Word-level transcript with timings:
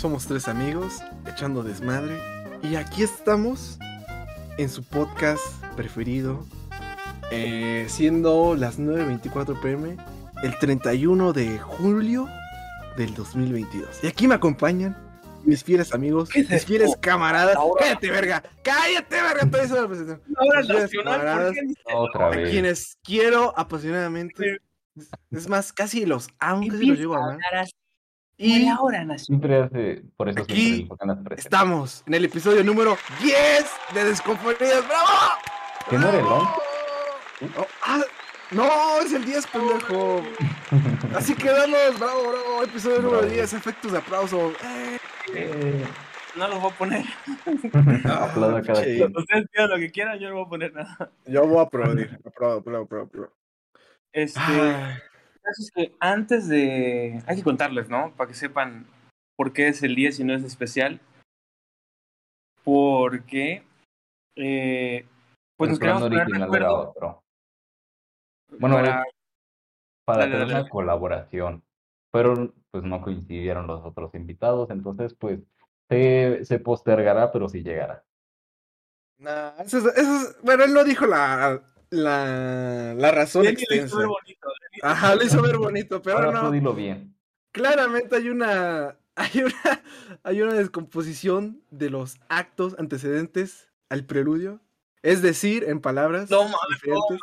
Somos 0.00 0.26
tres 0.26 0.48
amigos 0.48 1.00
echando 1.26 1.62
desmadre. 1.62 2.18
Y 2.62 2.76
aquí 2.76 3.02
estamos 3.02 3.78
en 4.58 4.68
su 4.68 4.82
podcast 4.84 5.42
preferido. 5.76 6.44
eh, 7.32 7.86
siendo 7.88 8.56
las 8.56 8.80
9.24 8.80 9.60
pm. 9.60 9.96
El 10.42 10.58
31 10.58 11.32
de 11.32 11.58
julio 11.60 12.26
del 12.96 13.14
2022. 13.14 14.02
Y 14.02 14.08
aquí 14.08 14.26
me 14.26 14.34
acompañan 14.34 14.96
mis 15.44 15.62
fieles 15.62 15.94
amigos, 15.94 16.28
¿Qué 16.28 16.40
es 16.40 16.50
mis 16.50 16.64
fieles 16.66 16.88
esto? 16.88 17.00
camaradas. 17.00 17.54
Ahora- 17.56 17.84
cállate, 17.84 18.10
verga. 18.10 18.42
Cállate, 18.64 19.14
verga. 19.22 19.44
La 19.44 19.50
presentación. 19.50 20.22
Ahora 20.36 20.58
Mis 20.60 20.66
fieles 20.66 20.82
nacional, 20.82 21.14
¿por 21.14 21.24
camaradas, 21.26 21.54
qué 21.54 21.62
dice 21.66 21.82
Otra 21.94 22.26
a 22.26 22.30
vez. 22.30 22.50
quienes 22.50 22.98
quiero 23.04 23.54
apasionadamente. 23.56 24.58
Es 25.30 25.48
más, 25.48 25.72
casi 25.72 26.04
los 26.04 26.28
amo, 26.40 26.66
casi 26.68 26.86
los 26.86 26.98
llevo 26.98 27.14
a 27.14 27.18
amar. 27.18 27.38
Y 28.42 28.66
ahora. 28.68 29.06
Siempre 29.18 29.60
hace, 29.60 30.02
por 30.16 30.30
eso 30.30 30.40
Aquí 30.40 30.88
siempre 30.88 31.36
estamos 31.36 32.02
en 32.06 32.14
el 32.14 32.24
episodio 32.24 32.64
número 32.64 32.96
10 33.20 33.36
de 33.92 34.04
Desconfonidas. 34.04 34.88
¡Bravo! 34.88 35.08
¿Que 35.90 35.98
no 35.98 36.08
era 36.08 36.18
el 36.18 36.24
¡Bravo! 36.24 36.50
Oh, 37.58 37.66
ah, 37.84 38.00
no, 38.50 39.00
es 39.04 39.12
el 39.12 39.26
10, 39.26 39.46
pendejo. 39.46 40.22
Así 41.14 41.34
quedamos, 41.34 41.98
bravo, 41.98 42.30
bravo. 42.30 42.64
Episodio 42.64 43.00
número 43.00 43.18
Bravo. 43.20 43.34
10, 43.34 43.52
efectos 43.52 43.92
de 43.92 43.98
aplauso. 43.98 44.52
Eh, 44.64 44.98
Eh, 45.34 45.84
No 46.36 46.48
los 46.48 46.60
voy 46.62 46.70
a 46.70 46.74
poner. 46.78 47.04
Aplaudo 48.10 48.56
a 48.56 48.62
cada 48.62 48.82
quien. 48.82 49.14
Ustedes 49.14 49.48
pidan 49.52 49.68
lo 49.70 49.76
que 49.76 49.90
quieran, 49.90 50.18
yo 50.18 50.30
no 50.30 50.36
voy 50.36 50.44
a 50.46 50.48
poner 50.48 50.72
nada. 50.72 51.10
Yo 51.26 51.46
voy 51.46 51.58
a 51.58 51.62
aplaudir. 51.62 52.18
Aplaudo, 52.24 52.58
aplaudo, 52.60 53.02
aplaudo. 53.02 53.32
Este, 54.12 54.40
Ah, 54.42 54.98
caso 55.50 55.62
es 55.62 55.70
que 55.72 55.94
antes 56.00 56.48
de. 56.48 57.22
Hay 57.26 57.36
que 57.36 57.42
contarles, 57.42 57.88
¿no? 57.88 58.14
Para 58.16 58.28
que 58.28 58.34
sepan 58.34 58.86
por 59.36 59.52
qué 59.52 59.68
es 59.68 59.82
el 59.82 59.94
10 59.94 60.20
y 60.20 60.24
no 60.24 60.34
es 60.34 60.42
especial. 60.44 61.00
Porque. 62.64 63.62
eh, 64.36 65.06
pues 65.56 65.68
el 65.68 65.72
nos 65.72 65.78
queremos 65.78 66.02
poner 66.02 66.18
de 66.18 66.22
original 66.24 66.40
era 66.40 66.46
acuerdo 66.68 66.90
otro. 66.90 67.22
Bueno, 68.58 68.76
para- 68.76 69.04
Para 70.06 70.20
Dale, 70.22 70.38
dale, 70.38 70.54
una 70.60 70.68
colaboración. 70.68 71.62
Pero 72.12 72.52
pues 72.70 72.82
no 72.84 73.00
coincidieron 73.02 73.66
los 73.66 73.84
otros 73.84 74.14
invitados, 74.14 74.70
entonces 74.70 75.14
pues 75.14 75.40
se, 75.88 76.44
se 76.44 76.58
postergará, 76.58 77.30
pero 77.32 77.48
sí 77.48 77.62
llegará. 77.62 78.04
nah, 79.18 79.52
eso 79.60 79.78
es- 79.78 79.96
eso 79.96 80.16
es- 80.16 80.42
bueno, 80.42 80.64
él 80.64 80.72
no 80.72 80.82
dijo 80.82 81.04
la, 81.06 81.60
la, 81.90 82.94
la 82.96 83.10
razón 83.10 83.44
Lenny 83.44 83.64
lo 83.68 83.76
hizo 83.76 83.96
extensa. 83.96 83.96
ver 83.98 84.06
bonito. 84.06 84.48
Ajá, 84.82 85.14
lo 85.14 85.24
hizo 85.24 85.42
ver 85.42 85.56
bonito, 85.58 86.02
pero 86.02 86.18
Ahora 86.18 86.32
no. 86.32 86.46
tú 86.46 86.50
dilo 86.52 86.74
bien. 86.74 87.14
claramente 87.52 88.16
hay 88.16 88.28
una, 88.28 88.96
hay 89.16 89.42
una, 89.42 89.82
hay 90.22 90.42
una 90.42 90.54
descomposición 90.54 91.62
de 91.70 91.90
los 91.90 92.18
actos 92.28 92.76
antecedentes 92.78 93.68
al 93.88 94.04
preludio. 94.04 94.60
Es 95.02 95.22
decir, 95.22 95.64
en 95.64 95.80
palabras 95.80 96.28
No 96.30 96.42
mames, 96.44 96.58
diferentes. 96.74 97.18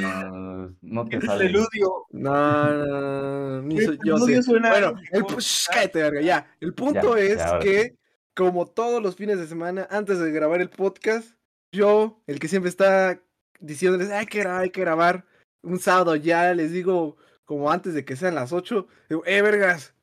No, 0.00 0.76
no 0.80 1.08
te 1.08 1.16
El 1.16 1.22
sale. 1.22 1.44
preludio. 1.50 2.06
No, 2.10 2.66
no, 2.72 2.86
no, 2.86 3.62
no, 3.62 3.70
yo 3.74 3.96
preludio 3.96 4.36
sé. 4.36 4.42
suena 4.44 4.70
Bueno, 4.70 4.94
el, 5.10 5.24
cállate, 5.72 5.98
verga, 6.02 6.20
ya. 6.20 6.56
El 6.60 6.74
punto 6.74 7.16
Ya, 7.16 7.22
es 7.22 7.36
ya, 7.38 7.58
que, 7.58 7.96
como 8.34 8.66
todos 8.66 9.02
los 9.02 9.16
fines 9.16 9.38
de 9.38 9.48
semana, 9.48 9.88
antes 9.90 10.18
de 10.20 10.30
grabar 10.30 10.60
el 10.60 10.70
podcast, 10.70 11.30
yo, 11.72 12.22
el 12.28 12.38
que 12.38 12.46
siempre 12.48 12.68
está 12.70 13.20
diciéndoles, 13.62 14.10
hay 14.10 14.26
que 14.26 14.40
grabar, 14.40 14.62
hay 14.62 14.70
que 14.70 14.80
grabar, 14.80 15.24
un 15.62 15.78
sábado 15.78 16.16
ya 16.16 16.52
les 16.54 16.72
digo, 16.72 17.16
como 17.44 17.70
antes 17.70 17.94
de 17.94 18.04
que 18.04 18.16
sean 18.16 18.34
las 18.34 18.52
8, 18.52 18.86
digo, 19.08 19.22
eh, 19.26 19.40
vergas, 19.42 19.94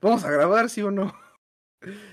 ¿vamos 0.00 0.24
a 0.24 0.30
grabar, 0.30 0.68
sí 0.70 0.82
o 0.82 0.90
no? 0.90 1.14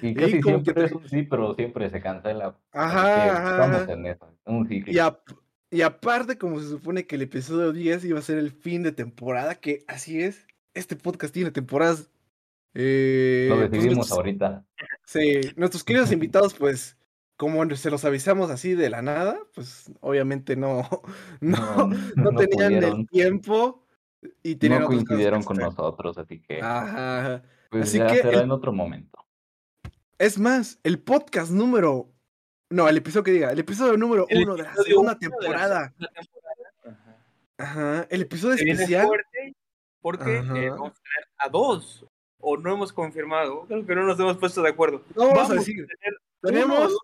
Y 0.01 0.09
Y 0.09 0.13
casi 0.15 0.41
como 0.41 0.61
siempre 0.61 0.85
es 0.85 0.91
un 0.91 1.09
sí, 1.09 1.23
pero 1.23 1.55
siempre 1.55 1.89
se 1.89 2.01
cancela. 2.01 2.57
Ajá, 2.73 3.63
ajá, 3.65 3.91
en 3.93 4.05
eso. 4.07 4.27
Un 4.45 4.67
ciclo. 4.67 4.91
Y, 4.93 4.99
ap- 4.99 5.29
y 5.71 5.81
aparte, 5.81 6.37
como 6.37 6.59
se 6.59 6.67
supone 6.69 7.05
que 7.05 7.15
el 7.15 7.23
episodio 7.23 7.71
10 7.71 8.03
iba 8.05 8.19
a 8.19 8.23
ser 8.23 8.37
el 8.37 8.51
fin 8.51 8.83
de 8.83 8.91
temporada, 8.91 9.55
que 9.55 9.83
así 9.87 10.21
es, 10.21 10.45
este 10.75 10.95
podcast 10.95 11.33
tiene 11.33 11.51
temporadas. 11.51 12.09
eh, 12.75 13.47
Lo 13.49 13.55
pues, 13.57 13.71
decidimos 13.71 13.97
nuestros- 13.97 14.17
ahorita. 14.19 14.65
Sí, 15.05 15.41
nuestros 15.55 15.83
queridos 15.83 16.11
invitados, 16.11 16.53
pues, 16.53 16.97
como 17.37 17.67
se 17.75 17.89
los 17.91 18.05
avisamos 18.05 18.49
así 18.51 18.73
de 18.75 18.89
la 18.89 19.01
nada, 19.01 19.39
pues 19.55 19.91
obviamente 20.01 20.55
no, 20.55 20.87
no, 21.41 21.87
no, 21.87 21.97
no 22.15 22.31
tenían 22.39 22.73
el 22.83 23.07
tiempo 23.07 23.85
y 24.43 24.55
tenían 24.55 24.81
No 24.81 24.87
coincidieron 24.87 25.43
con 25.43 25.57
hacer. 25.57 25.65
nosotros, 25.69 26.17
así 26.17 26.39
que 26.41 26.61
Ajá, 26.61 27.19
ajá. 27.19 27.43
pues 27.69 27.83
así 27.83 27.97
ya 27.97 28.07
que 28.07 28.15
será 28.21 28.37
el- 28.39 28.43
en 28.45 28.51
otro 28.51 28.71
momento. 28.71 29.19
Es 30.19 30.37
más, 30.39 30.79
el 30.83 30.99
podcast 30.99 31.51
número. 31.51 32.09
No, 32.69 32.87
el 32.87 32.97
episodio 32.97 33.23
que 33.23 33.31
diga, 33.31 33.51
el 33.51 33.59
episodio 33.59 33.97
número 33.97 34.25
El 34.29 34.43
uno 34.43 34.55
de 34.55 34.63
la 34.63 34.73
segunda 34.75 34.93
uno 34.99 35.09
de 35.09 35.13
la 35.13 35.19
temporada. 35.19 35.93
segunda 35.97 36.11
temporada. 36.13 36.73
Ajá. 36.85 37.17
Ajá, 37.57 38.07
el 38.09 38.21
episodio 38.21 38.57
Se 38.57 38.63
viene 38.63 38.79
especial. 38.79 39.07
fuerte 39.07 39.55
porque 40.01 40.37
eh, 40.37 40.69
vamos 40.69 40.91
a 40.91 40.93
tener 40.93 41.27
a 41.37 41.49
dos. 41.49 42.05
O 42.45 42.57
no 42.57 42.73
hemos 42.73 42.91
confirmado. 42.91 43.61
Creo 43.67 43.85
que 43.85 43.95
no 43.95 44.03
nos 44.03 44.19
hemos 44.19 44.37
puesto 44.37 44.61
de 44.61 44.69
acuerdo. 44.69 45.01
No 45.15 45.29
vamos 45.29 45.49
a 45.49 45.53
decir, 45.55 45.75
tener 45.75 46.13
tenemos 46.41 46.77
uno 46.77 46.97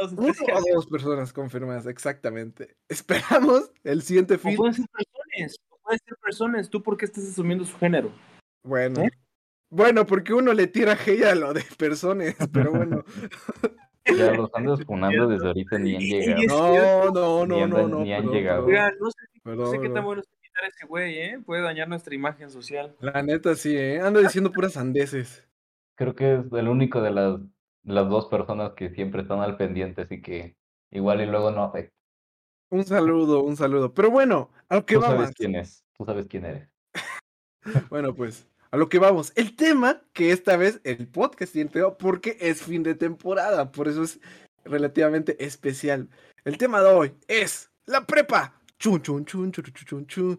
o 0.00 0.08
uno 0.08 0.32
o 0.54 0.74
dos 0.74 0.86
personas 0.86 1.32
confirmadas, 1.34 1.86
exactamente. 1.86 2.76
Esperamos 2.88 3.70
el 3.84 4.00
siguiente 4.02 4.38
fin. 4.38 4.56
pueden 4.56 4.74
ser 4.74 4.86
personas. 4.88 5.56
Pueden 5.82 6.00
ser 6.04 6.16
personas. 6.22 6.70
¿Tú 6.70 6.82
por 6.82 6.96
qué 6.96 7.04
estás 7.04 7.24
asumiendo 7.28 7.64
su 7.66 7.76
género? 7.76 8.10
Bueno. 8.64 9.02
¿Eh? 9.02 9.10
Bueno, 9.68 10.06
porque 10.06 10.32
uno 10.32 10.54
le 10.54 10.66
tira 10.66 10.96
hey 10.96 11.22
a 11.24 11.34
lo 11.34 11.52
de 11.52 11.62
personas, 11.76 12.34
pero 12.52 12.72
bueno. 12.72 13.04
Ya 14.06 14.30
los 14.30 14.48
andas 14.54 14.78
funando 14.86 15.26
desde 15.26 15.48
ahorita 15.48 15.78
ni 15.80 15.96
han 15.96 16.00
llegado. 16.00 17.10
No, 17.12 17.44
no, 17.44 17.46
no, 17.46 17.66
no, 17.66 17.88
no. 17.88 17.98
ni 18.04 18.12
han 18.12 18.20
perdón, 18.20 18.34
llegado. 18.36 18.66
Oigan, 18.66 18.94
no 19.00 19.10
sé, 19.10 19.16
no 19.26 19.32
sé 19.32 19.40
Perdón, 19.42 19.82
qué 19.82 19.88
tan 19.88 20.04
no. 20.04 20.22
A 20.64 20.68
ese 20.68 20.86
güey, 20.86 21.18
¿eh? 21.18 21.40
Puede 21.44 21.62
dañar 21.62 21.88
nuestra 21.88 22.14
imagen 22.14 22.50
social. 22.50 22.94
La 23.00 23.22
neta 23.22 23.54
sí, 23.54 23.76
¿eh? 23.76 24.00
Anda 24.00 24.20
diciendo 24.20 24.52
puras 24.52 24.76
andeses. 24.76 25.46
Creo 25.96 26.14
que 26.14 26.34
es 26.34 26.52
el 26.52 26.68
único 26.68 27.00
de 27.00 27.10
las, 27.10 27.40
las 27.84 28.08
dos 28.08 28.26
personas 28.26 28.72
que 28.72 28.90
siempre 28.90 29.22
están 29.22 29.40
al 29.40 29.56
pendiente, 29.56 30.02
así 30.02 30.20
que 30.20 30.56
igual 30.90 31.20
y 31.20 31.26
luego 31.26 31.50
no 31.50 31.64
afecta. 31.64 31.94
Un 32.70 32.84
saludo, 32.84 33.42
un 33.42 33.56
saludo. 33.56 33.94
Pero 33.94 34.10
bueno, 34.10 34.50
a 34.68 34.76
lo 34.76 34.86
que 34.86 34.96
Tú 34.96 35.00
vamos. 35.02 35.16
sabes 35.16 35.34
quién 35.34 35.54
es, 35.54 35.84
tú 35.96 36.04
sabes 36.04 36.26
quién 36.26 36.44
eres. 36.44 36.68
Bueno, 37.90 38.14
pues, 38.14 38.46
a 38.70 38.76
lo 38.76 38.88
que 38.88 38.98
vamos. 38.98 39.32
El 39.34 39.56
tema 39.56 40.02
que 40.12 40.30
esta 40.30 40.56
vez 40.56 40.80
el 40.84 41.08
podcast 41.08 41.52
tiene 41.52 41.70
tema 41.70 41.96
porque 41.96 42.36
es 42.40 42.62
fin 42.62 42.82
de 42.84 42.94
temporada, 42.94 43.72
por 43.72 43.88
eso 43.88 44.04
es 44.04 44.20
relativamente 44.64 45.44
especial. 45.44 46.08
El 46.44 46.58
tema 46.58 46.80
de 46.80 46.88
hoy 46.90 47.14
es 47.26 47.70
la 47.86 48.06
prepa. 48.06 48.60
Chun, 48.78 49.00
chun, 49.02 49.24
chun, 49.24 49.50
chun, 49.52 49.64
chun, 49.64 50.06
chun, 50.06 50.06
chun. 50.06 50.38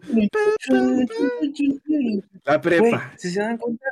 La 2.44 2.60
prepa. 2.60 3.12
si 3.16 3.30
se 3.30 3.40
dan 3.40 3.58
cuenta 3.58 3.84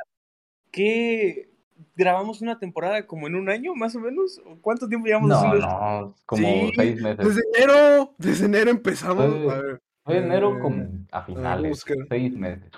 que 0.71 1.49
grabamos 1.95 2.41
una 2.41 2.57
temporada 2.57 3.05
como 3.05 3.27
en 3.27 3.35
un 3.35 3.49
año, 3.49 3.75
más 3.75 3.95
o 3.95 3.99
menos. 3.99 4.39
¿O 4.45 4.57
¿Cuánto 4.61 4.87
tiempo 4.87 5.05
llevamos 5.07 5.29
No, 5.29 5.35
haciendo 5.35 5.57
esto? 5.57 5.69
no, 5.69 6.15
como 6.25 6.47
Sí, 6.47 6.71
seis 6.75 7.01
meses. 7.01 7.25
Desde 7.27 7.41
enero, 7.55 8.15
desde 8.17 8.45
enero 8.45 8.71
empezamos. 8.71 9.25
Fue- 9.43 9.53
A 9.53 9.61
ver, 9.61 9.81
Fue 10.05 10.17
enero 10.17 10.55
eh, 10.55 10.59
como 10.61 10.87
a 11.11 11.23
finales, 11.23 11.83
seis 12.09 12.33
meses. 12.33 12.71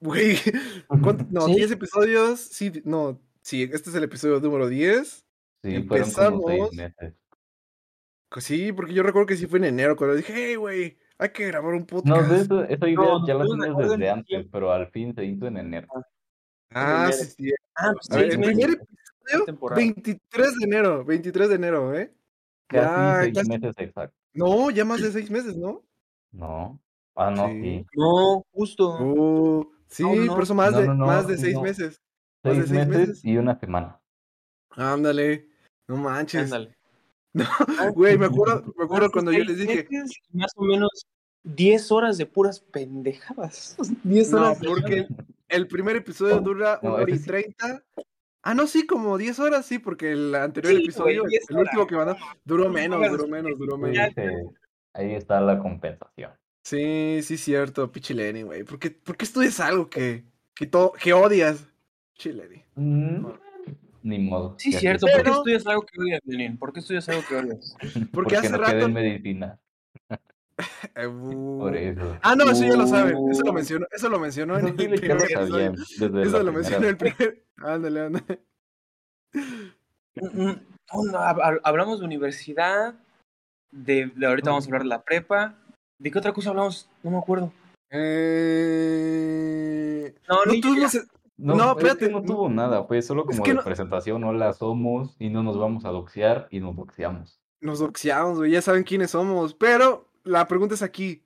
güey, 0.00 0.36
¿cuánto- 0.88 1.26
No, 1.30 1.42
¿Sí? 1.42 1.54
10 1.56 1.70
episodios. 1.72 2.40
Sí, 2.40 2.72
no, 2.84 3.20
sí, 3.42 3.62
este 3.64 3.90
es 3.90 3.94
el 3.96 4.04
episodio 4.04 4.40
número 4.40 4.68
10. 4.68 5.26
Sí, 5.62 5.82
fueron 5.82 6.10
como 6.10 6.48
seis 6.48 6.60
Empezamos- 6.62 6.72
meses. 6.74 7.14
Pues 8.34 8.46
Sí, 8.46 8.72
porque 8.72 8.92
yo 8.92 9.04
recuerdo 9.04 9.26
que 9.28 9.36
sí 9.36 9.46
fue 9.46 9.60
en 9.60 9.66
enero 9.66 9.94
cuando 9.94 10.16
dije, 10.16 10.32
hey, 10.36 10.56
güey, 10.56 10.98
hay 11.18 11.28
que 11.28 11.46
grabar 11.46 11.72
un 11.74 11.80
No, 11.82 11.86
podcast. 11.86 12.28
de 12.30 12.40
eso, 12.40 12.64
esa 12.64 12.88
idea 12.88 12.96
No, 12.96 13.24
ya 13.26 13.34
la 13.34 13.44
no 13.44 13.54
tienes 13.76 13.90
desde 13.90 14.10
antes, 14.10 14.46
pero 14.50 14.72
al 14.72 14.90
fin 14.90 15.14
se 15.14 15.24
hizo 15.24 15.46
en 15.46 15.56
enero. 15.58 15.86
ah, 16.72 17.04
enero. 17.10 17.12
sí, 17.16 17.24
sí. 17.38 17.52
Ah, 17.76 17.92
pues 17.92 18.08
ver, 18.08 18.20
seis 18.20 18.34
el 18.34 18.40
primer 18.40 18.70
episodio, 18.70 19.44
temporada. 19.46 19.76
23 19.80 20.54
de 20.58 20.64
enero, 20.64 21.04
23 21.04 21.48
de 21.48 21.54
enero, 21.54 21.94
¿eh? 21.96 22.12
Casi 22.66 22.84
Ya, 22.84 23.20
seis 23.22 23.34
casi- 23.34 23.48
meses 23.50 23.74
exactos. 23.78 24.18
No, 24.32 24.70
ya 24.70 24.84
más 24.84 25.00
de 25.00 25.12
seis 25.12 25.30
meses, 25.30 25.56
¿no? 25.56 25.84
No. 26.32 26.80
Ah, 27.14 27.30
no, 27.30 27.46
Sí. 27.46 27.60
sí. 27.62 27.86
No, 27.94 28.44
justo. 28.50 28.98
Uh, 29.00 29.72
sí, 29.86 30.02
No, 30.02 30.12
no. 30.16 30.34
por 30.34 30.42
eso 30.42 30.54
más, 30.56 30.72
No, 30.72 30.80
de, 30.80 30.86
no, 30.88 30.94
no, 30.94 31.06
más 31.06 31.28
de 31.28 31.38
seis 31.38 31.54
no. 31.54 31.62
meses. 31.62 32.02
Más 32.42 32.54
de 32.56 32.62
Seis 32.62 32.70
seis 32.70 32.88
meses, 32.88 33.08
meses. 33.10 33.24
y 33.24 33.36
una 33.36 33.56
semana. 33.60 34.00
Ándale, 34.70 35.46
no 35.86 35.96
manches. 35.98 36.42
Ándale. 36.52 36.74
Güey, 37.94 38.16
me 38.18 38.26
acuerdo, 38.26 38.72
me 38.76 38.84
acuerdo 38.84 39.10
cuando 39.10 39.32
yo 39.32 39.44
les 39.44 39.58
dije, 39.58 39.86
Más 40.32 40.52
o 40.56 40.64
menos 40.64 40.90
10 41.42 41.90
horas 41.92 42.16
de 42.18 42.26
puras 42.26 42.60
pendejadas. 42.60 43.76
10 44.04 44.30
no, 44.32 44.38
horas. 44.38 44.60
de- 44.60 44.68
porque 44.68 45.06
el 45.48 45.66
primer 45.68 45.96
episodio 45.96 46.40
dura 46.40 46.78
No, 46.82 46.90
una 46.94 47.02
hora 47.02 47.10
y 47.10 47.14
ese 47.14 47.22
sí. 47.22 47.26
treinta. 47.28 47.82
Ah, 48.42 48.54
no, 48.54 48.66
sí, 48.66 48.86
como 48.86 49.16
10 49.16 49.38
horas, 49.40 49.64
sí, 49.66 49.78
porque 49.78 50.12
el 50.12 50.34
anterior 50.34 50.74
Sí, 50.74 50.82
episodio, 50.84 51.22
güey, 51.22 51.30
10 51.30 51.50
el 51.50 51.56
último 51.58 51.86
que 51.86 51.96
mandó, 51.96 52.16
duró 52.44 52.68
menos, 52.68 53.00
duró 53.10 53.26
menos, 53.26 53.58
duró 53.58 53.78
menos. 53.78 54.12
ahí 54.92 55.14
está 55.14 55.40
la 55.40 55.58
compensación. 55.58 56.30
Sí, 56.62 57.20
sí, 57.22 57.36
cierto, 57.38 57.90
pinche 57.90 58.14
Lenny, 58.14 58.42
güey. 58.42 58.64
¿Por 58.64 58.78
qué, 58.78 58.90
por 58.90 59.16
qué 59.16 59.24
estudias 59.24 59.60
algo 59.60 59.88
que, 59.88 60.24
que, 60.54 60.66
to- 60.66 60.92
que 61.02 61.12
odias? 61.14 61.66
Chile, 62.14 62.44
Eddie. 62.44 62.64
Mm, 62.76 63.26
Ni 64.04 64.18
modo. 64.18 64.54
Sí, 64.58 64.70
cierto. 64.72 65.06
¿Por 65.06 65.16
qué 65.16 65.22
Pero- 65.24 65.36
estudias 65.38 65.66
algo 65.66 65.82
que 65.82 65.98
odias, 66.00 66.20
Lenin? 66.24 66.56
¿Por 66.58 66.72
qué 66.72 66.80
estudias 66.80 67.08
algo 67.08 67.22
que 67.28 67.36
odias? 67.36 67.74
Porque 68.12 68.36
hace 68.36 68.50
no 68.50 68.58
rato- 68.58 68.70
quedé 68.72 68.84
en 68.84 68.92
medicina. 68.92 69.58
Eh, 70.94 71.08
uh. 71.08 71.58
Por 71.58 71.76
eso. 71.76 72.16
Ah, 72.22 72.36
no, 72.36 72.44
eso 72.48 72.62
ya 72.64 72.76
lo 72.76 72.86
saben. 72.86 73.16
Eso 73.28 73.42
lo 73.42 73.50
Uh. 73.50 73.54
mencionó, 73.54 73.86
eso 73.90 74.08
lo 74.08 74.20
mencionó 74.20 74.56
en 74.56 74.68
el 74.68 74.74
primer 74.76 75.02
episodio. 75.04 75.72
Eso 75.74 76.42
lo 76.44 76.52
mencionó 76.52 76.84
en 76.84 76.90
el 76.90 76.96
primer. 76.96 77.42
Ándale, 77.56 78.00
ándale. 78.02 78.38
Mm, 80.14 80.44
no, 80.46 81.02
no, 81.10 81.18
hab- 81.18 81.40
hab- 81.42 81.60
hablamos 81.64 81.98
de 81.98 82.04
universidad, 82.06 82.94
de, 83.72 84.12
de 84.14 84.26
ahorita 84.26 84.50
vamos 84.50 84.64
a 84.66 84.68
hablar 84.68 84.82
de 84.82 84.88
la 84.88 85.02
prepa. 85.02 85.56
¿De 85.98 86.12
qué 86.12 86.18
otra 86.20 86.32
cosa 86.32 86.50
hablamos? 86.50 86.88
No 87.02 87.10
me 87.10 87.18
acuerdo. 87.18 87.52
Eh... 88.84 90.14
No, 90.28 90.44
No 90.44 90.52
ni 90.52 90.60
yo 90.60 90.70
No, 91.36 91.54
No, 91.56 91.70
es 91.72 91.76
que 91.78 91.86
espérate. 91.88 92.12
no 92.12 92.22
tuvo 92.22 92.48
nada, 92.48 92.84
fue 92.84 93.02
solo 93.02 93.24
como 93.26 93.42
que 93.42 93.50
de 93.50 93.56
no- 93.56 93.64
presentación, 93.64 94.22
hola 94.24 94.52
somos 94.52 95.16
y 95.18 95.30
no 95.30 95.42
nos 95.42 95.58
vamos 95.58 95.84
a 95.84 95.88
doxear 95.90 96.46
y 96.50 96.60
nos 96.60 96.76
doxeamos. 96.76 97.40
Nos 97.60 97.80
doxeamos, 97.80 98.38
güey. 98.38 98.52
Ya 98.52 98.62
saben 98.62 98.84
quiénes 98.84 99.10
somos. 99.12 99.54
Pero 99.54 100.08
la 100.22 100.46
pregunta 100.46 100.74
es 100.74 100.82
aquí. 100.82 101.22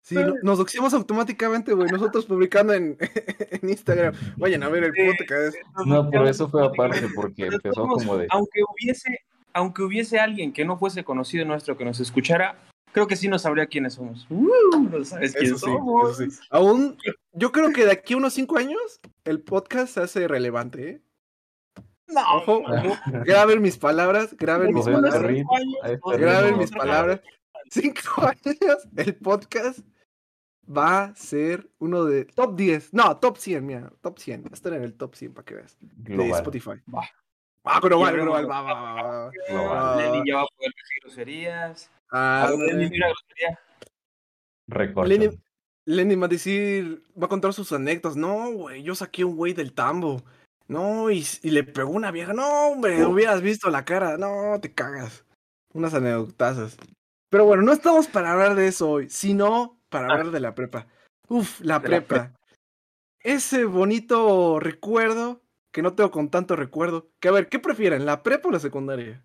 Si 0.00 0.14
no- 0.14 0.34
nos 0.42 0.58
doxeamos 0.58 0.94
automáticamente, 0.94 1.72
güey. 1.74 1.88
Nosotros 1.90 2.26
publicando 2.26 2.72
en, 2.74 2.96
en 3.62 3.68
Instagram. 3.68 4.14
Vayan 4.36 4.62
a 4.62 4.68
ver 4.68 4.84
el 4.84 4.92
Sí. 4.92 5.00
podcast. 5.18 5.56
No, 5.86 6.08
pero 6.10 6.28
eso 6.28 6.48
fue 6.48 6.64
aparte 6.66 7.06
porque 7.14 7.46
empezó 7.46 7.86
como 7.86 8.16
de... 8.16 8.26
Aunque 8.30 8.60
hubiese, 8.62 9.18
aunque 9.52 9.82
hubiese 9.82 10.18
alguien 10.20 10.52
que 10.52 10.64
no 10.64 10.78
fuese 10.78 11.04
conocido 11.04 11.44
nuestro 11.44 11.76
que 11.76 11.84
nos 11.84 12.00
escuchara, 12.00 12.56
creo 12.94 13.08
que 13.08 13.16
sí 13.16 13.28
nos 13.28 13.42
sabría 13.42 13.66
quiénes 13.66 13.94
somos. 13.94 14.24
Uh, 14.30 14.88
no 14.88 15.04
sabes 15.04 15.32
quién 15.32 15.46
Eso 15.46 15.58
sí, 15.58 15.64
somos. 15.64 16.20
eso 16.20 16.30
sí. 16.30 16.40
Aún, 16.48 16.96
yo 17.32 17.50
creo 17.50 17.72
que 17.72 17.84
de 17.84 17.90
aquí 17.90 18.14
a 18.14 18.16
unos 18.16 18.32
cinco 18.32 18.56
años, 18.56 19.00
el 19.24 19.42
podcast 19.42 19.94
se 19.94 20.00
hace 20.00 20.28
relevante, 20.28 20.88
¿eh? 20.88 21.02
No, 22.06 22.20
Ojo, 22.36 22.62
graben 23.24 23.60
mis 23.62 23.76
palabras, 23.76 24.36
graben 24.36 24.72
mis 24.72 24.84
palabras. 24.84 25.14
este 25.14 26.18
Graben 26.18 26.52
no 26.52 26.58
mis 26.58 26.70
palabras. 26.70 27.20
Cinco 27.70 28.22
años, 28.22 28.88
el 28.96 29.16
podcast 29.16 29.80
va 30.66 31.04
a 31.04 31.14
ser 31.16 31.68
uno 31.78 32.04
de 32.04 32.26
top 32.26 32.54
10. 32.56 32.94
No, 32.94 33.16
top 33.16 33.38
100, 33.38 33.66
mira, 33.66 33.92
top 34.02 34.18
100. 34.18 34.44
Va 34.44 34.48
a 34.50 34.54
estar 34.54 34.72
en 34.74 34.82
el 34.82 34.94
top 34.94 35.14
100 35.16 35.34
para 35.34 35.44
que 35.44 35.54
veas. 35.54 35.76
De 35.80 36.12
Global. 36.14 36.38
Spotify. 36.40 36.82
Va. 36.94 37.08
Ah, 37.64 37.80
global, 37.80 38.14
global, 38.14 38.50
va, 38.50 38.60
va, 38.60 38.74
va, 38.74 39.02
va. 39.02 39.30
Global. 39.48 39.98
Lenny 39.98 40.28
ya 40.28 40.36
va 40.36 40.42
a 40.42 40.46
poder 40.46 40.72
decir 40.76 40.98
groserías. 41.02 41.90
Ah, 42.10 42.50
Lenny, 42.50 42.90
mira 42.90 43.08
grosería. 43.08 43.58
Lenny, 45.06 45.38
Lenny 45.86 46.14
va 46.16 46.26
a 46.26 46.28
decir, 46.28 47.02
va 47.20 47.26
a 47.26 47.28
contar 47.28 47.52
sus 47.54 47.72
anécdotas. 47.72 48.16
No, 48.16 48.52
güey, 48.52 48.82
yo 48.82 48.94
saqué 48.94 49.24
un 49.24 49.36
güey 49.36 49.54
del 49.54 49.72
tambo. 49.72 50.22
No, 50.68 51.10
y, 51.10 51.26
y 51.42 51.50
le 51.50 51.64
pegó 51.64 51.90
una 51.90 52.10
vieja. 52.10 52.32
No, 52.32 52.68
hombre, 52.68 53.04
hubieras 53.04 53.40
visto 53.42 53.70
la 53.70 53.84
cara. 53.84 54.18
No, 54.18 54.58
te 54.60 54.72
cagas. 54.72 55.24
Unas 55.72 55.94
anécdotas. 55.94 56.76
Pero 57.30 57.46
bueno, 57.46 57.62
no 57.62 57.72
estamos 57.72 58.06
para 58.08 58.32
hablar 58.32 58.54
de 58.54 58.68
eso 58.68 58.90
hoy, 58.90 59.08
sino 59.10 59.80
para 59.88 60.10
hablar 60.10 60.30
de 60.30 60.40
la 60.40 60.54
prepa. 60.54 60.86
Uf, 61.28 61.60
la 61.60 61.80
prepa. 61.80 62.32
Ese 63.20 63.64
bonito 63.64 64.60
recuerdo, 64.60 65.40
que 65.74 65.82
no 65.82 65.92
tengo 65.94 66.12
con 66.12 66.30
tanto 66.30 66.54
recuerdo. 66.54 67.10
Que 67.18 67.26
a 67.28 67.32
ver, 67.32 67.48
¿qué 67.48 67.58
prefieren, 67.58 68.06
la 68.06 68.22
prepa 68.22 68.48
o 68.48 68.52
la 68.52 68.60
secundaria? 68.60 69.20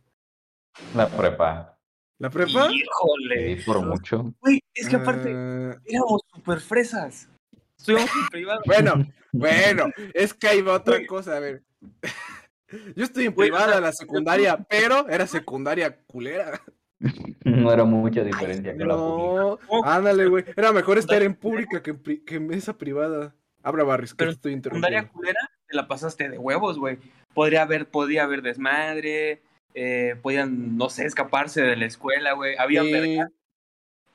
La 0.95 1.07
prepa. 1.07 1.77
¿La 2.17 2.29
prepa? 2.31 2.67
Híjole. 2.71 3.57
Sí, 3.59 3.63
por 3.65 3.85
mucho. 3.85 4.33
Güey, 4.41 4.59
es 4.73 4.89
que 4.89 4.95
aparte 4.95 5.29
Eh, 5.31 5.75
éramos 5.85 6.21
súper 6.33 6.59
fresas. 6.59 7.29
Estuvimos 7.77 8.09
en 8.15 8.27
privado. 8.31 8.61
Bueno, 8.65 8.93
bueno, 9.31 9.85
es 10.15 10.33
que 10.33 10.47
ahí 10.47 10.61
va 10.63 10.73
otra 10.73 11.05
cosa, 11.05 11.37
a 11.37 11.39
ver. 11.39 11.63
Yo 12.95 13.03
estoy 13.03 13.25
en 13.27 13.35
privada 13.35 13.79
la 13.79 13.91
secundaria, 13.91 14.57
pero 14.69 15.07
era 15.07 15.27
secundaria 15.27 16.01
culera. 16.07 16.59
No 17.45 17.71
era 17.71 17.85
mucha 17.85 18.23
diferencia 18.25 18.75
con 18.75 18.87
la 18.89 18.95
pública. 18.97 19.65
No, 19.71 19.83
ándale, 19.85 20.27
güey. 20.27 20.43
Era 20.57 20.73
mejor 20.73 20.97
estar 20.97 21.23
en 21.23 21.33
pública 21.33 21.81
que 21.81 21.91
en, 21.91 22.03
pri- 22.03 22.25
que 22.25 22.35
en 22.35 22.51
esa 22.53 22.77
privada. 22.77 23.33
Abra 23.63 23.85
Barris, 23.85 24.11
que 24.13 24.17
Pero 24.17 24.31
estoy 24.31 24.53
secundaria 24.61 24.99
interrumpiendo. 24.99 25.13
culera, 25.13 25.51
te 25.69 25.75
la 25.77 25.87
pasaste 25.87 26.29
de 26.29 26.37
huevos, 26.37 26.77
güey. 26.79 26.97
Podría 27.33 27.61
haber, 27.61 27.87
podía 27.87 28.23
haber 28.23 28.41
desmadre, 28.41 29.41
eh, 29.73 30.15
podían, 30.21 30.77
no 30.77 30.89
sé, 30.89 31.05
escaparse 31.05 31.61
de 31.61 31.75
la 31.75 31.85
escuela, 31.85 32.33
güey. 32.33 32.55
Había 32.57 32.81
Sí. 32.83 32.91
verga- 32.91 33.29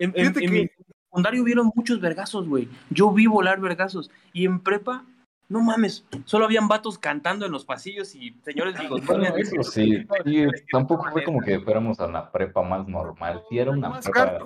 En, 0.00 0.12
en- 0.16 0.26
en 0.26 0.32
que- 0.34 0.48
mi 0.48 0.68
secundario 1.08 1.42
hubieron 1.42 1.70
muchos 1.74 2.00
vergazos, 2.00 2.48
güey. 2.48 2.68
Yo 2.90 3.12
vi 3.12 3.26
volar 3.26 3.60
vergazos. 3.60 4.10
Y 4.32 4.44
en 4.46 4.58
prepa, 4.60 5.04
no 5.48 5.60
mames, 5.60 6.04
solo 6.24 6.46
habían 6.46 6.66
vatos 6.66 6.98
cantando 6.98 7.46
en 7.46 7.52
los 7.52 7.64
pasillos 7.64 8.14
y 8.16 8.32
señores 8.44 8.78
bigotones. 8.80 9.30
Bueno, 9.30 9.36
eso 9.36 9.62
sí, 9.62 10.04
sí, 10.24 10.46
tampoco 10.72 11.08
fue 11.12 11.22
como 11.22 11.40
que 11.40 11.60
fuéramos 11.60 12.00
a 12.00 12.08
la 12.08 12.32
prepa 12.32 12.62
más 12.62 12.88
normal. 12.88 13.42
Sí 13.48 13.58
era 13.58 13.70
Lo 13.70 13.78
una 13.78 13.90
más, 13.90 14.04
prepa 14.04 14.42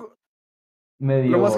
medio... 0.99 1.31
lo 1.31 1.39
más 1.39 1.55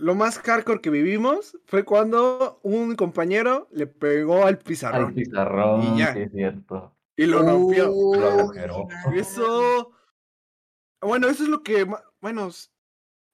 lo 0.00 0.14
más 0.14 0.38
hardcore 0.38 0.80
que 0.80 0.90
vivimos 0.90 1.56
fue 1.66 1.84
cuando 1.84 2.58
un 2.62 2.96
compañero 2.96 3.68
le 3.70 3.86
pegó 3.86 4.42
al 4.42 4.48
al 4.48 4.58
pizarrón 4.58 5.14
pizarrón, 5.14 5.82
Y 5.94 5.98
ya. 5.98 6.14
sí 6.14 6.20
es 6.20 6.32
cierto. 6.32 6.94
y 7.16 7.26
lo 7.26 7.42
rompió. 7.42 7.92
Uh, 7.92 8.14
Lo 8.14 8.26
agujeró. 8.28 8.88
Eso. 9.14 9.92
Bueno, 11.02 11.28
eso 11.28 11.42
es 11.44 11.48
lo 11.48 11.62
que. 11.62 11.84
Bueno, 12.20 12.50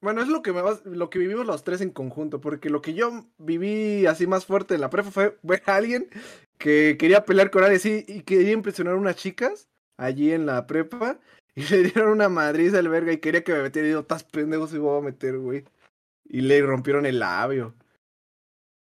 bueno, 0.02 0.22
es 0.22 0.28
lo 0.28 0.42
que, 0.42 0.52
más- 0.52 0.84
lo 0.84 1.10
que 1.10 1.18
vivimos 1.18 1.46
los 1.46 1.64
tres 1.64 1.80
en 1.80 1.90
conjunto. 1.90 2.40
Porque 2.40 2.70
lo 2.70 2.80
que 2.82 2.94
yo 2.94 3.26
viví 3.38 4.06
así 4.06 4.26
más 4.26 4.44
fuerte 4.46 4.74
en 4.74 4.80
la 4.80 4.90
prepa 4.90 5.10
fue 5.10 5.38
ver 5.42 5.62
a 5.66 5.76
alguien 5.76 6.08
que 6.58 6.96
quería 6.98 7.24
pelear 7.24 7.50
con 7.50 7.62
alguien 7.64 7.78
así 7.78 8.04
y 8.06 8.22
quería 8.22 8.52
impresionar 8.52 8.94
a 8.94 8.98
unas 8.98 9.16
chicas 9.16 9.68
allí 9.96 10.32
en 10.32 10.46
la 10.46 10.66
prepa. 10.66 11.18
Y 11.54 11.62
le 11.70 11.82
dieron 11.84 12.10
una 12.10 12.28
madriza 12.28 12.78
al 12.78 12.88
verga 12.88 13.12
y 13.12 13.18
quería 13.18 13.42
que 13.42 13.52
me 13.52 13.62
metiera. 13.62 13.86
Y 13.86 13.90
digo, 13.90 14.00
estás 14.02 14.24
pendejo 14.24 14.66
si 14.68 14.78
voy 14.78 14.98
a 14.98 15.04
meter, 15.04 15.38
güey. 15.38 15.64
Y 16.28 16.40
le 16.40 16.60
rompieron 16.62 17.06
el 17.06 17.18
labio. 17.20 17.74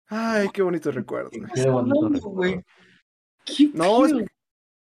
Ay, 0.07 0.50
qué 0.54 0.62
bonitos 0.62 0.94
recuerdos. 0.94 1.31
güey. 1.38 1.50
Qué 1.54 1.69
bonito 1.69 2.10
recuerdo. 2.10 2.63
No, 3.74 4.06
es? 4.06 4.13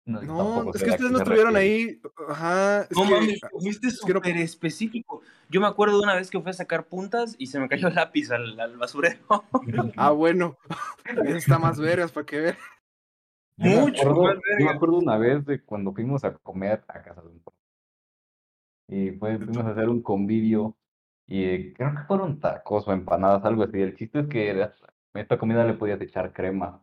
No, 0.06 0.70
es 0.74 0.82
que 0.82 0.90
ustedes 0.90 1.10
no 1.10 1.18
estuvieron 1.18 1.54
ahí. 1.54 2.00
Ajá. 2.28 2.82
es 2.82 2.90
No 2.96 3.04
que- 3.04 3.10
mames, 3.10 3.40
fuiste 3.52 3.88
que 4.06 4.12
no- 4.14 4.18
súper 4.20 4.36
específico. 4.38 5.20
Yo 5.50 5.60
me 5.60 5.66
acuerdo 5.66 5.98
de 5.98 6.04
una 6.04 6.14
vez 6.14 6.30
que 6.30 6.40
fui 6.40 6.48
a 6.50 6.54
sacar 6.54 6.86
puntas 6.86 7.34
y 7.38 7.46
se 7.48 7.60
me 7.60 7.68
cayó 7.68 7.88
el 7.88 7.94
lápiz 7.94 8.30
al, 8.30 8.58
al 8.58 8.76
basurero. 8.78 9.18
Ah, 9.96 10.10
bueno. 10.12 10.56
Eso 11.04 11.36
está 11.36 11.58
más 11.58 11.78
vergas 11.78 12.10
para 12.10 12.24
que 12.24 12.40
vean. 12.40 12.56
Yo 13.58 13.64
me 13.70 13.80
Mucho 13.82 14.08
acuerdo- 14.10 14.40
yo 14.58 14.64
me 14.64 14.70
acuerdo 14.70 14.96
una 14.98 15.18
vez 15.18 15.44
de 15.44 15.60
cuando 15.62 15.92
fuimos 15.92 16.24
a 16.24 16.32
comer 16.38 16.82
a 16.88 17.02
casa 17.02 17.20
de 17.20 17.28
un. 17.28 17.42
Y 18.88 19.10
fue, 19.18 19.36
fuimos 19.36 19.58
a 19.66 19.70
hacer 19.72 19.90
un 19.90 20.00
convivio 20.02 20.74
y 21.28 21.72
creo 21.74 21.92
que 21.94 22.02
fueron 22.06 22.40
tacos 22.40 22.88
o 22.88 22.92
empanadas, 22.92 23.44
algo 23.44 23.62
así. 23.64 23.80
El 23.80 23.94
chiste 23.96 24.20
es 24.20 24.26
que 24.28 24.48
era- 24.48 24.74
a 25.14 25.20
esta 25.20 25.38
comida 25.38 25.64
le 25.64 25.74
podías 25.74 26.00
echar 26.00 26.32
crema. 26.32 26.82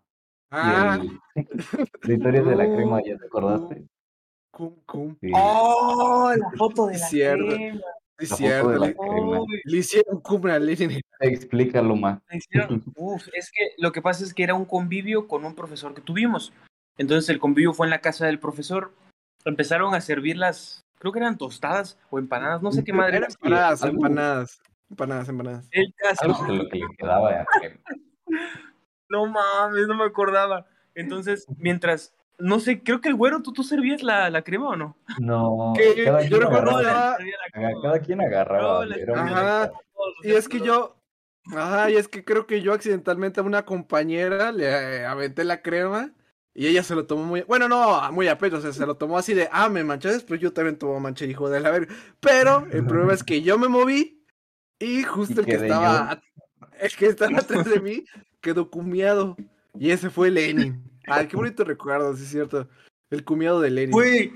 Y 0.52 0.56
Ah, 0.58 1.00
el- 1.02 1.20
la 2.04 2.14
historia 2.14 2.44
de 2.44 2.56
la 2.56 2.66
crema, 2.66 3.02
¿ya 3.04 3.18
te 3.18 3.26
acordaste? 3.26 3.86
cum, 4.52 4.74
cum. 4.86 5.18
Sí, 5.20 5.32
¡Oh! 5.36 6.32
La 6.38 6.50
foto 6.58 6.88
de 6.88 6.94
la 6.98 7.08
Cierto. 7.08 7.46
crema. 7.56 7.82
Es 8.18 8.30
la 8.30 8.38
foto 8.38 8.48
cierto. 8.48 8.70
de 8.70 8.80
la 8.80 8.86
Le, 8.88 8.96
crema. 8.96 9.40
Le 9.66 9.78
hicieron 9.78 10.22
cum 10.22 10.46
a 10.48 10.60
Lenin. 10.60 11.02
Explícalo 11.20 11.96
más. 11.98 12.22
hicieron- 12.32 12.84
Uf, 12.96 13.28
es 13.34 13.52
que 13.52 13.72
lo 13.78 13.92
que 13.92 14.02
pasa 14.02 14.24
es 14.24 14.34
que 14.34 14.44
era 14.44 14.54
un 14.54 14.64
convivio 14.66 15.28
con 15.28 15.44
un 15.44 15.56
profesor 15.56 15.94
que 15.94 16.00
tuvimos. 16.02 16.54
Entonces 16.98 17.28
el 17.30 17.40
convivio 17.40 17.74
fue 17.74 17.88
en 17.88 17.90
la 17.92 18.00
casa 18.00 18.26
del 18.28 18.40
profesor. 18.40 18.94
Empezaron 19.44 19.94
a 19.94 20.00
servir 20.00 20.38
las, 20.38 20.85
creo 21.00 21.12
que 21.12 21.20
eran 21.20 21.38
tostadas 21.38 21.98
o 22.10 22.20
empanadas, 22.20 22.62
no 22.62 22.72
sé 22.72 22.84
qué 22.84 22.94
madre 22.94 23.18
era. 23.18 23.28
Empanadas, 23.28 23.84
algo- 23.84 23.96
empanadas. 24.06 24.62
Empanadas, 24.90 25.30
empanadas. 25.30 25.68
El 25.72 25.94
caso. 25.96 26.22
Algo 26.24 26.46
de 26.46 26.54
lo 26.54 26.70
que 26.70 26.78
le 26.78 26.86
quedaba. 26.98 27.46
No 29.10 29.28
mames, 29.28 29.88
no 29.88 29.96
me 29.96 30.04
acordaba. 30.04 30.66
Entonces, 30.96 31.46
mientras, 31.58 32.16
no 32.40 32.60
sé, 32.60 32.82
creo 32.82 33.02
que 33.02 33.10
el 33.10 33.16
güero, 33.16 33.42
¿tú, 33.42 33.54
tú 33.54 33.64
servías 33.64 34.02
la, 34.02 34.30
la 34.30 34.42
crema 34.42 34.70
o 34.70 34.76
no? 34.76 34.98
No, 35.20 35.74
Que 35.76 36.04
cada 36.06 36.24
yo 36.24 36.40
quien 36.40 36.42
recuerdo 36.42 36.82
la 36.82 37.18
cada 37.82 38.00
quien 38.00 38.22
agarraba. 38.22 38.84
No, 38.84 38.86
la 38.86 39.22
Ajá. 39.22 39.72
Y 40.24 40.32
es 40.32 40.50
que 40.50 40.60
yo. 40.60 40.98
Ajá, 41.56 41.92
y 41.92 41.96
es 41.98 42.08
que 42.08 42.26
creo 42.26 42.48
que 42.48 42.62
yo 42.62 42.74
accidentalmente 42.74 43.40
a 43.40 43.44
una 43.44 43.64
compañera 43.66 44.52
le 44.52 44.66
eh, 44.68 45.06
aventé 45.06 45.44
la 45.44 45.62
crema 45.62 46.12
y 46.58 46.68
ella 46.68 46.84
se 46.84 46.96
lo 46.96 47.06
tomó 47.06 47.26
muy. 47.26 47.42
Bueno, 47.42 47.68
no, 47.68 48.12
muy 48.14 48.30
a 48.30 48.38
pecho, 48.38 48.58
o 48.58 48.62
sea, 48.62 48.72
se 48.72 48.86
lo 48.86 48.96
tomó 48.96 49.18
así 49.18 49.34
de, 49.34 49.50
ah, 49.52 49.68
me 49.68 49.84
manchaste, 49.84 50.26
pues 50.26 50.40
yo 50.40 50.54
también 50.54 50.78
tomo 50.78 50.98
mancha, 51.02 51.26
hijo 51.26 51.50
de 51.50 51.60
la 51.60 51.70
verga. 51.70 51.94
Pero 52.22 52.66
el 52.72 52.86
problema 52.86 53.14
es 53.14 53.24
que 53.24 53.42
yo 53.42 53.58
me 53.58 53.68
moví 53.68 54.26
y 54.80 55.04
justo 55.04 55.36
Y 55.36 55.40
el 55.40 55.46
que 55.46 55.56
estaba. 55.56 56.22
El 56.80 56.92
que 56.96 57.06
estaba 57.08 57.38
atrás 57.38 57.66
de 57.66 57.80
mí 57.82 58.06
quedó 58.40 58.70
cumiado. 58.70 59.36
Y 59.78 59.92
ese 59.92 60.10
fue 60.10 60.32
Lenin. 60.32 60.82
Ay, 61.08 61.28
qué 61.28 61.36
bonito 61.36 61.64
recuerdo, 61.66 62.16
sí 62.16 62.24
es 62.24 62.30
cierto. 62.30 62.70
El 63.10 63.24
cumiado 63.26 63.60
de 63.60 63.70
Lenin. 63.70 63.92
Güey, 63.92 64.34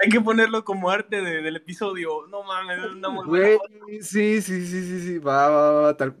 hay 0.00 0.08
que 0.10 0.20
ponerlo 0.20 0.64
como 0.64 0.90
arte 0.90 1.20
de- 1.20 1.42
del 1.42 1.56
episodio. 1.56 2.26
No 2.28 2.42
mames, 2.42 2.78
es 2.78 2.92
una 2.92 3.08
muy 3.10 3.26
buena 3.26 3.56
Güey, 3.84 4.02
sí, 4.02 4.40
sí, 4.40 4.66
sí, 4.66 4.82
sí, 4.82 5.00
sí, 5.00 5.18
va, 5.18 5.48
va, 5.50 5.72
va, 5.82 5.96
tal. 5.96 6.16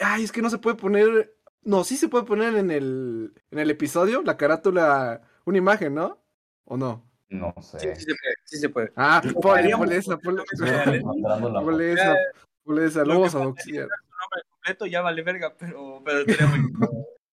ay, 0.00 0.24
es 0.24 0.32
que 0.32 0.42
no 0.42 0.50
se 0.50 0.58
puede 0.58 0.76
poner 0.76 1.37
No, 1.62 1.84
sí 1.84 1.96
se 1.96 2.08
puede 2.08 2.24
poner 2.24 2.56
en 2.56 2.70
el, 2.70 3.32
en 3.50 3.58
el 3.58 3.70
episodio, 3.70 4.22
la 4.22 4.36
carátula, 4.36 5.22
una 5.44 5.58
imagen, 5.58 5.94
¿no? 5.94 6.18
¿O 6.64 6.76
no? 6.76 7.04
No 7.28 7.54
sé. 7.60 7.78
sí 7.94 8.04
se 8.04 8.14
puede, 8.14 8.34
sí 8.44 8.58
se 8.58 8.68
puede. 8.68 8.92
Ah, 8.96 9.20
Sí, 9.22 9.34
ponle, 9.34 9.76
ponle 9.76 9.96
esa, 9.96 10.16
ponle, 10.16 10.42
esa, 10.52 12.14
ponle 12.64 12.84
esa, 12.86 13.04
nombre 13.04 13.30
completo 14.50 14.86
ya 14.86 15.00
vale 15.02 15.22
verga, 15.22 15.54
pero, 15.58 16.02
pero 16.04 16.24
tenemos 16.24 16.58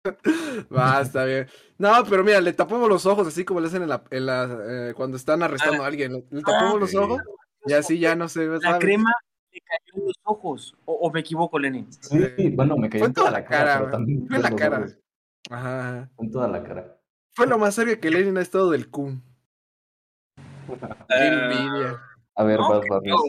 Va, 0.75 1.01
está 1.01 1.25
bien. 1.25 1.47
No, 1.77 1.91
pero 2.07 2.23
mira, 2.23 2.39
le 2.39 2.53
tapamos 2.53 2.87
los 2.87 3.05
ojos 3.07 3.27
así 3.27 3.43
como 3.43 3.59
le 3.59 3.67
hacen 3.67 3.81
en 3.81 3.89
la, 3.89 4.03
en 4.11 4.25
la 4.25 4.59
eh, 4.67 4.93
cuando 4.95 5.17
están 5.17 5.41
arrestando 5.41 5.83
a 5.83 5.87
alguien. 5.87 6.13
Le, 6.13 6.23
le 6.29 6.41
tapamos 6.43 6.79
los 6.79 6.91
sí. 6.91 6.97
ojos 6.97 7.21
y 7.65 7.73
así 7.73 7.97
ya 7.97 8.15
no 8.15 8.29
se 8.29 8.47
ve. 8.47 8.55
La 8.55 8.61
¿sabes? 8.61 8.79
crema 8.79 9.11
le 9.55 9.61
cayó 9.61 10.01
en 10.01 10.05
los 10.07 10.15
ojos. 10.23 10.75
O, 10.85 10.93
o 10.93 11.11
me 11.11 11.21
equivoco, 11.21 11.57
Lenin. 11.57 11.91
Sí, 11.91 12.49
bueno, 12.55 12.77
me 12.77 12.89
cayó 12.89 12.99
Fue 13.03 13.07
en 13.07 13.13
toda 13.13 13.27
toda 13.29 13.39
la 13.39 13.45
cara, 13.45 13.65
cara, 13.65 13.79
pero 13.79 13.91
también 13.91 14.27
fue 14.27 14.35
en 14.37 14.41
la 14.43 14.51
cara. 14.55 14.77
ojos, 14.79 14.97
Ajá. 15.49 16.09
En 16.17 16.31
toda 16.31 16.47
la 16.47 16.63
cara. 16.63 16.97
Fue 17.33 17.47
lo 17.47 17.57
más 17.57 17.75
serio 17.75 17.99
que 17.99 18.09
Lenin 18.09 18.37
ha 18.37 18.41
estado 18.41 18.69
del 18.71 18.89
cum. 18.89 19.21
Qué 20.67 20.73
Eh, 21.15 21.27
envidia. 21.27 22.01
A 22.35 22.43
ver, 22.43 22.59
no, 22.59 22.69
vas. 22.69 22.81
Barrios. 22.89 23.21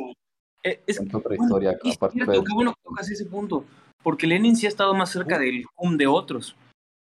Eh, 0.65 0.83
es 0.87 1.01
otra 1.01 1.21
bueno, 1.37 1.45
historia. 1.45 1.79
es 1.85 1.97
aparte 1.97 2.15
cierto, 2.15 2.33
de- 2.33 2.39
qué 2.45 2.53
bueno 2.55 2.73
que 2.75 2.81
tocas 2.83 3.11
ese 3.11 3.27
punto. 3.27 3.65
Porque 4.03 4.27
Lenin 4.27 4.57
sí 4.57 4.67
ha 4.67 4.69
estado 4.69 4.95
más 4.95 5.11
cerca 5.11 5.39
del 5.39 5.65
cum 5.75 5.97
de 5.97 6.07
otros. 6.07 6.57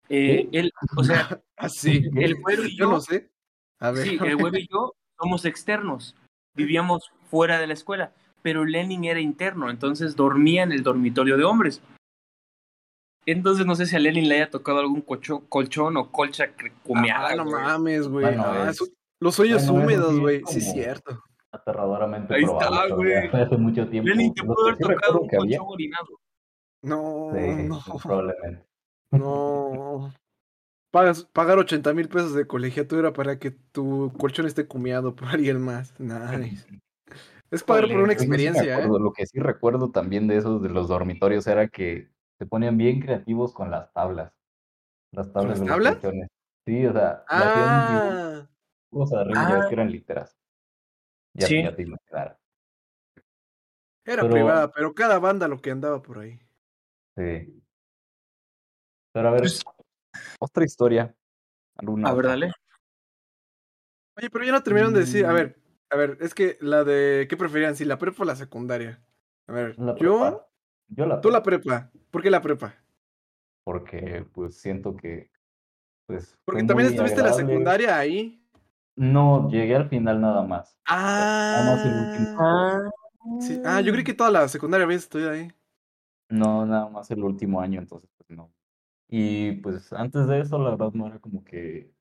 Eh, 0.09 0.47
él, 0.51 0.71
o 0.97 1.03
sea, 1.03 1.41
Así. 1.57 2.09
el 2.15 2.35
güero 2.41 2.65
y 2.65 2.71
Yo 2.77 2.85
yo, 2.85 2.91
no 2.91 2.99
sé. 3.01 3.29
A 3.79 3.91
ver. 3.91 4.07
sí, 4.07 4.17
el 4.21 4.35
güero 4.37 4.57
y 4.57 4.67
yo 4.67 4.93
somos 5.17 5.45
externos. 5.45 6.15
Vivíamos 6.55 7.11
fuera 7.29 7.59
de 7.59 7.67
la 7.67 7.73
escuela. 7.73 8.13
Pero 8.43 8.65
Lenin 8.65 9.05
era 9.05 9.19
interno, 9.19 9.69
entonces 9.71 10.15
dormía 10.15 10.62
en 10.63 10.71
el 10.71 10.83
dormitorio 10.83 11.38
de 11.38 11.43
hombres. 11.45 11.81
Entonces 13.25 13.65
no 13.65 13.73
sé 13.75 13.85
si 13.85 13.95
a 13.95 14.00
Lenin 14.00 14.27
le 14.27 14.35
haya 14.35 14.50
tocado 14.50 14.79
algún 14.79 15.01
colchón, 15.01 15.45
colchón 15.47 15.95
o 15.97 16.12
colcha 16.12 16.50
cumeada. 16.83 17.29
Ah, 17.29 17.35
no 17.38 17.45
güey. 17.45 17.63
mames, 17.63 18.07
güey. 18.07 18.25
Bueno, 18.25 18.43
Ah, 18.45 18.69
eso- 18.69 18.85
los 19.21 19.38
bueno, 19.38 19.55
eso 19.55 19.73
húmedos, 19.73 20.19
güey. 20.19 20.41
Sí, 20.47 20.57
es 20.59 20.71
cierto. 20.73 21.23
Aterradoramente 21.53 22.33
Ahí 22.35 22.43
probable. 22.43 22.81
está, 22.81 22.95
güey. 22.95 23.13
Hace 23.47 23.57
mucho 23.57 23.88
tiempo. 23.88 24.09
Lenin 24.09 24.33
te 24.33 24.43
pudo 24.43 24.65
haber 24.67 24.77
tocado 24.77 25.21
un 25.21 25.29
colchón 25.29 25.65
orinado. 25.67 26.07
No, 26.81 27.29
Sí, 27.33 27.63
no, 27.63 27.81
probablemente. 28.01 28.65
no. 29.12 30.13
Pagas, 30.91 31.23
pagar 31.31 31.57
80 31.57 31.93
mil 31.93 32.09
pesos 32.09 32.33
de 32.35 32.45
colegiatura 32.45 33.13
para 33.13 33.39
que 33.39 33.51
tu 33.51 34.12
colchón 34.19 34.45
esté 34.47 34.67
cumeado 34.67 35.15
por 35.15 35.29
alguien 35.29 35.62
más. 35.62 35.97
Nice. 35.97 36.67
Es 37.53 37.63
pagar 37.63 37.88
por 37.88 37.98
una 37.98 38.13
sí 38.13 38.24
experiencia, 38.24 38.79
¿eh? 38.79 38.88
Lo 38.88 39.13
que 39.13 39.27
sí 39.27 39.39
recuerdo 39.39 39.91
también 39.91 40.27
de 40.27 40.38
esos 40.38 40.62
de 40.62 40.69
los 40.69 40.88
dormitorios 40.88 41.45
era 41.45 41.67
que 41.67 42.10
se 42.39 42.45
ponían 42.48 42.77
bien 42.77 43.00
creativos 43.00 43.53
con 43.53 43.69
las 43.69 43.93
tablas. 43.93 44.33
Las 45.12 45.31
tablas 45.31 45.60
las 45.60 45.60
de 45.60 45.65
los 45.67 45.75
tablas? 45.75 45.95
colchones. 45.98 46.29
Sí, 46.65 46.86
o 46.88 46.93
sea, 46.93 47.24
Ah, 47.27 48.48
ya 48.95 49.05
ves 49.19 49.36
Ah. 49.36 49.65
que 49.69 49.74
eran 49.75 49.91
literas. 49.91 50.36
Ya, 51.36 51.48
Sí. 51.48 51.63
ya 51.63 51.75
te 51.75 51.83
imaginarás. 51.83 52.38
era 54.05 54.22
Pero- 54.24 54.33
privada, 54.33 54.69
pero 54.72 54.93
cada 54.93 55.17
banda 55.17 55.48
lo 55.48 55.62
que 55.62 55.72
andaba 55.72 56.01
por 56.01 56.19
ahí. 56.19 56.38
Sí. 57.15 57.63
Pero 59.13 59.27
a 59.29 59.31
ver, 59.31 59.41
Pues- 59.41 59.63
otra 60.39 60.65
historia. 60.65 61.15
¿Alguna 61.77 62.10
A 62.10 62.12
ver, 62.13 62.19
otra? 62.25 62.29
dale. 62.31 62.51
Oye, 64.17 64.29
pero 64.29 64.43
ya 64.43 64.51
no 64.51 64.62
terminaron 64.62 64.93
de 64.93 65.00
decir, 65.01 65.25
a 65.25 65.31
Mm. 65.31 65.36
ver, 65.36 65.57
a 65.93 65.95
ver, 65.95 66.17
es 66.21 66.33
que 66.33 66.57
la 66.59 66.83
de, 66.83 67.27
¿qué 67.29 67.38
preferían? 67.38 67.75
Si 67.75 67.85
la 67.85 68.00
prepa 68.00 68.23
o 68.23 68.25
la 68.25 68.35
secundaria. 68.35 69.01
A 69.47 69.53
ver, 69.53 69.77
La 69.77 69.95
yo, 69.95 70.19
prepa. 70.19 70.47
Yo 70.88 71.05
la 71.05 71.21
tú 71.21 71.29
la 71.29 71.43
prepa. 71.43 71.91
¿Por 72.12 72.21
qué 72.21 72.31
la 72.31 72.41
prepa? 72.41 72.75
porque 73.63 74.25
pues 74.33 74.57
siento 74.57 74.95
que 74.95 75.31
pues 76.05 76.38
Porque 76.43 76.63
también 76.63 76.89
estuviste 76.89 77.19
en 77.19 77.25
la 77.27 77.33
secundaria 77.33 77.97
ahí. 77.97 78.45
No, 78.95 79.50
llegué 79.50 79.75
al 79.75 79.88
final 79.88 80.19
nada 80.19 80.43
más. 80.43 80.77
Nada 80.89 81.75
más 81.75 81.85
el 81.85 81.93
último. 81.93 82.35
Ah, 82.39 82.81
sí. 83.39 83.62
Ah, 83.63 83.81
yo 83.81 83.91
creí 83.91 84.03
que 84.03 84.13
toda 84.13 84.31
la 84.31 84.47
secundaria 84.47 84.85
habías 84.85 85.03
estudiado 85.03 85.31
ahí. 85.31 85.51
No, 86.29 86.65
nada 86.65 86.89
más 86.89 87.09
el 87.12 87.23
último 87.23 87.62
año, 87.62 87.79
entonces 87.79 88.09
pues 88.17 88.29
no. 88.29 88.51
Y 89.07 89.53
pues 89.53 89.93
antes 89.93 90.27
de 90.27 90.41
eso, 90.41 90.57
la 90.57 90.71
verdad 90.71 90.91
no 90.93 91.07
era 91.07 91.19
como 91.19 91.43
que, 91.43 91.92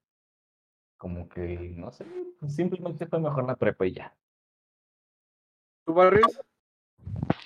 como 1.03 1.29
que, 1.29 1.43
no 1.77 1.91
sé, 1.91 2.07
pues, 2.39 2.55
simplemente 2.55 3.07
fue 3.09 3.19
mejor 3.19 3.45
la 3.45 3.57
prepa 3.57 3.85
y 3.85 3.93
ya. 3.95 4.15
¿Tu 5.85 5.93
barrios? 5.93 6.41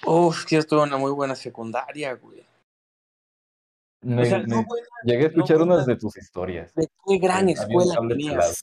Uf, 0.05 0.45
que 0.45 0.59
estuvo 0.59 0.83
una 0.83 0.99
muy 0.99 1.11
buena 1.11 1.35
secundaria, 1.35 2.13
güey. 2.17 2.47
Me- 4.03 4.21
O 4.21 4.25
sea, 4.27 4.41
me- 4.41 4.47
no, 4.47 4.63
güey, 4.65 4.83
llegué 5.05 5.25
a 5.25 5.29
escuchar 5.29 5.57
no, 5.57 5.65
unas 5.65 5.77
buena. 5.79 5.95
de 5.95 5.97
tus 5.99 6.19
historias. 6.19 6.75
de 6.75 6.87
qué 7.07 7.17
gran 7.17 7.49
escuela 7.49 7.95
tenías. 8.07 8.61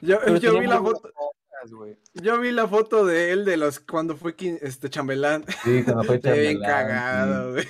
Yo, 0.00 0.18
yo 0.38 0.58
vi 0.58 0.66
la 0.66 0.80
foto, 0.82 1.02
cosas, 1.12 1.94
yo 2.14 2.40
vi 2.40 2.50
la 2.50 2.66
foto 2.66 3.06
de 3.06 3.30
él 3.30 3.44
de 3.44 3.56
los 3.58 3.78
cuando 3.78 4.16
fue 4.16 4.34
este 4.60 4.90
chambelán. 4.90 5.44
Sí, 5.62 5.84
cuando 5.84 6.02
fue 6.02 6.18
bien 6.18 6.24
chambelán, 6.24 6.56
sí. 6.56 6.60
cagado, 6.66 7.52
güey. 7.52 7.66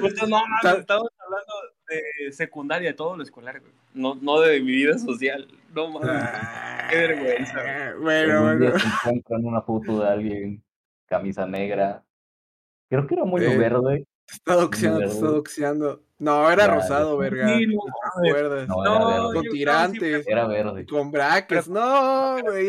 Pues 0.00 0.28
no, 0.28 0.42
estamos 0.76 1.08
hablando 1.18 1.54
de 1.94 2.32
secundaria, 2.32 2.90
de 2.90 2.94
todo 2.94 3.16
lo 3.16 3.22
escolar, 3.22 3.60
güey. 3.60 3.72
No, 3.94 4.14
no 4.16 4.40
de 4.40 4.60
mi 4.60 4.72
vida 4.72 4.98
social. 4.98 5.46
No 5.74 5.90
mames. 5.90 6.10
Ah, 6.12 6.86
Qué 6.90 6.96
vergüenza. 6.96 7.94
Bueno, 8.00 8.38
En 8.38 8.44
un 8.54 8.60
día 8.60 8.70
bueno. 8.70 8.78
se 8.78 8.86
encuentran 9.08 9.44
una 9.44 9.62
foto 9.62 10.00
de 10.00 10.08
alguien, 10.08 10.64
camisa 11.06 11.46
negra. 11.46 12.04
Creo 12.88 13.06
que 13.06 13.14
era 13.14 13.24
muy 13.24 13.42
Eh, 13.44 13.56
verde. 13.58 14.06
Te 14.26 14.34
está 14.34 14.54
doxeando, 14.54 15.00
te 15.00 15.06
está 15.06 15.26
doxeando. 15.26 16.02
No, 16.18 16.50
era 16.50 16.66
Ya, 16.66 16.74
rosado, 16.74 17.16
verga. 17.18 17.46
Sí, 17.58 17.66
no 17.66 17.72
¿Te 17.82 17.90
mames. 18.16 18.30
acuerdas? 18.32 18.68
No, 18.68 18.84
No, 18.84 19.10
era 19.10 19.22
Con 19.22 19.32
verde. 19.34 19.42
que 19.42 19.50
tirantes, 19.50 20.26
Era 20.26 20.46
verde. 20.46 20.86
con 20.86 21.10
brackets. 21.10 21.68
No, 21.68 22.40
güey. 22.42 22.68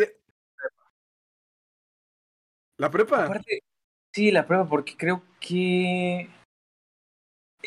¿La 2.78 2.90
prepa? 2.90 3.26
Aparte, 3.26 3.64
sí, 4.12 4.32
la 4.32 4.46
prueba, 4.46 4.68
porque 4.68 4.96
creo 4.98 5.24
que. 5.40 6.30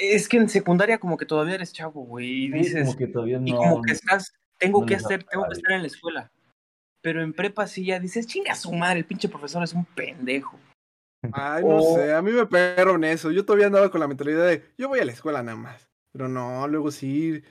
Es 0.00 0.28
que 0.28 0.36
en 0.36 0.48
secundaria, 0.48 0.98
como 0.98 1.16
que 1.16 1.26
todavía 1.26 1.54
eres 1.56 1.72
chavo, 1.72 2.04
güey. 2.04 2.44
Y 2.44 2.46
Sí, 2.46 2.52
dices. 2.58 2.84
como 2.86 2.96
que 2.96 3.06
todavía 3.08 3.40
Y 3.44 3.52
no. 3.52 3.58
como 3.58 3.82
que 3.82 3.92
estás. 3.92 4.32
Tengo 4.58 4.80
no 4.80 4.86
que 4.86 4.94
hacer, 4.96 5.24
tengo 5.24 5.44
que 5.46 5.54
estar 5.54 5.72
en 5.72 5.82
la 5.82 5.86
escuela. 5.88 6.32
Pero 7.00 7.22
en 7.22 7.32
prepa 7.32 7.66
sí 7.66 7.84
ya 7.84 7.98
dices, 8.00 8.26
chinga 8.26 8.54
su 8.56 8.72
madre, 8.72 8.98
el 9.00 9.04
pinche 9.04 9.28
profesor 9.28 9.62
es 9.62 9.72
un 9.72 9.84
pendejo. 9.84 10.58
Ay, 11.32 11.62
no 11.64 11.76
O- 11.76 11.94
sé, 11.96 12.12
a 12.12 12.22
mí 12.22 12.30
me 12.32 12.46
pegaron 12.46 13.02
eso. 13.04 13.30
Yo 13.30 13.44
todavía 13.44 13.66
andaba 13.66 13.90
con 13.90 14.00
la 14.00 14.08
mentalidad 14.08 14.46
de, 14.46 14.64
yo 14.76 14.88
voy 14.88 14.98
a 15.00 15.04
la 15.04 15.12
escuela 15.12 15.42
nada 15.42 15.56
más. 15.56 15.88
Pero 16.12 16.28
no, 16.28 16.66
luego 16.68 16.90
sí, 16.90 17.42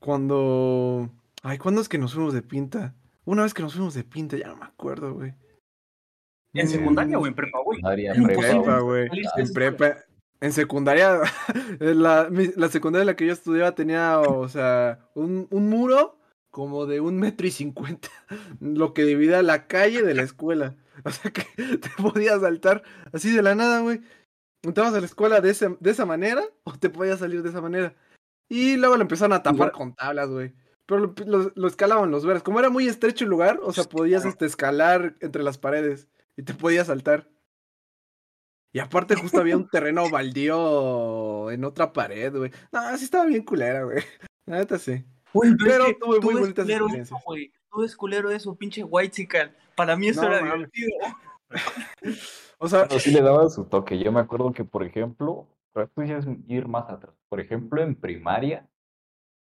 cuando... 0.00 1.10
Ay, 1.42 1.58
¿cuándo 1.58 1.80
es 1.80 1.88
que 1.88 1.98
nos 1.98 2.14
fuimos 2.14 2.34
de 2.34 2.42
pinta? 2.42 2.94
Una 3.24 3.42
vez 3.42 3.54
que 3.54 3.62
nos 3.62 3.74
fuimos 3.74 3.94
de 3.94 4.04
pinta, 4.04 4.36
ya 4.36 4.48
no 4.48 4.56
me 4.56 4.64
acuerdo, 4.66 5.14
güey. 5.14 5.32
¿En 6.52 6.66
Mm, 6.66 6.68
secundaria 6.70 7.18
o 7.18 7.26
en 7.26 7.34
prepa, 7.34 7.58
güey? 7.64 7.80
En 8.06 8.24
prepa, 8.26 8.80
güey. 8.80 9.08
En 9.36 9.52
prepa, 9.52 9.96
en 10.40 10.52
secundaria, 10.52 11.20
la, 11.80 12.28
secundaria 12.70 13.02
en 13.02 13.06
la 13.06 13.16
que 13.16 13.26
yo 13.26 13.32
estudiaba 13.32 13.74
tenía, 13.74 14.20
o 14.20 14.48
sea, 14.48 15.00
un, 15.14 15.46
un 15.50 15.68
muro 15.68 16.18
como 16.50 16.86
de 16.86 17.00
un 17.00 17.18
metro 17.18 17.46
y 17.46 17.50
cincuenta, 17.50 18.08
lo 18.60 18.92
que 18.94 19.04
dividía 19.04 19.42
la 19.42 19.66
calle 19.66 20.02
de 20.02 20.14
la 20.14 20.22
escuela. 20.22 20.76
O 21.02 21.10
sea 21.10 21.30
que 21.30 21.44
te 21.78 21.88
podías 21.96 22.42
saltar 22.42 22.82
así 23.14 23.32
de 23.34 23.40
la 23.40 23.54
nada, 23.54 23.80
güey. 23.80 24.02
Entrabas 24.62 24.92
a 24.92 25.00
la 25.00 25.06
escuela 25.06 25.40
de, 25.40 25.48
ese, 25.48 25.74
de 25.80 25.90
esa 25.92 26.04
manera 26.04 26.42
o 26.64 26.74
te 26.76 26.90
podías 26.90 27.20
salir 27.20 27.42
de 27.42 27.48
esa 27.48 27.62
manera. 27.62 27.94
Y 28.50 28.76
luego 28.76 28.96
lo 28.96 29.02
empezaron 29.02 29.32
a 29.32 29.42
tapar 29.42 29.72
con 29.72 29.94
tablas, 29.94 30.28
güey. 30.28 30.52
Pero 30.84 31.00
lo, 31.00 31.14
lo- 31.24 31.52
lo 31.54 31.68
escalaban 31.68 32.10
los 32.10 32.26
veras. 32.26 32.42
Como 32.42 32.58
era 32.58 32.68
muy 32.68 32.86
estrecho 32.86 33.24
el 33.24 33.30
lugar, 33.30 33.60
o 33.62 33.72
sea, 33.72 33.84
podías 33.84 34.26
este, 34.26 34.44
escalar 34.44 35.14
entre 35.20 35.42
las 35.42 35.56
paredes 35.56 36.06
y 36.36 36.42
te 36.42 36.52
podías 36.52 36.88
saltar. 36.88 37.26
Y 38.72 38.78
aparte 38.78 39.16
justo 39.16 39.40
había 39.40 39.56
un 39.56 39.68
terreno 39.68 40.08
baldío 40.10 41.50
en 41.50 41.64
otra 41.64 41.92
pared, 41.92 42.34
güey. 42.34 42.52
No, 42.70 42.96
sí 42.96 43.04
estaba 43.04 43.26
bien 43.26 43.44
culera, 43.44 43.82
güey. 43.84 44.02
La 44.46 44.58
neta 44.58 44.78
sí. 44.78 45.04
Güey, 45.32 45.52
Pero 45.56 45.86
es 45.86 45.94
que 45.94 46.00
tuve 46.00 46.20
muy 46.20 46.34
bonitas 46.34 46.64
culero 46.64 46.84
experiencias. 46.86 47.18
Eso, 47.18 47.24
güey. 47.26 47.52
Todo 47.70 47.84
es 47.84 47.96
culero 47.96 48.30
eso, 48.30 48.54
pinche 48.56 48.84
white 48.84 49.10
chican. 49.10 49.54
Para 49.76 49.96
mí 49.96 50.08
eso 50.08 50.22
No, 50.22 50.28
era 50.28 50.42
divertido. 50.42 50.90
O 52.62 52.68
sea, 52.68 52.86
Pero 52.86 53.00
sí 53.00 53.10
le 53.10 53.22
daba 53.22 53.48
su 53.48 53.64
toque. 53.64 53.98
Yo 53.98 54.12
me 54.12 54.20
acuerdo 54.20 54.52
que, 54.52 54.64
por 54.64 54.84
ejemplo, 54.84 55.48
pero 55.72 55.86
esto 55.86 56.02
ya 56.02 56.18
es 56.18 56.26
ir 56.46 56.68
más 56.68 56.90
atrás. 56.90 57.14
Por 57.30 57.40
ejemplo, 57.40 57.82
en 57.82 57.94
primaria, 57.94 58.68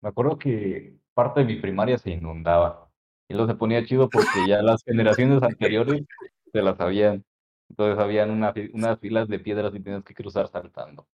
me 0.03 0.11
acuerdo 0.11 0.39
que 0.39 0.99
parte 1.15 1.41
de 1.41 1.47
mi 1.47 1.57
primaria 1.57 1.97
se 1.97 2.11
inundaba. 2.11 2.91
Y 3.27 3.35
luego 3.35 3.51
se 3.51 3.57
ponía 3.57 3.85
chido 3.87 4.11
porque 4.11 4.47
ya 4.47 4.61
las 4.61 4.83
generaciones 4.85 5.43
anteriores 5.43 6.05
se 6.53 6.63
las 6.63 6.77
sabían. 6.77 7.25
Entonces 7.69 7.99
habían 7.99 8.31
una 8.31 8.55
unas 8.73 8.99
filas 9.01 9.29
de 9.29 9.39
piedras 9.39 9.75
y 9.75 9.81
tenías 9.81 10.05
que 10.05 10.15
cruzar 10.15 10.49
saltando. 10.49 11.07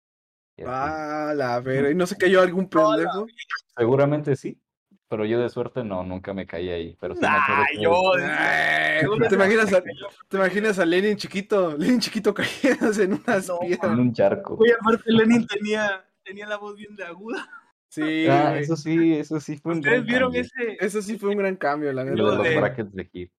Ah, 0.66 1.32
la 1.34 1.58
vera. 1.60 1.90
¿Y 1.90 1.94
no 1.94 2.06
se 2.06 2.16
cayó 2.18 2.42
algún 2.42 2.68
pendejo? 2.68 3.26
Seguramente 3.76 4.36
sí, 4.36 4.60
pero 5.08 5.24
yo 5.24 5.40
de 5.40 5.48
suerte 5.48 5.82
no, 5.84 6.02
nunca 6.04 6.34
me 6.34 6.46
caí 6.46 6.68
ahí. 6.68 6.96
Pero 7.00 7.14
sí 7.14 7.22
me 7.22 7.82
yo. 7.82 8.12
¿Te 9.28 9.34
imaginas, 9.34 9.72
a. 9.72 9.82
¿Te 10.28 10.36
imaginas 10.36 10.78
a 10.78 10.84
Lenin 10.84 11.16
chiquito? 11.16 11.76
Lenin 11.78 12.00
chiquito 12.00 12.34
cayéndose 12.34 13.04
en 13.04 13.14
unas 13.14 13.48
No, 13.48 13.58
piedras. 13.60 13.92
en 13.92 13.98
un 14.00 14.12
charco. 14.12 14.56
Güey, 14.56 14.72
aparte 14.72 15.04
Lenin 15.06 15.46
tenía, 15.46 16.04
tenía 16.22 16.46
la 16.46 16.56
voz 16.58 16.76
bien 16.76 16.94
de 16.96 17.04
aguda. 17.04 17.48
Sí, 17.88 18.26
Ah, 18.28 18.56
eso 18.58 18.76
sí, 18.76 19.14
eso 19.14 19.40
sí 19.40 19.56
fue 19.56 19.72
un 19.72 19.78
¿Ustedes 19.78 19.94
gran 19.96 20.06
vieron 20.06 20.32
cambio. 20.32 20.42
ese? 20.42 20.76
Eso 20.84 21.02
sí 21.02 21.18
fue 21.18 21.30
un 21.30 21.38
gran 21.38 21.56
cambio, 21.56 21.92
la 21.92 22.04
Lo 22.04 22.10
de 22.32 22.36
neta. 22.36 22.50
los 22.50 22.54
brackets 22.60 22.92
de 22.92 23.04
Gil. 23.06 23.32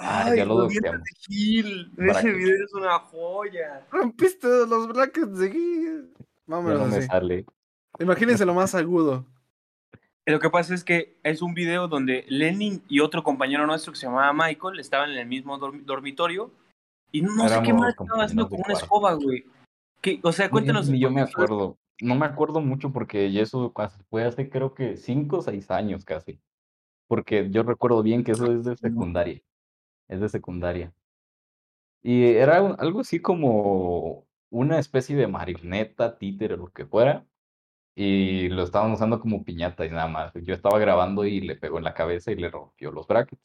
Ah, 0.00 0.24
Ay, 0.26 0.38
ya 0.38 0.44
lo 0.44 0.68
Gil. 0.68 1.92
Ese 1.98 2.32
video 2.32 2.64
es 2.64 2.74
una 2.74 2.98
joya. 3.00 3.86
Rompiste 3.90 4.46
los 4.66 4.88
brackets 4.88 5.38
de. 5.38 5.50
Ya 5.50 6.24
Vámonos 6.46 6.80
no 6.80 6.86
me 6.86 6.96
así. 6.98 7.06
sale. 7.06 7.44
Imagínense 7.98 8.46
lo 8.46 8.54
más 8.54 8.74
agudo. 8.74 9.24
Lo 10.24 10.40
que 10.40 10.50
pasa 10.50 10.74
es 10.74 10.84
que 10.84 11.18
es 11.22 11.42
un 11.42 11.54
video 11.54 11.88
donde 11.88 12.24
Lenin 12.28 12.82
y 12.88 13.00
otro 13.00 13.22
compañero 13.22 13.66
nuestro 13.66 13.92
que 13.92 13.98
se 13.98 14.06
llamaba 14.06 14.32
Michael 14.32 14.78
estaban 14.78 15.10
en 15.10 15.18
el 15.18 15.26
mismo 15.26 15.58
dorm- 15.58 15.84
dormitorio 15.84 16.50
y 17.10 17.22
no 17.22 17.48
sé 17.48 17.60
qué 17.64 17.72
más 17.72 17.90
estaban 17.98 18.20
haciendo 18.20 18.48
con 18.48 18.60
una 18.64 18.74
escoba, 18.74 19.14
güey. 19.14 19.44
¿Qué- 20.02 20.20
O 20.22 20.30
sea, 20.32 20.50
cuéntanos. 20.50 20.88
Ni 20.88 21.00
yo 21.00 21.10
me 21.10 21.22
acuerdo. 21.22 21.76
No 22.00 22.14
me 22.14 22.26
acuerdo 22.26 22.60
mucho 22.60 22.92
porque 22.92 23.40
eso 23.40 23.72
fue 24.10 24.24
hace 24.24 24.48
creo 24.48 24.74
que 24.74 24.96
5 24.96 25.38
o 25.38 25.42
6 25.42 25.70
años 25.70 26.04
casi. 26.04 26.38
Porque 27.08 27.48
yo 27.50 27.62
recuerdo 27.62 28.02
bien 28.02 28.22
que 28.22 28.32
eso 28.32 28.52
es 28.52 28.64
de 28.64 28.76
secundaria. 28.76 29.40
Es 30.08 30.20
de 30.20 30.28
secundaria. 30.28 30.92
Y 32.02 32.24
era 32.24 32.62
un- 32.62 32.76
algo 32.78 33.00
así 33.00 33.20
como 33.20 34.26
una 34.50 34.78
especie 34.78 35.16
de 35.16 35.26
marioneta, 35.26 36.16
títere, 36.18 36.56
lo 36.56 36.68
que 36.72 36.86
fuera. 36.86 37.26
Y 37.94 38.48
lo 38.50 38.62
estaban 38.62 38.92
usando 38.92 39.18
como 39.20 39.44
piñata 39.44 39.84
y 39.84 39.90
nada 39.90 40.06
más. 40.06 40.32
Yo 40.34 40.54
estaba 40.54 40.78
grabando 40.78 41.24
y 41.24 41.40
le 41.40 41.56
pegó 41.56 41.78
en 41.78 41.84
la 41.84 41.94
cabeza 41.94 42.30
y 42.30 42.36
le 42.36 42.48
rompió 42.50 42.92
los 42.92 43.06
brackets. 43.08 43.42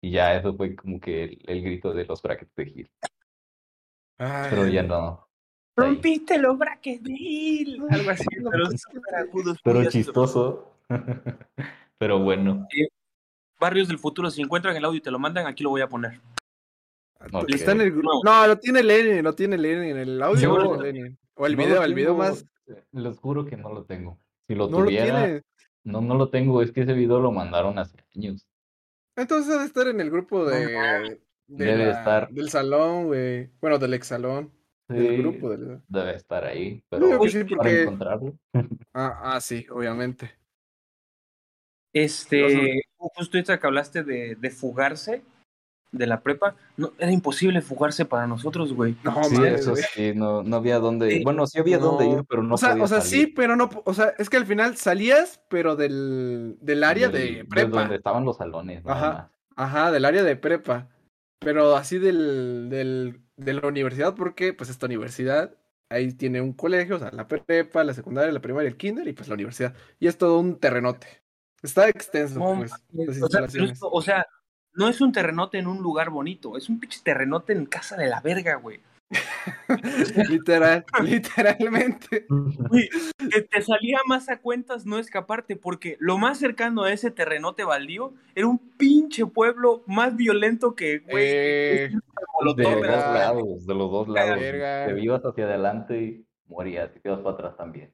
Y 0.00 0.12
ya 0.12 0.34
eso 0.36 0.54
fue 0.56 0.76
como 0.76 1.00
que 1.00 1.24
el, 1.24 1.42
el 1.46 1.62
grito 1.62 1.92
de 1.92 2.04
los 2.06 2.22
brackets 2.22 2.54
de 2.54 2.66
Gil. 2.66 2.90
Pero 4.16 4.66
ya 4.68 4.82
no. 4.82 5.26
Rompiste 5.76 6.38
los 6.38 6.56
brackets 6.56 7.02
de 7.02 7.14
Gil. 7.16 7.82
Algo 7.90 8.10
así, 8.10 8.24
pero 8.50 9.54
Pero 9.62 9.90
chistoso. 9.90 10.76
Pero 11.98 12.18
bueno. 12.20 12.66
Barrios 13.60 13.88
del 13.88 13.98
futuro, 13.98 14.30
si 14.30 14.40
encuentran 14.42 14.74
el 14.76 14.84
audio 14.84 14.98
y 14.98 15.02
te 15.02 15.10
lo 15.10 15.18
mandan, 15.18 15.46
aquí 15.46 15.62
lo 15.62 15.70
voy 15.70 15.82
a 15.82 15.88
poner. 15.88 16.20
Está 17.48 17.72
en 17.72 17.82
el 17.82 17.94
gru- 17.94 18.02
No. 18.02 18.22
No, 18.24 18.46
lo 18.46 18.58
tiene 18.58 18.82
Lenin, 18.82 19.22
lo 19.22 19.34
tiene 19.34 19.58
Lenin. 19.58 19.96
El 19.98 20.22
audio 20.22 20.56
lo 20.56 20.74
lo 20.76 20.82
Lenin. 20.82 21.18
O 21.34 21.46
el 21.46 21.54
No 21.56 21.62
lo 21.62 21.68
video, 21.68 21.82
el 21.84 21.94
video 21.94 22.14
más. 22.16 22.44
Les 22.92 23.18
juro 23.18 23.44
que 23.44 23.56
no 23.56 23.72
lo 23.72 23.84
tengo. 23.84 24.18
Si 24.48 24.54
lo 24.54 24.68
No 24.68 24.78
lo 24.80 24.84
tuviera, 24.86 25.24
tiene. 25.24 25.42
no, 25.84 26.00
no 26.00 26.14
lo 26.14 26.30
tengo. 26.30 26.62
Es 26.62 26.72
que 26.72 26.80
ese 26.82 26.94
video 26.94 27.20
lo 27.20 27.30
mandaron 27.30 27.78
hace 27.78 27.98
años. 28.16 28.46
Entonces 29.16 29.52
debe 29.52 29.64
estar 29.64 29.86
en 29.88 30.00
el 30.00 30.10
grupo 30.10 30.44
de. 30.46 30.66
de 30.66 31.20
Debe 31.46 31.84
la- 31.86 31.98
estar. 31.98 32.30
Del 32.30 32.48
salón, 32.48 33.06
güey. 33.06 33.50
Bueno, 33.60 33.78
del 33.78 33.92
ex 33.94 34.06
salón. 34.06 34.50
Sí, 34.88 34.96
Del 34.96 35.18
grupo. 35.18 35.50
Del... 35.50 35.82
debe 35.88 36.14
estar 36.16 36.44
ahí. 36.44 36.82
Pero 36.88 37.06
sí, 37.28 37.44
para 37.44 37.56
porque. 37.56 37.82
encontrarlo. 37.82 38.34
Ah, 38.94 39.34
ah, 39.34 39.40
sí, 39.40 39.66
obviamente. 39.70 40.32
Este, 41.92 42.82
justo 42.96 43.36
ahorita 43.36 43.58
que 43.58 43.66
hablaste 43.66 44.02
de, 44.04 44.36
de 44.36 44.50
fugarse 44.50 45.22
de 45.92 46.06
la 46.06 46.20
prepa, 46.20 46.54
no, 46.76 46.92
era 47.00 47.10
imposible 47.10 47.60
fugarse 47.62 48.04
para 48.04 48.26
nosotros, 48.28 48.72
güey. 48.72 48.96
No, 49.02 49.24
Sí, 49.24 49.34
mames, 49.34 49.60
eso 49.62 49.72
güey. 49.72 49.82
sí, 49.92 50.12
no, 50.14 50.44
no 50.44 50.56
había 50.56 50.78
dónde 50.78 51.12
ir. 51.16 51.24
Bueno, 51.24 51.48
sí 51.48 51.58
había 51.58 51.78
dónde 51.78 52.06
No. 52.06 52.18
ir, 52.18 52.24
pero 52.28 52.44
no 52.44 52.54
o 52.54 52.58
sea, 52.58 52.70
podía 52.70 52.84
o 52.84 52.86
sea, 52.86 53.00
sí, 53.00 53.26
pero 53.26 53.56
no. 53.56 53.68
O 53.84 53.92
sea, 53.92 54.14
es 54.16 54.30
que 54.30 54.36
al 54.36 54.46
final 54.46 54.76
salías, 54.76 55.42
pero 55.48 55.74
del, 55.74 56.56
del 56.60 56.84
área 56.84 57.08
del- 57.08 57.38
de 57.38 57.44
prepa. 57.44 57.80
donde 57.80 57.96
estaban 57.96 58.24
los 58.24 58.36
salones, 58.36 58.82
Ajá. 58.86 59.12
más. 59.12 59.30
Ajá, 59.56 59.90
del 59.90 60.04
área 60.04 60.22
de 60.22 60.36
prepa. 60.36 60.88
Pero 61.40 61.74
así 61.76 61.98
del, 61.98 62.68
del, 62.70 63.20
de 63.36 63.54
la 63.54 63.66
universidad, 63.66 64.14
porque 64.14 64.52
pues 64.52 64.70
esta 64.70 64.86
universidad, 64.86 65.56
ahí 65.88 66.12
tiene 66.12 66.40
un 66.40 66.52
colegio, 66.52 66.96
o 66.96 66.98
sea, 67.00 67.10
la 67.10 67.26
prepa, 67.26 67.82
la 67.82 67.94
secundaria, 67.94 68.30
la 68.30 68.40
primaria, 68.40 68.68
el 68.68 68.76
kinder 68.76 69.08
y 69.08 69.12
pues 69.12 69.26
la 69.28 69.34
universidad. 69.34 69.74
Y 69.98 70.06
es 70.06 70.18
todo 70.18 70.38
un 70.38 70.60
terrenote. 70.60 71.19
Está 71.62 71.88
extenso, 71.88 72.38
No, 72.38 72.56
pues, 72.58 72.72
las 72.92 73.22
O 73.22 73.28
sea, 73.28 73.44
esto- 73.64 73.90
o 73.90 74.02
sea, 74.02 74.26
no 74.74 74.88
es 74.88 75.00
un 75.00 75.12
terrenote 75.12 75.58
en 75.58 75.66
un 75.66 75.82
lugar 75.82 76.10
bonito, 76.10 76.56
es 76.56 76.68
un 76.68 76.80
pinche 76.80 77.00
terrenote 77.02 77.52
en 77.52 77.66
casa 77.66 77.96
de 77.96 78.06
la 78.08 78.20
verga, 78.20 78.54
güey. 78.56 78.80
Literal, 80.28 80.84
literalmente. 81.02 82.26
Güey, 82.28 82.88
que 83.30 83.42
te 83.42 83.62
salía 83.62 83.98
más 84.06 84.28
a 84.28 84.38
cuentas 84.40 84.86
no 84.86 84.98
escaparte, 84.98 85.56
porque 85.56 85.96
lo 86.00 86.18
más 86.18 86.38
cercano 86.38 86.84
a 86.84 86.92
ese 86.92 87.10
terrenote 87.10 87.64
baldío 87.64 88.14
era 88.34 88.46
un 88.46 88.58
pinche 88.58 89.26
pueblo 89.26 89.82
más 89.86 90.16
violento 90.16 90.74
que, 90.74 90.98
güey, 91.00 91.24
Eh, 91.26 91.88
De 91.90 92.00
Molotov, 92.34 92.72
los 92.76 92.86
lados, 92.86 93.66
de 93.66 93.74
los 93.74 93.90
dos 93.90 94.08
lados. 94.08 94.38
verga. 94.40 94.86
Te 94.86 95.00
ibas 95.00 95.22
hacia 95.22 95.44
adelante 95.44 96.00
y 96.00 96.26
morías, 96.46 96.92
te 96.92 97.00
ibas 97.04 97.20
para 97.20 97.34
atrás 97.34 97.56
también. 97.56 97.92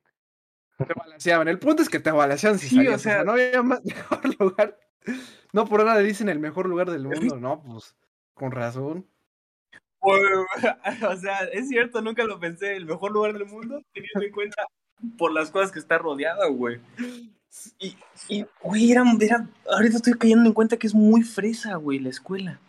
Te 0.85 0.93
balanceaban. 0.95 1.49
El 1.49 1.59
punto 1.59 1.83
es 1.83 1.89
que 1.89 2.01
te 2.01 2.11
balanceaban 2.11 2.59
si 2.59 2.69
Sí, 2.69 2.77
salías. 2.77 2.93
o 2.95 2.97
O 2.97 2.99
sea, 2.99 3.25
no 3.25 3.33
había 3.33 3.63
más 3.63 3.81
mejor 3.85 4.41
lugar. 4.41 4.79
No 5.53 5.65
por 5.67 5.85
nada 5.85 6.01
le 6.01 6.07
dicen 6.09 6.29
el 6.29 6.39
mejor 6.41 6.69
lugar 6.69 6.91
del 6.91 7.05
mundo. 7.05 7.37
No, 7.39 7.63
pues, 7.63 7.95
con 8.35 8.51
razón. 8.53 9.07
O 11.11 11.17
sea, 11.17 11.39
es 11.53 11.69
cierto, 11.69 12.01
nunca 12.01 12.25
lo 12.25 12.39
pensé, 12.39 12.77
el 12.77 12.87
mejor 12.87 13.11
lugar 13.13 13.33
del 13.33 13.47
mundo, 13.47 13.83
teniendo 13.93 14.23
en 14.23 14.33
cuenta 14.33 14.65
por 15.19 15.33
las 15.33 15.51
cosas 15.51 15.73
que 15.73 15.79
está 15.79 15.99
rodeada, 15.99 16.47
güey. 16.49 16.81
Y, 17.79 17.97
y, 18.29 18.47
güey, 18.63 18.93
era, 18.93 19.03
era- 19.21 19.49
ahorita 19.71 19.97
estoy 19.97 20.15
cayendo 20.15 20.47
en 20.47 20.53
cuenta 20.53 20.77
que 20.77 20.87
es 20.87 20.95
muy 20.95 21.23
fresa, 21.23 21.75
güey, 21.77 21.99
la 21.99 22.11
escuela. 22.11 22.61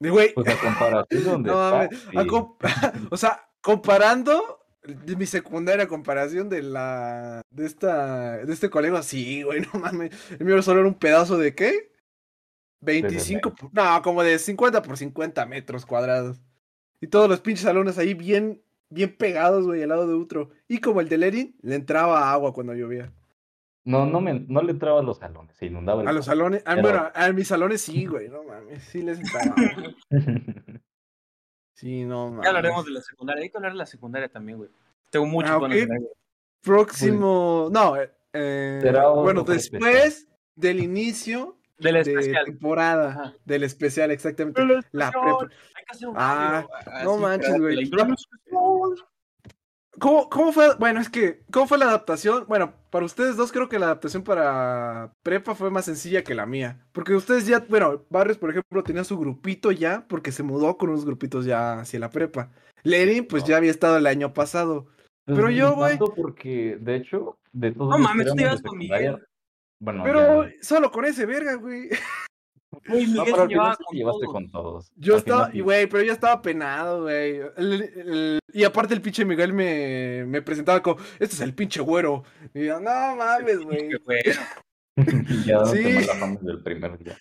De 0.00 0.10
güey, 0.10 0.34
Pues 0.34 0.48
a 0.48 0.58
comparación 0.58 1.24
donde 1.24 1.50
No 1.50 1.82
está, 1.82 2.20
a 2.20 2.24
comp- 2.24 3.08
o 3.10 3.16
sea, 3.16 3.48
comparando 3.60 4.63
de 4.84 5.16
mi 5.16 5.26
secundaria 5.26 5.88
comparación 5.88 6.48
de 6.48 6.62
la 6.62 7.42
de 7.50 7.66
esta 7.66 8.38
de 8.38 8.52
este 8.52 8.70
colegio, 8.70 9.02
sí, 9.02 9.42
güey, 9.42 9.60
no 9.72 9.80
mames. 9.80 10.10
El 10.38 10.44
mío 10.46 10.60
solo 10.62 10.80
era 10.80 10.88
un 10.88 10.94
pedazo 10.98 11.38
de 11.38 11.54
qué? 11.54 11.90
25 12.80 13.54
por- 13.54 13.74
no, 13.74 14.02
como 14.02 14.22
de 14.22 14.38
50 14.38 14.82
por 14.82 14.96
50 14.98 15.46
metros 15.46 15.86
cuadrados. 15.86 16.40
Y 17.00 17.06
todos 17.06 17.28
los 17.28 17.40
pinches 17.40 17.64
salones 17.64 17.98
ahí 17.98 18.14
bien 18.14 18.60
bien 18.90 19.16
pegados, 19.16 19.66
güey, 19.66 19.82
al 19.82 19.88
lado 19.88 20.06
de 20.06 20.14
otro. 20.14 20.50
Y 20.68 20.78
como 20.78 21.00
el 21.00 21.08
de 21.08 21.18
Lerin, 21.18 21.56
le 21.62 21.74
entraba 21.74 22.30
agua 22.30 22.52
cuando 22.52 22.74
llovía. 22.74 23.12
No, 23.86 24.06
no, 24.06 24.20
me, 24.20 24.40
no 24.40 24.62
le 24.62 24.70
entraba 24.72 25.00
a 25.00 25.02
los 25.02 25.18
salones, 25.18 25.56
se 25.56 25.66
inundaba 25.66 26.02
el 26.02 26.08
A 26.08 26.12
los 26.12 26.26
salones, 26.26 26.62
ah, 26.64 26.74
Pero- 26.76 26.82
bueno, 26.88 27.10
a 27.14 27.32
mis 27.32 27.48
salones 27.48 27.80
sí, 27.82 28.06
güey, 28.06 28.28
no 28.28 28.44
mames, 28.44 28.82
sí 28.84 29.02
les 29.02 29.18
entraba. 29.20 29.54
Sí, 31.74 32.04
no 32.04 32.30
mames. 32.30 32.44
Ya 32.44 32.48
hablaremos 32.50 32.84
de 32.84 32.90
la 32.92 33.00
secundaria, 33.02 33.42
hay 33.42 33.50
que 33.50 33.56
hablar 33.56 33.72
de 33.72 33.78
la 33.78 33.86
secundaria 33.86 34.28
también, 34.28 34.58
güey. 34.58 34.70
Tengo 35.10 35.26
mucho 35.26 35.52
Ah, 35.54 35.58
con. 35.58 35.70
Próximo. 36.62 37.68
No, 37.70 37.96
eh, 37.96 38.10
eh, 38.32 38.92
bueno, 39.16 39.42
después 39.42 40.26
del 40.56 40.80
inicio 40.82 41.58
De 41.78 41.92
la 41.92 42.02
de 42.02 42.10
especial. 42.12 42.44
temporada. 42.46 43.08
Ajá. 43.10 43.34
Del 43.44 43.64
especial, 43.64 44.10
exactamente. 44.10 44.62
La 44.92 45.10
prepa. 45.10 45.38
Hay 45.74 45.84
que 45.84 45.90
hacer 45.92 46.08
un 46.08 46.14
Ah, 46.16 46.64
no 47.04 47.18
manches, 47.18 47.58
güey. 47.60 47.90
¿Cómo, 50.00 50.28
¿Cómo 50.28 50.52
fue? 50.52 50.74
Bueno, 50.76 51.00
es 51.00 51.08
que, 51.08 51.42
¿cómo 51.52 51.66
fue 51.66 51.78
la 51.78 51.86
adaptación? 51.86 52.44
Bueno, 52.48 52.74
para 52.90 53.04
ustedes 53.04 53.36
dos 53.36 53.52
creo 53.52 53.68
que 53.68 53.78
la 53.78 53.86
adaptación 53.86 54.22
para 54.24 55.12
prepa 55.22 55.54
fue 55.54 55.70
más 55.70 55.84
sencilla 55.84 56.24
que 56.24 56.34
la 56.34 56.46
mía. 56.46 56.84
Porque 56.92 57.14
ustedes 57.14 57.46
ya, 57.46 57.64
bueno, 57.68 58.02
Barrios, 58.10 58.38
por 58.38 58.50
ejemplo, 58.50 58.82
tenía 58.82 59.04
su 59.04 59.18
grupito 59.18 59.70
ya, 59.72 60.04
porque 60.08 60.32
se 60.32 60.42
mudó 60.42 60.76
con 60.78 60.90
unos 60.90 61.04
grupitos 61.04 61.44
ya 61.44 61.80
hacia 61.80 62.00
la 62.00 62.10
prepa. 62.10 62.50
Lenin, 62.82 63.26
pues 63.26 63.42
No. 63.44 63.48
ya 63.50 63.56
había 63.58 63.70
estado 63.70 63.96
el 63.96 64.06
año 64.06 64.32
pasado. 64.34 64.86
Pues 65.24 65.36
Pero 65.38 65.50
yo, 65.50 65.74
güey. 65.74 65.96
porque, 65.98 66.76
de 66.80 66.96
hecho, 66.96 67.38
de 67.52 67.72
todos 67.72 67.90
No 67.90 67.98
mames, 67.98 68.34
te 68.34 68.42
ibas 68.42 68.60
con 68.62 68.76
Miguel. 68.78 69.24
Bueno, 69.80 70.02
Pero 70.04 70.44
ya- 70.44 70.52
solo 70.60 70.90
con 70.90 71.04
ese 71.04 71.24
verga, 71.26 71.54
güey. 71.54 71.88
Güey, 72.88 73.06
No, 73.06 73.24
Miguel 73.24 73.24
pero 73.24 73.36
se 73.36 73.42
al 73.42 73.48
final 73.48 73.48
llevaba 73.48 73.74
sí 73.76 73.82
con 73.84 73.90
te 73.92 73.96
llevaste 73.96 74.20
todos. 74.24 74.32
con 74.32 74.50
todos. 74.50 74.92
Yo 74.96 75.12
Al 75.14 75.18
estaba, 75.20 75.50
güey, 75.54 75.86
pero 75.86 76.02
yo 76.04 76.12
estaba 76.12 76.42
penado, 76.42 77.02
güey. 77.02 77.40
Y 78.52 78.64
aparte 78.64 78.94
el 78.94 79.00
pinche 79.02 79.24
Miguel 79.24 79.52
me, 79.52 80.24
me 80.26 80.42
presentaba 80.42 80.82
como, 80.82 81.00
este 81.18 81.34
es 81.34 81.40
el 81.40 81.54
pinche 81.54 81.80
güero. 81.80 82.24
Y 82.52 82.66
yo, 82.66 82.80
no 82.80 83.16
mames, 83.16 83.58
güey. 83.60 83.88
Ya 85.46 85.64
Sí. 85.66 85.82
mala 85.82 86.14
fama 86.14 86.36
desde 86.40 86.52
el 86.52 86.62
primer 86.62 86.98
día. 86.98 87.18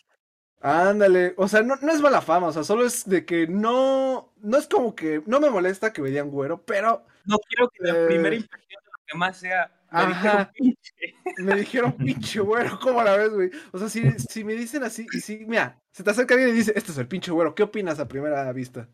Ándale, 0.61 1.33
o 1.37 1.47
sea, 1.47 1.61
no, 1.63 1.75
no 1.81 1.91
es 1.91 1.99
mala 2.01 2.21
fama, 2.21 2.47
o 2.47 2.53
sea, 2.53 2.63
solo 2.63 2.85
es 2.85 3.03
de 3.09 3.25
que 3.25 3.47
no, 3.47 4.31
no 4.41 4.57
es 4.57 4.67
como 4.67 4.95
que, 4.95 5.21
no 5.25 5.39
me 5.41 5.49
molesta 5.49 5.91
que 5.91 6.01
me 6.01 6.09
digan 6.09 6.29
güero, 6.29 6.63
pero 6.63 7.03
No 7.25 7.37
quiero 7.39 7.69
que 7.69 7.83
la 7.83 8.03
Eh. 8.03 8.05
primera 8.07 8.35
impresión 8.35 8.81
de 8.83 8.91
lo 8.91 8.97
que 9.07 9.17
más 9.17 9.37
sea. 9.37 9.71
Me 9.93 9.99
Ajá. 9.99 10.09
dijeron, 10.09 10.49
"Pinche". 10.55 11.15
me 11.37 11.55
dijeron 11.55 11.91
pinche 11.93 12.39
güero, 12.39 12.79
¿cómo 12.81 13.03
la 13.03 13.15
ves, 13.17 13.29
güey? 13.31 13.51
O 13.71 13.77
sea, 13.79 13.89
si, 13.89 14.09
si 14.19 14.43
me 14.43 14.53
dicen 14.53 14.83
así, 14.83 15.05
y 15.13 15.19
si, 15.19 15.45
mira, 15.45 15.79
se 15.91 16.03
te 16.03 16.09
acerca 16.11 16.33
alguien 16.33 16.49
y 16.53 16.57
dice, 16.57 16.73
este 16.75 16.91
es 16.91 16.97
el 16.97 17.07
pinche 17.07 17.31
güero, 17.31 17.53
¿qué 17.55 17.63
opinas 17.63 17.99
a 17.99 18.07
primera 18.07 18.51
vista? 18.51 18.89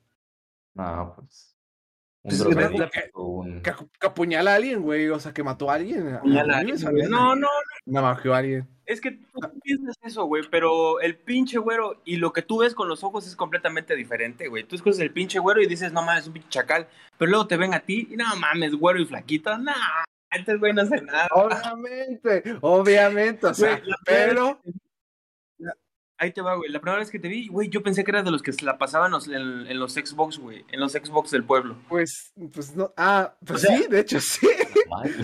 No, 0.73 1.13
pues. 1.17 1.55
Un 2.21 2.29
Pues, 2.31 2.39
drogadicto, 2.39 2.89
que- 2.91 3.09
un- 3.13 3.61
Que, 3.61 3.71
que 3.99 4.07
apuñala 4.07 4.51
a 4.51 4.55
alguien, 4.55 4.81
güey, 4.81 5.07
o 5.07 5.19
sea, 5.19 5.33
que 5.33 5.41
mató 5.41 5.71
a 5.71 5.75
alguien. 5.75 6.05
a- 6.15 6.19
alguien, 6.57 6.77
sonó- 6.77 6.91
güey. 6.91 7.07
No, 7.09 7.33
no, 7.35 7.47
Navajeó 7.85 8.33
a 8.33 8.39
alguien. 8.39 8.67
es 8.85 8.99
que 8.99 9.11
tú 9.11 9.39
piensas 9.63 9.95
eso, 10.03 10.25
güey, 10.25 10.43
pero 10.51 10.99
el 10.99 11.15
pinche 11.15 11.59
güero 11.59 12.01
y 12.03 12.17
lo 12.17 12.33
que 12.33 12.41
tú 12.41 12.59
ves 12.59 12.75
con 12.75 12.89
los 12.89 13.05
ojos 13.05 13.25
es 13.25 13.37
completamente 13.37 13.95
diferente, 13.95 14.49
güey. 14.49 14.65
Tú 14.65 14.75
escuchas 14.75 14.99
el 14.99 15.11
pinche 15.13 15.39
güero 15.39 15.61
y 15.61 15.67
dices, 15.67 15.93
no 15.93 16.01
mames, 16.01 16.23
es 16.23 16.27
un 16.27 16.33
pinche 16.33 16.49
chacal, 16.49 16.89
pero 17.17 17.31
luego 17.31 17.47
te 17.47 17.55
ven 17.55 17.73
a 17.73 17.79
ti 17.79 18.09
y 18.11 18.17
no 18.17 18.25
mames, 18.35 18.75
güero 18.75 18.99
y 18.99 19.05
flaquito, 19.05 19.57
no, 19.57 19.71
Antes, 20.31 20.59
güey, 20.59 20.73
no 20.73 20.85
sé 20.85 21.01
nada. 21.01 21.27
Obviamente, 21.31 22.43
obviamente, 22.61 23.47
o 23.47 23.53
sea, 23.53 23.79
Güey, 23.79 23.93
pero 24.05 24.61
Ahí 26.21 26.33
te 26.33 26.41
va, 26.41 26.53
güey. 26.55 26.69
La 26.69 26.81
primera 26.81 26.99
vez 26.99 27.09
que 27.09 27.17
te 27.17 27.29
vi, 27.29 27.47
güey, 27.47 27.69
yo 27.69 27.81
pensé 27.81 28.03
que 28.03 28.11
eras 28.11 28.25
de 28.25 28.31
los 28.31 28.41
que 28.43 28.51
se 28.51 28.65
la 28.65 28.77
pasaban 28.77 29.09
los- 29.11 29.29
en, 29.29 29.65
en 29.67 29.79
los 29.79 29.93
Xbox, 29.93 30.37
güey. 30.37 30.65
En 30.69 30.81
los 30.81 30.91
Xbox 30.91 31.31
del 31.31 31.45
pueblo. 31.45 31.77
pues, 31.87 32.33
pues 32.53 32.75
no, 32.75 32.93
ah, 32.97 33.33
pues 33.45 33.63
O 33.63 33.67
sea- 33.67 33.77
sí, 33.77 33.87
de 33.87 34.01
hecho 34.01 34.19
sí, 34.19 34.49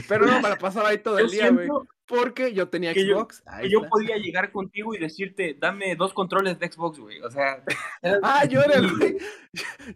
pero 0.07 0.25
no 0.25 0.39
me 0.41 0.47
la 0.47 0.55
pasaba 0.57 0.87
ahí 0.89 0.99
todo 0.99 1.19
Yo 1.19 1.25
el 1.25 1.31
día, 1.31 1.49
güey, 1.51 1.67
porque 2.07 2.53
yo 2.53 2.69
tenía 2.69 2.93
que 2.93 3.05
yo- 3.05 3.17
Xbox. 3.17 3.43
ahí 3.45 3.63
que 3.65 3.71
yo 3.71 3.81
podía 3.89 4.15
llegar 4.15 4.53
contigo 4.53 4.95
y 4.95 4.99
decirte, 4.99 5.57
dame 5.59 5.97
dos 5.97 6.13
controles 6.13 6.57
de 6.59 6.71
Xbox, 6.71 6.97
güey. 6.97 7.19
O 7.23 7.29
sea. 7.29 7.61
Ah, 8.23 8.45
yo 8.45 8.61
era 8.61 8.75
el 8.75 8.95
güey, 8.95 9.17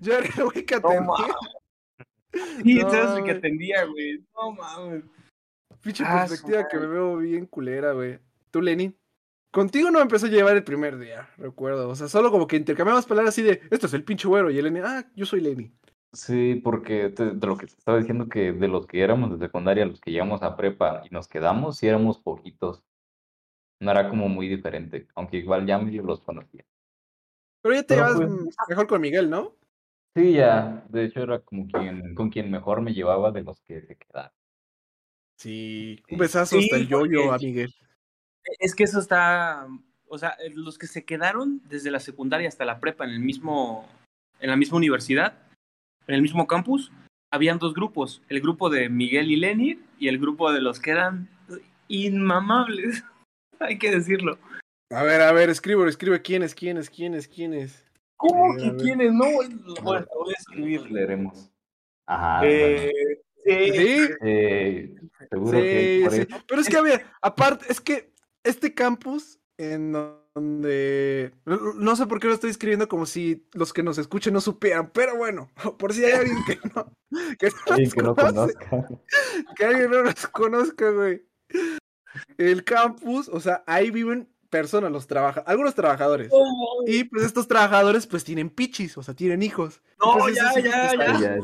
yo 0.01 0.17
era 0.17 0.27
el 0.27 0.43
güey 0.43 0.65
que 0.65 0.75
atendía. 0.75 1.33
Sí, 2.63 2.75
No, 2.75 3.17
el 3.17 3.23
que 3.23 3.31
atendía, 3.31 3.85
güey. 3.85 4.23
No 4.35 4.51
mames. 4.51 5.03
Pinche 5.81 6.03
Ah, 6.05 6.25
perspectiva 6.27 6.67
que 6.67 6.77
me 6.77 6.87
veo 6.87 7.17
bien 7.17 7.45
culera, 7.45 7.93
güey. 7.93 8.19
Tú, 8.51 8.61
Lenny. 8.61 8.93
Contigo 9.51 9.89
no 9.89 9.97
me 9.99 10.03
empezó 10.03 10.27
a 10.27 10.29
llevar 10.29 10.55
el 10.55 10.63
primer 10.63 10.99
día, 10.99 11.27
recuerdo. 11.37 11.89
O 11.89 11.95
sea, 11.95 12.07
solo 12.07 12.29
como 12.29 12.45
que 12.45 12.55
intercambiamos 12.57 13.05
palabras 13.07 13.33
así 13.33 13.41
de, 13.41 13.61
esto 13.71 13.87
es 13.87 13.93
el 13.93 14.03
pinche 14.03 14.27
güero. 14.27 14.51
Y 14.51 14.57
el 14.59 14.65
Lenny, 14.65 14.81
ah, 14.83 15.09
yo 15.15 15.25
soy 15.25 15.41
Lenny. 15.41 15.71
Sí, 16.13 16.59
porque 16.63 17.09
te- 17.09 17.31
de 17.33 17.47
lo 17.47 17.57
que 17.57 17.67
te 17.67 17.73
estaba 17.73 17.97
diciendo 17.97 18.27
que 18.29 18.51
de 18.51 18.67
los 18.67 18.85
que 18.87 19.01
éramos 19.01 19.31
de 19.31 19.45
secundaria, 19.45 19.85
los 19.85 20.01
que 20.01 20.11
llegamos 20.11 20.41
a 20.43 20.55
prepa 20.55 21.01
y 21.09 21.13
nos 21.13 21.27
quedamos, 21.27 21.77
sí 21.77 21.87
éramos 21.87 22.19
poquitos. 22.19 22.83
No 23.81 23.91
era 23.91 24.09
como 24.09 24.27
muy 24.27 24.47
diferente, 24.47 25.07
aunque 25.15 25.37
igual 25.37 25.65
ya 25.65 25.77
medio 25.79 26.03
los 26.03 26.19
conocía. 26.21 26.65
Pero 27.61 27.75
ya 27.75 27.81
te 27.83 27.95
Pero, 27.95 28.07
llevas 28.07 28.15
pues, 28.17 28.55
mejor 28.69 28.87
con 28.87 29.01
Miguel, 29.01 29.29
¿no? 29.29 29.55
Sí, 30.15 30.33
ya, 30.33 30.83
de 30.89 31.05
hecho 31.05 31.21
era 31.21 31.39
como 31.39 31.67
quien, 31.67 32.15
con 32.15 32.29
quien 32.29 32.49
mejor 32.51 32.81
me 32.81 32.93
llevaba 32.93 33.31
de 33.31 33.43
los 33.43 33.61
que 33.61 33.81
se 33.81 33.95
quedaron. 33.95 34.31
Sí. 35.37 36.03
Un 36.09 36.17
besazo 36.17 36.57
hasta 36.57 36.75
Sí, 36.75 36.81
el 36.81 36.87
yoyo 36.87 37.29
porque- 37.29 37.45
a 37.45 37.47
Miguel. 37.47 37.73
Es 38.59 38.73
que 38.75 38.83
eso 38.83 38.99
está. 38.99 39.67
O 40.07 40.17
sea, 40.17 40.29
eh, 40.43 40.49
los 40.55 40.77
que 40.77 40.87
se 40.87 41.05
quedaron 41.05 41.61
desde 41.69 41.91
la 41.91 41.99
secundaria 41.99 42.47
hasta 42.47 42.65
la 42.65 42.79
prepa 42.79 43.05
en 43.05 43.11
el 43.11 43.19
mismo. 43.19 43.87
En 44.41 44.49
la 44.49 44.55
misma 44.55 44.77
universidad, 44.77 45.37
en 46.07 46.15
el 46.15 46.21
mismo 46.21 46.47
campus, 46.47 46.91
habían 47.31 47.59
dos 47.59 47.73
grupos. 47.73 48.21
El 48.29 48.39
grupo 48.41 48.69
de 48.69 48.87
Miguel 48.89 49.29
y 49.31 49.35
Lenny 49.35 49.79
y 49.99 50.07
el 50.07 50.17
grupo 50.17 50.51
de 50.53 50.61
los 50.61 50.79
que 50.79 50.91
eran 50.91 51.29
inmamables. 51.89 53.03
Hay 53.59 53.77
que 53.77 53.91
decirlo. 53.91 54.39
A 54.91 55.03
ver, 55.03 55.21
a 55.21 55.31
ver, 55.33 55.49
escribo, 55.49 55.85
escribe 55.85 56.21
quién 56.21 56.41
es, 56.43 56.55
quién 56.55 56.77
es, 56.77 56.89
quién 56.89 57.13
es, 57.13 57.27
quién 57.27 57.53
es. 57.53 57.85
¿Cómo 58.19 58.55
que 58.57 58.75
quiénes? 58.75 59.13
No, 59.13 59.25
bueno, 59.81 60.05
lo 60.13 60.19
voy 60.23 60.33
a 60.33 60.37
escribir. 60.39 60.91
Leeremos. 60.91 61.49
Ajá. 62.05 62.41
Eh, 62.43 62.91
sí, 63.45 64.09
eh, 64.21 64.95
seguro 65.29 65.57
que 65.59 65.97
sí, 65.97 66.03
por 66.03 66.13
sí. 66.13 66.21
eso. 66.21 66.43
Pero 66.47 66.61
es 66.61 66.67
que, 66.69 66.77
a 66.77 66.81
ver, 66.81 67.05
aparte, 67.21 67.65
es 67.69 67.79
que 67.79 68.11
este 68.43 68.73
campus 68.73 69.39
en 69.57 69.93
donde... 69.93 71.31
no- 71.45 71.95
sé 71.95 72.05
por 72.07 72.19
qué 72.19 72.27
lo 72.27 72.33
estoy 72.33 72.49
escribiendo 72.49 72.87
como 72.87 73.05
si 73.05 73.47
los 73.53 73.71
que 73.73 73.83
nos 73.83 73.97
escuchen 73.97 74.33
no 74.33 74.41
supieran, 74.41 74.89
pero 74.91 75.15
bueno, 75.17 75.49
por 75.79 75.93
si 75.93 76.03
hay 76.05 76.11
alguien 76.13 76.37
que 76.45 76.57
no, 76.75 76.93
que 77.37 77.47
no 77.47 77.73
Alguien 77.73 77.85
nos 77.87 77.93
que 77.93 78.01
no 78.01 78.15
conoce, 78.15 78.53
conozca. 78.53 78.87
que 79.55 79.65
alguien 79.65 79.91
no 79.91 80.03
nos 80.03 80.27
conozca, 80.27 80.89
güey. 80.91 81.25
El 82.37 82.63
campus, 82.63 83.29
o 83.29 83.39
sea, 83.39 83.63
ahí 83.67 83.91
viven 83.91 84.29
personas, 84.49 84.91
los 84.91 85.07
trabaja, 85.07 85.41
algunos 85.45 85.75
trabajadores. 85.75 86.31
Y 86.87 87.03
pues 87.05 87.23
estos 87.23 87.47
trabajadores 87.47 88.07
pues 88.07 88.23
tienen 88.23 88.49
pichis, 88.49 88.97
o 88.97 89.03
sea, 89.03 89.13
tienen 89.13 89.41
hijos. 89.43 89.81
No, 89.99 90.27
Entonces, 90.27 90.63
ya, 90.63 90.69
ya, 90.69 90.93
ya 90.95 91.37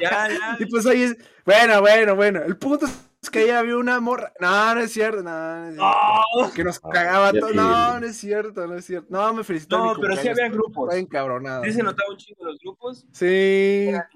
ya, 0.00 0.28
ya. 0.28 0.56
Y 0.58 0.66
pues 0.66 0.86
ahí 0.86 1.02
es, 1.02 1.16
bueno, 1.44 1.80
bueno, 1.80 2.16
bueno, 2.16 2.42
el 2.42 2.56
punto 2.56 2.86
es 2.86 2.92
que 3.28 3.40
ahí 3.40 3.50
había 3.50 3.76
una 3.76 4.00
morra, 4.00 4.32
no, 4.40 4.74
no 4.74 4.80
es 4.80 4.92
cierto, 4.92 5.22
no, 5.22 5.30
no 5.30 5.66
es 5.68 5.74
cierto. 5.74 6.42
No, 6.42 6.52
Que 6.54 6.64
nos 6.64 6.78
Ah, 6.82 6.88
cagaba 6.90 7.32
ya 7.32 7.40
todo. 7.40 7.52
No, 7.52 8.00
no 8.00 8.06
es 8.06 8.16
cierto, 8.16 8.66
no 8.66 8.74
es 8.76 8.84
cierto. 8.86 9.08
No, 9.10 9.34
me 9.34 9.44
felicitó. 9.44 9.76
No, 9.76 10.00
pero 10.00 10.16
sí 10.16 10.28
había 10.28 10.48
grupos. 10.48 10.84
Estaba 10.88 10.98
encabronado. 10.98 11.64
sí 11.64 11.72
se 11.72 11.82
notaba 11.82 12.08
un 12.10 12.16
chingo 12.16 12.44
los 12.46 12.58
grupos. 12.60 13.04
Sí. 13.12 13.90
Ah, 13.94 14.08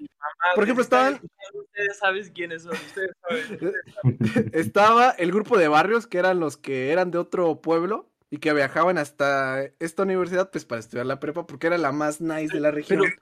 Por 0.55 0.63
ejemplo, 0.63 0.81
estaban- 0.81 1.21
Ustedes 1.53 1.97
saben 1.99 2.33
quiénes 2.33 2.63
son, 2.63 2.71
ustedes 2.73 3.11
saben. 3.21 3.73
Estaba 4.53 5.11
el 5.11 5.31
grupo 5.31 5.57
de 5.59 5.67
barrios 5.67 6.07
que 6.07 6.17
eran 6.17 6.39
los 6.39 6.57
que 6.57 6.91
eran 6.91 7.11
de 7.11 7.19
otro 7.19 7.61
pueblo 7.61 8.09
y 8.31 8.39
que 8.39 8.53
viajaban 8.53 8.97
hasta 8.97 9.65
esta 9.79 10.01
universidad 10.03 10.49
pues 10.49 10.65
para 10.65 10.79
estudiar 10.79 11.05
la 11.05 11.19
prepa 11.19 11.45
porque 11.45 11.67
era 11.67 11.77
la 11.77 11.91
más 11.91 12.21
nice 12.21 12.53
de 12.55 12.59
la 12.59 12.71
región. 12.71 13.01
Pero- 13.01 13.13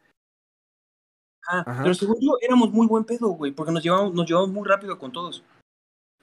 Ah, 1.45 1.61
Ajá. 1.67 1.81
pero 1.83 1.93
según 1.93 2.15
yo, 2.21 2.37
éramos 2.39 2.71
muy 2.71 2.87
buen 2.87 3.03
pedo, 3.03 3.27
güey, 3.31 3.51
porque 3.51 3.73
nos 3.73 3.83
llevamos, 3.83 4.13
nos 4.13 4.25
llevamos 4.25 4.49
muy 4.51 4.65
rápido 4.65 4.97
con 4.97 5.11
todos. 5.11 5.43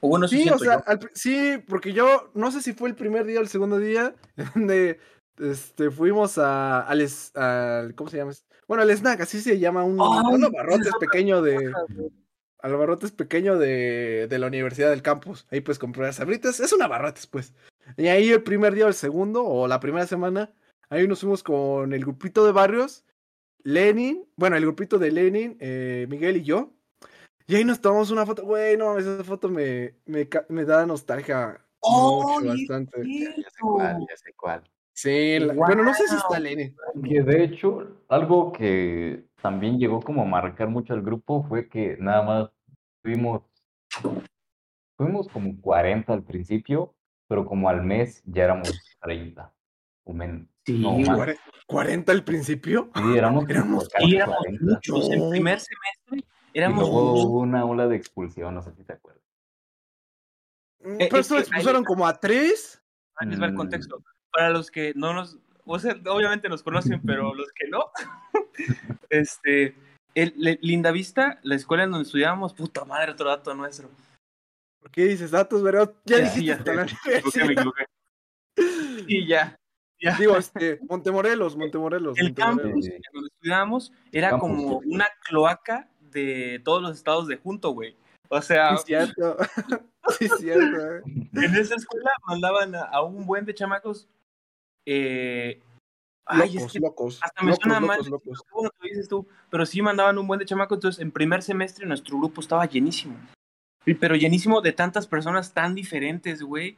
O 0.00 0.08
bueno, 0.08 0.26
eso 0.26 0.36
Sí, 0.36 0.48
o 0.48 0.58
sea, 0.58 0.74
al 0.86 1.10
sí, 1.14 1.62
porque 1.68 1.92
yo 1.92 2.30
no 2.34 2.50
sé 2.50 2.62
si 2.62 2.72
fue 2.72 2.88
el 2.88 2.94
primer 2.94 3.26
día 3.26 3.38
o 3.38 3.42
el 3.42 3.48
segundo 3.48 3.78
día 3.78 4.14
donde 4.54 4.98
este, 5.38 5.90
fuimos 5.90 6.38
a, 6.38 6.80
al, 6.80 7.94
¿cómo 7.94 8.10
se 8.10 8.16
llama? 8.16 8.32
Bueno, 8.66 8.82
al 8.82 8.90
snack, 8.90 9.20
así 9.20 9.40
se 9.40 9.58
llama, 9.58 9.84
un, 9.84 10.00
un 10.00 10.44
abarrotes 10.44 10.92
pequeño 11.00 11.42
de, 11.42 11.72
al 12.60 12.74
abarrotes 12.74 13.10
pequeño 13.10 13.58
de, 13.58 14.26
de 14.28 14.38
la 14.38 14.46
universidad 14.46 14.90
del 14.90 15.02
campus. 15.02 15.46
Ahí 15.50 15.60
puedes 15.60 15.78
comprar 15.78 16.12
sabritas, 16.12 16.60
es 16.60 16.72
un 16.72 16.82
abarrotes, 16.82 17.26
pues. 17.26 17.54
Y 17.96 18.06
ahí 18.06 18.30
el 18.30 18.42
primer 18.42 18.74
día 18.74 18.84
o 18.84 18.88
el 18.88 18.94
segundo, 18.94 19.44
o 19.44 19.66
la 19.66 19.80
primera 19.80 20.06
semana, 20.06 20.52
ahí 20.88 21.08
nos 21.08 21.20
fuimos 21.20 21.42
con 21.42 21.92
el 21.92 22.00
grupito 22.00 22.44
de 22.44 22.52
barrios, 22.52 23.04
Lenin, 23.62 24.26
bueno, 24.36 24.56
el 24.56 24.62
grupito 24.62 24.98
de 24.98 25.10
Lenin, 25.10 25.56
eh, 25.60 26.06
Miguel 26.08 26.38
y 26.38 26.42
yo. 26.42 26.72
Y 27.50 27.56
ahí 27.56 27.64
nos 27.64 27.80
tomamos 27.80 28.12
una 28.12 28.24
foto, 28.24 28.44
güey, 28.44 28.76
no 28.76 28.86
mames, 28.86 29.06
esa 29.06 29.24
foto 29.24 29.48
me, 29.48 29.96
me, 30.06 30.28
me 30.50 30.64
da 30.64 30.86
nostalgia 30.86 31.60
Oh, 31.80 32.38
mucho, 32.40 32.46
bastante. 32.46 33.02
Ya 33.02 33.32
sé 33.50 33.58
cuál, 33.60 34.06
ya 34.08 34.16
sé 34.16 34.32
cuál. 34.36 34.62
Sí, 34.92 35.38
la- 35.40 35.54
bueno, 35.54 35.82
no 35.82 35.92
sé 35.94 36.06
si 36.06 36.14
está. 36.14 36.38
Lenin. 36.38 36.76
Que 37.02 37.22
de 37.22 37.42
hecho, 37.42 38.02
algo 38.08 38.52
que 38.52 39.24
también 39.42 39.78
llegó 39.80 40.00
como 40.00 40.22
a 40.22 40.26
marcar 40.26 40.68
mucho 40.68 40.92
al 40.94 41.02
grupo 41.02 41.42
fue 41.48 41.68
que 41.68 41.96
nada 41.98 42.22
más 42.22 42.50
fuimos, 43.02 43.42
fuimos 44.96 45.26
como 45.28 45.60
40 45.60 46.12
al 46.12 46.22
principio, 46.22 46.94
pero 47.26 47.44
como 47.44 47.68
al 47.68 47.82
mes 47.82 48.22
ya 48.26 48.44
éramos 48.44 48.70
30 49.02 49.52
o 50.04 50.12
menos. 50.12 50.46
Sí, 50.66 50.78
No, 50.78 50.92
güey. 50.92 51.04
más. 51.06 51.18
Cuare- 51.18 51.38
¿40 51.66 52.10
al 52.12 52.22
principio? 52.22 52.90
Sí, 52.94 53.00
éramos 53.16 53.48
Éramos 53.48 53.50
éramos 53.50 53.88
40. 53.88 54.36
muchos. 54.60 55.10
En 55.10 55.18
No. 55.18 55.30
primer 55.30 55.58
semestre 55.58 56.30
Y 56.52 56.58
éramos 56.58 56.80
luego 56.80 57.12
hubo 57.24 57.38
una 57.40 57.64
ola 57.64 57.86
de 57.88 57.96
expulsión, 57.96 58.54
no 58.54 58.62
sé 58.62 58.72
si 58.74 58.84
te 58.84 58.92
acuerdas. 58.94 59.22
Mm, 60.80 60.92
Eh, 61.00 61.06
Pero 61.10 61.16
es 61.16 61.26
esto 61.26 61.38
expulsaron 61.38 61.80
ahí- 61.82 61.86
como 61.86 62.06
a 62.06 62.14
tres. 62.18 62.82
Ahí 63.16 63.28
les 63.28 63.40
va 63.40 63.46
el 63.46 63.52
Mm. 63.52 63.56
contexto. 63.56 64.02
Para 64.32 64.50
los 64.50 64.70
que 64.70 64.92
no 64.96 65.12
nos, 65.12 65.38
o 65.64 65.78
sea, 65.78 65.94
obviamente 66.08 66.48
nos 66.48 66.62
conocen, 66.62 67.02
pero 67.04 67.34
los 67.34 67.48
que 67.52 67.68
no, 67.68 67.90
este, 69.10 69.74
el, 70.14 70.32
le- 70.36 70.58
Linda 70.62 70.90
Vista, 70.90 71.38
la 71.42 71.54
escuela 71.54 71.84
en 71.84 71.90
donde 71.90 72.06
estudiábamos, 72.06 72.54
puta 72.54 72.84
madre, 72.84 73.12
otro 73.12 73.28
dato 73.28 73.54
nuestro. 73.54 73.88
¿Por 74.80 74.90
qué 74.90 75.04
dices 75.06 75.30
datos, 75.30 75.62
verdad? 75.62 75.92
Ya 76.06 76.18
Ya, 76.18 76.24
dijiste 76.24 76.64
ya 76.64 77.44
Me 77.46 77.52
equivoqué. 77.52 77.84
Y 79.06 79.26
ya, 79.26 79.56
ya. 80.00 80.16
Digo, 80.16 80.36
este, 80.36 80.80
Montemorelos, 80.88 81.56
Montemorelos. 81.56 82.16
El 82.18 82.26
Montemorelos. 82.28 82.62
campus 82.64 82.86
en 82.88 83.02
donde 83.12 83.28
estudiábamos 83.28 83.92
era 84.12 84.30
Campus. 84.30 84.48
como 84.48 84.78
una 84.78 85.06
cloaca 85.24 85.88
de 86.12 86.60
todos 86.64 86.82
los 86.82 86.96
estados 86.96 87.26
de 87.28 87.36
junto, 87.36 87.70
güey. 87.70 87.96
O 88.28 88.40
sea, 88.42 88.70
Sí, 88.70 88.74
es 88.76 88.84
cierto. 88.84 89.36
Sí, 90.18 90.24
es 90.24 90.38
cierto. 90.38 90.94
eh. 90.96 91.02
en 91.34 91.54
esa 91.56 91.74
escuela 91.76 92.10
mandaban 92.26 92.74
a, 92.74 92.82
a 92.82 93.02
un 93.02 93.26
buen 93.26 93.44
de 93.44 93.54
chamacos. 93.54 94.08
Eh, 94.86 95.60
ay, 96.26 96.56
es 96.56 96.72
que 96.72 96.80
locos. 96.80 97.20
hasta 97.22 97.42
me 97.42 97.50
locos, 97.50 97.62
suena 97.62 97.80
mal. 97.80 98.00
locos, 98.08 98.40
dices 98.82 99.08
tú, 99.08 99.26
pero 99.50 99.66
sí 99.66 99.82
mandaban 99.82 100.18
un 100.18 100.26
buen 100.26 100.38
de 100.40 100.46
chamacos. 100.46 100.76
Entonces, 100.78 101.00
en 101.02 101.12
primer 101.12 101.42
semestre, 101.42 101.86
nuestro 101.86 102.18
grupo 102.18 102.40
estaba 102.40 102.64
llenísimo. 102.66 103.16
Y- 103.86 103.94
Pero 103.94 104.16
llenísimo 104.16 104.60
de 104.60 104.72
tantas 104.72 105.06
personas 105.06 105.52
tan 105.52 105.74
diferentes, 105.74 106.42
güey. 106.42 106.76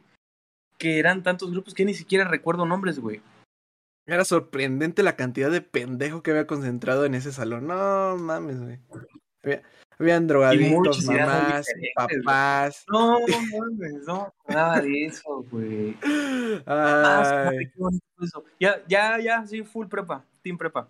Que 0.79 0.99
eran 0.99 1.23
tantos 1.23 1.53
grupos 1.53 1.75
que 1.75 1.85
ni 1.85 1.95
siquiera 1.95 2.25
recuerdo 2.25 2.66
nombres, 2.66 2.99
güey. 2.99 3.23
Era 4.07 4.25
sorprendente 4.25 5.03
la 5.05 5.14
cantidad 5.16 5.51
de 5.51 5.61
pendejo 5.62 6.23
que 6.23 6.33
había 6.33 6.47
concentrado 6.49 7.05
en 7.05 7.14
ese 7.14 7.31
salón. 7.33 7.68
No 7.68 8.16
mames, 8.16 8.61
güey. 8.61 8.79
Había- 9.42 9.62
habían 9.98 10.26
drogadictos, 10.26 11.05
mamás, 11.05 11.66
papás. 11.94 12.85
No, 12.88 13.18
mames, 13.20 14.07
no, 14.07 14.33
nada 14.48 14.81
de 14.81 15.07
eso, 15.07 15.44
güey. 15.50 15.96
Ya, 18.59 18.83
ya, 18.88 19.18
ya, 19.20 19.46
sí, 19.46 19.62
full 19.62 19.87
prepa, 19.87 20.24
team 20.42 20.57
prepa. 20.59 20.88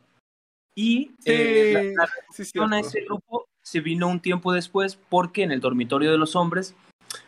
Y 0.75 1.11
Sí, 1.19 1.27
eh, 1.27 1.93
la, 1.95 2.05
la 2.05 2.11
sí, 2.33 2.43
a 2.59 2.81
ese 2.81 3.03
grupo 3.03 3.47
se 3.62 3.81
vino 3.81 4.09
un 4.09 4.21
tiempo 4.21 4.53
después 4.53 4.97
porque 4.97 5.43
en 5.43 5.53
el 5.53 5.61
dormitorio 5.61 6.11
de 6.11 6.19
los 6.19 6.35
hombres, 6.35 6.75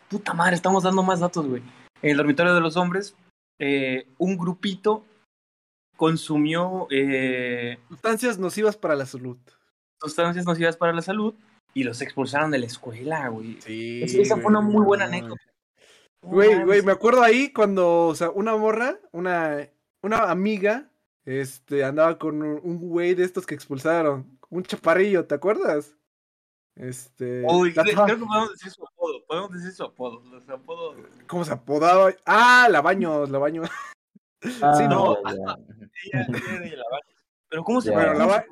puta 0.09 0.33
madre, 0.33 0.55
estamos 0.55 0.83
dando 0.83 1.03
más 1.03 1.19
datos, 1.19 1.47
güey. 1.47 1.61
En 2.01 2.11
el 2.11 2.17
dormitorio 2.17 2.53
de 2.55 2.61
los 2.61 2.75
hombres, 2.75 3.15
eh, 3.59 4.07
un 4.17 4.35
grupito 4.37 5.05
consumió 5.95 6.87
eh, 6.89 7.77
Sustancias 7.87 8.37
nocivas 8.39 8.75
para 8.77 8.95
la 8.95 9.05
salud. 9.05 9.37
Sustancias 10.01 10.45
nocivas 10.45 10.77
para 10.77 10.93
la 10.93 11.01
salud 11.01 11.33
y 11.73 11.83
los 11.83 12.01
expulsaron 12.01 12.51
de 12.51 12.59
la 12.59 12.65
escuela, 12.67 13.27
güey. 13.29 13.59
Sí. 13.61 14.01
Es- 14.03 14.13
esa 14.15 14.35
fue 14.37 14.45
una 14.45 14.61
muy 14.61 14.83
buena 14.85 15.05
anécdota. 15.05 15.41
Güey, 16.21 16.63
güey, 16.63 16.81
me 16.81 16.91
acuerdo 16.91 17.21
ahí 17.21 17.51
cuando, 17.53 18.07
o 18.07 18.15
sea, 18.15 18.29
una 18.31 18.55
morra, 18.57 18.97
una, 19.11 19.69
una 20.01 20.31
amiga, 20.31 20.89
este, 21.25 21.83
andaba 21.83 22.17
con 22.17 22.41
un 22.41 22.79
güey 22.89 23.13
de 23.13 23.23
estos 23.23 23.45
que 23.45 23.53
expulsaron, 23.55 24.39
un 24.49 24.63
chaparrillo, 24.63 25.25
¿te 25.25 25.35
acuerdas? 25.35 25.95
Este, 26.75 27.45
Uy, 27.47 27.73
la 27.73 27.83
creo 27.83 28.05
que 28.05 28.15
podemos 28.25 28.51
decir 28.51 28.71
su 28.71 28.85
apodo. 28.85 29.23
Podemos 29.27 29.51
decir 29.53 29.71
su 29.71 29.83
apodo. 29.83 30.21
Los 30.29 30.49
apodos. 30.49 30.97
¿cómo 31.27 31.45
se 31.45 31.53
apodaba? 31.53 32.11
Ah, 32.25 32.67
la 32.69 32.81
baños, 32.81 33.29
la 33.29 33.37
baños. 33.39 33.69
Ah, 34.61 34.73
Sí, 34.75 34.87
¿no? 34.87 35.15
Ella- 35.23 35.57
ella 36.27 36.59
de 36.59 36.75
la 36.77 36.83
Baños. 36.91 37.25
Pero 37.47 37.63
¿cómo 37.63 37.79
se 37.81 37.89
se 37.89 37.95
apodaba 37.95 38.43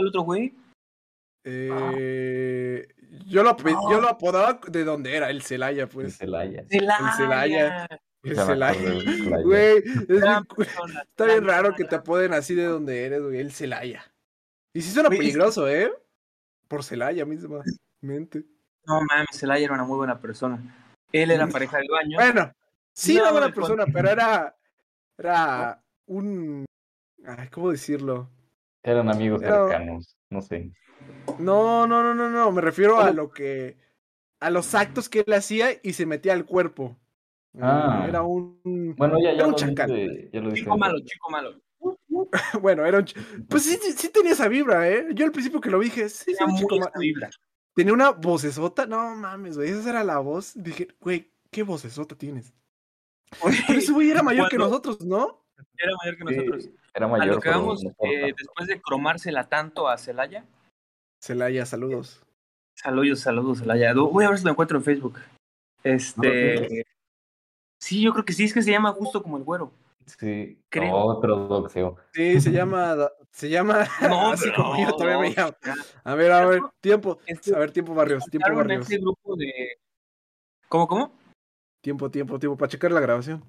el 0.00 0.08
otro 0.08 0.22
güey? 0.22 0.52
Eh, 1.44 2.86
yo 3.26 3.42
lo, 3.42 3.56
yo 3.90 4.00
lo 4.00 4.08
apodaba 4.08 4.60
de 4.68 4.84
donde 4.84 5.16
era, 5.16 5.30
el 5.30 5.42
Celaya, 5.42 5.88
pues. 5.88 6.16
Celaya. 6.18 6.64
Celaya. 6.68 7.86
El 8.22 8.36
Celaya. 8.36 8.80
del 8.82 9.02
Celaya. 9.24 9.42
Güey, 9.42 9.78
es 9.78 10.06
bien 10.06 10.20
Gran 10.20 10.44
cu- 10.44 10.56
persona, 10.56 11.02
está 11.02 11.24
bien 11.26 11.44
raro 11.46 11.74
que 11.74 11.84
te 11.84 11.94
apoden 11.96 12.34
así 12.34 12.54
de 12.54 12.64
donde 12.64 13.04
eres, 13.06 13.22
güey, 13.22 13.38
el 13.38 13.52
Celaya. 13.52 14.02
Y 14.74 14.82
sí 14.82 14.90
suena 14.90 15.08
peligroso, 15.08 15.68
¿eh? 15.68 15.92
Por 16.68 16.84
Celaya 16.84 17.24
mismamente. 17.24 18.44
No 18.86 19.00
mames, 19.08 19.28
Celaya 19.32 19.64
era 19.64 19.74
una 19.74 19.84
muy 19.84 19.96
buena 19.96 20.20
persona. 20.20 20.58
Él 21.12 21.30
era 21.30 21.46
pareja 21.48 21.78
del 21.78 21.88
baño. 21.90 22.16
Bueno, 22.18 22.52
sí 22.92 23.14
No, 23.14 23.20
era 23.22 23.32
buena 23.32 23.52
persona, 23.52 23.84
pero 23.92 24.10
era. 24.10 24.54
Era 25.16 25.82
un. 26.06 26.64
Ay, 27.24 27.48
¿cómo 27.48 27.70
decirlo? 27.70 28.28
Eran 28.82 29.08
amigos 29.10 29.42
Era- 29.42 29.66
cercanos, 29.68 30.16
no 30.30 30.42
sé. 30.42 30.70
No, 31.38 31.86
no, 31.86 32.02
no, 32.02 32.14
no, 32.14 32.28
no. 32.28 32.52
Me 32.52 32.60
refiero 32.60 33.00
a 33.00 33.10
lo 33.12 33.30
que. 33.30 33.76
A 34.40 34.50
los 34.50 34.74
actos 34.74 35.08
que 35.08 35.20
él 35.26 35.32
hacía 35.32 35.68
y 35.82 35.92
se 35.94 36.06
metía 36.06 36.32
al 36.32 36.44
cuerpo. 36.46 36.96
Ah. 37.60 38.04
Era 38.08 38.22
un. 38.22 38.94
Bueno, 38.96 39.16
ya, 39.22 39.30
Era 39.30 39.38
ya 39.40 39.44
un 39.46 39.50
lo 39.52 39.56
chacal. 39.56 39.90
dice, 39.94 40.30
ya 40.32 40.40
lo 40.40 40.50
dice. 40.50 40.62
Chico 40.62 40.78
malo, 40.78 40.98
chico 41.04 41.30
malo. 41.30 41.60
Bueno, 42.60 42.84
era 42.86 42.98
un. 42.98 43.04
ch- 43.04 43.46
Pues 43.48 43.62
sí, 43.64 43.78
sí, 43.80 43.92
sí 43.92 44.08
tenía 44.10 44.32
esa 44.32 44.48
vibra, 44.48 44.88
¿eh? 44.88 45.08
Yo 45.14 45.24
al 45.24 45.32
principio 45.32 45.60
que 45.60 45.70
lo 45.70 45.78
dije, 45.80 46.08
sí, 46.08 46.32
sí, 46.32 46.36
Tenía 46.36 46.46
un 46.46 46.50
muy 46.52 46.60
chico 46.60 46.74
esa 46.76 46.90
ma- 46.94 47.00
vibra. 47.00 47.30
Tenía 47.74 47.92
una 47.92 48.10
vocesota. 48.10 48.86
No 48.86 49.14
mames, 49.14 49.56
güey. 49.56 49.70
Esa 49.70 49.90
era 49.90 50.04
la 50.04 50.18
voz. 50.18 50.52
Dije, 50.54 50.88
güey, 51.00 51.30
¿qué 51.50 51.62
vocesota 51.62 52.14
tienes? 52.16 52.52
Pero 53.42 53.78
ese 53.78 53.92
güey 53.92 54.10
era 54.10 54.22
mayor 54.22 54.48
que 54.48 54.56
nosotros, 54.58 55.00
¿no? 55.04 55.44
Era 55.76 55.92
mayor 56.02 56.16
que 56.16 56.24
Sí, 56.34 56.36
nosotros. 56.36 56.70
Era 56.94 57.06
a 57.06 57.08
mayor, 57.08 57.34
lo 57.36 57.40
que 57.40 57.48
vamos, 57.50 57.84
eh, 57.84 58.32
después 58.36 58.66
de 58.68 58.80
cromársela 58.80 59.48
tanto 59.48 59.88
a 59.88 59.96
Celaya. 59.98 60.44
Celaya, 61.20 61.66
saludos. 61.66 62.22
Saludos, 62.74 63.20
saludos, 63.20 63.58
Celaya. 63.58 63.92
Voy 63.94 64.24
a 64.24 64.30
ver 64.30 64.38
si 64.38 64.44
lo 64.44 64.50
encuentro 64.52 64.78
en 64.78 64.84
Facebook. 64.84 65.18
Este. 65.82 66.84
Sí, 67.80 68.02
yo 68.02 68.12
creo 68.12 68.24
que 68.24 68.32
sí, 68.32 68.44
es 68.44 68.52
que 68.54 68.62
se 68.62 68.70
llama 68.70 68.92
justo 68.92 69.22
como 69.22 69.36
el 69.36 69.44
güero. 69.44 69.72
Sí, 70.06 70.58
creo. 70.68 70.94
otro 70.94 71.36
doxeo. 71.48 71.96
Sí, 72.12 72.40
se 72.40 72.50
llama. 72.50 72.96
Se 73.30 73.50
llama. 73.50 73.86
No, 74.02 74.32
así 74.32 74.52
como 74.52 74.78
yo 74.78 74.92
todavía 74.96 75.18
me 75.18 75.30
llamo. 75.30 75.52
A 76.04 76.14
ver, 76.14 76.32
a 76.32 76.46
ver, 76.46 76.62
tiempo. 76.80 77.18
Este- 77.26 77.54
A 77.54 77.58
ver, 77.58 77.70
tiempo 77.72 77.94
barrios, 77.94 78.24
tiempo 78.24 78.54
barrios. 78.54 78.88
grupo 78.88 79.36
de. 79.36 79.78
¿Cómo, 80.68 80.86
cómo? 80.88 81.12
Tiempo, 81.82 82.10
tiempo, 82.10 82.38
tiempo. 82.38 82.56
Para 82.56 82.70
checar 82.70 82.92
la 82.92 83.00
grabación. 83.00 83.42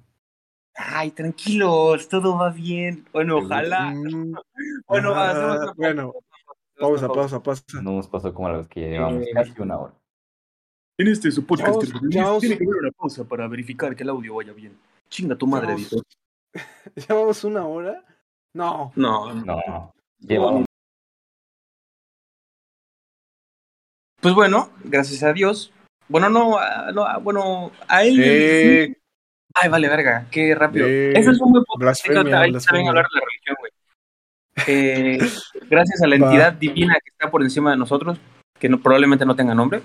Ay, 0.75 1.11
tranquilos, 1.11 2.07
todo 2.07 2.37
va 2.37 2.51
bien. 2.51 3.05
Bueno, 3.11 3.37
ojalá. 3.37 3.91
Mm, 3.91 4.33
Bueno, 4.87 5.13
ah, 5.15 5.73
bueno, 5.75 6.13
pausa, 6.79 7.07
pausa, 7.07 7.43
pausa. 7.43 7.63
No 7.81 7.93
nos 7.93 8.07
pasó 8.07 8.33
como 8.33 8.49
la 8.49 8.57
vez 8.57 8.67
que 8.67 8.81
ya 8.81 8.87
llevamos 8.87 9.23
Eh, 9.23 9.31
casi 9.33 9.53
una 9.61 9.77
hora. 9.77 9.93
En 10.97 11.07
este 11.07 11.31
su 11.31 11.45
podcast 11.45 11.69
Vamos, 12.13 12.39
tiene 12.41 12.57
que 12.57 12.63
haber 12.65 12.77
una 12.81 12.91
pausa 12.91 13.23
para 13.23 13.47
verificar 13.47 13.95
que 13.95 14.03
el 14.03 14.09
audio 14.09 14.35
vaya 14.35 14.51
bien. 14.53 14.77
Chinga 15.09 15.35
tu 15.35 15.47
madre, 15.47 15.73
editor. 15.73 16.03
¿Llevamos 16.95 17.43
una 17.43 17.65
hora? 17.65 18.03
No. 18.53 18.91
No, 18.95 19.33
No, 19.33 19.93
llevamos. 20.19 20.65
Pues 24.21 24.33
bueno, 24.33 24.69
gracias 24.83 25.23
a 25.23 25.31
Dios. 25.33 25.71
Bueno, 26.09 26.29
no, 26.29 26.57
a- 26.57 26.91
no, 26.91 27.05
a- 27.05 27.17
bueno, 27.17 27.71
a 27.87 28.03
él. 28.03 28.19
Eh, 28.21 28.95
Ay, 29.53 29.69
vale, 29.69 29.87
verga, 29.87 30.27
qué 30.29 30.53
rápido. 30.53 30.85
Eh, 30.87 31.13
Eso 31.17 31.31
es 31.31 31.39
un 31.41 31.51
buen 31.51 31.63
podcast. 31.63 32.05
blasfemia, 32.05 32.39
Ahí 32.41 32.59
saben 32.59 32.87
hablar 32.87 33.05
de 33.05 33.19
la 33.19 33.25
religión, 33.25 33.55
güey. 33.59 33.68
Eh, 34.67 35.17
gracias 35.69 36.01
a 36.01 36.07
la 36.07 36.15
entidad 36.15 36.53
divina 36.53 36.95
que 37.03 37.11
está 37.11 37.29
por 37.29 37.41
encima 37.41 37.71
de 37.71 37.77
nosotros, 37.77 38.17
que 38.57 38.69
no, 38.69 38.81
probablemente 38.81 39.25
no 39.25 39.35
tenga 39.35 39.55
nombre. 39.55 39.81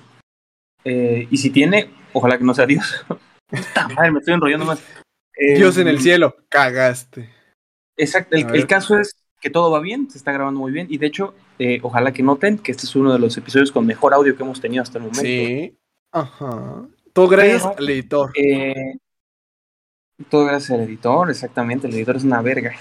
Eh, 0.85 1.27
y 1.31 1.37
si 1.39 1.51
tiene, 1.51 1.91
ojalá 2.13 2.39
que 2.39 2.45
no 2.45 2.55
sea 2.55 2.67
Dios. 2.67 3.05
Puta 3.49 3.89
madre, 3.89 4.11
me 4.11 4.19
estoy 4.19 4.35
enrollando 4.35 4.67
más. 4.67 4.83
Eh, 5.37 5.57
Dios 5.57 5.77
en 5.79 5.89
el 5.89 6.01
cielo. 6.01 6.37
Cagaste. 6.49 7.31
Exacto, 7.97 8.37
el, 8.37 8.67
caso 8.67 8.99
es 8.99 9.15
que 9.41 9.51
todo 9.51 9.71
va 9.71 9.81
bien, 9.81 10.11
se 10.11 10.19
está 10.19 10.33
grabando 10.33 10.59
muy 10.59 10.73
bien 10.73 10.89
y 10.91 10.99
de 10.99 11.07
hecho, 11.07 11.35
ojalá 11.83 12.13
que 12.13 12.25
noten 12.25 12.59
que 12.59 12.73
este 12.73 12.87
es 12.87 12.97
uno 12.97 13.13
de 13.13 13.21
los 13.21 13.37
episodios 13.37 13.71
con 13.71 13.87
mejor 13.87 14.15
audio 14.15 14.37
que 14.37 14.43
hemos 14.43 14.61
tenido 14.61 14.83
hasta 14.83 14.99
el 14.99 15.05
momento. 15.05 15.23
Sí. 15.23 15.79
Ajá. 16.11 16.89
Todo 17.13 17.29
gracias 17.29 17.63
Pero- 17.63 17.75
al 17.79 17.89
editor. 17.91 18.33
Todo 20.29 20.45
gracias 20.45 20.71
al 20.73 20.85
editor, 20.85 21.31
exactamente, 21.31 21.87
el 21.87 21.95
editor 21.95 22.17
es 22.17 22.25
una 22.25 22.43
verga. 22.43 22.75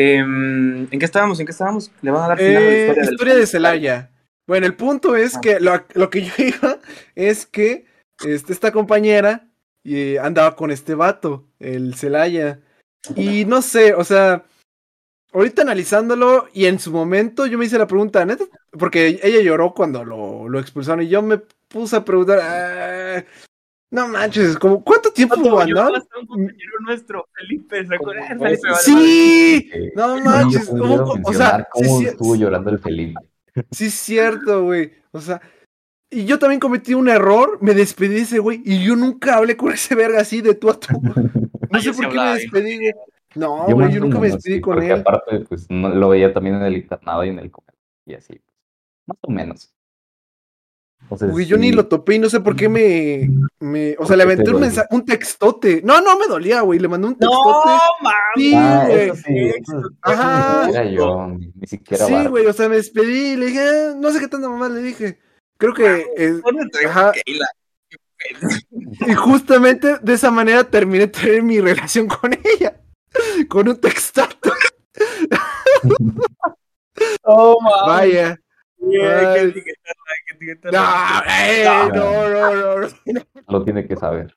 Em, 0.00 0.88
¿En 0.90 0.98
qué 0.98 1.04
estábamos? 1.04 1.38
¿En 1.40 1.46
qué 1.46 1.52
estábamos? 1.52 1.90
Le 2.02 2.10
van 2.10 2.24
a 2.24 2.28
dar 2.28 2.38
final 2.38 2.56
a 2.56 2.60
la 2.60 2.66
Eh, 2.66 2.80
historia, 2.80 3.02
del- 3.04 3.12
historia 3.12 3.34
de 3.36 3.46
Celaya. 3.46 4.10
Bueno, 4.46 4.66
el 4.66 4.74
punto 4.74 5.14
es 5.16 5.36
Ah. 5.36 5.40
que 5.42 5.60
lo, 5.60 5.84
lo 5.94 6.10
que 6.10 6.22
yo 6.22 6.32
iba 6.38 6.78
es 7.14 7.46
que 7.46 7.86
este, 8.24 8.52
esta 8.52 8.72
compañera 8.72 9.46
eh, 9.84 10.18
andaba 10.20 10.56
con 10.56 10.70
este 10.70 10.94
vato, 10.94 11.46
el 11.58 11.94
Celaya. 11.94 12.60
Y 13.16 13.44
no 13.46 13.62
sé, 13.62 13.94
o 13.94 14.04
sea, 14.04 14.44
ahorita 15.32 15.62
analizándolo 15.62 16.48
y 16.52 16.66
en 16.66 16.78
su 16.78 16.90
momento 16.92 17.46
yo 17.46 17.56
me 17.56 17.64
hice 17.64 17.78
la 17.78 17.86
pregunta, 17.86 18.24
neta, 18.26 18.44
porque 18.78 19.18
ella 19.22 19.40
lloró 19.40 19.72
cuando 19.72 20.04
lo, 20.04 20.48
lo 20.48 20.58
expulsaron 20.60 21.02
y 21.02 21.08
yo 21.08 21.22
me 21.22 21.38
puse 21.68 21.96
a 21.96 22.04
preguntar, 22.04 22.40
ah, 22.42 23.24
no 23.90 24.08
manches, 24.08 24.56
como, 24.58 24.82
¿cuánto 24.84 25.12
tiempo 25.12 25.34
hasta 25.34 25.44
un 26.20 26.26
compañero 26.26 26.72
nuestro, 26.84 27.26
Felipe, 27.32 27.86
¿se 27.86 27.94
acuerdan? 27.94 28.38
¿Cómo 28.38 28.44
Felipe, 28.50 28.68
Sí, 28.82 29.70
Eh, 29.72 29.92
no 29.96 30.16
no 30.16 30.24
manches, 30.24 30.68
¿cómo- 30.68 31.14
o 31.24 31.32
sea, 31.32 31.58
sí, 31.58 31.64
cómo 31.72 31.98
sí, 31.98 32.06
estuvo 32.06 32.36
llorando 32.36 32.70
el 32.70 32.78
Felipe. 32.78 33.20
Sí, 33.70 33.86
es 33.86 33.94
cierto, 33.94 34.64
güey. 34.64 34.92
O 35.10 35.20
sea, 35.20 35.40
y 36.08 36.24
yo 36.24 36.38
también 36.38 36.60
cometí 36.60 36.94
un 36.94 37.08
error, 37.08 37.58
me 37.60 37.74
despedí 37.74 38.14
de 38.14 38.20
ese 38.20 38.38
güey, 38.38 38.62
y 38.64 38.84
yo 38.84 38.94
nunca 38.96 39.36
hablé 39.36 39.56
con 39.56 39.72
ese 39.72 39.94
verga 39.94 40.20
así 40.20 40.40
de 40.40 40.54
tú 40.54 40.70
a 40.70 40.78
tú. 40.78 40.88
No 41.70 41.80
sé 41.80 41.92
sí 41.94 42.02
por 42.02 42.10
qué 42.12 42.16
me 42.18 42.34
despedí, 42.34 42.76
güey. 42.78 42.92
No, 43.36 43.68
Yo 43.68 43.74
güey, 43.76 43.92
yo 43.92 44.00
nunca 44.00 44.18
me 44.18 44.26
despedí 44.28 44.56
sí, 44.56 44.60
con 44.60 44.74
porque 44.74 44.90
él. 44.90 45.00
aparte, 45.00 45.40
pues, 45.48 45.66
no, 45.70 45.88
lo 45.88 46.08
veía 46.08 46.32
también 46.32 46.56
en 46.56 46.62
el 46.62 46.76
internado 46.78 47.24
y 47.24 47.28
en 47.28 47.38
el. 47.38 47.52
Y 48.06 48.14
así, 48.14 48.32
pues, 48.34 48.56
más 49.06 49.18
o 49.20 49.30
menos. 49.30 49.72
Entonces, 51.10 51.30
Güey, 51.32 51.46
yo 51.46 51.56
ni 51.58 51.72
lo 51.72 51.86
topé 51.88 52.14
y 52.14 52.18
no 52.20 52.28
sé 52.30 52.38
por 52.40 52.54
qué 52.54 52.68
me. 52.68 53.28
me 53.58 53.94
o 53.94 53.96
¿Por 53.98 54.06
sea, 54.06 54.16
le 54.16 54.22
aventé 54.22 54.50
un 54.50 54.60
mensaje, 54.60 54.86
un 54.92 55.04
textote. 55.04 55.82
No, 55.84 56.00
no 56.00 56.16
me 56.18 56.26
dolía, 56.28 56.60
güey. 56.60 56.78
Le 56.78 56.86
mandé 56.88 57.08
un 57.08 57.16
No, 57.20 57.28
textote. 57.28 57.70
mames. 58.00 58.14
Sí, 58.36 58.54
Ah, 58.56 58.84
güey. 58.86 59.00
eso 59.00 59.14
sí, 59.16 59.38
eso, 59.60 59.82
Ajá. 60.02 60.60
ni 60.60 60.66
siquiera 60.72 60.90
yo, 60.90 61.26
ni, 61.28 61.66
siquiera 61.66 62.06
Sí, 62.06 62.26
güey, 62.28 62.46
o 62.46 62.52
sea, 62.52 62.68
me 62.68 62.76
despedí 62.76 63.32
y 63.32 63.36
le 63.36 63.46
dije, 63.46 63.60
"Ah, 63.60 63.94
no 63.96 64.10
sé 64.12 64.20
qué 64.20 64.28
tanta 64.28 64.48
mamá 64.48 64.68
le 64.68 64.80
dije. 64.82 65.18
Creo 65.58 65.74
que. 65.74 66.06
eh, 66.16 66.40
Ajá. 66.86 67.12
Y 69.06 69.14
justamente 69.14 69.96
de 70.00 70.12
esa 70.14 70.30
manera 70.30 70.62
terminé 70.64 71.06
de 71.06 71.08
tener 71.08 71.42
mi 71.42 71.60
relación 71.60 72.06
con 72.06 72.32
ella. 72.34 72.80
Con 73.48 73.68
un 73.68 73.76
textote. 73.80 74.50
Oh, 77.22 77.56
mames. 77.62 77.86
Vaya. 77.86 78.40
No, 80.72 81.88
no, 81.90 82.28
no, 82.28 82.54
no, 82.54 82.80
no. 82.80 82.88
Lo 83.48 83.64
tiene 83.64 83.86
que 83.86 83.96
saber. 83.96 84.34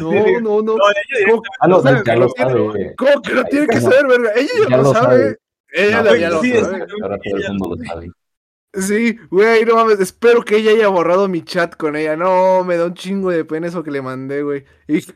No, 0.00 0.10
no, 0.40 0.62
no. 0.62 0.76
No, 0.76 0.84
ella 0.90 1.30
¿Cómo, 1.30 1.42
Ah, 1.60 1.68
no, 1.68 1.82
ya 2.04 2.16
lo 2.16 2.28
sabe. 2.30 2.94
cómo 2.96 3.22
que 3.22 3.32
lo 3.34 3.44
tiene 3.44 3.66
que 3.66 3.74
No. 3.76 3.80
saber, 3.82 4.06
verga? 4.06 4.30
Ella 4.36 4.48
ya, 4.70 4.76
lo 4.78 4.92
sabe. 4.94 5.36
Ella 5.72 5.96
No, 5.98 6.02
lo- 6.02 6.08
pues, 6.08 6.20
ya 6.20 6.30
lo 6.30 6.42
sabe. 6.42 6.86
Ahora 7.02 7.18
todo 7.18 7.36
el 7.36 7.48
mundo 7.48 7.76
lo 7.76 7.84
sabe. 7.84 8.10
Sí, 8.72 9.18
güey, 9.30 9.64
no 9.64 9.74
mames. 9.74 9.98
Espero 10.00 10.42
que 10.44 10.56
ella 10.56 10.70
haya 10.70 10.88
borrado 10.88 11.26
mi 11.28 11.42
chat 11.42 11.74
con 11.76 11.96
ella. 11.96 12.16
No, 12.16 12.62
me 12.64 12.76
da 12.76 12.86
un 12.86 12.94
chingo 12.94 13.30
de 13.30 13.44
pena 13.44 13.66
eso 13.66 13.82
que 13.82 13.90
le 13.90 14.00
mandé, 14.00 14.42
güey. 14.42 14.64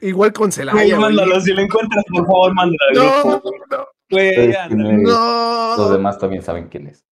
Igual 0.00 0.32
con 0.32 0.50
Celaya, 0.52 0.80
güey. 0.82 0.96
mándalo, 0.98 1.40
si 1.40 1.52
lo 1.52 1.60
encuentras, 1.62 2.04
por 2.12 2.26
favor, 2.26 2.52
mándalo. 2.54 2.78
al 2.90 2.94
No, 2.96 3.42
no, 3.70 3.86
Güey, 4.10 4.50
es, 4.50 4.56
Los 4.70 5.78
no. 5.78 5.90
demás 5.90 6.18
también 6.18 6.42
saben 6.42 6.68
quién 6.68 6.88
es. 6.88 7.04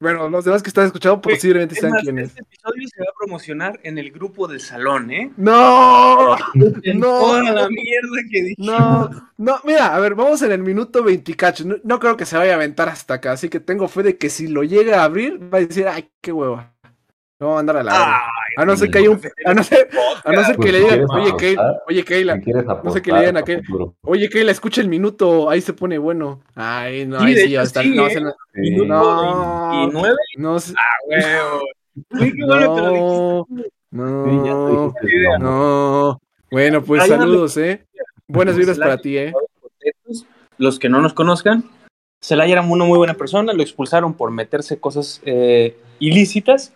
Bueno, 0.00 0.30
los 0.30 0.46
demás 0.46 0.62
que 0.62 0.70
están 0.70 0.86
escuchando 0.86 1.20
posiblemente 1.20 1.74
sean 1.74 1.92
más, 1.92 2.02
quiénes. 2.02 2.28
este 2.28 2.40
episodio 2.40 2.88
se 2.88 3.02
va 3.02 3.10
a 3.10 3.18
promocionar 3.18 3.78
en 3.82 3.98
el 3.98 4.10
grupo 4.10 4.48
del 4.48 4.58
salón, 4.58 5.10
¿eh? 5.10 5.30
No, 5.36 6.36
no. 6.54 7.00
toda 7.00 7.42
la 7.42 7.68
mierda 7.68 8.16
que 8.30 8.42
dije. 8.42 8.54
No, 8.56 9.10
no, 9.36 9.60
mira, 9.62 9.94
a 9.94 10.00
ver, 10.00 10.14
vamos 10.14 10.40
en 10.40 10.52
el 10.52 10.62
minuto 10.62 11.04
20 11.04 11.36
cacho. 11.36 11.66
No, 11.66 11.76
no 11.84 12.00
creo 12.00 12.16
que 12.16 12.24
se 12.24 12.38
vaya 12.38 12.52
a 12.52 12.54
aventar 12.54 12.88
hasta 12.88 13.14
acá, 13.14 13.32
así 13.32 13.50
que 13.50 13.60
tengo 13.60 13.88
fe 13.88 14.02
de 14.02 14.16
que 14.16 14.30
si 14.30 14.48
lo 14.48 14.62
llega 14.62 15.02
a 15.02 15.04
abrir, 15.04 15.38
va 15.52 15.58
a 15.58 15.66
decir, 15.66 15.86
ay, 15.86 16.08
qué 16.22 16.32
hueva. 16.32 16.72
Lo 17.40 17.46
voy 17.46 17.52
a 17.54 17.56
mandar 17.56 17.76
a 17.78 17.82
la 17.82 17.92
verga. 17.92 18.20
A 18.58 18.64
no 18.66 18.76
ser 18.76 18.90
que 18.90 18.98
haya 18.98 19.10
un. 19.10 19.20
A 19.46 19.54
no 19.54 19.64
ser, 19.64 19.88
a 20.24 20.32
no 20.32 20.44
ser 20.44 20.56
Pues, 20.56 20.66
que 20.66 20.72
le 20.72 20.78
si 20.78 20.84
digan, 20.84 21.06
oye, 21.10 21.36
Keila, 21.38 21.80
oye, 21.88 22.04
Keila, 22.04 22.36
no 22.84 22.90
sé 22.90 23.00
qué 23.00 23.12
le 23.12 23.18
digan 23.20 23.36
a 23.38 23.40
a 23.40 23.42
qué- 23.44 23.62
futuro. 23.62 23.94
oye, 24.02 24.28
Keila, 24.28 24.50
escucha 24.52 24.82
el 24.82 24.88
minuto, 24.88 25.48
ahí 25.48 25.62
se 25.62 25.72
pone 25.72 25.96
bueno. 25.96 26.42
Ay, 26.54 27.06
no, 27.06 27.18
Sí, 27.20 27.24
ahí 27.26 27.34
sí, 27.36 27.40
hecho, 27.44 27.54
va 27.56 27.60
a 27.62 27.64
estar. 27.64 27.82
sí, 27.82 27.90
no, 27.96 28.06
¿eh? 28.08 28.20
no, 28.20 28.34
No. 28.84 29.70
29. 29.70 30.16
no, 30.36 30.60
sé- 30.60 30.74
Ah, 30.76 31.58
que 32.18 32.32
no, 32.36 33.46
no, 33.90 35.38
no. 35.38 36.20
Bueno, 36.50 36.82
pues 36.82 37.06
saludos, 37.06 37.56
eh. 37.56 37.84
Buenas 38.28 38.56
vibras 38.56 38.78
para 38.78 38.98
ti, 38.98 39.16
eh. 39.16 39.32
Los 40.58 40.78
que 40.78 40.88
no 40.90 41.00
nos 41.00 41.14
conozcan, 41.14 41.64
Celaya 42.20 42.52
era 42.52 42.62
una 42.62 42.84
muy 42.84 42.98
buena 42.98 43.14
persona, 43.14 43.52
lo 43.54 43.62
expulsaron 43.62 44.12
por 44.12 44.30
meterse 44.30 44.78
cosas 44.78 45.22
eh, 45.24 45.78
ilícitas 46.00 46.74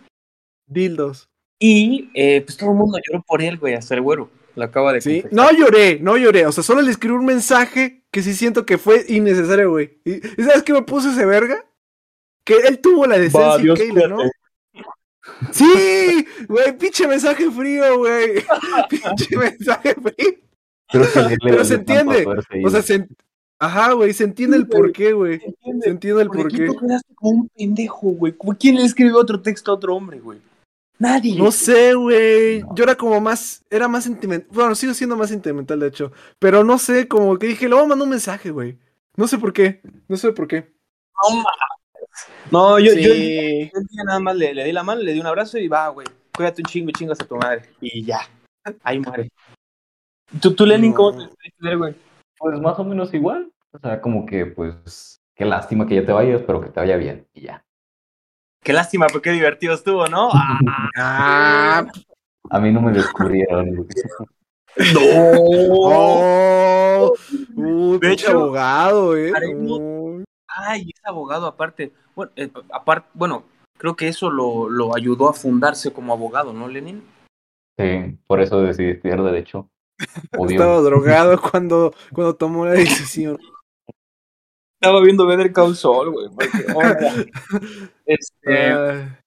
Dildos. 0.67 1.29
y 1.59 2.09
eh, 2.13 2.41
pues 2.41 2.57
todo 2.57 2.71
el 2.71 2.75
mundo 2.77 2.97
lloró 3.07 3.23
por 3.27 3.41
él, 3.41 3.57
güey, 3.57 3.73
hasta 3.75 3.95
el 3.95 4.01
güero. 4.01 4.29
Lo 4.55 4.63
acaba 4.63 4.93
de 4.93 5.01
Sí, 5.01 5.23
no 5.31 5.51
lloré, 5.51 5.99
no 5.99 6.15
lloré. 6.17 6.45
O 6.45 6.51
sea, 6.51 6.63
solo 6.63 6.81
le 6.81 6.89
escribí 6.91 7.13
un 7.15 7.25
mensaje 7.25 8.03
que 8.11 8.21
sí 8.23 8.33
siento 8.33 8.65
que 8.65 8.77
fue 8.77 9.03
innecesario, 9.09 9.69
güey. 9.71 9.99
¿Y, 10.05 10.15
y 10.15 10.43
sabes 10.43 10.63
qué 10.63 10.71
me 10.71 10.81
puso 10.81 11.09
ese 11.11 11.25
verga? 11.25 11.65
Que 12.45 12.55
él 12.67 12.79
tuvo 12.79 13.05
la 13.05 13.17
decencia, 13.17 13.57
Dios, 13.57 13.77
Keila, 13.79 14.07
¿no? 14.07 14.17
Sí, 15.51 16.25
güey, 16.47 16.77
pinche 16.77 17.07
mensaje 17.07 17.49
frío, 17.51 17.97
güey. 17.97 18.43
pinche 18.89 19.37
mensaje 19.37 19.95
frío. 19.95 20.35
Pero 21.41 21.65
se 21.65 21.73
entiende. 21.75 22.25
O 22.63 22.69
sea, 22.69 22.81
se, 22.81 23.07
ajá, 23.59 23.93
güey, 23.93 24.13
se 24.13 24.23
entiende 24.23 24.55
el 24.57 24.67
porqué, 24.67 25.13
güey. 25.13 25.39
¿Se 25.39 25.45
entiende? 25.47 25.83
Se 25.83 25.89
entiende 25.89 26.21
el 26.21 26.27
¿Por 26.29 26.37
qué 26.37 26.43
porqué. 26.43 26.65
tú 26.67 26.77
quedaste 26.79 27.13
como 27.15 27.31
un 27.41 27.49
pendejo, 27.49 28.07
güey? 28.11 28.33
¿Cómo- 28.33 28.55
¿Quién 28.57 28.75
le 28.75 28.83
escribió 28.83 29.17
otro 29.17 29.41
texto 29.41 29.71
a 29.71 29.75
otro 29.75 29.95
hombre, 29.95 30.19
güey? 30.19 30.39
Nadie. 30.97 31.37
No 31.37 31.51
sé, 31.51 31.93
güey. 31.93 32.61
No. 32.61 32.75
Yo 32.75 32.83
era 32.83 32.95
como 32.95 33.19
más, 33.19 33.63
era 33.69 33.87
más 33.87 34.03
sentimental. 34.05 34.47
Bueno, 34.51 34.75
sigo 34.75 34.93
siendo 34.93 35.17
más 35.17 35.29
sentimental, 35.29 35.79
de 35.79 35.87
hecho. 35.87 36.11
Pero 36.39 36.63
no 36.63 36.77
sé, 36.77 37.07
como 37.07 37.37
que 37.37 37.47
dije, 37.47 37.67
le 37.67 37.75
voy 37.75 37.83
a 37.83 37.87
mandar 37.87 38.05
un 38.05 38.11
mensaje, 38.11 38.51
güey. 38.51 38.77
No 39.17 39.27
sé 39.27 39.37
por 39.37 39.53
qué. 39.53 39.81
No 40.07 40.15
sé 40.17 40.31
por 40.31 40.47
qué. 40.47 40.73
No, 41.31 41.43
no 42.51 42.79
yo, 42.79 42.91
sí. 42.91 43.01
yo, 43.03 43.09
yo 43.09 43.79
el 43.79 43.87
día 43.87 44.03
nada 44.05 44.19
más 44.19 44.35
le, 44.35 44.53
le 44.53 44.63
di 44.65 44.71
la 44.71 44.83
mano, 44.83 45.01
le 45.01 45.13
di 45.13 45.19
un 45.19 45.27
abrazo 45.27 45.57
y 45.57 45.67
va, 45.67 45.87
güey. 45.89 46.07
Cuídate 46.35 46.61
un 46.61 46.65
chingo 46.65 46.89
y 46.89 46.93
chingas 46.93 47.19
a 47.21 47.25
tu 47.25 47.35
madre. 47.35 47.63
Y 47.81 48.03
ya. 48.03 48.19
Ahí 48.83 48.99
muere. 48.99 49.29
¿Tú, 50.41 50.53
tú 50.53 50.65
Lenin, 50.65 50.91
No. 50.91 50.97
cómo 50.97 51.29
te 51.29 51.69
él, 51.69 51.77
güey? 51.77 51.95
Pues 52.37 52.59
más 52.59 52.77
o 52.79 52.83
menos 52.83 53.13
igual. 53.13 53.51
O 53.71 53.79
sea, 53.79 54.01
como 54.01 54.25
que, 54.25 54.45
pues, 54.45 55.21
qué 55.35 55.45
lástima 55.45 55.85
que 55.85 55.95
ya 55.95 56.05
te 56.05 56.11
vayas, 56.11 56.41
pero 56.45 56.61
que 56.61 56.69
te 56.69 56.79
vaya 56.79 56.97
bien. 56.97 57.27
Y 57.33 57.41
ya. 57.41 57.64
Qué 58.65 58.73
lástima, 58.73 59.05
pero 59.05 59.21
qué 59.21 59.29
divertido 59.31 59.75
estuvo, 59.75 60.07
¿no? 60.07 60.29
Ah, 60.97 61.85
A 62.49 62.59
mí 62.59 62.71
no 62.71 62.81
me 62.81 62.91
descubrieron. 62.93 63.75
güey. 63.75 63.87
oh, 65.83 67.13
uh, 67.55 67.99
De 67.99 68.11
hecho, 68.11 68.31
abogado, 68.31 69.15
eh. 69.15 69.31
haremos-. 69.35 70.23
Ay, 70.47 70.89
es 70.91 71.05
abogado 71.05 71.45
aparte. 71.45 71.93
Bueno, 72.15 72.31
eh, 72.35 72.49
aparte, 72.73 73.07
bueno, 73.13 73.43
creo 73.77 73.95
que 73.95 74.07
eso 74.07 74.31
lo, 74.31 74.67
lo 74.67 74.95
ayudó 74.95 75.29
a 75.29 75.33
fundarse 75.33 75.93
como 75.93 76.11
abogado, 76.13 76.51
¿no, 76.51 76.67
Lenin? 76.67 77.03
Sí, 77.77 78.17
por 78.25 78.41
eso 78.41 78.61
decidí 78.61 78.91
estudiar 78.91 79.21
Derecho. 79.21 79.69
Estaba 80.49 80.81
drogado 80.81 81.39
cuando, 81.51 81.93
cuando 82.11 82.35
tomó 82.35 82.65
la 82.65 82.71
decisión. 82.71 83.37
Estaba 84.85 85.01
viendo 85.01 85.25
Better 85.25 85.51
Call 85.51 85.75
Saul, 85.75 86.11
güey. 86.11 86.27
hola. 86.75 86.97
Este, 88.05 88.71
Ah, 88.71 89.19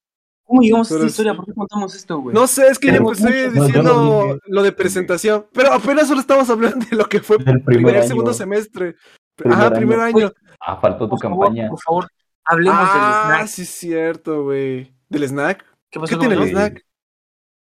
¿Cómo 0.44 0.62
llegamos 0.62 0.90
a 0.90 0.94
esta 0.94 1.06
historia? 1.06 1.34
¿Por 1.34 1.44
qué 1.44 1.52
contamos 1.52 1.94
esto, 1.94 2.18
güey? 2.20 2.34
no 2.34 2.46
sé, 2.46 2.68
es 2.68 2.78
que 2.78 2.86
yo 2.92 3.00
no, 3.00 3.12
yo 3.12 3.50
diciendo 3.50 4.38
lo 4.46 4.62
de 4.62 4.72
presentación. 4.72 5.46
Pero 5.52 5.72
apenas 5.72 6.08
solo 6.08 6.20
estamos 6.20 6.48
hablando 6.48 6.86
de 6.88 6.96
lo 6.96 7.04
que 7.04 7.20
fue 7.20 7.36
Del 7.36 7.44
primer 7.62 7.64
primer, 7.64 7.96
año. 7.96 8.06
segundo 8.08 8.32
semestre. 8.32 8.94
Primer 9.36 9.58
Ajá, 9.58 9.70
primer 9.72 10.00
año. 10.00 10.16
año. 10.26 10.32
Ah, 10.60 10.76
faltó 10.80 11.04
tu 11.04 11.10
por 11.10 11.20
favor, 11.20 11.46
campaña. 11.46 11.68
por 11.68 11.80
favor, 11.80 12.08
hablemos 12.44 12.78
Ah, 12.80 13.24
del 13.28 13.36
snack. 13.36 13.48
sí, 13.48 13.62
es 13.62 13.68
cierto, 13.68 14.44
güey. 14.44 14.94
¿Del 15.10 15.24
snack? 15.24 15.64
¿Qué 15.90 16.00
pasó 16.00 16.08
¿Qué 16.10 16.16
con 16.16 16.28
tiene 16.28 16.34
el 16.42 16.42
el 16.48 16.48
snack? 16.54 16.84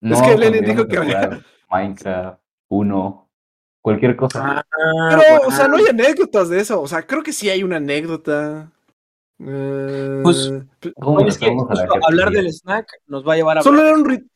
No, 0.01 0.15
Es 0.15 0.23
que 0.23 0.39
Lenin 0.39 0.65
dijo 0.65 0.87
que 0.87 0.97
había- 0.99 1.41
Minecraft, 1.71 2.41
Uno, 2.71 3.28
cualquier 3.89 4.17
cosa. 4.17 4.59
Ah, 4.59 4.65
Pero, 5.11 5.49
o 5.49 5.51
sea, 5.51 5.67
no 5.69 5.75
bueno. 5.79 5.87
hay 5.87 5.91
anécdotas 6.07 6.49
de 6.49 6.61
eso. 6.61 6.81
O 6.81 6.87
sea, 6.89 7.03
creo 7.07 7.23
que 7.23 7.33
sí 7.33 7.49
hay 7.49 7.63
una 7.63 7.77
anécdota. 7.77 8.71
Eh, 9.41 10.21
Pues, 10.23 10.53
¿Cómo 11.01 11.15
Bueno, 11.15 11.29
es 11.29 11.39
que 11.39 11.51
hablar 12.07 12.31
del 12.31 12.49
snack 12.53 12.87
nos 13.07 13.27
va 13.27 13.35
a 13.35 13.37
llevar 13.37 13.59
a 13.59 13.63
Solo 13.63 13.79
hablar 13.79 13.93
era 13.95 14.03
un 14.03 14.09
rit- 14.09 14.29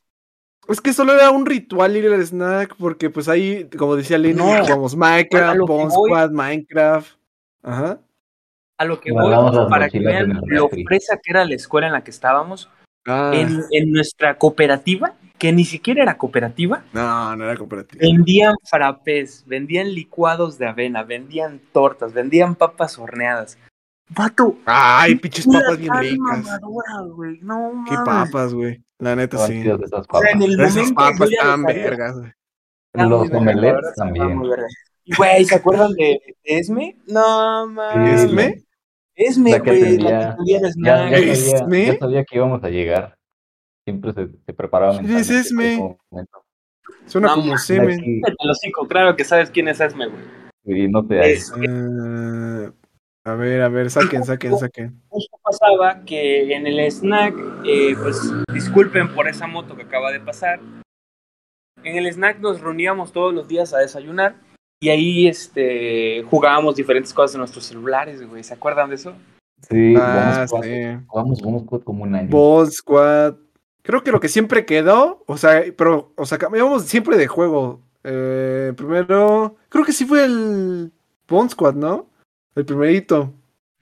Es 0.69 0.81
que 0.81 0.93
solo 0.93 1.13
era 1.15 1.31
un 1.33 1.45
ritual 1.45 1.97
ir 1.97 2.07
al 2.07 2.23
snack, 2.23 2.77
porque 2.79 3.11
pues 3.11 3.29
ahí, 3.29 3.69
como 3.77 3.97
decía 3.97 4.17
Lenin, 4.17 4.39
No. 4.39 4.63
jugamos 4.63 4.95
A 4.95 4.97
Minecraft, 4.97 5.59
voy- 5.67 5.91
Squad, 5.91 6.31
Minecraft. 6.31 7.17
Ajá. 7.65 7.99
a 8.79 8.85
lo 8.85 9.01
que 9.01 9.13
voy 9.13 9.23
Guardamos 9.23 9.55
las 9.55 9.69
para 9.69 9.89
que 9.89 10.01
vean 10.01 10.41
lo 10.47 10.69
fresa 10.69 11.17
que 11.23 11.31
era 11.31 11.45
la 11.45 11.55
escuela 11.55 11.87
en 11.87 11.93
la 11.93 12.03
que 12.03 12.11
estábamos. 12.11 12.69
Ah, 13.07 13.31
En, 13.35 13.61
en 13.71 13.93
nuestra 13.93 14.37
cooperativa, 14.39 15.15
que 15.43 15.53
ni 15.53 15.65
siquiera 15.65 16.05
era 16.05 16.17
cooperativa, 16.17 16.85
no, 16.93 17.35
no 17.35 17.45
era 17.45 17.57
cooperativa. 17.57 17.99
vendían 18.01 18.55
frappés, 18.63 19.43
vendían 19.45 19.93
licuados 19.93 20.57
de 20.57 20.67
avena, 20.69 21.03
vendían 21.03 21.61
tortas, 21.73 22.13
vendían 22.13 22.55
papas 22.55 22.97
horneadas. 22.97 23.59
Vato, 24.09 24.57
Ay, 24.67 25.17
pinches 25.17 25.45
papas 25.47 25.79
bien 25.79 25.93
ricas. 25.99 26.61
güey. 27.17 27.41
No 27.43 27.85
Qué 27.89 27.97
papas, 28.05 28.55
güey. 28.55 28.81
La 29.01 29.17
neta 29.17 29.37
sí. 29.49 29.63
esas 29.69 30.07
O 30.09 30.21
sea, 30.21 30.31
en 30.31 30.39
papas. 30.39 30.49
el 30.49 30.61
Esas 30.61 30.93
papas 30.93 31.29
sabía. 31.41 31.57
vergas, 31.67 32.19
güey. 32.21 32.33
Los 32.95 33.31
omelets 33.33 33.95
también. 33.97 34.39
güey, 35.17 35.45
¿se 35.45 35.55
acuerdan 35.57 35.93
de, 35.95 36.21
Esme? 36.45 36.97
No 37.09 37.67
mames. 37.67 38.23
¿Esme? 38.25 38.63
Esme, 39.17 39.51
La 39.51 39.61
que 39.63 39.71
güey, 39.71 39.99
la 39.99 40.09
que 40.09 40.15
atendía 40.25 40.59
el 40.59 40.63
Ya, 40.63 40.71
snack. 40.71 41.11
ya, 41.11 41.17
¿Es 41.19 41.51
sabía, 41.51 41.67
me? 41.67 41.87
ya 41.87 41.99
sabía 41.99 42.25
que 42.25 42.37
íbamos 42.37 42.63
a 42.65 42.69
llegar. 42.71 43.17
Siempre 43.85 44.13
se, 44.13 44.29
se 44.47 44.53
preparaba 44.53 44.93
¿Quién 44.99 45.05
es 45.17 45.29
mentalmente 45.29 45.33
para 45.33 45.41
Esme? 45.41 45.73
ese 45.73 45.99
momento. 46.11 46.45
Suena 47.07 47.29
No, 47.29 47.35
como 47.35 47.53
hocico, 47.55 48.87
claro 48.89 49.17
que 49.17 49.25
sabes 49.25 49.51
quién 49.51 49.69
es 49.69 49.81
Esme, 49.81 50.07
güey. 50.09 50.23
Y 50.65 50.89
no 50.89 51.05
te 51.05 51.33
Es- 51.33 51.53
Ah, 51.57 52.71
a 53.25 53.35
ver, 53.35 53.63
a 53.63 53.69
ver, 53.69 53.91
saquen, 53.91 54.25
saquen, 54.25 54.57
saquen. 54.59 55.01
Justo 55.09 55.37
pasaba 55.43 56.05
que 56.05 56.55
en 56.55 56.67
el 56.67 56.79
snack, 56.91 57.35
eh, 57.65 57.95
pues 58.01 58.21
disculpen 58.53 59.13
por 59.15 59.29
esa 59.29 59.47
moto 59.47 59.77
que 59.77 59.83
acaba 59.83 60.11
de 60.13 60.21
pasar. 60.21 60.61
En 61.85 61.97
el 61.97 62.07
snack 62.07 62.39
nos 62.39 62.61
reuníamos 62.61 63.13
todos 63.13 63.35
los 63.35 63.49
días 63.49 63.75
a 63.75 63.79
desayunar 63.79 64.37
y 64.81 64.89
ahí 64.91 65.27
este 65.27 66.23
jugábamos 66.31 66.77
diferentes 66.77 67.13
cosas 67.13 67.35
en 67.35 67.41
nuestros 67.41 67.65
celulares, 67.65 68.25
güey. 68.29 68.45
¿Se 68.45 68.55
acuerdan 68.55 68.89
de 68.89 68.95
eso? 68.97 69.15
Sí, 69.69 69.95
Ah, 69.97 70.47
jugamos 70.47 70.49
Squad. 70.51 70.63
sí. 70.63 71.05
Jugamos, 71.07 71.39
jugamos 71.41 71.63
Squad 71.65 71.81
como 71.83 72.03
un 72.05 72.15
año. 72.15 72.29
Ball 72.29 72.71
Squad. 72.71 73.35
Creo 73.83 74.03
que 74.05 74.13
lo 74.13 74.21
que 74.21 74.29
siempre 74.29 74.65
quedó, 74.65 75.25
o 75.27 75.37
sea, 75.37 75.63
pero, 75.77 76.13
o 76.17 76.25
sea, 76.27 76.39
cambiamos 76.39 76.85
siempre 76.85 77.17
de 77.17 77.27
juego. 77.27 77.81
Eh, 78.05 78.73
primero, 78.77 79.57
creo 79.69 79.85
que 79.85 79.93
sí 79.93 80.05
fue 80.05 80.25
el 80.25 80.93
Bone 81.29 81.51
Squad, 81.51 81.75
¿no? 81.75 82.09
El 82.55 82.65
primerito. 82.65 83.33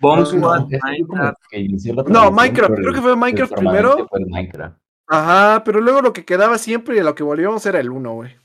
Bomb 0.01 0.21
No, 0.21 0.27
Squad, 0.27 0.67
Minecraft. 0.83 1.39
que 1.51 1.59
inició 1.61 1.95
la 1.95 2.03
No, 2.05 2.31
Minecraft, 2.31 2.75
creo 2.75 2.93
que 2.95 3.03
fue 3.03 3.17
Minecraft 3.17 3.53
primero. 3.55 4.07
fue 4.09 4.21
el 4.21 4.27
Minecraft. 4.27 4.77
Ajá, 5.07 5.63
pero 5.65 5.81
luego 5.81 6.01
lo 6.01 6.13
que 6.13 6.25
quedaba 6.25 6.57
siempre 6.57 6.97
y 6.97 7.01
a 7.01 7.05
lo 7.05 7.15
que 7.15 7.23
volvíamos 7.23 7.67
era 7.67 7.81
el 7.81 7.91
1, 7.91 8.15
güey. 8.15 8.37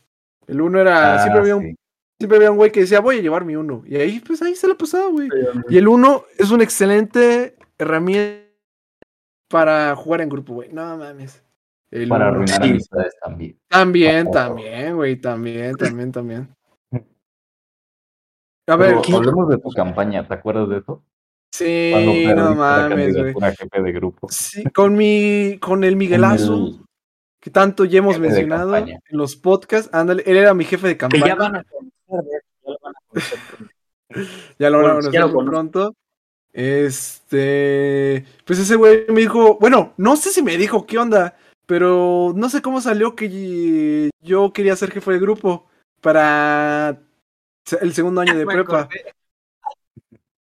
El 0.47 0.59
1 0.61 0.79
era, 0.81 1.15
Ah, 1.15 1.19
siempre 1.19 1.39
había 1.41 1.55
un, 1.55 1.75
siempre 2.19 2.37
había 2.37 2.51
un 2.51 2.57
güey 2.57 2.71
que 2.71 2.81
decía, 2.81 2.99
voy 2.99 3.19
a 3.19 3.21
llevar 3.21 3.45
mi 3.45 3.55
1. 3.55 3.83
Y 3.85 3.95
ahí, 3.95 4.19
pues 4.19 4.41
ahí 4.41 4.55
se 4.55 4.67
la 4.67 4.75
pasaba, 4.75 5.07
güey. 5.09 5.29
Y 5.69 5.77
el 5.77 5.87
1 5.87 6.23
es 6.37 6.51
una 6.51 6.63
excelente 6.63 7.55
herramienta 7.77 8.43
para 9.47 9.95
jugar 9.95 10.21
en 10.21 10.29
grupo, 10.29 10.55
güey. 10.55 10.69
No 10.73 10.97
mames. 10.97 11.41
El 11.91 12.09
Para 12.09 12.25
uno. 12.29 12.35
arruinar 12.41 12.63
Sí. 12.63 12.69
amistades 12.71 13.13
también. 13.23 13.59
También, 13.69 14.27
Oh. 14.27 14.31
también, 14.31 14.95
güey, 14.95 15.15
también, 15.21 15.75
también, 16.01 16.11
también. 16.11 16.49
A 18.67 18.75
ver, 18.75 18.95
¿quién- 19.03 19.17
hablemos 19.17 19.47
de 19.49 19.57
tu 19.59 19.69
campaña, 19.71 20.27
¿te 20.27 20.33
acuerdas 20.33 20.69
de 20.69 20.77
eso? 20.79 21.03
sí, 21.53 22.25
no 22.35 22.53
mames, 22.55 22.95
güey. 23.13 23.13
candidatura 23.13 23.47
a 23.47 23.51
jefe 23.55 23.81
de 23.81 23.91
grupo. 23.93 24.27
Sí, 24.29 24.63
con 24.73 24.95
mi, 24.95 25.57
con 25.61 25.83
el 25.85 25.95
Miguelazo, 25.95 26.55
el- 26.55 26.79
que 27.39 27.49
tanto 27.51 27.85
ya 27.85 27.99
hemos 27.99 28.19
mencionado 28.19 28.75
en 28.75 28.99
los 29.11 29.35
podcasts, 29.37 29.89
ándale, 29.93 30.23
él 30.25 30.35
era 30.37 30.53
mi 30.53 30.65
jefe 30.65 30.87
de 30.87 30.93
Que 30.95 30.97
campaña. 30.97 31.27
ya 31.27 31.35
van 31.35 31.55
a 31.57 31.63
conocer, 31.63 32.41
ya 32.65 32.69
lo 32.69 32.77
van 32.81 32.93
a 32.95 32.99
conocer. 33.07 33.39
Ya 34.59 34.69
lo 34.69 34.77
van 34.81 34.85
a 34.91 34.93
conocer 34.95 35.45
pronto. 35.45 35.95
Este, 36.53 38.25
pues 38.45 38.59
ese 38.59 38.75
güey 38.75 39.05
me 39.09 39.21
dijo, 39.21 39.57
bueno, 39.59 39.93
no 39.97 40.15
sé 40.15 40.31
si 40.31 40.41
me 40.41 40.57
dijo 40.57 40.85
qué 40.85 40.97
onda, 40.97 41.35
pero 41.65 42.33
no 42.35 42.49
sé 42.49 42.61
cómo 42.61 42.81
salió 42.81 43.15
que 43.15 44.09
yo 44.21 44.51
quería 44.53 44.75
ser 44.75 44.91
jefe 44.91 45.11
de 45.13 45.19
grupo 45.19 45.67
para 46.01 46.99
el 47.81 47.93
segundo 47.93 48.21
año 48.21 48.35
de 48.37 48.45
Me 48.45 48.53
prepa. 48.53 48.81
acordé. 48.81 49.05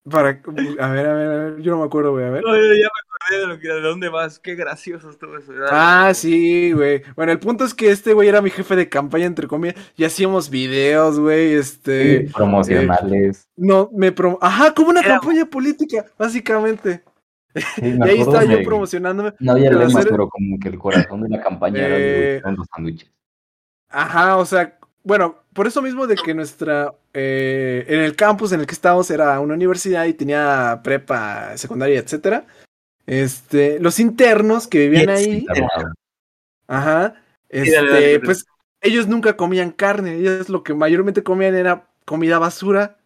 Para, 0.10 0.30
a 0.30 0.52
ver, 0.52 0.80
a 0.82 0.88
ver, 0.92 1.08
a 1.08 1.14
ver, 1.14 1.62
yo 1.62 1.72
no 1.72 1.80
me 1.80 1.86
acuerdo, 1.86 2.12
güey, 2.12 2.26
a 2.26 2.30
ver. 2.30 2.44
No, 2.44 2.54
ya 2.54 2.60
me 2.60 2.68
acordé 2.76 3.38
de, 3.40 3.48
lo 3.48 3.60
que- 3.60 3.68
de 3.70 3.80
dónde 3.80 4.10
vas. 4.10 4.38
Qué 4.38 4.54
gracioso 4.56 5.10
estuvo 5.10 5.38
eso. 5.38 5.54
Ah, 5.72 6.12
sí, 6.14 6.74
güey. 6.74 7.04
Bueno, 7.16 7.32
el 7.32 7.40
punto 7.40 7.64
es 7.64 7.74
que 7.74 7.90
este 7.90 8.12
güey 8.12 8.28
era 8.28 8.42
mi 8.42 8.50
jefe 8.50 8.76
de 8.76 8.90
campaña, 8.90 9.26
entre 9.28 9.48
comillas, 9.48 9.78
y 9.96 10.04
hacíamos 10.04 10.50
videos, 10.50 11.18
güey, 11.22 11.54
este... 11.54 12.30
promocionales. 12.36 13.48
No, 13.56 13.90
me 13.94 14.12
prom... 14.12 14.38
Ajá, 14.42 14.74
como 14.74 14.90
una 14.90 15.00
Era- 15.00 15.20
campaña 15.22 15.46
política, 15.46 16.06
básicamente. 16.18 17.02
Sí, 17.56 17.82
Y 17.98 18.02
ahí 18.10 18.20
estaba 18.20 18.46
yo 18.46 18.64
promocionándome. 18.64 19.34
No 19.40 19.52
había 19.54 19.70
de 19.70 19.76
lema, 19.78 20.00
hacer- 20.00 20.12
pero 20.12 20.28
como 20.30 20.60
que 20.60 20.70
el 20.70 20.80
corazón 20.80 21.22
de 21.22 21.30
la 21.30 21.42
campaña 21.42 21.80
Eh, 21.88 22.38
eran 22.38 22.56
los 22.56 22.68
sándwiches. 22.74 23.12
Ajá, 23.90 24.38
o 24.38 24.46
sea, 24.46 24.78
bueno, 25.04 25.36
por 25.54 25.68
eso 25.68 25.82
mismo 25.82 26.08
de 26.08 26.16
que 26.16 26.34
nuestra, 26.34 26.94
eh, 27.14 27.86
en 27.88 28.00
el 28.00 28.16
campus 28.16 28.52
en 28.54 28.62
el 28.62 28.66
que 28.66 28.74
estábamos 28.74 29.12
era 29.12 29.40
una 29.40 29.54
universidad 29.54 30.06
y 30.06 30.14
tenía 30.14 30.82
prepa, 30.84 31.56
secundaria, 31.58 32.00
etcétera. 32.00 32.46
Este, 33.06 33.80
los 33.80 34.00
internos 34.00 34.68
que 34.68 34.80
vivían 34.80 35.10
ahí, 35.10 35.46
ajá, 36.68 37.00
dale, 37.02 37.16
este, 37.50 37.76
dale, 37.76 37.90
dale. 37.92 38.20
pues 38.22 38.46
ellos 38.82 39.08
nunca 39.08 39.36
comían 39.38 39.72
carne, 39.72 40.16
ellos 40.16 40.50
lo 40.50 40.64
que 40.64 40.74
mayormente 40.74 41.22
comían 41.24 41.56
era 41.56 41.88
comida 42.06 42.40
basura, 42.40 42.98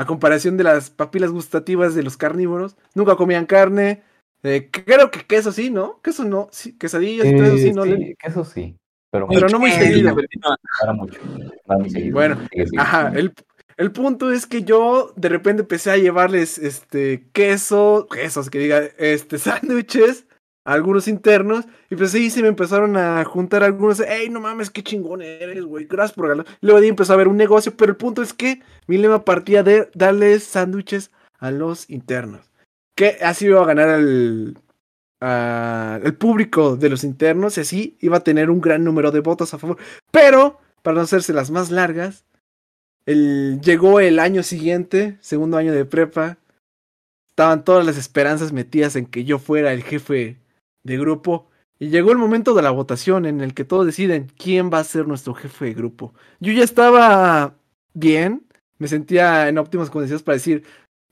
a 0.00 0.06
comparación 0.06 0.56
de 0.56 0.64
las 0.64 0.88
papilas 0.88 1.30
gustativas 1.30 1.94
de 1.94 2.02
los 2.02 2.16
carnívoros, 2.16 2.74
nunca 2.94 3.16
comían 3.16 3.44
carne, 3.44 4.02
eh, 4.42 4.70
creo 4.72 5.10
que 5.10 5.26
queso 5.26 5.52
sí, 5.52 5.68
¿no? 5.68 6.00
Queso 6.00 6.24
no, 6.24 6.48
sí, 6.52 6.72
quesadillas 6.78 7.26
y 7.26 7.36
todo 7.36 7.44
eso 7.44 7.58
sí, 7.58 7.72
¿no? 7.74 7.84
sí, 7.84 8.16
que 8.18 8.28
eso 8.28 8.44
sí. 8.46 8.76
Pero, 9.10 9.28
Pero 9.28 9.50
no 9.50 9.58
muy 9.58 9.70
seguido. 9.72 10.14
continúa. 10.14 10.56
no 10.56 10.84
era 10.84 10.92
mucho. 10.94 11.20
no 11.22 11.52
era 11.66 11.78
muy 11.78 11.90
seguido. 11.90 12.14
Bueno. 12.14 12.38
Ajá, 12.78 13.12
el, 13.14 13.34
el 13.76 13.92
punto 13.92 14.32
es 14.32 14.46
que 14.46 14.62
yo 14.62 15.12
de 15.16 15.28
repente 15.28 15.60
empecé 15.60 15.90
a 15.90 15.98
llevarles 15.98 16.56
este 16.56 17.28
queso, 17.34 18.08
quesos 18.10 18.48
que 18.48 18.58
diga, 18.58 18.78
este 18.96 19.36
sándwiches 19.38 20.24
algunos 20.72 21.08
internos 21.08 21.64
y 21.90 21.96
pues 21.96 22.12
sí 22.12 22.30
se 22.30 22.42
me 22.42 22.48
empezaron 22.48 22.96
a 22.96 23.24
juntar 23.24 23.62
algunos, 23.64 24.02
hey, 24.06 24.28
no 24.30 24.40
mames, 24.40 24.70
qué 24.70 24.82
chingón 24.82 25.20
eres, 25.22 25.64
güey, 25.64 25.86
gracias 25.86 26.14
por 26.14 26.28
ganar. 26.28 26.46
Luego 26.60 26.78
de 26.78 26.86
ahí 26.86 26.90
empezó 26.90 27.12
a 27.12 27.14
haber 27.14 27.28
un 27.28 27.36
negocio, 27.36 27.76
pero 27.76 27.90
el 27.90 27.96
punto 27.96 28.22
es 28.22 28.32
que 28.32 28.62
mi 28.86 28.96
lema 28.98 29.24
partía 29.24 29.62
de 29.62 29.90
darles 29.94 30.44
sándwiches 30.44 31.10
a 31.38 31.50
los 31.50 31.90
internos. 31.90 32.50
Que 32.94 33.18
así 33.22 33.46
iba 33.46 33.62
a 33.62 33.66
ganar 33.66 33.88
el, 33.98 34.56
a- 35.20 36.00
público 36.18 36.76
de 36.76 36.88
los 36.88 37.04
internos 37.04 37.56
y 37.58 37.62
así 37.62 37.96
iba 38.00 38.18
a 38.18 38.24
tener 38.24 38.50
un 38.50 38.60
gran 38.60 38.84
número 38.84 39.10
de 39.10 39.20
votos 39.20 39.52
a 39.54 39.58
favor. 39.58 39.78
Pero, 40.10 40.58
para 40.82 40.96
no 40.96 41.02
hacerse 41.02 41.32
las 41.32 41.50
más 41.50 41.70
largas, 41.70 42.24
el, 43.06 43.60
llegó 43.62 44.00
el 44.00 44.18
año 44.18 44.42
siguiente, 44.42 45.18
segundo 45.20 45.56
año 45.56 45.72
de 45.72 45.84
prepa. 45.84 46.36
Estaban 47.30 47.64
todas 47.64 47.86
las 47.86 47.96
esperanzas 47.96 48.52
metidas 48.52 48.96
en 48.96 49.06
que 49.06 49.24
yo 49.24 49.38
fuera 49.38 49.72
el 49.72 49.82
jefe 49.82 50.36
de 50.82 50.98
grupo. 50.98 51.50
Y 51.78 51.88
llegó 51.88 52.12
el 52.12 52.18
momento 52.18 52.54
de 52.54 52.62
la 52.62 52.70
votación 52.70 53.24
en 53.24 53.40
el 53.40 53.54
que 53.54 53.64
todos 53.64 53.86
deciden 53.86 54.30
quién 54.36 54.70
va 54.72 54.78
a 54.78 54.84
ser 54.84 55.08
nuestro 55.08 55.34
jefe 55.34 55.66
de 55.66 55.74
grupo. 55.74 56.14
Yo 56.38 56.52
ya 56.52 56.62
estaba 56.62 57.54
bien, 57.94 58.46
me 58.78 58.88
sentía 58.88 59.48
en 59.48 59.58
óptimas 59.58 59.90
condiciones 59.90 60.22
para 60.22 60.36
decir, 60.36 60.64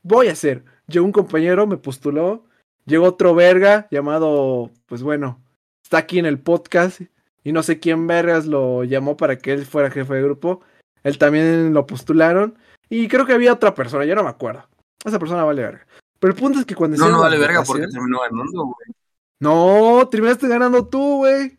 voy 0.03 0.29
a 0.29 0.35
ser. 0.35 0.65
Llegó 0.87 1.07
un 1.07 1.13
compañero, 1.13 1.67
me 1.67 1.79
postuló, 1.79 2.45
llegó 2.85 3.07
otro 3.07 3.35
verga 3.35 3.89
llamado, 3.91 4.71
pues 4.87 5.03
bueno, 5.03 5.41
está 5.83 5.99
aquí 5.99 6.19
en 6.19 6.27
el 6.27 6.39
podcast 6.39 7.01
y 7.45 7.53
no 7.53 7.63
sé 7.63 7.81
quién 7.81 8.07
vergas 8.07 8.47
lo 8.47 8.85
llamó 8.85 9.17
para 9.17 9.39
que 9.39 9.53
él 9.53 9.65
fuera 9.65 9.91
jefe 9.91 10.15
de 10.15 10.23
grupo. 10.23 10.61
Él 11.03 11.17
también 11.17 11.73
lo 11.73 11.87
postularon. 11.87 12.59
Y 12.91 13.09
creo 13.09 13.27
que 13.27 13.33
había 13.33 13.53
otra 13.53 13.75
persona, 13.75 14.05
ya 14.05 14.15
no 14.15 14.23
me 14.23 14.29
acuerdo. 14.31 14.67
Esa 15.05 15.19
persona 15.19 15.45
vale 15.45 15.63
verga. 15.63 15.87
Pero 16.19 16.33
el 16.33 16.39
punto 16.39 16.59
es 16.59 16.67
que 16.67 16.75
cuando 16.75 16.97
No, 16.97 17.09
no 17.09 17.21
vale 17.21 17.39
verga 17.39 17.63
porque 17.63 17.87
terminó 17.87 18.21
ganando, 18.21 18.65
güey. 18.65 18.98
No, 19.41 20.07
terminaste 20.11 20.49
ganando 20.49 20.87
tú, 20.87 21.19
güey. 21.19 21.59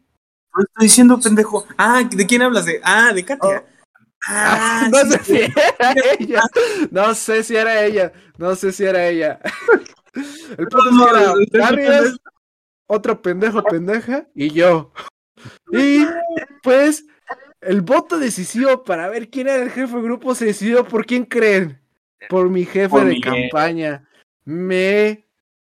No 0.55 0.63
estoy 0.63 0.83
diciendo, 0.83 1.19
pendejo. 1.19 1.65
Ah, 1.77 2.03
¿de 2.09 2.25
quién 2.27 2.41
hablas? 2.41 2.65
De... 2.65 2.81
Ah, 2.83 3.13
de 3.13 3.23
Katia. 3.23 3.65
Ah, 4.27 4.89
no 4.91 4.97
sí, 4.99 5.11
sé 5.11 5.23
si 5.23 5.37
era 5.37 5.93
ella. 6.19 6.41
No 6.91 7.15
sé 7.15 7.43
si 7.43 7.55
era 7.55 7.83
ella. 7.83 8.11
No 8.37 8.55
sé 8.55 8.71
si 8.71 8.83
era 8.83 9.07
ella. 9.07 9.39
El 10.57 10.67
punto 10.67 10.91
No, 10.91 11.05
es 11.05 11.11
que 11.11 11.17
era 11.17 11.27
no, 11.33 11.39
estoy 11.41 11.59
Barrios, 11.61 12.19
otro 12.87 13.21
pendejo, 13.21 13.63
pendeja, 13.63 14.27
y 14.33 14.49
yo. 14.49 14.91
Y 15.71 16.05
pues 16.63 17.05
el 17.61 17.81
voto 17.81 18.17
decisivo 18.17 18.83
para 18.83 19.07
ver 19.09 19.29
quién 19.29 19.47
era 19.47 19.61
el 19.61 19.69
jefe 19.69 19.95
de 19.95 20.01
grupo 20.01 20.33
se 20.33 20.45
decidió 20.45 20.85
por 20.85 21.05
quién 21.05 21.25
creen. 21.25 21.79
Por 22.27 22.49
mi 22.49 22.65
jefe 22.65 22.89
Por 22.89 23.05
de 23.05 23.11
Miguel. 23.11 23.49
campaña. 23.49 24.09
Me 24.43 25.28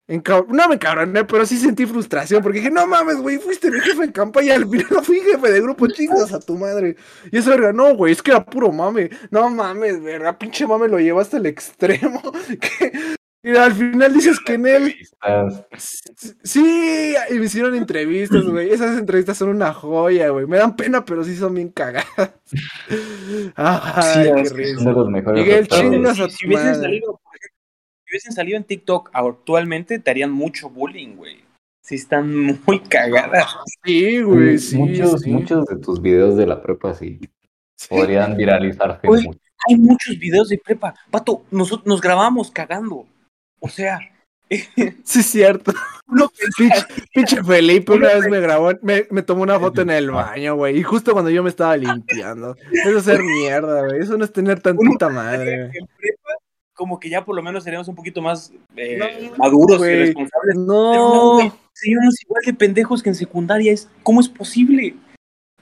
encab- 0.08 0.48
no 0.50 0.68
me 0.68 0.78
cabroné, 0.80 1.24
pero 1.26 1.46
sí 1.46 1.58
sentí 1.58 1.86
frustración 1.86 2.42
porque 2.44 2.60
dije, 2.60 2.72
no 2.72 2.86
mames, 2.88 3.18
güey, 3.18 3.38
fuiste 3.38 3.70
mi 3.72 3.80
jefe 3.80 4.08
de 4.08 4.12
campaña, 4.14 4.56
al 4.56 4.70
final 4.70 5.04
fui 5.04 5.20
jefe 5.22 5.52
de 5.52 5.62
grupo, 5.62 5.88
chingas 5.88 6.34
a 6.34 6.40
tu 6.40 6.58
madre. 6.58 6.96
Y 7.32 7.38
eso 7.38 7.54
era, 7.54 7.72
no, 7.74 7.96
güey, 7.96 8.14
es 8.14 8.22
que 8.22 8.32
era 8.32 8.44
puro 8.46 8.72
mame. 8.72 9.10
No 9.32 9.50
mames, 9.50 10.02
verga, 10.02 10.38
pinche 10.38 10.68
mame 10.68 10.88
lo 10.88 11.00
llevó 11.00 11.20
hasta 11.20 11.38
el 11.38 11.46
extremo. 11.46 12.22
que- 12.60 13.16
y 13.46 13.58
al 13.58 13.74
final 13.74 14.14
dices 14.14 14.40
que 14.40 14.54
en 14.54 14.66
él. 14.68 14.96
Sí, 16.44 17.14
y 17.30 17.34
me 17.34 17.46
hicieron 17.46 17.76
entrevistas, 17.76 18.46
güey. 18.46 18.70
Esas 18.72 18.98
entrevistas 18.98 19.38
son 19.38 19.50
una 19.50 19.74
joya, 19.74 20.30
güey. 20.30 20.46
Me 20.48 20.58
dan 20.60 20.78
pena, 20.78 21.04
pero 21.04 21.26
sí 21.26 21.36
son 21.36 21.54
bien 21.56 21.68
cagadas. 21.68 22.06
Ay, 23.56 24.28
Sí, 24.28 24.32
qué 24.34 24.56
risa. 24.56 24.84
de 24.90 24.92
los 24.96 25.10
mejores. 25.10 25.44
Miguel, 25.44 25.68
chingas 25.68 26.20
a 26.20 26.30
Si, 26.30 26.30
tu 26.32 26.36
si 26.38 26.48
hubiesen 26.48 26.68
madre. 26.68 26.82
salido, 26.84 27.20
hubiesen 28.14 28.34
salido 28.34 28.58
en 28.58 28.64
TikTok 28.64 29.10
actualmente, 29.14 30.00
te 30.00 30.12
harían 30.12 30.32
mucho 30.32 30.70
bullying, 30.70 31.16
güey. 31.16 31.44
Sí, 31.82 31.96
están 31.96 32.60
muy 32.66 32.80
cagadas. 32.80 33.58
Sí, 33.84 34.22
güey, 34.22 34.58
sí. 34.58 34.78
muchos, 34.78 35.22
sí. 35.22 35.30
muchos 35.32 35.66
de 35.66 35.76
tus 35.78 36.02
videos 36.02 36.38
de 36.38 36.46
la 36.48 36.62
prepa 36.62 36.94
sí 36.94 37.20
Sí. 37.76 37.88
podrían 37.90 38.38
viralizarse 38.38 39.06
Güey. 39.06 39.24
mucho. 39.26 39.40
Hay 39.68 39.76
muchos 39.78 40.18
videos 40.18 40.48
de 40.50 40.58
prepa. 40.58 40.94
Pato, 41.12 41.44
nosotros 41.52 41.86
nos 41.88 42.00
grabamos 42.02 42.52
cagando. 42.52 43.06
O 43.60 43.68
sea, 43.68 44.00
Sí, 44.50 45.20
es 45.20 45.26
cierto. 45.26 45.74
uno 46.08 46.30
Pinche, 46.58 46.86
pinche 47.14 47.44
Felipe 47.44 47.92
una 47.94 48.10
vez 48.10 48.30
me 48.30 48.40
grabó, 48.40 48.72
me, 48.82 49.06
me 49.10 49.22
tomó 49.24 49.42
una 49.44 49.60
foto 49.60 49.82
en 49.82 49.90
el 49.90 50.12
baño, 50.12 50.56
güey. 50.56 50.78
Y 50.78 50.84
justo 50.84 51.12
cuando 51.14 51.32
yo 51.32 51.44
me 51.44 51.50
estaba 51.50 51.76
limpiando. 51.76 52.56
Eso 52.72 52.98
es 53.00 53.04
ser 53.04 53.22
mierda, 53.24 53.84
güey. 53.86 54.00
Eso 54.02 54.18
no 54.18 54.24
es 54.26 54.32
tener 54.32 54.62
tantita 54.62 55.10
madre, 55.10 55.66
güey. 55.68 55.78
en 55.78 55.88
prepa, 55.98 56.30
como 56.76 57.00
que 57.00 57.10
ya 57.10 57.24
por 57.24 57.36
lo 57.36 57.44
menos 57.44 57.64
seríamos 57.64 57.88
un 57.88 57.96
poquito 57.96 58.22
más 58.22 58.52
eh, 58.76 58.98
No, 59.30 59.38
maduros 59.38 59.78
güey. 59.78 59.94
y 59.94 60.00
responsables. 60.06 60.56
No, 60.56 61.40
No. 61.42 61.58
seguimos 61.74 62.22
igual 62.24 62.42
de 62.46 62.54
pendejos 62.54 63.04
que 63.04 63.10
en 63.10 63.16
secundaria. 63.16 63.72
Es, 63.72 63.90
¿Cómo 64.04 64.20
es 64.22 64.30
posible? 64.30 64.96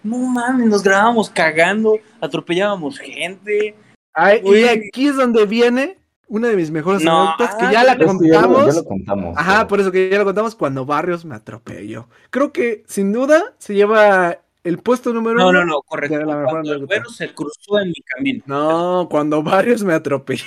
No 0.04 0.18
mames, 0.18 0.68
nos 0.68 0.82
grabábamos 0.84 1.30
cagando, 1.30 2.00
atropellábamos 2.20 2.98
gente. 3.00 3.76
Ay, 4.14 4.42
y 4.44 4.64
aquí 4.64 5.08
es 5.08 5.16
donde 5.16 5.46
viene 5.46 5.98
una 6.28 6.48
de 6.48 6.56
mis 6.56 6.72
mejores 6.72 7.04
No, 7.04 7.22
anécdotas 7.34 7.56
que 7.56 7.66
ah, 7.66 7.72
ya 7.72 7.84
la 7.84 7.92
Esto 7.94 8.06
ya 8.06 8.42
lo- 8.42 8.48
contamos. 8.48 8.66
ya 8.68 8.74
lo 8.82 8.86
contamos. 8.86 9.38
Ajá, 9.38 9.56
pero- 9.58 9.68
por 9.68 9.80
eso 9.82 9.92
que 9.92 10.10
ya 10.10 10.18
lo 10.18 10.26
contamos 10.26 10.56
cuando 10.56 10.86
Barrios 10.86 11.24
me 11.26 11.36
atropelló. 11.36 12.08
Creo 12.30 12.52
que 12.52 12.84
sin 12.88 13.12
duda 13.12 13.54
se 13.60 13.76
lleva 13.76 14.40
el 14.64 14.78
puesto 14.80 15.12
número 15.14 15.38
No, 15.40 15.50
uno. 15.50 15.60
no, 15.62 15.66
no, 15.66 15.82
correcto. 15.82 16.18
mejor 16.18 16.50
Cuando 16.50 16.74
el 16.74 16.86
güero 16.86 17.10
se 17.10 17.34
cruzó 17.34 17.80
en 17.80 17.90
mi 17.90 18.02
camino. 18.06 18.44
No, 18.46 19.08
cuando 19.10 19.42
Barrios 19.44 19.84
me 19.84 19.94
atropelló. 19.94 20.44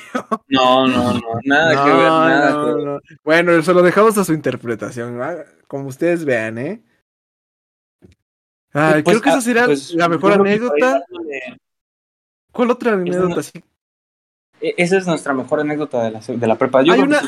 No, 0.49 0.87
no, 0.87 1.15
no, 1.15 1.21
nada 1.45 1.75
no, 1.75 1.85
que 1.85 1.91
ver, 1.91 2.09
nada 2.09 2.51
no, 2.53 2.65
que 2.67 2.73
ver. 2.75 2.85
no. 2.87 3.01
Bueno, 3.25 3.63
se 3.63 3.75
lo 3.75 3.83
dejamos 3.83 4.17
a 4.19 4.25
su 4.25 4.33
interpretación, 4.33 5.19
como 5.67 5.89
ustedes 5.89 6.25
vean, 6.25 6.59
¿eh? 6.59 6.83
Ay, 8.73 9.03
Pues, 9.03 9.17
creo 9.17 9.23
que 9.23 9.29
ah, 9.31 9.33
esa 9.33 9.41
sería 9.41 9.65
pues, 9.67 9.95
la 9.95 10.09
mejor 10.09 10.33
anécdota. 10.33 11.05
¿Cuál 12.53 12.71
otra 12.71 12.93
anécdota? 12.93 13.35
no- 13.37 13.43
Sí, 13.43 13.63
E- 14.61 14.75
Esa 14.79 14.97
es 14.99 15.07
nuestra 15.07 15.33
mejor 15.35 15.61
anécdota 15.61 16.03
de 16.05 16.11
la, 16.13 16.21
de 16.21 16.47
la 16.47 16.57
prepa. 16.57 16.83
Yo 16.83 16.93
Hay 16.93 17.01
que 17.01 17.07
una-. 17.07 17.23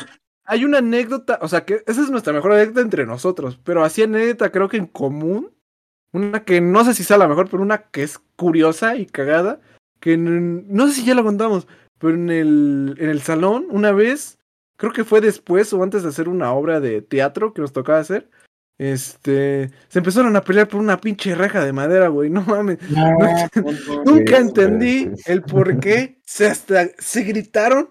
Hay 0.49 0.63
una 0.63 0.77
anécdota, 0.77 1.39
o 1.41 1.49
sea, 1.49 1.65
que 1.65 1.83
esa 1.85 2.01
es 2.01 2.09
nuestra 2.09 2.31
mejor 2.31 2.53
anécdota 2.53 2.79
entre 2.79 3.05
nosotros, 3.05 3.59
pero 3.65 3.83
así 3.83 4.01
anécdota 4.03 4.49
creo 4.49 4.69
que 4.69 4.77
en 4.77 4.85
común, 4.87 5.51
una 6.11 6.43
que 6.43 6.61
no 6.61 6.83
sé 6.85 6.93
si 6.93 7.03
sea 7.03 7.17
la 7.17 7.27
mejor, 7.27 7.49
pero 7.49 7.61
una 7.63 7.79
que 7.89 8.03
es 8.03 8.19
curiosa 8.35 8.95
y 8.95 9.05
cagada, 9.05 9.59
que 9.99 10.13
en- 10.13 10.65
no 10.73 10.87
sé 10.87 10.93
si 10.93 11.05
ya 11.05 11.15
la 11.15 11.23
contamos, 11.23 11.67
pero 11.99 12.13
en 12.13 12.29
el, 12.29 12.95
en 12.99 13.09
el 13.09 13.21
salón 13.21 13.65
una 13.69 13.91
vez, 13.91 14.37
creo 14.77 14.93
que 14.93 15.03
fue 15.03 15.21
después 15.21 15.73
o 15.73 15.81
antes 15.83 16.03
de 16.03 16.09
hacer 16.09 16.29
una 16.29 16.53
obra 16.53 16.79
de 16.79 17.01
teatro 17.01 17.53
que 17.53 17.61
nos 17.61 17.73
tocaba 17.73 17.99
hacer, 17.99 18.29
este, 18.79 19.71
se 19.87 19.99
empezaron 19.99 20.35
a 20.35 20.41
pelear 20.41 20.67
por 20.67 20.79
una 20.79 21.01
pinche 21.01 21.33
reja 21.33 21.65
de 21.65 21.73
madera, 21.73 22.09
güey, 22.09 22.29
no 22.29 22.41
mames. 22.43 22.77
Nunca 24.05 24.35
Sí, 24.37 24.41
entendí 24.41 25.09
el 25.25 25.41
por 25.41 25.79
qué 25.79 26.19
se 26.25 26.47
hasta 26.47 26.87
se 26.99 27.23
gritaron. 27.23 27.89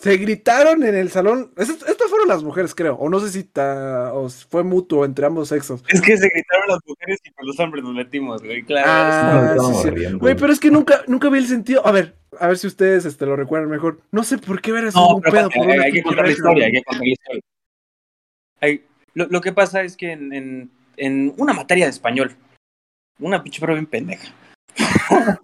Se 0.00 0.16
gritaron 0.16 0.82
en 0.82 0.94
el 0.94 1.10
salón. 1.10 1.52
Estas, 1.58 1.86
estas 1.86 2.08
fueron 2.08 2.26
las 2.26 2.42
mujeres, 2.42 2.74
creo. 2.74 2.94
O 2.94 3.10
no 3.10 3.20
sé 3.20 3.28
si 3.28 3.44
ta- 3.44 4.14
o 4.14 4.30
si 4.30 4.46
fue 4.48 4.64
mutuo 4.64 5.04
entre 5.04 5.26
ambos 5.26 5.48
sexos. 5.48 5.84
Es 5.88 6.00
que 6.00 6.16
se 6.16 6.26
gritaron 6.28 6.68
las 6.68 6.78
mujeres 6.86 7.18
y 7.22 7.30
con 7.32 7.46
los 7.46 7.60
hombres 7.60 7.84
nos 7.84 7.92
metimos, 7.94 8.42
güey, 8.42 8.62
claro. 8.62 8.88
Ah, 8.90 9.56
sí, 9.58 9.90
sí. 9.94 10.12
Güey, 10.14 10.34
pero 10.36 10.54
es 10.54 10.58
que 10.58 10.70
nunca, 10.70 11.02
nunca 11.06 11.28
vi 11.28 11.36
el 11.38 11.46
sentido. 11.46 11.86
A 11.86 11.92
ver, 11.92 12.16
a 12.38 12.48
ver 12.48 12.56
si 12.56 12.66
ustedes 12.66 13.04
este, 13.04 13.26
lo 13.26 13.36
recuerdan 13.36 13.68
mejor. 13.68 14.00
No 14.10 14.24
sé 14.24 14.38
por 14.38 14.62
qué 14.62 14.72
ver 14.72 14.84
eso 14.84 14.98
no, 14.98 15.16
un 15.16 15.20
pero 15.20 15.50
pedo 15.50 15.70
hay, 15.70 15.78
hay 15.78 15.92
que 15.92 16.02
contar 16.02 16.24
la 16.24 16.32
historia, 16.32 16.66
hay 16.66 16.72
que 16.72 16.82
contar 16.82 17.02
la 17.04 17.10
historia. 17.12 17.42
Ay, 18.62 18.84
lo, 19.12 19.26
lo 19.26 19.40
que 19.42 19.52
pasa 19.52 19.82
es 19.82 19.98
que 19.98 20.12
en, 20.12 20.32
en, 20.32 20.70
en 20.96 21.34
una 21.36 21.52
materia 21.52 21.84
de 21.84 21.90
español, 21.90 22.34
una 23.18 23.42
pinche 23.42 23.60
prueba 23.60 23.74
bien 23.78 23.86
pendeja. 23.86 24.32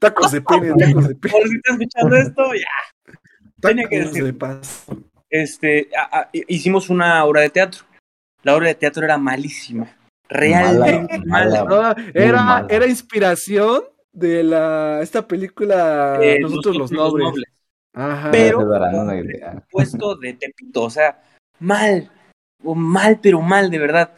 Tacos 0.00 0.32
de 0.32 0.40
pene, 0.40 0.72
tacos 0.78 1.08
de 1.08 1.14
pene. 1.16 1.32
Por 1.32 1.48
si 1.48 1.56
estás 1.56 1.78
escuchando 1.78 2.16
esto, 2.16 2.54
ya. 2.54 3.14
Tenía 3.60 3.88
que 3.88 4.00
decir. 4.00 4.24
de 4.24 4.32
paso. 4.32 4.96
Este, 5.30 5.88
a- 5.96 6.20
a- 6.20 6.30
hicimos 6.32 6.90
una 6.90 7.24
obra 7.24 7.40
de 7.42 7.50
teatro. 7.50 7.84
La 8.42 8.54
obra 8.56 8.68
de 8.68 8.74
teatro 8.74 9.04
era 9.04 9.18
malísima. 9.18 9.88
Realmente 10.28 11.18
Mala, 11.26 11.64
mala. 11.64 11.94
No, 11.96 12.02
era, 12.14 12.42
mala. 12.42 12.66
era 12.70 12.86
inspiración 12.86 13.82
de 14.12 14.42
la 14.44 15.00
esta 15.02 15.26
película 15.26 16.18
Eh, 16.22 16.38
Nosotros 16.40 16.76
los 16.76 16.92
Nobles. 16.92 17.32
Ajá. 17.94 18.30
Pero- 18.30 18.60
idea. 19.14 19.62
Puesto 19.70 20.16
de 20.16 20.34
Tepito, 20.34 20.82
o 20.82 20.90
sea, 20.90 21.22
mal. 21.58 22.10
O 22.62 22.74
mal, 22.74 23.18
pero 23.22 23.40
mal, 23.40 23.70
de 23.70 23.78
verdad. 23.78 24.12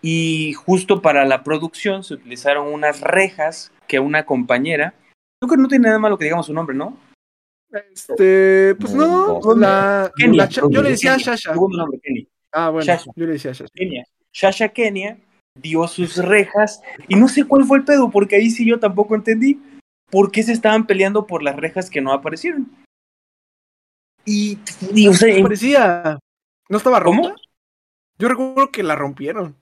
Y 0.00 0.52
justo 0.54 1.02
para 1.02 1.24
la 1.24 1.42
producción 1.42 2.04
se 2.04 2.14
utilizaron 2.14 2.72
unas 2.72 3.00
rejas 3.00 3.72
que 3.86 3.98
una 4.00 4.24
compañera. 4.24 4.94
Creo 5.40 5.50
que 5.50 5.56
no 5.60 5.68
tiene 5.68 5.88
nada 5.88 5.98
malo 5.98 6.16
que 6.18 6.24
digamos 6.24 6.46
su 6.46 6.52
nombre, 6.54 6.76
¿no? 6.76 6.96
Este, 7.70 8.74
pues 8.76 8.94
no, 8.94 9.40
No, 9.40 9.54
la, 9.54 10.10
Kenia. 10.16 10.44
la 10.44 10.48
yo 10.48 10.82
le 10.82 10.90
decía 10.90 11.12
Kenia. 11.12 11.24
Shasha. 11.36 11.54
Nombre, 11.54 12.00
Kenny. 12.02 12.26
Ah, 12.52 12.70
bueno, 12.70 12.84
Shasha. 12.86 13.10
yo 13.14 13.26
le 13.26 13.32
decía 13.32 13.52
Shasha. 13.52 13.70
Kenia. 13.74 14.04
Shasha 14.32 14.68
Kenia 14.68 15.18
dio 15.60 15.86
sus 15.88 16.16
rejas 16.16 16.80
y 17.08 17.16
no 17.16 17.28
sé 17.28 17.44
cuál 17.44 17.64
fue 17.64 17.78
el 17.78 17.84
pedo, 17.84 18.10
porque 18.10 18.36
ahí 18.36 18.50
sí 18.50 18.64
yo 18.66 18.78
tampoco 18.78 19.14
entendí 19.14 19.60
por 20.10 20.30
qué 20.30 20.42
se 20.42 20.52
estaban 20.52 20.86
peleando 20.86 21.26
por 21.26 21.42
las 21.42 21.56
rejas 21.56 21.90
que 21.90 22.00
no 22.00 22.12
aparecieron. 22.12 22.70
Y, 24.24 24.58
y, 24.94 25.08
o 25.08 25.14
sea, 25.14 25.34
en- 25.34 25.42
Parecía. 25.42 26.18
¿No 26.68 26.76
estaba 26.78 27.02
¿Cómo? 27.02 27.22
rota? 27.30 27.36
Yo 28.18 28.28
recuerdo 28.28 28.70
que 28.70 28.82
la 28.82 28.94
rompieron. 28.94 29.56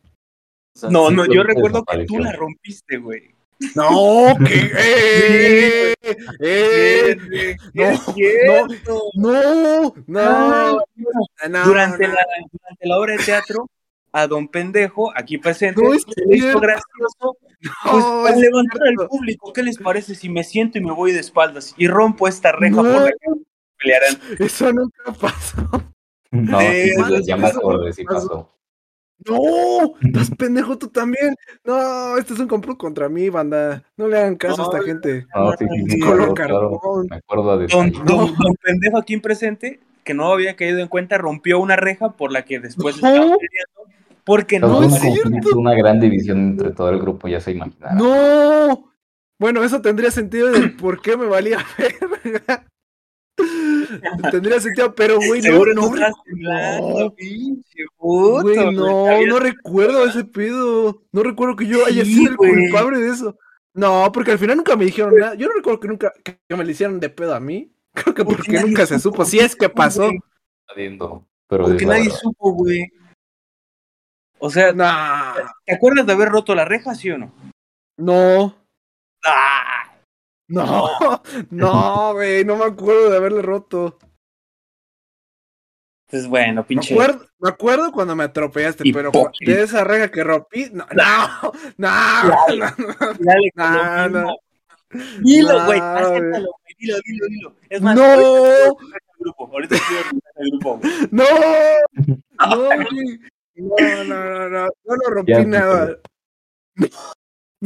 no, 0.90 1.10
no, 1.10 1.24
yo 1.26 1.42
recuerdo 1.42 1.84
que 1.84 2.04
tú 2.04 2.18
la 2.18 2.32
rompiste, 2.32 2.98
güey. 2.98 3.34
No, 3.74 4.36
que. 4.46 4.72
¡Eh! 4.78 5.94
¡Eh! 6.40 7.56
No, 7.74 7.96
cierto. 8.14 9.02
No, 9.14 9.94
no, 10.06 10.80
no. 11.48 11.64
durante, 11.64 12.06
no. 12.08 12.14
La, 12.14 12.26
durante 12.52 12.86
la 12.88 12.98
obra 12.98 13.12
de 13.16 13.24
teatro, 13.24 13.68
a 14.12 14.26
don 14.26 14.48
pendejo, 14.48 15.10
aquí 15.16 15.38
presente, 15.38 15.82
No 15.82 15.92
es 15.94 16.04
hizo 16.30 16.58
gracioso 16.60 17.36
No, 17.60 17.90
Pues 17.90 18.04
para 18.04 18.30
es 18.34 18.36
levantar 18.40 18.82
al 18.88 19.08
público, 19.08 19.52
¿qué 19.52 19.62
les 19.62 19.78
parece 19.78 20.14
si 20.14 20.28
me 20.28 20.44
siento 20.44 20.78
y 20.78 20.82
me 20.82 20.92
voy 20.92 21.12
de 21.12 21.20
espaldas 21.20 21.74
y 21.76 21.86
rompo 21.88 22.28
esta 22.28 22.52
reja 22.52 22.76
No. 22.76 22.82
por 22.82 23.02
la 23.02 23.10
que 23.10 23.40
pelearán? 23.78 24.18
Eso 24.38 24.72
nunca 24.72 25.12
pasó. 25.20 25.84
No, 26.30 26.60
Eh, 26.60 26.92
sí, 26.94 27.00
eso- 27.00 27.20
ya 27.20 27.36
me 27.36 27.48
eso 27.48 27.58
acordé, 27.58 27.92
sí 27.92 28.04
pasó. 28.04 28.50
No, 29.24 29.94
estás 30.02 30.30
pendejo 30.36 30.76
tú 30.78 30.88
también. 30.88 31.34
No, 31.64 32.16
este 32.18 32.34
es 32.34 32.38
un 32.38 32.48
complot 32.48 32.76
contra 32.76 33.08
mí, 33.08 33.28
banda. 33.30 33.82
No 33.96 34.08
le 34.08 34.18
hagan 34.18 34.36
caso 34.36 34.62
a 34.62 34.76
esta 34.76 34.86
gente. 34.86 35.26
No, 35.34 35.52
sí, 35.52 35.64
sí, 35.74 35.84
sí, 35.90 36.00
claro, 36.00 36.34
claro. 36.34 36.80
Me 37.08 37.16
acuerdo 37.16 37.58
de 37.58 37.66
Don, 37.66 37.90
don- 37.92 38.34
don 38.36 38.54
pendejo 38.62 38.98
aquí 38.98 39.16
presente, 39.16 39.80
que 40.04 40.14
no 40.14 40.32
había 40.32 40.54
caído 40.54 40.78
en 40.80 40.88
cuenta, 40.88 41.18
rompió 41.18 41.58
una 41.58 41.76
reja 41.76 42.10
por 42.12 42.30
la 42.30 42.44
que 42.44 42.60
después 42.60 43.00
No. 43.02 43.08
estaban 43.08 43.38
peleando, 43.38 43.96
porque 44.24 44.60
no, 44.60 44.82
es 44.82 45.00
cierto. 45.00 45.58
una 45.58 45.74
gran 45.74 45.98
división 45.98 46.38
entre 46.50 46.70
todo 46.72 46.90
el 46.90 46.98
grupo, 47.00 47.26
ya 47.26 47.40
se 47.40 47.52
imaginará. 47.52 47.94
No. 47.94 48.92
Bueno, 49.38 49.64
eso 49.64 49.80
tendría 49.82 50.10
sentido 50.10 50.50
del 50.50 50.76
por 50.76 51.00
qué 51.02 51.16
me 51.16 51.26
valía 51.26 51.58
verga. 52.24 52.66
Tendría 54.30 54.60
sentido, 54.60 54.94
pero 54.94 55.16
güey, 55.16 55.40
no, 55.42 55.64
no, 55.66 55.94
no 55.94 55.96
no. 56.36 57.14
Güey, 57.98 59.26
no, 59.26 59.38
recuerdo 59.38 60.04
ese 60.06 60.24
pedo. 60.24 61.02
No 61.12 61.22
recuerdo 61.22 61.56
que 61.56 61.66
yo 61.66 61.84
haya 61.86 62.04
Sí, 62.04 62.14
sido 62.14 62.30
el 62.32 62.36
güey. 62.36 62.52
culpable 62.70 62.98
de 62.98 63.10
eso. 63.10 63.38
No, 63.74 64.10
porque 64.12 64.32
al 64.32 64.38
final 64.38 64.56
nunca 64.56 64.74
me 64.76 64.86
dijeron 64.86 65.14
nada. 65.16 65.34
Yo 65.34 65.48
no 65.48 65.54
recuerdo 65.54 65.80
que 65.80 65.88
nunca 65.88 66.12
que 66.24 66.56
me 66.56 66.64
le 66.64 66.72
hicieron 66.72 66.98
de 66.98 67.10
pedo 67.10 67.34
a 67.34 67.40
mí. 67.40 67.72
Creo 67.94 68.14
que 68.14 68.24
Porque 68.24 68.60
nunca 68.60 68.86
se 68.86 68.98
supo, 68.98 69.16
supo. 69.18 69.24
Si 69.26 69.38
es 69.38 69.54
que 69.54 69.68
pasó. 69.68 70.10
pero 70.74 71.24
Porque 71.48 71.86
nadie 71.86 72.04
verdad. 72.04 72.16
supo, 72.18 72.52
güey. 72.52 72.86
O 74.38 74.50
sea, 74.50 74.72
Nah, 74.72 75.34
¿te 75.64 75.74
acuerdas 75.74 76.06
de 76.06 76.12
haber 76.12 76.28
roto 76.28 76.54
la 76.54 76.64
reja, 76.64 76.94
sí 76.94 77.10
o 77.10 77.18
no? 77.18 77.32
no, 77.98 78.54
¡Ah! 79.24 79.75
No, 80.48 80.88
no, 81.50 82.12
güey, 82.14 82.44
no 82.44 82.56
me 82.56 82.64
acuerdo 82.64 83.10
de 83.10 83.16
haberle 83.16 83.42
roto. 83.42 83.98
Pues 86.08 86.28
bueno, 86.28 86.60
Me 86.62 86.66
pinche. 86.68 86.94
acuerdo, 86.94 87.26
me 87.40 87.48
acuerdo 87.48 87.90
cuando 87.90 88.14
me 88.14 88.24
atropellaste, 88.24 88.84
pero 88.92 89.10
de 89.40 89.62
esa 89.62 89.82
reja 89.82 90.08
que 90.10 90.22
rompí, 90.22 90.70
no, 90.72 90.86
no, 90.92 91.52
no, 91.78 92.70
no, 93.56 94.08
no, 94.08 94.08
no. 94.08 94.36
Dilo, 95.20 95.52
No, 95.58 95.66
güey. 95.66 95.80
Acéptalo, 95.80 96.48
güey. 96.62 96.74
Dilo, 96.78 96.96
dilo, 97.04 97.26
dilo. 97.26 97.54
Es 97.68 97.82
más, 97.82 97.96
No. 97.96 98.02
ahorita 98.04 98.54
estoy 98.68 98.86
en 98.86 98.94
el 98.94 99.18
grupo. 99.18 99.50
Ahorita 99.52 99.74
estoy 99.74 99.96
en 99.96 100.20
el 100.36 100.50
grupo, 100.50 100.78
güey. 100.78 100.92
No, 101.10 101.24
no, 102.38 102.66
güey. 102.66 103.20
no, 103.56 104.04
no, 104.04 104.04
no, 104.04 104.48
no, 104.48 104.66
no 104.84 104.96
lo 104.96 105.10
rompí 105.10 105.32
Ya, 105.32 105.44
nada. 105.44 105.98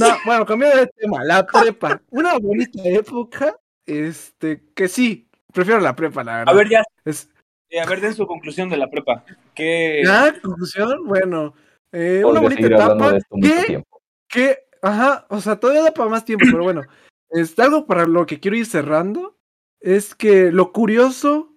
No, 0.00 0.16
bueno, 0.24 0.46
cambiando 0.46 0.78
de 0.78 0.86
tema, 0.86 1.24
la 1.24 1.46
prepa, 1.46 2.00
una 2.10 2.38
bonita 2.38 2.80
época, 2.84 3.56
este, 3.86 4.62
que 4.74 4.88
sí, 4.88 5.28
prefiero 5.52 5.80
la 5.80 5.94
prepa, 5.94 6.24
la 6.24 6.38
verdad. 6.38 6.54
A 6.54 6.56
ver, 6.56 6.68
ya. 6.68 6.82
Es, 7.04 7.28
eh, 7.68 7.80
a 7.80 7.86
ver, 7.86 8.00
den 8.00 8.14
su 8.14 8.26
conclusión 8.26 8.68
de 8.68 8.76
la 8.76 8.90
prepa. 8.90 9.24
¿Qué? 9.54 10.02
¿Ya? 10.04 10.34
¿Conclusión? 10.40 11.06
Bueno, 11.06 11.54
eh, 11.92 12.22
una 12.24 12.40
bonita 12.40 12.66
etapa 12.66 13.18
que, 13.40 13.82
que, 14.28 14.58
ajá, 14.82 15.26
o 15.28 15.40
sea, 15.40 15.56
todavía 15.56 15.82
da 15.82 15.92
para 15.92 16.08
más 16.08 16.24
tiempo, 16.24 16.46
pero 16.50 16.62
bueno, 16.64 16.82
este, 17.30 17.62
algo 17.62 17.86
para 17.86 18.06
lo 18.06 18.26
que 18.26 18.40
quiero 18.40 18.56
ir 18.56 18.66
cerrando 18.66 19.38
es 19.80 20.14
que 20.14 20.50
lo 20.52 20.72
curioso 20.72 21.52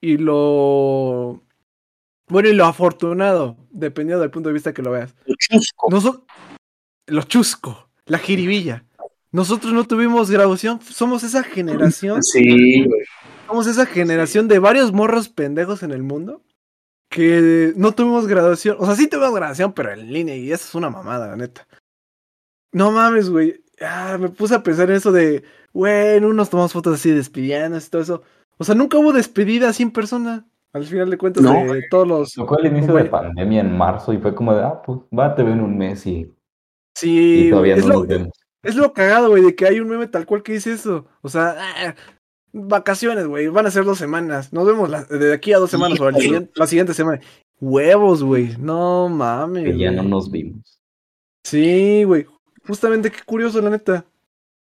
y 0.00 0.16
lo, 0.16 1.42
bueno, 2.28 2.48
y 2.48 2.54
lo 2.54 2.64
afortunado, 2.64 3.56
dependiendo 3.70 4.20
del 4.20 4.30
punto 4.30 4.48
de 4.48 4.54
vista 4.54 4.72
que 4.72 4.82
lo 4.82 4.90
veas, 4.90 5.14
Lo 5.26 5.34
chusco. 5.38 5.88
nosotros, 5.90 6.24
lo 7.06 7.22
chusco, 7.22 7.88
la 8.06 8.18
jiribilla, 8.18 8.84
nosotros 9.30 9.72
no 9.72 9.84
tuvimos 9.84 10.30
graduación, 10.30 10.80
somos 10.82 11.22
esa 11.24 11.42
generación 11.42 12.22
Sí, 12.22 12.84
güey. 12.84 13.00
somos 13.46 13.66
esa 13.66 13.86
generación 13.86 14.46
de 14.48 14.58
varios 14.58 14.92
morros 14.92 15.28
pendejos 15.28 15.82
en 15.82 15.90
el 15.92 16.02
mundo 16.02 16.42
que 17.08 17.72
no 17.76 17.92
tuvimos 17.92 18.26
graduación. 18.26 18.76
O 18.78 18.86
sea, 18.86 18.94
sí 18.94 19.06
tuvimos 19.06 19.34
graduación, 19.34 19.72
pero 19.74 19.92
en 19.92 20.12
línea 20.12 20.34
y 20.36 20.50
eso 20.52 20.64
es 20.66 20.74
una 20.74 20.88
mamada, 20.90 21.28
la 21.28 21.36
neta. 21.36 21.66
No 22.72 22.90
mames, 22.90 23.28
güey. 23.28 23.62
Ah, 23.80 24.16
me 24.18 24.28
puse 24.30 24.54
a 24.54 24.62
pensar 24.62 24.88
en 24.90 24.96
eso 24.96 25.12
de, 25.12 25.42
bueno, 25.74 26.32
nos 26.32 26.48
tomamos 26.48 26.72
fotos 26.72 26.94
así 26.94 27.10
despidiéndonos 27.10 27.86
y 27.86 27.90
todo 27.90 28.02
eso. 28.02 28.22
O 28.56 28.64
sea, 28.64 28.74
nunca 28.74 28.96
hubo 28.96 29.12
despedida 29.12 29.68
así 29.68 29.82
en 29.82 29.90
persona. 29.90 30.46
Al 30.72 30.84
final 30.84 31.10
de 31.10 31.18
cuentas, 31.18 31.42
No. 31.42 31.52
de 31.74 31.82
todos 31.90 32.08
los. 32.08 32.32
Tocó 32.32 32.58
el 32.58 32.66
inicio 32.66 32.92
Güey. 32.92 33.04
de 33.04 33.10
pandemia 33.10 33.60
en 33.60 33.76
marzo 33.76 34.12
y 34.14 34.18
fue 34.18 34.34
como 34.34 34.54
de, 34.54 34.62
ah, 34.62 34.80
pues 34.82 35.00
va, 35.18 35.34
te 35.34 35.42
veo 35.42 35.52
en 35.52 35.60
un 35.60 35.76
mes 35.76 36.06
y, 36.06 36.32
Sí, 36.94 37.48
es 37.48 37.86
no 37.86 38.04
lo, 38.04 38.30
es 38.62 38.74
lo 38.76 38.92
cagado, 38.92 39.30
güey, 39.30 39.42
de 39.42 39.54
que 39.54 39.66
hay 39.66 39.80
un 39.80 39.88
meme 39.88 40.06
tal 40.06 40.26
cual 40.26 40.42
que 40.42 40.52
dice 40.52 40.72
eso. 40.72 41.06
O 41.22 41.28
sea, 41.28 41.56
ah, 41.58 41.94
vacaciones, 42.52 43.26
güey, 43.26 43.48
van 43.48 43.66
a 43.66 43.70
ser 43.70 43.84
dos 43.84 43.98
semanas. 43.98 44.52
Nos 44.52 44.66
vemos 44.66 44.88
la- 44.88 45.04
de 45.04 45.32
aquí 45.32 45.52
a 45.52 45.58
dos 45.58 45.70
semanas 45.70 45.98
o 46.00 46.10
la 46.10 46.18
siguiente, 46.18 46.52
la 46.54 46.66
siguiente 46.66 46.94
semana. 46.94 47.20
Huevos, 47.60 48.22
güey. 48.22 48.56
No 48.58 49.08
mames. 49.08 49.64
Que 49.64 49.78
ya 49.78 49.90
no 49.90 50.02
nos 50.02 50.30
vimos. 50.30 50.80
Sí, 51.44 52.04
güey. 52.04 52.26
Justamente 52.66 53.10
qué 53.10 53.18
curioso, 53.24 53.60
la 53.60 53.70
neta. 53.70 54.04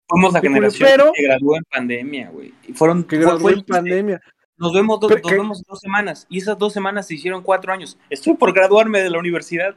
Fuimos 0.07 0.33
la 0.33 0.41
generación 0.41 0.89
pero- 0.89 1.11
que 1.13 1.23
graduó 1.23 1.57
en 1.57 1.63
pandemia, 1.71 2.29
güey. 2.29 2.53
Y 2.67 2.73
fueron. 2.73 3.03
Que 3.03 3.17
graduó 3.17 3.39
fue 3.39 3.53
en 3.53 3.63
pandemia. 3.63 4.21
Nos 4.57 4.73
vemos, 4.73 4.99
dos, 4.99 5.11
nos 5.11 5.31
vemos 5.31 5.63
dos 5.63 5.79
semanas. 5.79 6.25
Y 6.29 6.39
esas 6.39 6.57
dos 6.57 6.73
semanas 6.73 7.07
se 7.07 7.15
hicieron 7.15 7.41
cuatro 7.41 7.71
años. 7.71 7.97
Estoy 8.09 8.35
por 8.35 8.53
graduarme 8.53 8.99
de 8.99 9.09
la 9.09 9.17
universidad. 9.19 9.75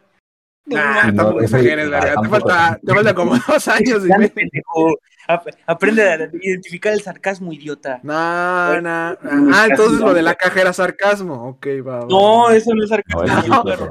No, 0.65 0.77
Nah, 0.77 1.07
no, 1.11 1.17
tampoco 1.17 1.41
ese- 1.41 1.57
exageres, 1.57 1.91
verga. 1.91 2.15
Te 2.23 2.29
falta, 2.29 2.81
te 2.85 2.95
falta 2.95 3.15
como 3.15 3.37
dos 3.37 3.69
años 3.69 4.03
y 4.07 4.29
pendejo. 4.29 4.99
Aprende 5.67 6.03
a 6.11 6.29
identificar 6.41 6.93
el 6.93 7.01
sarcasmo, 7.03 7.53
idiota. 7.53 8.01
No, 8.03 8.81
no. 8.81 8.91
Ah, 8.91 9.67
entonces 9.71 10.01
lo 10.01 10.15
de 10.15 10.23
la 10.23 10.35
caja 10.35 10.61
era 10.61 10.73
sarcasmo. 10.73 11.49
Ok, 11.49 11.67
va. 11.87 12.01
va, 12.01 12.07
No, 12.09 12.51
eso 12.51 12.75
no 12.75 12.83
es 12.85 12.91
sarcasmo. 12.91 13.25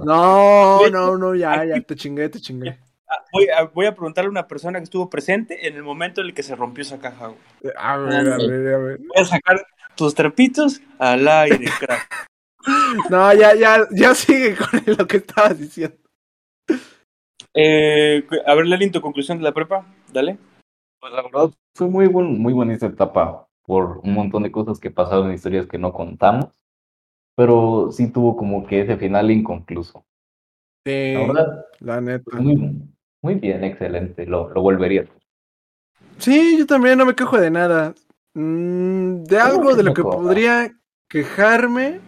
No, 0.03 0.89
No. 0.89 1.17
No, 1.17 1.35
ya, 1.35 1.63
ya, 1.65 1.81
te 1.81 1.95
chingué, 1.95 2.29
te 2.29 2.39
chingué. 2.39 2.77
Ah, 3.09 3.17
Voy 3.33 3.47
a, 3.49 3.63
voy 3.63 3.85
a 3.87 3.91
preguntarle 3.93 4.27
a 4.27 4.31
una 4.31 4.47
persona 4.47 4.79
que 4.79 4.85
estuvo 4.85 5.09
presente 5.09 5.67
en 5.67 5.75
el 5.75 5.83
momento 5.83 6.21
en 6.21 6.27
el 6.27 6.33
que 6.33 6.43
se 6.43 6.55
rompió 6.55 6.81
esa 6.83 6.97
caja. 6.99 7.27
güey. 7.27 7.73
A 7.77 7.97
ver, 7.97 8.13
a 8.31 8.37
ver, 8.37 8.73
a 8.73 8.77
ver. 8.77 8.97
Voy 8.99 9.21
a 9.21 9.25
sacar 9.25 9.65
tus 9.95 10.15
trapitos 10.15 10.81
al 10.99 11.27
aire, 11.27 11.65
crack. 11.79 12.27
No, 13.09 13.33
ya, 13.33 13.55
ya, 13.55 13.87
ya 13.91 14.13
sigue 14.13 14.55
con 14.55 14.81
lo 14.85 15.07
que 15.07 15.17
estabas 15.17 15.57
diciendo. 15.57 15.95
Eh, 17.53 18.25
a 18.45 18.55
ver, 18.55 18.65
Lelin, 18.65 18.91
tu 18.91 19.01
conclusión 19.01 19.37
de 19.37 19.43
la 19.43 19.51
prepa. 19.53 19.85
Dale. 20.13 20.37
Pues 20.99 21.13
la 21.13 21.23
verdad 21.23 21.49
fue 21.75 21.87
muy, 21.87 22.07
buen, 22.07 22.39
muy 22.39 22.53
bonita 22.53 22.85
etapa 22.85 23.47
por 23.65 23.99
un 24.03 24.13
montón 24.13 24.43
de 24.43 24.51
cosas 24.51 24.79
que 24.79 24.91
pasaron, 24.91 25.33
historias 25.33 25.67
que 25.67 25.77
no 25.77 25.91
contamos. 25.93 26.45
pero 27.35 27.89
sí 27.91 28.11
tuvo 28.11 28.35
como 28.37 28.65
que 28.67 28.81
ese 28.81 28.97
final 28.97 29.31
inconcluso. 29.31 30.05
Sí, 30.85 31.13
La 31.13 31.19
verdad, 31.27 31.65
la 31.79 32.01
neta. 32.01 32.37
muy, 32.37 32.81
muy 33.21 33.35
bien, 33.35 33.63
excelente, 33.63 34.25
lo, 34.25 34.49
lo 34.49 34.61
volvería. 34.61 35.05
Sí, 36.17 36.57
yo 36.59 36.65
también 36.65 36.97
no 36.97 37.05
me 37.05 37.15
quejo 37.15 37.37
de 37.39 37.49
nada. 37.49 37.95
Mm, 38.33 39.23
de 39.23 39.39
algo 39.39 39.75
de 39.75 39.83
lo 39.83 39.93
que 39.93 40.03
podría 40.03 40.71
quejarme 41.09 41.99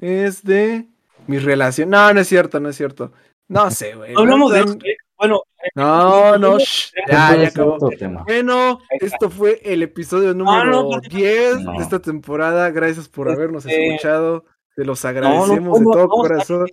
es 0.00 0.42
de 0.42 0.86
mi 1.26 1.38
relación. 1.38 1.90
No, 1.90 2.12
no 2.14 2.20
es 2.20 2.28
cierto, 2.28 2.60
no 2.60 2.68
es 2.70 2.76
cierto. 2.76 3.12
No 3.48 3.70
sé, 3.70 3.94
güey. 3.94 4.12
No 4.12 4.20
hablamos 4.20 4.52
de 4.52 4.58
no, 4.60 4.64
eso, 4.66 4.78
¿eh? 4.84 4.96
Bueno, 5.16 5.42
eh, 5.64 5.68
No, 5.74 6.38
no, 6.38 6.58
shh, 6.58 6.92
ya, 7.08 7.34
ya 7.36 7.48
acabó. 7.48 7.88
tema. 7.90 8.22
Bueno, 8.24 8.78
esto 9.00 9.30
fue 9.30 9.60
el 9.64 9.82
episodio 9.82 10.32
número 10.34 10.64
no, 10.66 10.90
no, 10.90 11.00
10 11.00 11.60
no. 11.62 11.72
de 11.72 11.78
esta 11.78 11.98
temporada. 12.00 12.70
Gracias 12.70 13.08
por 13.08 13.30
habernos 13.30 13.64
Este, 13.66 13.88
escuchado. 13.88 14.44
Te 14.76 14.84
los 14.84 15.04
agradecemos 15.04 15.78
de 15.80 15.84
todo 15.86 16.08
corazón. 16.08 16.68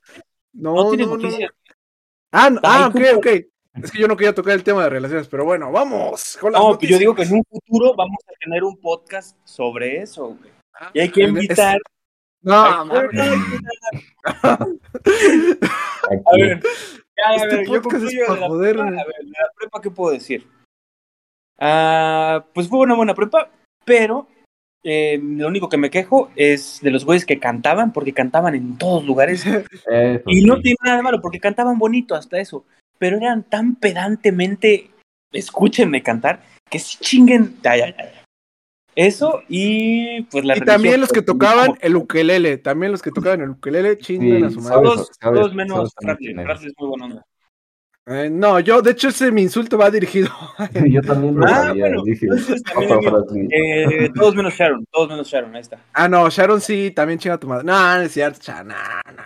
No, 0.53 0.75
no 0.75 0.93
no, 0.95 1.17
noticias. 1.17 1.51
Ah, 2.31 2.49
no, 2.49 2.59
ah, 2.63 2.87
ok, 2.93 3.01
ok. 3.17 3.25
Es 3.83 3.91
que 3.91 3.99
yo 3.99 4.07
no 4.07 4.15
quería 4.15 4.33
tocar 4.35 4.53
el 4.53 4.63
tema 4.63 4.83
de 4.83 4.89
relaciones, 4.89 5.27
pero 5.27 5.43
bueno, 5.43 5.71
vamos 5.71 6.37
con 6.39 6.51
las 6.53 6.61
No, 6.61 6.77
pues 6.77 6.89
yo 6.89 6.97
digo 6.99 7.13
que 7.15 7.23
noticias. 7.23 7.31
en 7.31 7.37
un 7.37 7.59
futuro 7.61 7.95
vamos 7.95 8.17
a 8.27 8.31
tener 8.43 8.63
un 8.63 8.77
podcast 8.79 9.37
sobre 9.43 10.01
eso, 10.01 10.27
güey. 10.27 10.51
Ah, 10.79 10.91
Y 10.93 10.99
hay 10.99 11.09
que 11.09 11.23
es- 11.23 11.29
invitar. 11.29 11.77
No, 12.45 12.85
mames. 12.85 13.21
A 14.23 14.57
ver, 16.37 16.61
ya, 17.17 17.27
a 17.27 17.35
Este 17.35 17.55
ver, 17.57 17.67
yo 17.67 17.81
concluyo 17.81 18.33
de 18.33 18.39
la 18.39 18.47
prepa. 18.47 18.47
A 18.47 18.55
ver, 18.59 18.75
de 18.75 19.31
la 19.31 19.51
prepa, 19.57 19.81
¿qué 19.81 19.89
puedo 19.89 20.13
decir? 20.13 20.47
Ah, 21.57 22.45
pues 22.53 22.69
fue 22.69 22.79
una 22.79 22.93
buena 22.93 23.15
prepa, 23.15 23.49
pero 23.83 24.27
eh, 24.83 25.19
lo 25.19 25.47
único 25.47 25.69
que 25.69 25.77
me 25.77 25.89
quejo 25.89 26.29
es 26.35 26.81
de 26.81 26.91
los 26.91 27.03
güeyes 27.03 27.25
que 27.25 27.39
cantaban, 27.39 27.91
porque 27.91 28.13
cantaban 28.13 28.53
en 28.53 28.77
todos 28.77 29.03
lugares. 29.05 29.43
eso 29.89 30.21
Y 30.27 30.45
no 30.45 30.61
tiene 30.61 30.77
nada 30.83 30.97
de 30.97 31.03
malo, 31.03 31.21
porque 31.21 31.39
cantaban 31.39 31.79
bonito 31.79 32.13
hasta 32.13 32.37
eso. 32.37 32.63
Pero 32.99 33.17
eran 33.17 33.41
tan 33.41 33.75
pedantemente, 33.75 34.91
escúchenme 35.31 36.03
cantar, 36.03 36.43
que 36.69 36.77
sí 36.77 36.99
chinguen. 37.01 37.55
Ya, 37.63 37.75
ya, 37.75 37.87
ya. 37.97 38.24
Eso 38.95 39.41
y 39.49 40.21
pues 40.23 40.45
la 40.45 40.55
Y 40.57 40.61
también 40.61 41.01
los 41.01 41.09
que 41.09 41.21
pues, 41.21 41.25
tocaban 41.25 41.67
como 41.67 41.77
el 41.81 41.95
ukelele, 41.97 42.57
también 42.57 42.93
los 42.93 43.01
que 43.01 43.11
tocaban 43.11 43.41
el 43.41 43.49
ukelele 43.51 43.97
chingan 43.97 44.39
Sí, 44.39 44.45
a 44.45 44.49
su 44.49 44.61
madre. 44.61 44.83
Todos, 44.83 45.11
sabes- 45.19 45.39
todos 45.41 45.53
menos 45.53 45.93
Bradley. 46.01 46.33
Bradley 46.33 46.67
es 46.67 46.73
muy 46.77 46.87
buena 46.89 47.05
onda. 47.05 47.25
Eh, 48.07 48.29
no, 48.29 48.59
yo, 48.59 48.81
de 48.83 48.91
hecho, 48.91 49.09
ese 49.09 49.31
mi 49.31 49.41
insulto 49.41 49.77
va 49.79 49.89
dirigido. 49.89 50.29
Yo 50.91 51.01
también 51.01 51.35
lo 51.35 51.43
Ah, 51.47 51.49
sabía, 51.67 51.87
bueno, 51.87 52.03
dije, 52.03 52.27
entonces 52.27 52.61
también 52.61 52.89
"Papá 52.89 52.99
el 52.99 53.11
mío". 53.11 53.25
Bradley". 53.25 53.47
Eh, 53.51 54.09
todos 54.13 54.35
menos 54.35 54.53
Sharon, 54.53 54.85
todos 54.91 55.09
menos 55.09 55.27
Sharon, 55.27 55.55
ahí 55.55 55.61
está. 55.61 55.79
ah, 55.91 56.07
no, 56.07 56.29
Sharon 56.29 56.61
sí, 56.61 56.91
también 56.91 57.17
chinga 57.17 57.35
a 57.35 57.39
tu 57.39 57.47
madre. 57.47 57.63
No, 57.65 57.95
no 57.97 58.01
es 58.01 58.11
cierto, 58.11 58.39
Sharon, 58.43 58.67
no, 58.67 58.75
no. 58.75 59.23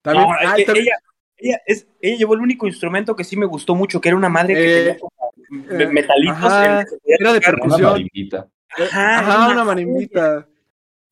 También, 0.00 0.28
No, 0.28 0.34
es 0.40 0.46
ah, 0.48 0.54
que 0.54 0.62
ella, 0.80 0.96
ella, 1.38 1.60
es, 1.66 1.86
ella 2.00 2.16
llevó 2.18 2.34
el 2.34 2.40
único 2.40 2.68
instrumento 2.68 3.16
que 3.16 3.24
sí 3.24 3.36
me 3.36 3.46
gustó 3.46 3.74
mucho, 3.74 4.00
que 4.00 4.08
era 4.10 4.16
una 4.16 4.28
madre 4.28 4.54
que 4.54 4.64
Eh, 4.64 4.84
tenía 4.84 4.98
como 5.00 5.25
eh, 5.70 5.86
metalitos. 5.88 6.36
ajá, 6.36 6.80
en 6.82 6.86
era 7.04 7.32
de 7.32 7.40
tocar. 7.40 7.54
Una 7.54 7.62
percusión. 7.62 7.90
marimbita. 7.92 8.48
Ajá, 8.92 9.48
una 9.52 9.64
marimbita. 9.64 10.48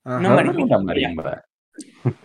Ajá. 0.05 0.19
Una 0.19 0.31
marimbita. 0.31 0.77
una 0.77 0.85
marimba. 0.85 1.45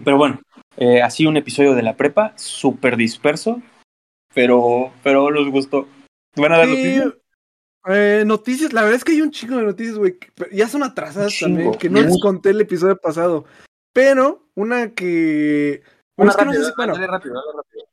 Pero 0.03 0.17
bueno, 0.17 0.41
eh, 0.77 1.01
así 1.01 1.25
un 1.25 1.37
episodio 1.37 1.73
de 1.75 1.83
la 1.83 1.95
prepa, 1.95 2.33
súper 2.35 2.97
disperso, 2.97 3.61
pero, 4.33 4.91
pero 5.03 5.29
los 5.31 5.49
gustó. 5.49 5.87
¿Van 6.35 6.51
a 6.53 6.57
dar 6.57 6.65
Sí, 6.67 6.71
noticias? 6.71 7.13
eh, 7.87 8.23
noticias, 8.25 8.73
la 8.73 8.81
verdad 8.81 8.97
es 8.97 9.03
que 9.03 9.13
hay 9.13 9.21
un 9.21 9.31
chingo 9.31 9.57
de 9.57 9.63
noticias, 9.63 9.97
güey. 9.97 10.17
Ya 10.51 10.67
son 10.67 10.83
atrasadas 10.83 11.31
chingo, 11.31 11.55
también, 11.55 11.79
que 11.79 11.89
no 11.89 12.01
les 12.01 12.19
conté 12.21 12.49
el 12.51 12.61
episodio 12.61 12.97
pasado. 12.97 13.45
Pero 13.93 14.47
una 14.55 14.93
que. 14.93 15.81
Bueno, 16.15 16.31
es 16.31 16.37
que 16.37 16.45
no 16.45 16.53
sé 16.53 16.65
si- 16.65 16.71
bueno, 16.77 16.93
dale 16.93 17.07
rápido, 17.07 17.35
dale 17.35 17.57
rápido. 17.57 17.85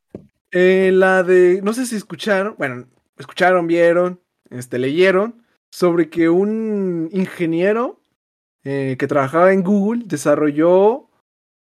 Eh, 0.50 0.90
la 0.92 1.22
de, 1.22 1.60
no 1.62 1.72
sé 1.72 1.86
si 1.86 1.96
escucharon, 1.96 2.54
bueno, 2.58 2.86
escucharon, 3.16 3.66
vieron, 3.66 4.20
este, 4.50 4.78
leyeron 4.78 5.44
sobre 5.70 6.08
que 6.08 6.28
un 6.28 7.08
ingeniero 7.12 8.00
eh, 8.64 8.96
que 8.98 9.06
trabajaba 9.06 9.52
en 9.52 9.62
Google 9.62 10.04
desarrolló 10.06 11.08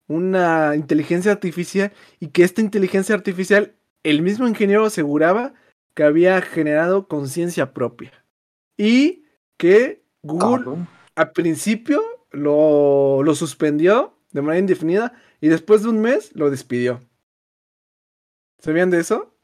una 0.07 0.75
inteligencia 0.75 1.31
artificial 1.31 1.91
y 2.19 2.27
que 2.27 2.43
esta 2.43 2.61
inteligencia 2.61 3.15
artificial, 3.15 3.75
el 4.03 4.21
mismo 4.21 4.47
ingeniero 4.47 4.85
aseguraba 4.85 5.53
que 5.95 6.03
había 6.03 6.41
generado 6.41 7.07
conciencia 7.07 7.73
propia 7.73 8.25
y 8.77 9.25
que 9.57 10.03
Google 10.21 10.87
al 11.15 11.31
principio 11.31 12.01
lo, 12.31 13.23
lo 13.23 13.35
suspendió 13.35 14.17
de 14.31 14.41
manera 14.41 14.59
indefinida 14.59 15.13
y 15.39 15.47
después 15.47 15.83
de 15.83 15.89
un 15.89 16.01
mes 16.01 16.35
lo 16.35 16.49
despidió. 16.49 16.99
¿Sabían 18.59 18.89
de 18.89 18.99
eso? 18.99 19.34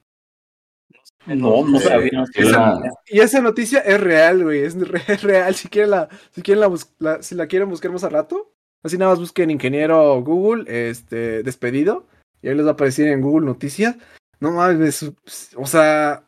No, 1.27 1.63
no 1.65 1.77
Eh, 1.77 1.81
sabía. 1.81 2.25
sí, 2.33 2.43
sabía. 2.43 2.75
una- 2.77 2.91
Y 3.07 3.19
esa 3.19 3.41
noticia 3.41 3.79
es 3.79 3.99
real, 4.01 4.43
güey. 4.43 4.61
Es, 4.63 4.75
re- 4.75 5.01
es 5.07 5.21
real. 5.23 5.53
Si 5.55 5.67
quieren 5.69 5.91
la, 5.91 6.09
si 6.31 6.41
quieren 6.41 6.61
la- 6.99 7.21
si 7.21 7.35
la 7.35 7.47
quieren 7.47 7.69
buscar 7.69 7.91
más 7.91 8.03
a 8.03 8.09
rato, 8.09 8.51
así 8.83 8.97
nada 8.97 9.11
más 9.11 9.19
busquen 9.19 9.51
ingeniero 9.51 10.21
Google, 10.23 10.65
este, 10.89 11.43
despedido. 11.43 12.07
Y 12.41 12.47
ahí 12.49 12.55
les 12.55 12.65
va 12.65 12.71
a 12.71 12.73
aparecer 12.73 13.07
en 13.07 13.21
Google 13.21 13.45
Noticias. 13.45 13.95
No 14.39 14.51
mames, 14.51 15.11
o 15.55 15.65
sea, 15.67 16.23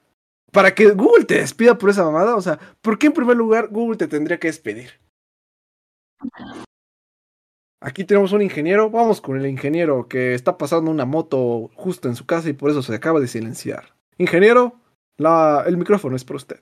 para 0.51 0.75
que 0.75 0.91
Google 0.91 1.25
te 1.25 1.39
despida 1.39 1.75
por 1.79 1.89
esa 1.89 2.03
mamada, 2.03 2.35
o 2.35 2.41
sea, 2.41 2.59
¿por 2.81 2.99
qué 2.99 3.07
en 3.07 3.13
primer 3.13 3.35
lugar 3.35 3.69
Google 3.71 3.97
te 3.97 4.07
tendría 4.07 4.39
que 4.39 4.47
despedir? 4.47 4.91
Aquí 7.81 8.05
tenemos 8.05 8.31
un 8.31 8.41
ingeniero, 8.41 8.89
vamos 8.89 9.19
con 9.19 9.37
el 9.37 9.45
ingeniero 9.47 10.07
que 10.07 10.35
está 10.35 10.57
pasando 10.57 10.89
una 10.89 11.05
moto 11.05 11.69
justo 11.75 12.07
en 12.07 12.15
su 12.15 12.25
casa 12.25 12.49
y 12.49 12.53
por 12.53 12.69
eso 12.69 12.81
se 12.81 12.95
acaba 12.95 13.19
de 13.19 13.27
silenciar. 13.27 13.93
Ingeniero, 14.17 14.79
la, 15.17 15.63
el 15.67 15.77
micrófono 15.77 16.15
es 16.15 16.23
para 16.25 16.37
usted. 16.37 16.59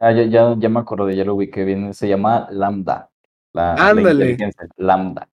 Ah, 0.00 0.12
ya, 0.12 0.24
ya, 0.24 0.54
ya 0.58 0.68
me 0.68 0.80
acuerdo, 0.80 1.08
ya 1.10 1.24
lo 1.24 1.34
ubiqué 1.34 1.64
bien. 1.64 1.94
Se 1.94 2.08
llama 2.08 2.48
Lambda. 2.50 3.10
La, 3.52 3.74
la 3.74 3.88
Ándale. 3.90 4.12
inteligencia, 4.12 4.66
Lambda. 4.76 5.28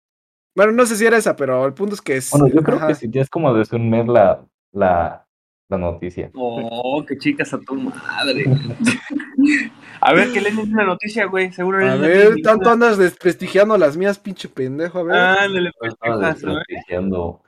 Bueno, 0.55 0.73
no 0.73 0.85
sé 0.85 0.95
si 0.95 1.05
era 1.05 1.17
esa, 1.17 1.35
pero 1.35 1.65
el 1.65 1.73
punto 1.73 1.95
es 1.95 2.01
que 2.01 2.17
es. 2.17 2.29
Bueno, 2.31 2.47
yo 2.47 2.61
creo 2.61 2.77
ajá. 2.77 2.87
que 2.87 2.95
sí, 2.95 3.07
ya 3.09 3.21
es 3.21 3.29
como 3.29 3.53
mes 3.53 4.07
la, 4.07 4.45
la, 4.73 5.25
la 5.69 5.77
noticia. 5.77 6.29
Oh, 6.33 7.03
qué 7.07 7.17
chicas 7.17 7.53
a 7.53 7.59
tu 7.59 7.75
madre. 7.75 8.43
a 10.01 10.13
ver, 10.13 10.33
que 10.33 10.41
leen 10.41 10.57
una 10.57 10.83
noticia, 10.83 11.25
güey. 11.25 11.51
Seguro 11.53 11.77
A 11.77 11.95
leen 11.95 12.01
ver, 12.01 12.25
ninguna. 12.35 12.41
tanto 12.43 12.69
andas 12.71 12.97
desprestigiando 12.97 13.77
las 13.77 13.95
mías, 13.95 14.19
pinche 14.19 14.49
pendejo. 14.49 14.99
A 14.99 15.03
ver. 15.03 15.15
Ándale, 15.15 15.71
desprestigiando, 15.81 17.41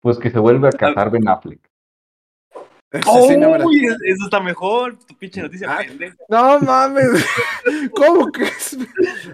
Pues 0.00 0.18
que 0.18 0.30
se 0.30 0.38
vuelve 0.38 0.68
a 0.68 0.72
casar 0.72 1.10
Ben 1.10 1.28
Affleck. 1.28 1.65
Oh, 3.06 3.26
sí 3.28 3.36
no, 3.36 3.50
me 3.50 3.58
la- 3.58 3.66
Uy, 3.66 3.86
es- 3.86 3.96
eso 4.04 4.24
está 4.24 4.40
mejor. 4.40 4.96
Tu 5.06 5.14
pinche 5.16 5.40
noticia 5.42 5.70
Ah, 5.70 5.78
pendeja. 5.86 6.16
No 6.28 6.60
mames. 6.60 7.24
¿Cómo 7.94 8.30
que 8.32 8.44
es? 8.44 8.76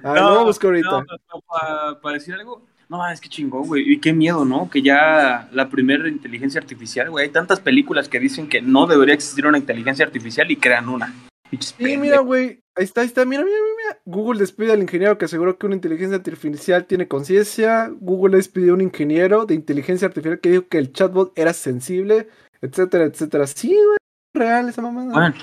Ah, 0.03 0.15
lo 0.17 0.23
vamos 0.23 0.39
a 0.39 0.45
buscar 0.45 0.69
ahorita. 0.71 0.91
No, 0.91 2.01
para 2.01 2.15
decir 2.15 2.35
algo. 2.35 2.63
No, 2.89 3.09
es 3.09 3.21
que 3.23 3.29
chingón, 3.31 3.67
güey. 3.67 3.91
Y 3.91 4.01
qué 4.01 4.13
miedo, 4.13 4.45
¿no? 4.45 4.69
Que 4.69 4.83
ya 4.83 5.49
la 5.53 5.71
primera 5.71 6.07
inteligencia 6.09 6.61
artificial, 6.61 7.09
güey. 7.11 7.25
Hay 7.27 7.33
tantas 7.33 7.59
películas 7.61 8.09
que 8.09 8.21
dicen 8.21 8.49
que 8.49 8.61
no 8.61 8.87
debería 8.87 9.15
existir 9.15 9.47
una 9.47 9.57
inteligencia 9.57 10.05
artificial 10.05 10.51
y 10.51 10.57
crean 10.57 10.89
una. 10.91 11.15
Sí, 11.61 11.97
mira, 11.97 12.19
güey. 12.21 12.61
Ahí 12.75 12.85
está, 12.85 13.03
ahí 13.03 13.07
está. 13.07 13.25
Mira, 13.25 13.45
mira, 13.45 13.57
mira. 13.57 13.99
Google 14.05 14.39
despide 14.41 14.73
al 14.73 14.83
ingeniero 14.83 15.17
que 15.17 15.25
aseguró 15.27 15.57
que 15.59 15.67
una 15.67 15.75
inteligencia 15.75 16.17
artificial 16.17 16.85
tiene 16.87 17.09
conciencia. 17.09 17.91
Google 18.01 18.37
despidió 18.37 18.73
a 18.73 18.75
un 18.75 18.81
ingeniero 18.83 19.47
de 19.47 19.55
inteligencia 19.55 20.09
artificial 20.09 20.41
que 20.41 20.51
dijo 20.51 20.69
que 20.69 20.79
el 20.79 20.93
chatbot 20.93 21.33
era 21.39 21.53
sensible, 21.55 22.29
etcétera, 22.63 23.05
etcétera. 23.05 23.47
Sí, 23.47 23.69
güey. 23.69 23.99
Real 24.35 24.69
esa 24.69 24.81
mamada. 24.81 25.13
Bueno, 25.13 25.35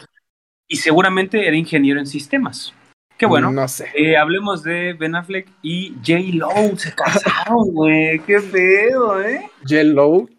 y 0.68 0.78
seguramente 0.78 1.48
era 1.48 1.56
ingeniero 1.56 2.00
en 2.00 2.08
sistemas. 2.08 2.74
Qué 3.18 3.26
bueno. 3.26 3.52
No 3.52 3.68
sé. 3.68 3.90
Eh, 3.96 4.16
hablemos 4.16 4.64
de 4.64 4.94
Ben 4.94 5.16
Affleck 5.16 5.48
y 5.62 5.94
J. 6.06 6.20
Lo. 6.34 6.78
Se 6.78 6.96
casaron, 6.96 7.68
güey. 7.74 8.20
Qué 8.20 8.40
pedo, 8.40 9.22
¿eh? 9.22 9.50
Yellow. 9.66 10.30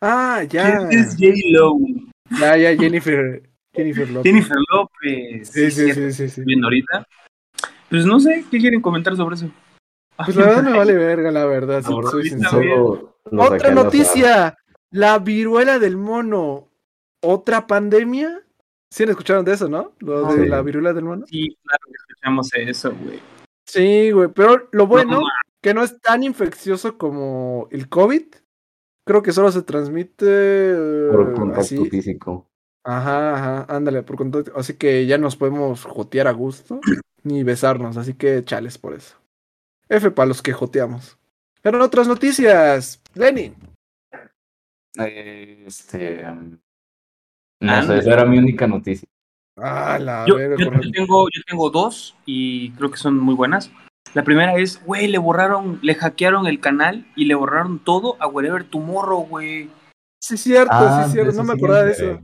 Ah, 0.00 0.42
ya. 0.48 0.88
¿Quién 0.88 1.00
es 1.00 1.16
J. 1.18 1.26
Lo? 1.50 1.76
Ya, 2.40 2.56
ya, 2.56 2.76
Jennifer. 2.76 3.42
Jennifer 3.74 4.08
López. 4.10 4.32
Jennifer 4.32 4.56
López. 4.72 5.48
Sí, 5.48 5.70
sí, 5.70 5.92
sí, 5.92 6.12
sí, 6.12 6.28
sí. 6.28 6.42
Viendo 6.44 6.66
ahorita. 6.66 7.06
Pues 7.88 8.06
no 8.06 8.18
sé, 8.20 8.44
¿qué 8.50 8.58
quieren 8.58 8.80
comentar 8.80 9.16
sobre 9.16 9.34
eso? 9.34 9.50
Pues 10.16 10.36
la 10.36 10.46
verdad 10.46 10.62
me 10.62 10.72
vale 10.78 10.94
verga, 10.94 11.30
la 11.30 11.44
verdad, 11.44 11.82
si 11.82 11.92
soy 12.10 12.28
sincero. 12.30 13.16
Otra 13.24 13.72
noticia. 13.72 14.56
La 14.90 15.18
viruela 15.18 15.78
del 15.78 15.96
mono. 15.96 16.68
¿Otra 17.22 17.66
pandemia? 17.66 18.42
Sí, 18.90 19.04
escucharon 19.04 19.44
de 19.44 19.52
eso, 19.52 19.68
¿no? 19.68 19.92
Lo 20.00 20.32
de 20.34 20.42
Sí. 20.44 20.48
la 20.48 20.62
viruela 20.62 20.92
del 20.92 21.04
mono. 21.04 21.26
Sí, 21.26 21.56
claro 21.64 21.84
que 21.86 21.92
escuchamos 21.92 22.50
eso, 22.54 22.92
güey. 23.00 23.20
Sí, 23.66 24.10
güey, 24.10 24.28
pero 24.28 24.68
lo 24.72 24.86
bueno, 24.86 25.20
No, 25.20 25.26
que 25.62 25.74
no 25.74 25.84
es 25.84 26.00
tan 26.00 26.22
infeccioso 26.24 26.98
como 26.98 27.68
el 27.70 27.88
COVID. 27.88 28.24
Creo 29.06 29.22
que 29.22 29.32
solo 29.32 29.52
se 29.52 29.62
transmite 29.62 30.26
eh, 30.26 31.08
Por 31.12 31.34
contacto 31.34 31.60
así. 31.60 31.88
físico. 31.88 32.46
Ajá, 32.82 33.34
ajá, 33.34 33.66
ándale, 33.76 34.02
por 34.02 34.16
contacto. 34.16 34.52
Así 34.56 34.74
que 34.74 35.06
ya 35.06 35.18
nos 35.18 35.36
podemos 35.36 35.84
jotear 35.84 36.26
a 36.26 36.32
gusto, 36.32 36.80
ni 37.22 37.44
besarnos, 37.44 37.96
así 37.96 38.14
que 38.14 38.42
chales 38.44 38.78
por 38.78 38.94
eso. 38.94 39.16
F 39.88 40.10
para 40.10 40.26
los 40.26 40.42
que 40.42 40.52
joteamos. 40.52 41.16
Pero 41.62 41.84
otras 41.84 42.08
noticias. 42.08 43.00
Lenin. 43.14 43.54
Eh, 44.98 45.64
Este. 45.66 46.24
um, 46.28 46.58
No 47.60 47.82
sé, 47.86 47.98
esa 47.98 48.12
era 48.14 48.24
mi 48.24 48.38
única 48.38 48.66
noticia. 48.66 49.06
Ah, 49.56 49.98
la 50.00 50.24
Yo, 50.26 50.38
yo- 50.56 50.70
tengo, 50.92 51.28
yo 51.28 51.42
tengo 51.46 51.70
dos 51.70 52.16
y 52.24 52.70
creo 52.72 52.90
que 52.90 52.96
son 52.96 53.18
muy 53.18 53.34
buenas. 53.34 53.70
La 54.14 54.24
primera 54.24 54.56
es, 54.56 54.82
güey, 54.84 55.06
le 55.08 55.18
borraron, 55.18 55.78
le 55.82 55.94
hackearon 55.94 56.46
el 56.46 56.58
canal 56.60 57.06
y 57.14 57.26
le 57.26 57.34
borraron 57.34 57.78
todo 57.78 58.16
a 58.18 58.26
Wherever 58.26 58.64
Tomorrow, 58.64 59.26
güey. 59.26 59.68
Sí, 60.22 60.34
es 60.34 60.40
cierto, 60.40 60.72
Ah, 60.72 61.02
sí, 61.02 61.06
es 61.08 61.12
cierto. 61.12 61.32
No 61.34 61.44
me 61.44 61.52
sí 61.54 61.58
acordaba 61.58 61.84
de 61.84 61.92
eso. 61.92 62.20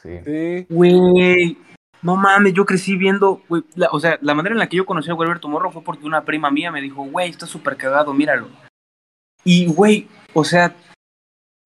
Sí. 0.00 0.10
Sí. 0.24 0.66
Güey, 0.70 1.58
no 2.02 2.14
mames, 2.16 2.54
yo 2.54 2.64
crecí 2.64 2.96
viendo, 2.96 3.42
güey, 3.48 3.64
la- 3.74 3.88
o 3.90 3.98
sea, 3.98 4.16
la 4.22 4.34
manera 4.34 4.54
en 4.54 4.60
la 4.60 4.68
que 4.68 4.76
yo 4.76 4.86
conocí 4.86 5.10
a 5.10 5.14
Wherever 5.14 5.40
Tomorrow 5.40 5.72
fue 5.72 5.82
porque 5.82 6.06
una 6.06 6.24
prima 6.24 6.50
mía 6.50 6.70
me 6.70 6.80
dijo, 6.80 7.02
güey, 7.02 7.30
está 7.30 7.46
súper 7.46 7.76
cagado, 7.76 8.14
míralo. 8.14 8.48
Y, 9.44 9.66
güey, 9.66 10.06
o 10.34 10.44
sea, 10.44 10.74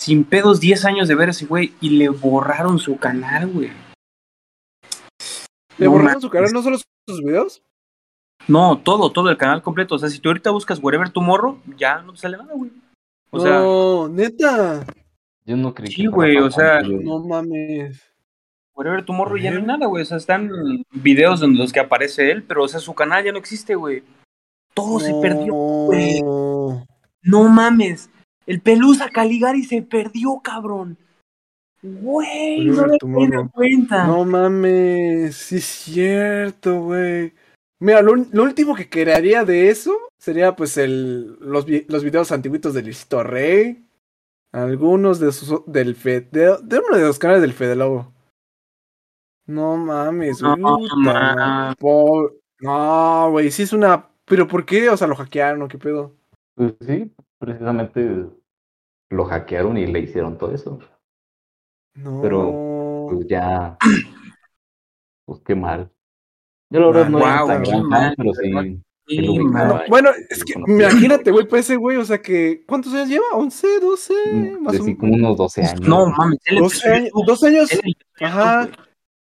sin 0.02 0.24
pedos 0.24 0.58
10 0.58 0.84
años 0.84 1.06
de 1.06 1.14
ver 1.14 1.28
a 1.28 1.30
ese 1.30 1.46
güey 1.46 1.74
y 1.80 1.90
le 1.90 2.08
borraron 2.08 2.80
su 2.80 2.96
canal, 2.96 3.46
güey. 3.46 3.70
¿Le 5.78 5.86
No 5.86 5.92
borraron 5.92 6.20
su 6.20 6.28
canal, 6.28 6.50
no 6.52 6.60
solo 6.60 6.78
sus 7.06 7.22
videos? 7.22 7.62
No, 8.48 8.78
todo, 8.78 9.12
todo 9.12 9.30
el 9.30 9.36
canal 9.36 9.62
completo. 9.62 9.94
O 9.94 9.98
sea, 10.00 10.08
si 10.08 10.18
tú 10.18 10.28
ahorita 10.30 10.50
buscas 10.50 10.80
Wherever 10.82 11.08
Tomorrow, 11.08 11.60
ya 11.76 12.02
no 12.02 12.14
te 12.14 12.18
sale 12.18 12.36
nada, 12.36 12.52
güey. 12.52 12.72
O 13.30 13.38
sea, 13.38 13.60
no, 13.60 14.08
neta. 14.08 14.84
Yo 15.44 15.56
no 15.56 15.72
creí 15.72 15.92
Sí, 15.92 16.06
güey, 16.06 16.36
o 16.38 16.50
sea, 16.50 16.82
No 16.82 17.20
mames. 17.20 18.02
Wherever 18.74 19.04
Tomorrow 19.04 19.36
ya 19.36 19.52
no 19.52 19.58
hay 19.58 19.66
nada, 19.66 19.86
güey. 19.86 20.02
O 20.02 20.06
sea, 20.06 20.16
están 20.16 20.50
videos 20.90 21.42
en 21.42 21.56
los 21.56 21.72
que 21.72 21.78
aparece 21.78 22.32
él, 22.32 22.42
pero, 22.42 22.64
o 22.64 22.68
sea, 22.68 22.80
su 22.80 22.92
canal 22.92 23.24
ya 23.24 23.30
no 23.30 23.38
existe, 23.38 23.76
güey. 23.76 24.02
Todo 24.74 24.98
se 24.98 25.14
perdió. 25.22 25.54
güey. 25.54 26.20
No 27.22 27.48
mames. 27.48 28.10
El 28.52 28.60
Pelusa 28.60 29.08
Caligari 29.08 29.64
se 29.64 29.80
perdió, 29.80 30.38
cabrón. 30.44 30.98
Güey, 31.82 32.66
no 32.66 32.86
me 33.02 33.28
dado 33.30 33.50
cuenta. 33.50 34.06
No 34.06 34.26
mames, 34.26 35.34
sí 35.36 35.56
es 35.56 35.64
cierto, 35.64 36.82
güey. 36.82 37.32
Mira, 37.80 38.02
lo, 38.02 38.12
último 38.12 38.74
que 38.74 38.90
crearía 38.90 39.46
de 39.46 39.70
eso 39.70 39.96
sería 40.18 40.54
pues 40.54 40.76
el 40.76 41.38
los, 41.40 41.64
vi- 41.64 41.86
los 41.88 42.04
videos 42.04 42.30
antiguitos 42.30 42.74
de 42.74 42.82
Luisito 42.82 43.22
Rey. 43.22 43.86
Algunos 44.52 45.18
de 45.18 45.32
sus 45.32 45.62
del 45.66 45.94
Fed, 45.96 46.24
de, 46.24 46.58
de 46.62 46.78
uno 46.78 46.98
de 46.98 47.04
los 47.04 47.18
canales 47.18 47.40
del 47.40 47.54
Fede 47.54 47.74
Lobo. 47.74 48.12
No 49.46 49.78
mames, 49.78 50.42
No, 50.42 50.56
puta 50.56 50.94
ma. 50.96 51.34
madre. 51.34 51.76
Po- 51.78 52.32
No, 52.60 53.30
güey, 53.30 53.50
sí 53.50 53.62
es 53.62 53.72
una. 53.72 54.10
¿Pero 54.26 54.46
por 54.46 54.66
qué? 54.66 54.90
O 54.90 54.96
sea, 54.98 55.06
lo 55.06 55.16
hackearon, 55.16 55.62
¿o 55.62 55.68
qué 55.68 55.78
pedo? 55.78 56.14
Pues 56.54 56.74
sí, 56.86 57.10
precisamente 57.38 58.26
lo 59.12 59.24
hackearon 59.24 59.78
y 59.78 59.86
le 59.86 60.00
hicieron 60.00 60.38
todo 60.38 60.54
eso. 60.54 60.78
No. 61.94 63.08
Pues 63.10 63.26
ya. 63.28 63.76
Pues 65.24 65.40
qué 65.46 65.54
mal. 65.54 65.88
Yo 66.68 66.80
la 66.80 66.86
verdad 66.88 67.08
no 67.08 67.20
pero 69.06 69.84
bueno, 69.88 70.10
es 70.30 70.44
que 70.44 70.54
imagínate, 70.66 71.30
güey, 71.30 71.46
pues 71.46 71.66
ese 71.66 71.76
güey, 71.76 71.96
o 71.96 72.04
sea 72.04 72.20
que. 72.20 72.64
¿Cuántos 72.66 72.92
años 72.94 73.08
lleva? 73.08 73.26
¿11, 73.34 73.80
12? 73.80 74.14
Más 74.60 74.74
o 74.74 74.78
Decí 74.78 74.96
como 74.96 75.14
unos 75.14 75.36
12 75.36 75.62
años. 75.62 75.80
No 75.80 76.06
mames, 76.06 76.38
él 76.46 76.58
12 76.58 76.76
empezó 76.76 76.94
años, 76.94 77.10
dos 77.26 77.44
años, 77.44 77.70
ajá, 78.20 78.68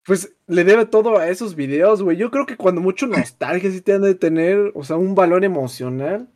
pues 0.05 0.35
le 0.47 0.64
debe 0.64 0.87
todo 0.87 1.16
a 1.16 1.29
esos 1.29 1.55
videos, 1.55 2.03
güey. 2.03 2.16
Yo 2.16 2.31
creo 2.31 2.47
que 2.47 2.57
cuando 2.57 2.81
mucho 2.81 3.07
nostalgia 3.09 3.70
sí 3.70 3.81
te 3.81 3.95
han 3.95 4.03
de 4.03 4.14
tener, 4.14 4.73
o 4.75 4.85
sea, 4.85 4.97
un 4.97 5.14
valor 5.14 5.45
emocional. 5.45 6.29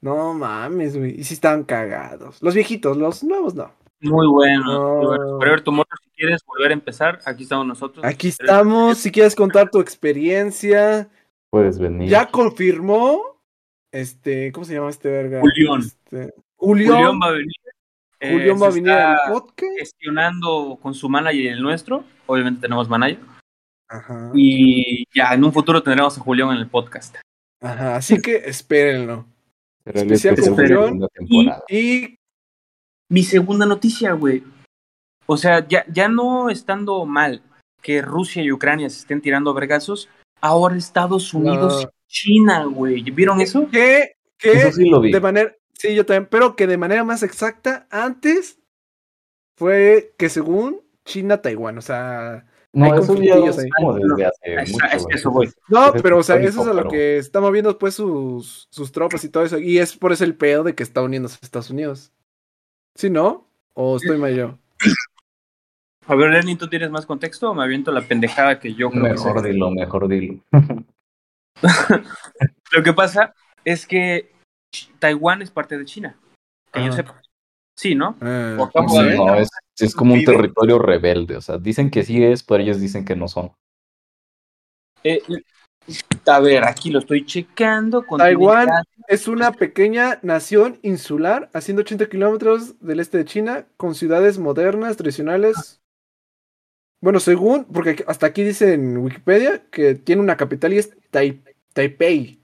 No 0.00 0.34
mames, 0.34 0.96
güey. 0.96 1.20
Y 1.20 1.24
sí 1.24 1.34
estaban 1.34 1.64
cagados. 1.64 2.42
Los 2.42 2.54
viejitos, 2.54 2.96
los 2.96 3.22
nuevos 3.22 3.54
no. 3.54 3.70
Muy 4.00 4.26
bueno. 4.26 4.64
No. 4.64 4.96
muy 4.96 5.06
bueno. 5.06 5.36
Wherever 5.36 5.60
Tomorrow, 5.60 5.98
si 6.02 6.10
quieres 6.10 6.42
volver 6.46 6.70
a 6.70 6.74
empezar, 6.74 7.20
aquí 7.26 7.42
estamos 7.42 7.66
nosotros. 7.66 8.04
Aquí 8.04 8.28
estamos. 8.28 8.98
Si 8.98 9.10
quieres 9.10 9.34
contar 9.34 9.70
tu 9.70 9.80
experiencia. 9.80 11.08
Puedes 11.50 11.78
venir. 11.78 12.08
Ya 12.08 12.26
confirmó. 12.30 13.20
Este, 13.92 14.52
¿cómo 14.52 14.64
se 14.64 14.74
llama 14.74 14.90
este 14.90 15.10
verga? 15.10 15.40
Julián. 15.40 15.80
Este. 15.80 16.32
Julián 16.56 17.20
va 17.22 17.26
a 17.28 17.32
venir. 17.32 17.52
Eh, 18.20 18.32
Julián 18.32 18.62
va 18.62 18.68
a 18.68 18.70
se 18.70 18.76
venir 18.76 18.92
está 18.92 19.12
al 19.26 19.32
podcast. 19.32 19.78
gestionando 19.78 20.78
con 20.80 20.94
su 20.94 21.08
manager 21.08 21.40
y 21.40 21.48
el 21.48 21.62
nuestro. 21.62 22.04
Obviamente 22.26 22.60
tenemos 22.60 22.88
manager. 22.88 23.18
Ajá. 23.88 24.30
Y 24.34 25.04
ya 25.12 25.34
en 25.34 25.44
un 25.44 25.52
futuro 25.52 25.82
tendremos 25.82 26.16
a 26.16 26.20
Julián 26.20 26.50
en 26.50 26.58
el 26.58 26.68
podcast. 26.68 27.16
Ajá. 27.60 27.96
Así 27.96 28.20
que 28.20 28.36
espérenlo. 28.36 29.26
Especial 29.94 30.36
con 30.36 31.08
temporada. 31.14 31.64
Y 31.68 32.16
Mi 33.08 33.22
segunda 33.24 33.66
noticia, 33.66 34.12
güey. 34.12 34.42
O 35.26 35.36
sea, 35.36 35.66
ya, 35.66 35.84
ya 35.92 36.08
no 36.08 36.50
estando 36.50 37.04
mal 37.06 37.42
que 37.82 38.02
Rusia 38.02 38.42
y 38.42 38.52
Ucrania 38.52 38.90
se 38.90 38.98
estén 39.00 39.20
tirando 39.20 39.54
vergazos, 39.54 40.08
ahora 40.40 40.76
Estados 40.76 41.32
Unidos 41.34 41.82
No. 41.84 41.90
y 41.90 42.08
China, 42.08 42.64
güey. 42.64 43.02
¿Vieron 43.02 43.40
eso? 43.40 43.68
que, 43.70 44.14
que 44.38 44.52
Eso 44.52 44.72
sí 44.72 44.88
lo 44.88 45.00
vi. 45.00 45.12
de 45.12 45.20
manera, 45.20 45.54
sí, 45.72 45.94
yo 45.94 46.04
también, 46.04 46.28
pero 46.30 46.56
que 46.56 46.66
de 46.66 46.76
manera 46.76 47.04
más 47.04 47.22
exacta, 47.22 47.86
antes 47.90 48.58
fue 49.56 50.14
que 50.18 50.28
según 50.28 50.80
China, 51.04 51.40
Taiwán, 51.42 51.78
o 51.78 51.82
sea, 51.82 52.46
No, 52.72 52.84
hay 52.86 52.92
eso 52.92 53.00
ya 53.00 53.06
conflictillos 53.34 53.58
es 53.58 53.64
ahí. 53.64 53.70
como 53.70 53.98
No, 53.98 54.14
desde 54.16 54.26
hace 54.26 54.54
es- 54.62 54.72
mucho. 54.72 54.86
es 54.92 55.06
que 55.06 55.14
eso 55.16 55.30
güey. 55.30 55.48
voy. 55.48 55.54
no, 55.68 55.86
Ese 55.88 55.96
es 55.96 56.02
pero 56.02 56.18
o 56.18 56.22
sea, 56.22 56.36
eso 56.36 56.62
es 56.62 56.68
a 56.68 56.72
lo 56.74 56.88
que 56.88 57.18
está 57.18 57.40
moviendo 57.40 57.76
pues 57.78 57.94
sus, 57.94 58.68
sus 58.70 58.92
tropas 58.92 59.24
y 59.24 59.28
todo 59.28 59.44
eso, 59.44 59.58
y 59.58 59.78
es 59.78 59.96
por 59.96 60.12
eso 60.12 60.22
el 60.24 60.36
pedo 60.36 60.62
de 60.62 60.74
que 60.74 60.82
está 60.84 61.02
uniéndose 61.02 61.36
a 61.42 61.46
Estados 61.46 61.70
Unidos. 61.70 62.12
¿Sí, 62.96 63.10
no? 63.10 63.46
¿O 63.74 63.96
estoy 63.96 64.18
mal 64.18 64.34
yo? 64.36 64.58
A 66.06 66.14
ver, 66.14 66.30
Lenny, 66.30 66.56
¿tú 66.56 66.68
tienes 66.68 66.90
más 66.90 67.06
contexto 67.06 67.50
o 67.50 67.54
me 67.54 67.62
aviento 67.62 67.92
la 67.92 68.02
pendejada 68.02 68.58
que 68.58 68.74
yo 68.74 68.90
creo 68.90 69.02
que 69.04 69.10
Mejor 69.10 69.42
sé? 69.42 69.48
dilo, 69.48 69.70
mejor 69.70 70.08
dilo. 70.08 70.40
Lo 72.72 72.82
que 72.82 72.92
pasa 72.92 73.34
es 73.64 73.86
que 73.86 74.30
Taiwán 74.98 75.42
es 75.42 75.50
parte 75.50 75.76
de 75.76 75.84
China. 75.84 76.16
Que 76.72 76.80
yo 76.80 76.86
Ajá. 76.86 76.96
sepa. 76.96 77.22
Sí, 77.76 77.94
¿no? 77.94 78.16
Eh, 78.22 78.54
Por 78.56 78.70
favor, 78.72 78.90
no 78.90 79.02
sé. 79.02 79.14
¿eh? 79.14 79.16
No, 79.16 79.34
es, 79.34 79.48
es 79.80 79.94
como 79.94 80.14
un 80.14 80.24
territorio 80.24 80.78
rebelde. 80.78 81.36
O 81.36 81.40
sea, 81.40 81.58
dicen 81.58 81.90
que 81.90 82.04
sí 82.04 82.22
es, 82.22 82.42
pero 82.42 82.62
ellos 82.62 82.80
dicen 82.80 83.04
que 83.04 83.16
no 83.16 83.28
son. 83.28 83.52
Eh, 85.02 85.22
a 86.26 86.40
ver, 86.40 86.64
aquí 86.64 86.90
lo 86.90 86.98
estoy 87.00 87.24
checando. 87.24 88.04
Taiwán 88.16 88.68
es 89.08 89.28
una 89.28 89.52
pequeña 89.52 90.18
nación 90.22 90.78
insular 90.82 91.50
a 91.52 91.60
180 91.60 92.08
kilómetros 92.08 92.78
del 92.80 93.00
este 93.00 93.18
de 93.18 93.24
China, 93.24 93.66
con 93.76 93.94
ciudades 93.94 94.38
modernas, 94.38 94.96
tradicionales. 94.96 95.80
Bueno, 97.02 97.18
según, 97.18 97.64
porque 97.64 98.04
hasta 98.06 98.26
aquí 98.26 98.42
dice 98.42 98.74
en 98.74 98.98
Wikipedia 98.98 99.64
que 99.70 99.94
tiene 99.94 100.20
una 100.20 100.36
capital 100.36 100.74
y 100.74 100.78
es 100.78 100.90
Tai- 101.10 101.42
Taipei. 101.72 102.40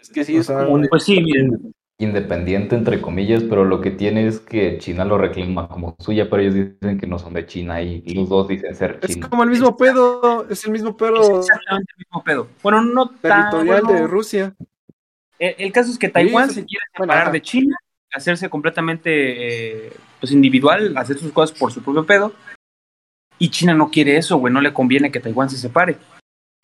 Es 0.00 0.08
que 0.08 0.24
sí, 0.24 0.36
O 0.36 0.40
es 0.40 0.46
sea, 0.46 0.60
como 0.60 0.74
un 0.74 0.88
Pues 0.88 1.04
sí, 1.04 1.20
miren. 1.20 1.72
Independiente, 1.98 2.74
entre 2.74 3.00
comillas, 3.00 3.42
pero 3.44 3.64
lo 3.64 3.80
que 3.80 3.90
tiene 3.92 4.26
es 4.26 4.40
que 4.40 4.78
China 4.78 5.04
lo 5.04 5.18
reclama 5.18 5.68
como 5.68 5.94
suya, 6.00 6.28
pero 6.28 6.42
ellos 6.42 6.54
dicen 6.54 6.98
que 6.98 7.06
no 7.06 7.18
son 7.18 7.32
de 7.34 7.46
China 7.46 7.80
y 7.80 8.02
los 8.14 8.28
dos 8.28 8.48
dicen 8.48 8.74
ser 8.74 8.98
Es 9.02 9.10
chinos. 9.14 9.28
como 9.28 9.44
el 9.44 9.50
mismo 9.50 9.76
pedo, 9.76 10.48
es 10.50 10.64
el 10.64 10.72
mismo 10.72 10.90
Es 10.90 10.96
pedo 10.96 11.40
exactamente 11.40 11.92
el 11.96 11.98
mismo 12.06 12.24
pedo. 12.24 12.48
Bueno, 12.62 12.82
no 12.82 13.08
tan. 13.08 13.50
territorial 13.50 13.82
bueno, 13.84 14.00
de 14.00 14.06
Rusia. 14.08 14.54
el, 15.38 15.54
el 15.58 15.72
caso 15.72 15.90
es 15.92 15.98
que 15.98 16.08
Taiwán 16.08 16.48
Sí, 16.48 16.56
se 16.56 16.64
quiere 16.66 16.84
separar 16.96 17.30
de 17.30 17.40
China, 17.40 17.76
hacerse 18.12 18.48
completamente 18.50 19.86
eh, 19.86 19.92
pues 20.18 20.32
individual, 20.32 20.96
hacer 20.96 21.18
sus 21.18 21.30
cosas 21.32 21.56
por 21.56 21.70
su 21.72 21.82
propio 21.82 22.04
pedo. 22.04 22.32
Y 23.38 23.48
China 23.50 23.74
no 23.74 23.90
quiere 23.90 24.16
eso, 24.16 24.38
güey, 24.38 24.52
no 24.52 24.60
le 24.60 24.72
conviene 24.72 25.10
que 25.12 25.20
Taiwán 25.20 25.50
se 25.50 25.56
separe. 25.56 25.98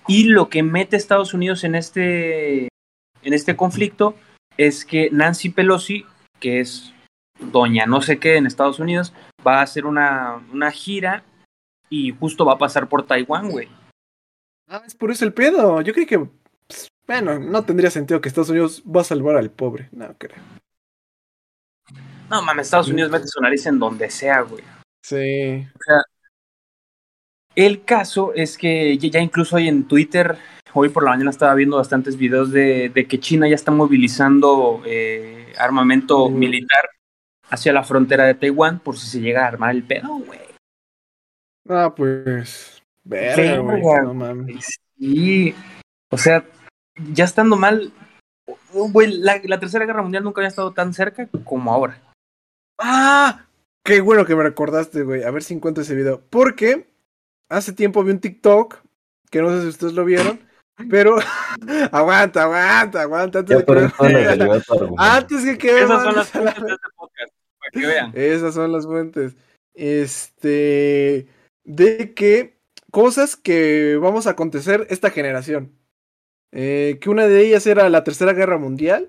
Y 0.08 0.24
lo 0.24 0.48
que 0.48 0.62
mete 0.62 0.96
a 0.96 0.98
Estados 0.98 1.32
Unidos 1.34 1.62
en 1.64 1.74
este, 1.74 2.64
en 3.22 3.34
este 3.34 3.56
conflicto 3.56 4.14
es 4.58 4.84
que 4.84 5.08
Nancy 5.10 5.48
Pelosi, 5.48 6.04
que 6.40 6.60
es 6.60 6.92
doña 7.40 7.86
no 7.86 8.02
sé 8.02 8.18
qué 8.18 8.36
en 8.36 8.46
Estados 8.46 8.80
Unidos, 8.80 9.14
va 9.46 9.60
a 9.60 9.62
hacer 9.62 9.86
una, 9.86 10.44
una 10.52 10.70
gira 10.70 11.24
y 11.88 12.10
justo 12.10 12.44
va 12.44 12.54
a 12.54 12.58
pasar 12.58 12.88
por 12.88 13.06
Taiwán, 13.06 13.50
güey. 13.50 13.68
Ah, 14.68 14.82
es 14.86 14.94
por 14.94 15.10
eso 15.10 15.24
el 15.24 15.32
pedo. 15.32 15.80
Yo 15.80 15.94
creí 15.94 16.04
que, 16.04 16.18
pues, 16.18 16.88
bueno, 17.06 17.38
no 17.38 17.64
tendría 17.64 17.90
sentido 17.90 18.20
que 18.20 18.28
Estados 18.28 18.50
Unidos 18.50 18.82
va 18.84 19.00
a 19.00 19.04
salvar 19.04 19.36
al 19.36 19.50
pobre. 19.50 19.88
No 19.92 20.14
creo. 20.18 20.36
No 22.28 22.42
mames, 22.42 22.66
Estados 22.66 22.88
Unidos 22.88 23.10
mete 23.10 23.26
su 23.26 23.40
nariz 23.40 23.64
en 23.64 23.78
donde 23.78 24.10
sea, 24.10 24.42
güey. 24.42 24.62
Sí. 25.02 25.66
El 27.54 27.84
caso 27.84 28.34
es 28.34 28.58
que 28.58 28.98
ya 28.98 29.08
ya 29.08 29.20
incluso 29.20 29.56
hoy 29.56 29.68
en 29.68 29.88
Twitter, 29.88 30.36
hoy 30.74 30.88
por 30.88 31.04
la 31.04 31.10
mañana 31.10 31.30
estaba 31.30 31.54
viendo 31.54 31.76
bastantes 31.76 32.16
videos 32.16 32.50
de, 32.52 32.90
de 32.90 33.06
que 33.06 33.18
China 33.20 33.48
ya 33.48 33.54
está 33.54 33.70
movilizando 33.70 34.82
eh, 34.84 35.52
armamento 35.58 36.28
Mm. 36.28 36.38
militar 36.38 36.90
hacia 37.50 37.72
la 37.72 37.82
frontera 37.84 38.24
de 38.24 38.34
Taiwán 38.34 38.78
por 38.80 38.96
si 38.98 39.06
se 39.08 39.20
llega 39.20 39.44
a 39.44 39.48
armar 39.48 39.74
el 39.74 39.82
pedo, 39.82 40.08
güey. 40.18 40.40
Ah, 41.68 41.92
pues. 41.94 42.82
Verga, 43.04 43.58
güey. 43.58 43.82
No 44.02 44.14
mames. 44.14 44.78
Sí, 44.98 45.54
o 46.10 46.18
sea, 46.18 46.44
ya 47.12 47.24
estando 47.24 47.56
mal, 47.56 47.92
güey, 48.72 49.18
la, 49.18 49.40
la 49.44 49.60
Tercera 49.60 49.86
Guerra 49.86 50.02
Mundial 50.02 50.24
nunca 50.24 50.40
había 50.40 50.48
estado 50.48 50.72
tan 50.72 50.92
cerca 50.92 51.28
como 51.44 51.72
ahora. 51.72 52.00
¡Ah! 52.78 53.44
Qué 53.84 54.00
bueno 54.00 54.26
que 54.26 54.36
me 54.36 54.42
recordaste, 54.42 55.02
güey. 55.02 55.22
A 55.22 55.30
ver 55.30 55.42
si 55.42 55.54
encuentro 55.54 55.82
ese 55.82 55.94
video. 55.94 56.20
Porque 56.28 56.86
hace 57.48 57.72
tiempo 57.72 58.04
vi 58.04 58.12
un 58.12 58.20
TikTok, 58.20 58.76
que 59.30 59.40
no 59.40 59.50
sé 59.50 59.62
si 59.62 59.68
ustedes 59.68 59.94
lo 59.94 60.04
vieron, 60.04 60.40
pero 60.90 61.16
aguanta, 61.92 62.42
aguanta, 62.44 63.02
aguanta. 63.02 63.38
Antes, 63.40 63.64
que... 63.64 64.62
antes 64.96 65.44
que 65.44 65.58
que 65.58 65.78
Esas 65.78 66.02
son 66.02 66.14
las 66.14 66.30
fuentes 66.30 66.64
de 66.64 66.72
este 66.72 66.88
podcast, 66.96 67.32
para 67.58 67.70
que 67.72 67.86
vean. 67.86 68.12
Esas 68.14 68.54
son 68.54 68.72
las 68.72 68.86
fuentes. 68.86 69.36
Este. 69.74 71.26
De 71.64 72.14
que 72.14 72.58
cosas 72.90 73.36
que 73.36 73.98
vamos 74.00 74.26
a 74.26 74.30
acontecer 74.30 74.86
esta 74.90 75.10
generación. 75.10 75.72
Eh, 76.52 76.98
que 77.00 77.10
una 77.10 77.26
de 77.26 77.46
ellas 77.46 77.66
era 77.66 77.88
la 77.90 78.04
Tercera 78.04 78.32
Guerra 78.32 78.58
Mundial. 78.58 79.08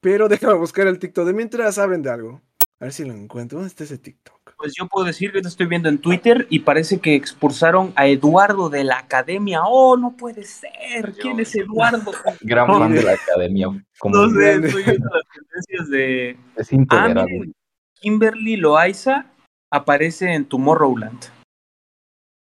Pero 0.00 0.28
déjame 0.28 0.54
buscar 0.54 0.86
el 0.86 0.98
TikTok 0.98 1.26
de 1.26 1.32
mientras 1.32 1.76
saben 1.76 2.02
de 2.02 2.10
algo. 2.10 2.42
A 2.80 2.84
ver 2.84 2.92
si 2.92 3.04
lo 3.04 3.14
encuentro. 3.14 3.58
¿Dónde 3.58 3.68
está 3.68 3.84
ese 3.84 3.98
TikTok? 3.98 4.35
Pues 4.56 4.72
yo 4.74 4.86
puedo 4.86 5.04
decir 5.06 5.32
que 5.32 5.42
te 5.42 5.48
estoy 5.48 5.66
viendo 5.66 5.88
en 5.88 5.98
Twitter 5.98 6.46
y 6.48 6.60
parece 6.60 6.98
que 6.98 7.14
expulsaron 7.14 7.92
a 7.94 8.06
Eduardo 8.06 8.70
de 8.70 8.84
la 8.84 8.98
academia. 8.98 9.60
Oh, 9.66 9.96
no 9.98 10.16
puede 10.16 10.44
ser. 10.44 11.12
¿Quién 11.20 11.40
es 11.40 11.54
Eduardo? 11.54 12.10
Gran 12.40 12.66
fan 12.66 12.92
de 12.92 13.02
la 13.02 13.12
academia. 13.12 13.68
Como 13.98 14.16
No 14.16 14.30
sé, 14.30 14.54
estoy 14.54 14.82
viendo 14.82 15.08
las 15.12 15.22
tendencias 15.34 15.90
de. 15.90 16.30
es 16.56 16.72
Ah, 16.72 16.74
intolerable. 16.74 17.32
miren, 17.32 17.52
Kimberly 18.00 18.56
Loaiza 18.56 19.26
aparece 19.70 20.32
en 20.32 20.46
Tomorrowland. 20.46 21.20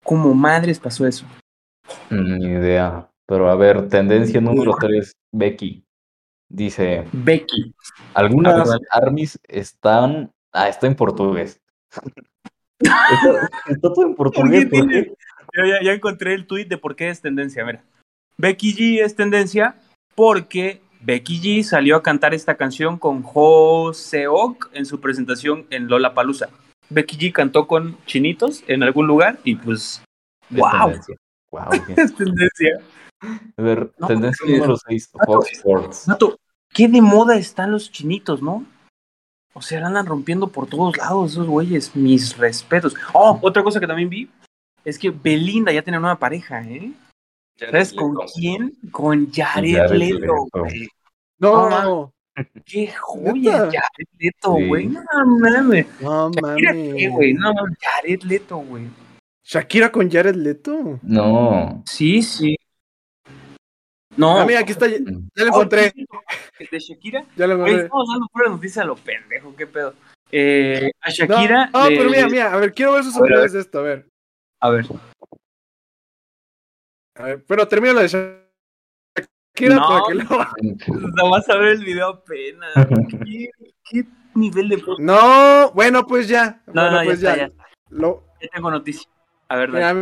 ¿Cómo 0.03 0.33
madres 0.33 0.79
pasó 0.79 1.05
eso? 1.05 1.25
Ni 2.09 2.45
idea. 2.45 3.09
Pero 3.25 3.49
a 3.49 3.55
ver, 3.55 3.89
tendencia 3.89 4.39
número 4.39 4.75
3, 4.79 5.11
Becky. 5.33 5.83
Dice, 6.49 7.05
Becky. 7.11 7.75
algunas 8.13 8.69
A 8.69 8.73
ver, 8.77 8.81
armies 8.91 9.37
están... 9.49 10.31
Ah, 10.53 10.69
está 10.69 10.87
en 10.87 10.95
portugués. 10.95 11.59
Está, 11.89 13.49
está 13.67 13.93
todo 13.93 14.05
en 14.05 14.15
portugués. 14.15 14.67
Ya, 14.71 15.65
ya- 15.65 15.83
ya 15.83 15.93
encontré 15.93 16.33
el 16.33 16.45
tweet 16.45 16.65
de 16.65 16.77
por 16.77 16.95
qué 16.95 17.09
es 17.09 17.21
tendencia. 17.21 17.65
Mira, 17.65 17.81
Becky 18.38 18.73
G 18.75 19.03
es 19.03 19.15
tendencia 19.15 19.75
porque 20.15 20.81
Becky 21.01 21.39
G 21.39 21.63
salió 21.63 21.95
a 21.95 22.03
cantar 22.03 22.33
esta 22.33 22.55
canción 22.55 22.97
con 22.97 23.23
Joseok 23.23 24.69
en 24.73 24.85
su 24.85 24.99
presentación 24.99 25.65
en 25.69 25.88
Lollapalooza. 25.88 26.49
Becky 26.89 27.17
G 27.17 27.33
cantó 27.33 27.67
con 27.67 27.97
chinitos 28.05 28.63
en 28.67 28.83
algún 28.83 29.07
lugar 29.07 29.39
y 29.43 29.55
pues 29.55 30.01
Es 30.51 30.57
¡Wow! 30.57 30.71
tendencia. 30.85 31.15
Wow, 31.51 31.63
bien. 31.88 31.99
es 31.99 32.15
tendencia. 32.15 32.79
A 33.57 33.61
ver, 33.61 33.91
No, 33.97 34.07
tendencia 34.07 34.45
número 34.47 34.75
6, 34.88 35.09
Fox 35.25 35.51
Sports. 35.53 36.07
Nato, 36.07 36.38
qué 36.73 36.88
de 36.88 37.01
moda 37.01 37.35
están 37.38 37.71
los 37.71 37.91
chinitos, 37.91 38.41
¿no? 38.41 38.63
O 39.57 39.61
sea, 39.61 39.79
la 39.81 39.87
andan 39.87 40.05
rompiendo 40.05 40.49
por 40.49 40.67
todos 40.67 40.95
lados 40.97 41.31
esos 41.31 41.47
güeyes. 41.47 41.95
Mis 41.95 42.37
respetos. 42.37 42.93
Oh, 43.13 43.39
otra 43.41 43.63
cosa 43.63 43.79
que 43.79 43.87
también 43.87 44.07
vi 44.07 44.29
es 44.85 44.99
que 44.99 45.09
Belinda 45.09 45.71
ya 45.71 45.81
tiene 45.81 45.99
nueva 45.99 46.19
pareja, 46.19 46.61
¿eh? 46.61 46.91
¿Sabes 47.59 47.91
con 47.91 48.15
quién? 48.35 48.77
Con 48.91 49.31
Jared, 49.31 49.75
Jared 49.75 49.97
Leto, 49.97 50.15
Leto. 50.19 50.47
güey. 50.53 50.87
No, 51.39 51.69
No, 51.69 52.13
Qué 52.65 52.91
joya. 52.95 53.57
Jared 53.71 54.07
Leto, 54.19 54.55
Sí. 54.57 54.67
güey. 54.67 54.87
No 54.89 55.01
mames. 55.25 55.87
no 56.01 56.29
Shakira, 56.31 56.73
¿qué, 56.73 57.09
güey? 57.09 57.33
mames. 57.33 57.55
No, 57.55 57.65
Jared 57.81 58.21
Leto, 58.21 58.57
güey. 58.57 58.83
Shakira 59.43 59.91
con 59.91 60.11
Jared 60.11 60.35
Leto. 60.35 60.99
No. 61.01 61.81
Sí, 61.87 62.21
sí. 62.21 62.56
No. 64.18 64.39
Ah, 64.41 64.45
mira, 64.45 64.59
aquí 64.61 64.72
está. 64.72 64.88
Ya 64.88 64.97
ya 64.97 65.43
lo 65.43 65.47
encontré. 65.47 65.93
¿De 66.72 66.80
Shakira? 66.80 67.24
Ya 67.36 67.47
lo 67.47 67.53
encontré. 67.53 67.84
estamos 67.84 68.07
dando 68.11 68.28
pura 68.34 68.49
noticia 68.49 68.82
a 68.82 68.86
lo 68.86 68.95
pendejo, 68.95 69.55
qué 69.55 69.68
pedo. 69.68 69.93
Eh, 70.32 70.89
a 71.01 71.09
Shakira. 71.09 71.70
No, 71.72 71.84
no, 71.84 71.89
le- 71.89 71.97
pero 71.97 72.09
mira, 72.09 72.28
mira, 72.28 72.53
a 72.53 72.57
ver, 72.57 72.74
quiero 72.74 72.93
ver 72.93 73.03
sus 73.03 73.15
opiniones 73.15 73.53
de 73.53 73.59
esto, 73.61 73.80
a 73.80 73.84
ver. 73.84 74.07
A 74.59 74.70
ver. 74.72 74.86
A 77.15 77.24
ver, 77.24 77.45
pero 77.47 77.68
termino 77.68 77.93
lo 77.93 78.01
de 78.01 78.07
Shakira 78.07 79.76
No. 79.76 79.88
para 79.88 80.01
que 80.07 80.13
lo... 80.15 80.26
No 81.15 81.30
vas 81.30 81.47
a 81.49 81.57
ver 81.57 81.70
el 81.74 81.86
video 81.86 82.07
apenas. 82.09 82.74
¿Qué, 83.26 83.49
qué 83.89 84.03
nivel 84.34 84.70
de. 84.70 84.78
No, 84.78 84.95
No, 84.99 85.72
bueno, 85.72 86.05
pues 86.07 86.28
ya. 86.28 86.61
bueno, 86.65 86.91
no, 86.91 86.97
ya 86.99 87.03
pues 87.05 87.20
está, 87.20 87.36
ya. 87.38 87.47
ya. 87.47 87.53
Lo, 87.89 88.24
Ya 88.41 88.47
tengo 88.53 88.72
noticia. 88.72 89.07
A 89.47 89.55
ver, 89.55 89.72
dale. 89.72 89.93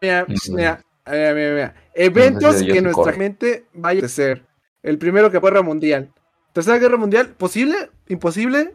mira, 0.00 0.26
mira, 0.26 0.26
mira, 0.50 0.82
mira, 1.06 1.34
mira, 1.34 1.50
mira. 1.54 1.74
Eventos 1.94 2.62
yo 2.62 2.72
que 2.74 2.82
nuestra 2.82 3.04
corre. 3.04 3.18
mente 3.18 3.66
vaya 3.72 4.04
a 4.04 4.08
ser. 4.08 4.46
El 4.82 4.98
primero 4.98 5.30
que 5.30 5.40
fue 5.40 5.50
Guerra 5.50 5.62
Mundial. 5.62 6.12
Tercera 6.52 6.78
Guerra 6.78 6.96
Mundial, 6.96 7.28
¿posible? 7.30 7.90
¿Imposible? 8.08 8.74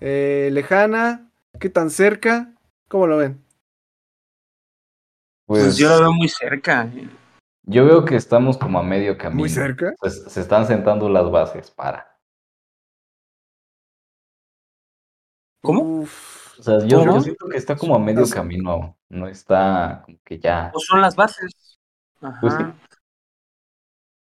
Eh, 0.00 0.48
¿Lejana? 0.52 1.30
¿Qué 1.58 1.68
tan 1.68 1.90
cerca? 1.90 2.54
¿Cómo 2.88 3.06
lo 3.06 3.16
ven? 3.18 3.44
Pues, 5.46 5.62
Pues 5.64 5.76
yo 5.76 5.88
lo 5.88 6.00
veo 6.00 6.12
muy 6.12 6.28
cerca. 6.28 6.88
yo 7.62 7.84
veo 7.84 8.04
que 8.04 8.16
estamos 8.16 8.56
como 8.58 8.78
a 8.78 8.82
medio 8.82 9.16
camino. 9.18 9.40
¿Muy 9.40 9.48
cerca? 9.48 9.94
Pues, 9.98 10.24
se 10.28 10.40
están 10.40 10.66
sentando 10.66 11.08
las 11.08 11.30
bases 11.30 11.70
para. 11.70 12.16
¿Cómo? 15.62 15.82
Uf. 16.00 16.37
O 16.58 16.62
sea, 16.62 16.78
yo, 16.86 17.04
yo 17.04 17.20
siento 17.20 17.48
que 17.48 17.56
está 17.56 17.76
como 17.76 17.94
a 17.94 17.98
medio 17.98 18.20
Las- 18.20 18.34
camino. 18.34 18.96
No 19.08 19.28
está 19.28 20.02
como 20.04 20.18
que 20.24 20.38
ya. 20.38 20.70
O 20.74 20.80
son 20.80 21.00
las 21.00 21.14
bases. 21.16 21.78
Ajá. 22.20 22.38
Pues 22.40 22.54
sí. 22.54 22.62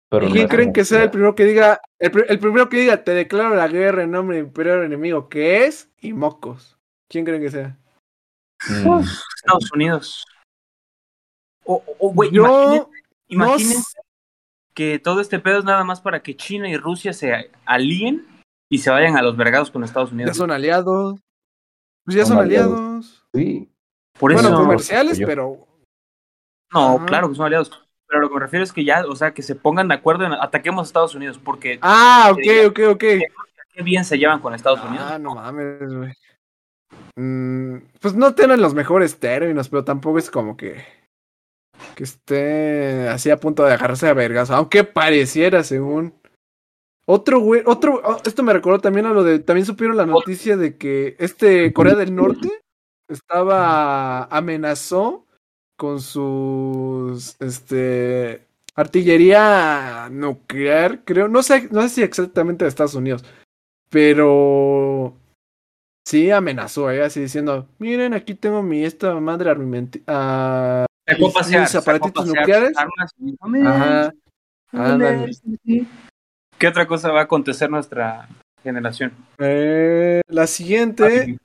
Pero 0.09 0.29
¿Y 0.29 0.33
quién 0.33 0.47
creen 0.49 0.73
que 0.73 0.85
sea 0.85 1.01
el 1.01 1.05
ya- 1.07 1.11
primero 1.11 1.35
que 1.35 1.45
diga, 1.45 1.81
el, 1.99 2.13
el 2.29 2.39
primero 2.39 2.69
que 2.69 2.77
diga, 2.79 3.03
te 3.03 3.13
declaro 3.13 3.55
la 3.57 3.67
guerra 3.69 4.05
en 4.05 4.13
nombre 4.13 4.37
del 4.37 4.47
imperio 4.47 4.83
enemigo, 4.83 5.29
que 5.29 5.65
es? 5.67 5.91
Y 6.01 6.13
mocos. 6.13 6.79
¿Quién 7.09 7.25
creen 7.25 7.43
que 7.43 7.51
sea? 7.51 7.77
Mm, 8.69 9.01
Estados 9.37 9.73
Unidos. 9.75 10.25
O, 11.65 11.75
o- 11.87 11.97
o, 12.09 12.13
güey, 12.13 12.31
Yo 12.31 12.45
imagínense, 12.45 12.89
imagínense 13.29 13.99
que 14.75 14.99
todo 15.01 15.21
este 15.21 15.39
pedo 15.41 15.59
es 15.59 15.65
nada 15.65 15.83
más 15.85 16.01
para 16.01 16.23
que 16.23 16.37
China 16.37 16.69
y 16.69 16.77
Rusia 16.77 17.13
se 17.13 17.51
alíen 17.65 18.27
y 18.71 18.79
se 18.79 18.91
vayan 18.91 19.17
a 19.17 19.23
los 19.23 19.37
vergados 19.37 19.71
con 19.71 19.83
Estados 19.83 20.11
Ya 20.11 20.15
Unidos. 20.15 20.37
son 20.37 20.51
aliados. 20.53 21.19
Pues 22.07 22.17
ya 22.17 22.25
son, 22.25 22.37
Son 22.37 22.45
aliados. 22.47 22.73
aliados. 22.79 23.25
sí. 23.35 23.71
Por 24.19 24.33
Bueno, 24.33 24.49
eso. 24.49 24.57
comerciales, 24.57 25.21
pero. 25.27 25.67
No, 26.73 26.97
Ajá. 26.97 27.07
claro 27.07 27.29
que 27.29 27.35
son 27.35 27.45
aliados. 27.47 27.71
Pero 28.09 28.21
lo 28.23 28.29
que 28.29 28.35
me 28.35 28.41
refiero 28.41 28.63
es 28.65 28.73
que 28.73 28.85
ya, 28.85 29.05
o 29.07 29.15
sea, 29.17 29.35
que 29.35 29.43
se 29.43 29.55
pongan 29.57 29.89
de 29.89 29.95
acuerdo 29.95 30.25
en 30.25 30.33
ataquemos 30.33 30.85
a 30.85 30.87
Estados 30.87 31.15
Unidos, 31.15 31.39
porque 31.43 31.79
Ah, 31.83 32.31
ok, 32.33 32.69
ok, 32.69 32.79
ok. 32.93 32.99
qué 33.75 33.83
bien 33.83 34.05
se 34.07 34.17
llevan 34.17 34.41
con 34.41 34.55
Estados 34.55 34.83
Unidos. 34.85 35.05
Ah, 35.11 35.19
no 35.19 35.35
mames, 35.35 35.93
güey. 35.93 36.13
Mm, 37.17 37.79
pues 38.01 38.15
no 38.15 38.35
tienen 38.35 38.63
los 38.63 38.73
mejores 38.75 39.19
términos, 39.19 39.69
pero 39.69 39.85
tampoco 39.85 40.19
es 40.19 40.31
como 40.31 40.57
que. 40.57 40.83
Que 41.95 42.05
esté 42.05 43.09
así 43.09 43.31
a 43.31 43.37
punto 43.39 43.65
de 43.65 43.75
agarrarse 43.75 44.09
a 44.09 44.15
vergas. 44.15 44.51
Aunque 44.51 44.85
pareciera, 44.85 45.63
según. 45.63 46.15
Otro 47.09 47.39
güey, 47.41 47.63
otro. 47.67 48.01
oh, 48.05 48.17
esto 48.25 48.43
me 48.43 48.53
recordó 48.53 48.81
también 48.81 49.07
a 49.07 49.13
lo 49.13 49.23
de. 49.23 49.39
También 49.39 49.65
supieron 49.67 49.97
la 49.97 50.07
noticia 50.07 50.57
de 50.57 50.77
que 50.77 51.15
este 51.19 51.73
Corea 51.73 51.95
del 51.95 52.15
Norte 52.15 52.49
estaba. 53.09 54.25
amenazó 54.25 55.25
con 55.77 56.01
sus. 56.01 57.41
Este. 57.41 58.43
Artillería 58.75 60.09
nuclear, 60.11 61.03
creo. 61.05 61.29
No 61.29 61.43
sé, 61.43 61.69
no 61.71 61.81
sé 61.83 61.89
si 61.89 62.03
exactamente 62.03 62.65
de 62.65 62.69
Estados 62.69 62.95
Unidos. 62.95 63.25
Pero. 63.89 65.15
Sí, 66.05 66.31
amenazó, 66.31 66.91
¿eh? 66.91 67.03
así 67.03 67.21
diciendo: 67.21 67.67
Miren, 67.79 68.15
aquí 68.15 68.35
tengo 68.35 68.63
mi 68.63 68.85
esta 68.85 69.15
madre 69.21 69.51
armamenti 69.51 70.03
ah, 70.07 70.87
Sacó 71.09 71.25
a 71.25 71.27
mis- 71.29 71.35
pasear, 71.35 71.63
mis 71.63 71.75
aparatitos 71.75 72.13
pasear 72.27 72.37
nucleares. 72.41 72.77
armas 72.77 73.11
No 73.19 73.49
me- 73.49 73.67
Ajá. 73.67 74.13
no 74.73 74.81
me- 74.81 75.07
ándale. 75.09 75.31
¿Qué 76.59 76.69
otra 76.69 76.87
cosa 76.87 77.13
va 77.13 77.21
a 77.21 77.25
acontecer 77.25 77.71
nuestra 77.71 78.29
generación? 78.63 79.13
Eh, 79.39 80.21
la 80.29 80.47
siguiente. 80.47 81.37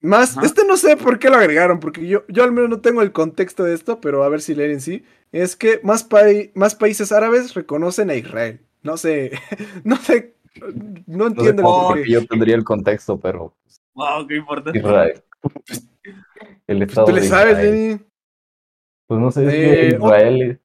Más, 0.00 0.36
Ajá. 0.36 0.46
este 0.46 0.66
no 0.66 0.76
sé 0.76 0.96
por 0.98 1.18
qué 1.18 1.30
lo 1.30 1.36
agregaron, 1.36 1.80
porque 1.80 2.06
yo, 2.06 2.24
yo 2.28 2.44
al 2.44 2.52
menos 2.52 2.68
no 2.68 2.80
tengo 2.80 3.00
el 3.00 3.12
contexto 3.12 3.64
de 3.64 3.74
esto, 3.74 4.00
pero 4.00 4.22
a 4.22 4.28
ver 4.28 4.42
si 4.42 4.54
leen 4.54 4.72
en 4.72 4.80
sí. 4.82 5.04
Es 5.32 5.56
que 5.56 5.80
más, 5.82 6.04
pai- 6.08 6.52
más 6.54 6.74
países 6.74 7.10
árabes 7.10 7.54
reconocen 7.54 8.10
a 8.10 8.14
Israel. 8.14 8.60
No 8.82 8.96
sé, 8.98 9.32
no 9.84 9.96
sé, 9.96 10.34
no 11.06 11.24
No 11.34 11.42
sé 11.42 11.48
entiendo 11.50 11.62
por 11.62 12.02
qué. 12.02 12.10
yo 12.10 12.26
tendría 12.26 12.54
el 12.56 12.64
contexto, 12.64 13.18
pero 13.18 13.54
Wow, 13.94 14.26
qué 14.26 14.36
importante. 14.36 14.78
Israel. 14.78 15.22
El 16.66 16.78
Pues 16.78 16.88
Estado 16.90 17.06
tú 17.06 17.12
le 17.12 17.20
de 17.22 17.28
sabes, 17.28 17.52
Israel. 17.52 17.74
Lenny. 17.74 18.00
Pues 19.06 19.20
no 19.20 19.30
sé, 19.30 19.46
es 19.46 19.54
Eh, 19.54 19.88
que 19.90 19.96
Israel 19.96 20.42
es 20.42 20.58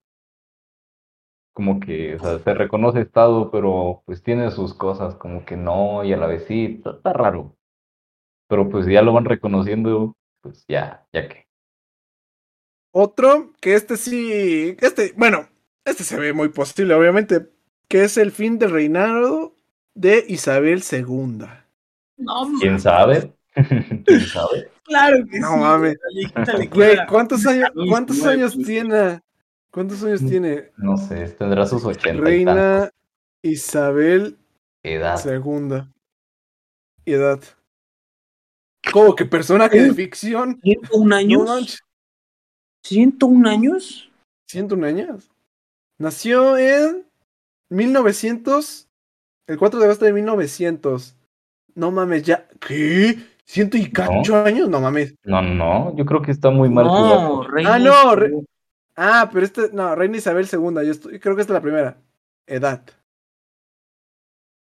como 1.60 1.82
que, 1.82 2.16
o 2.16 2.20
sea, 2.20 2.40
se 2.40 2.54
reconoce 2.54 3.02
Estado, 3.02 3.52
pero 3.52 4.02
pues 4.06 4.24
tiene 4.24 4.50
sus 4.50 4.74
cosas, 4.74 5.16
como 5.16 5.44
que 5.44 5.58
no, 5.58 6.06
y 6.06 6.14
a 6.14 6.18
la 6.18 6.26
vez 6.26 6.46
sí, 6.48 6.76
está, 6.78 6.92
está 6.92 7.12
raro. 7.12 7.54
Pero 8.48 8.70
pues 8.70 8.86
ya 8.86 9.02
lo 9.02 9.12
van 9.12 9.26
reconociendo, 9.26 10.16
pues 10.42 10.64
ya, 10.70 11.06
ya 11.12 11.28
que. 11.28 11.48
Otro, 12.94 13.52
que 13.60 13.76
este 13.76 13.98
sí, 13.98 14.78
este, 14.80 15.14
bueno, 15.18 15.50
Este 15.84 16.06
se 16.06 16.16
ve 16.18 16.32
muy 16.32 16.48
posible, 16.48 16.94
obviamente, 16.94 17.50
que 17.90 18.06
es 18.06 18.18
el 18.18 18.32
fin 18.32 18.58
del 18.58 18.72
reinado 18.72 19.54
de 19.96 20.24
Isabel 20.30 20.82
II. 20.82 21.66
No, 22.20 22.48
¿Quién 22.58 22.72
mames, 22.72 22.84
sabe? 22.84 23.34
¿Quién 24.06 24.22
sabe? 24.22 24.70
Claro 24.86 25.18
que 25.30 25.40
No 25.42 25.56
sí. 25.56 25.60
mames. 25.60 25.98
Güey, 26.72 26.94
queda- 26.96 27.06
¿cuántos 27.08 27.46
años, 27.46 27.70
cuántos 27.90 28.26
años 28.26 28.58
tiene? 28.58 29.20
¿Cuántos 29.72 30.04
años 30.04 30.22
tiene? 30.28 30.72
No 30.78 30.98
sé, 30.98 31.30
tendrá 31.30 31.66
sus 31.66 31.84
ochenta 31.86 32.10
y 32.32 32.44
tantos. 32.44 32.64
Reina 32.64 32.90
Isabel 33.44 34.38
Edad. 34.84 35.20
II. 35.26 35.84
Edad. 37.06 37.40
¿Cómo 38.92 39.16
que 39.16 39.26
personaje 39.26 39.82
de 39.82 39.94
ficción? 39.94 40.60
101 40.64 41.08
No 41.10 41.16
años. 41.16 41.46
manches, 41.48 41.80
101 42.84 43.46
años. 43.48 44.12
101 44.48 44.84
años. 44.88 45.30
Nació 46.00 46.58
en 46.58 47.06
1900, 47.70 48.88
el 49.48 49.58
4 49.58 49.80
de 49.80 49.86
agosto 49.86 50.06
de 50.06 50.14
1900. 50.14 51.16
No 51.76 51.92
mames, 51.92 52.24
ya. 52.24 52.48
¿Qué? 52.60 53.20
¿Ciento 53.46 53.78
y 53.78 53.92
cacho 53.92 54.36
años? 54.44 54.70
No 54.70 54.80
mames. 54.80 55.16
No, 55.24 55.42
no, 55.42 55.54
no, 55.54 55.96
yo 55.96 56.06
creo 56.06 56.22
que 56.22 56.32
está 56.32 56.50
muy 56.50 56.70
mal 56.70 56.86
No, 56.86 57.10
dato. 57.10 57.44
reina 57.44 57.76
Ah, 57.76 57.80
no, 57.80 58.16
re-. 58.16 58.32
Ah, 59.02 59.30
pero 59.32 59.46
este, 59.46 59.70
no, 59.72 59.96
Reina 59.96 60.18
Isabel 60.18 60.46
II, 60.52 60.60
yo 60.86 60.92
estoy, 60.92 61.20
creo 61.22 61.34
que 61.34 61.42
esta 61.42 61.54
es 61.54 61.56
la 61.56 61.62
primera. 61.62 61.98
Edad. 62.46 62.84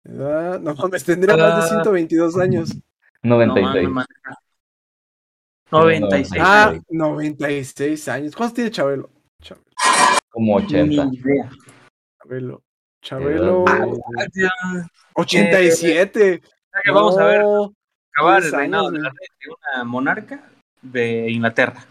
Edad, 0.06 0.62
no 0.62 0.76
mames, 0.76 1.04
tendría 1.04 1.36
más 1.36 1.58
de 1.58 1.62
Ah. 1.64 1.68
122 1.68 2.38
años. 2.38 2.70
No, 3.22 3.36
96. 3.36 3.90
mames, 3.90 4.08
maneja. 4.24 4.42
96. 5.72 6.42
Ah, 6.44 6.74
96 6.90 8.08
años. 8.08 8.34
¿Cuántos 8.36 8.56
tiene 8.56 8.72
Chabelo? 8.72 9.10
Chabelo. 9.42 9.66
como 10.30 10.56
80. 10.56 11.06
Ni 11.06 11.18
idea. 11.18 11.50
Chabelo. 12.24 12.64
Chabelo. 13.02 13.66
Ah, 13.68 13.86
Ah, 14.64 14.88
87. 15.16 16.42
que 16.84 16.92
Vamos 16.92 17.18
a 17.18 17.26
ver, 17.26 17.42
No, 17.42 17.74
acabar 18.14 18.42
10 18.42 18.54
el 18.54 18.60
reinado 18.60 18.88
años, 18.88 18.94
de, 18.94 19.00
la 19.04 19.10
güey. 19.10 19.20
reina 19.20 19.36
de 19.42 19.50
una 19.76 19.84
monarca 19.84 20.50
de 20.82 21.30
Inglaterra. 21.30 21.86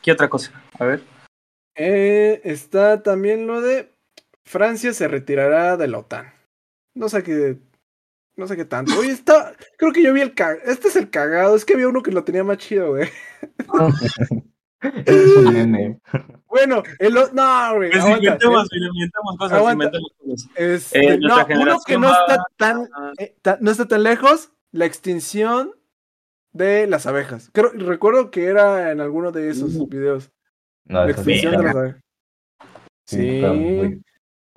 ¿Qué 0.00 0.12
otra 0.12 0.28
cosa? 0.28 0.52
A 0.78 0.84
ver. 0.84 1.02
Eh, 1.82 2.40
está 2.44 3.02
también 3.02 3.46
lo 3.46 3.62
de 3.62 3.90
Francia 4.44 4.92
se 4.92 5.08
retirará 5.08 5.76
de 5.78 5.88
la 5.88 5.98
OTAN. 5.98 6.32
No 6.94 7.08
sé 7.08 7.22
qué. 7.22 7.56
No 8.36 8.46
sé 8.46 8.56
qué 8.56 8.64
tanto. 8.66 8.92
Oye, 8.98 9.12
está. 9.12 9.54
Creo 9.78 9.92
que 9.92 10.02
yo 10.02 10.12
vi 10.12 10.20
el 10.20 10.34
cagado. 10.34 10.60
Este 10.64 10.88
es 10.88 10.96
el 10.96 11.08
cagado. 11.10 11.56
Es 11.56 11.64
que 11.64 11.74
había 11.74 11.88
uno 11.88 12.02
que 12.02 12.10
lo 12.12 12.24
tenía 12.24 12.44
más 12.44 12.58
chido, 12.58 12.88
güey. 12.90 13.08
es 15.06 15.36
un 15.36 15.52
meme. 15.52 16.00
Bueno, 16.46 16.82
el 16.98 17.16
o- 17.16 17.30
No, 17.32 17.76
güey. 17.76 17.90
Pues 17.90 18.04
inventemos, 18.06 18.64
eh, 18.72 18.76
inventemos 18.92 19.36
cosas, 19.38 19.58
aguanta. 19.58 19.84
inventemos 19.84 20.12
cosas. 20.18 20.50
este, 20.56 21.14
eh, 21.14 21.18
no, 21.18 21.46
uno 21.60 21.78
que 21.86 21.98
no 21.98 22.10
está 22.10 22.36
va- 22.36 22.46
tan, 22.56 22.88
eh, 23.18 23.36
ta- 23.42 23.58
no 23.60 23.70
está 23.70 23.86
tan 23.88 24.02
lejos. 24.02 24.52
La 24.72 24.84
extinción 24.86 25.72
de 26.52 26.86
las 26.86 27.06
abejas. 27.06 27.50
Creo, 27.52 27.70
recuerdo 27.72 28.30
que 28.30 28.44
era 28.46 28.90
en 28.92 29.00
alguno 29.00 29.32
de 29.32 29.48
esos 29.50 29.74
Uh. 29.76 29.86
videos. 29.88 30.30
No, 30.90 31.04
La 31.04 31.10
eso 31.10 31.22
sí 31.22 31.30
extinción 31.32 31.56
de 31.56 31.62
las 31.66 31.76
abejas. 31.76 32.00
sí, 33.06 33.16
Sí. 33.16 33.28
está 33.36 33.52
muy- 33.52 34.02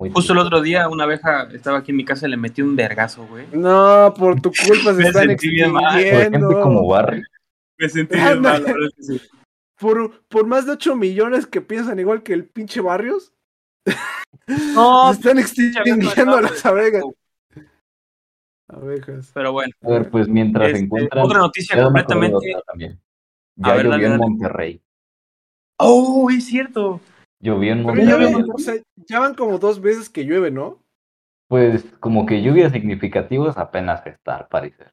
muy 0.00 0.10
Justo 0.10 0.32
el 0.32 0.38
otro 0.40 0.60
día 0.60 0.88
una 0.88 1.04
abeja 1.04 1.48
estaba 1.52 1.78
aquí 1.78 1.92
en 1.92 1.96
mi 1.96 2.04
casa 2.04 2.26
y 2.26 2.30
le 2.30 2.36
metí 2.36 2.60
un 2.60 2.74
vergazo, 2.74 3.26
güey. 3.28 3.46
No, 3.52 4.12
por 4.18 4.40
tu 4.40 4.50
culpa 4.50 4.92
se 4.92 4.94
Me 5.02 5.04
están 5.08 5.28
sentí 5.28 5.48
bien 5.50 5.72
mal. 5.72 5.84
Por 5.84 5.92
gente 6.02 6.18
extinguiendo. 6.22 6.60
como 6.62 6.88
Barry. 6.88 7.22
Me 7.78 7.88
sentí 7.88 8.16
bien 8.16 8.42
mal, 8.42 8.62
la 8.64 8.72
verdad 8.72 8.88
es 8.88 8.94
que 8.96 9.18
sí. 9.18 9.28
Por, 9.78 10.22
por 10.28 10.46
más 10.46 10.66
de 10.66 10.72
8 10.72 10.96
millones 10.96 11.46
que 11.46 11.60
piensan 11.60 11.98
igual 12.00 12.22
que 12.22 12.32
el 12.32 12.44
pinche 12.44 12.80
Barrios, 12.80 13.32
No, 14.46 15.12
se 15.14 15.20
están 15.20 15.36
pinche 15.36 15.78
abeja 15.78 15.96
extinguiendo 15.96 16.40
las 16.40 16.66
abejas. 16.66 17.04
Abejas. 18.68 19.30
Pero 19.34 19.52
bueno, 19.52 19.72
A 19.82 19.88
ver, 19.90 20.10
pues 20.10 20.26
mientras 20.28 20.66
este, 20.68 20.78
se 20.78 20.84
encuentran. 20.84 21.24
otra 21.24 21.38
noticia 21.38 21.82
completamente. 21.82 22.52
también. 22.66 23.00
A 23.62 23.76
Ya 23.76 23.82
llovió 23.82 24.06
en. 24.14 24.16
Monterrey. 24.18 24.80
Oh, 25.78 26.28
es 26.30 26.46
cierto. 26.46 27.00
Llovió 27.42 27.72
en 27.72 27.84
Pero 27.84 27.94
ya, 28.04 28.16
Monterrey. 28.18 28.34
ven- 28.34 28.50
o 28.54 28.58
sea, 28.58 28.74
ya 29.08 29.20
van 29.20 29.34
como 29.34 29.58
dos 29.58 29.80
veces 29.80 30.08
que 30.08 30.24
llueve, 30.24 30.50
¿no? 30.50 30.78
Pues 31.48 31.84
como 32.00 32.24
que 32.26 32.42
lluvias 32.42 32.72
significativas 32.72 33.58
apenas 33.58 34.06
está, 34.06 34.36
al 34.38 34.48
parecer. 34.48 34.90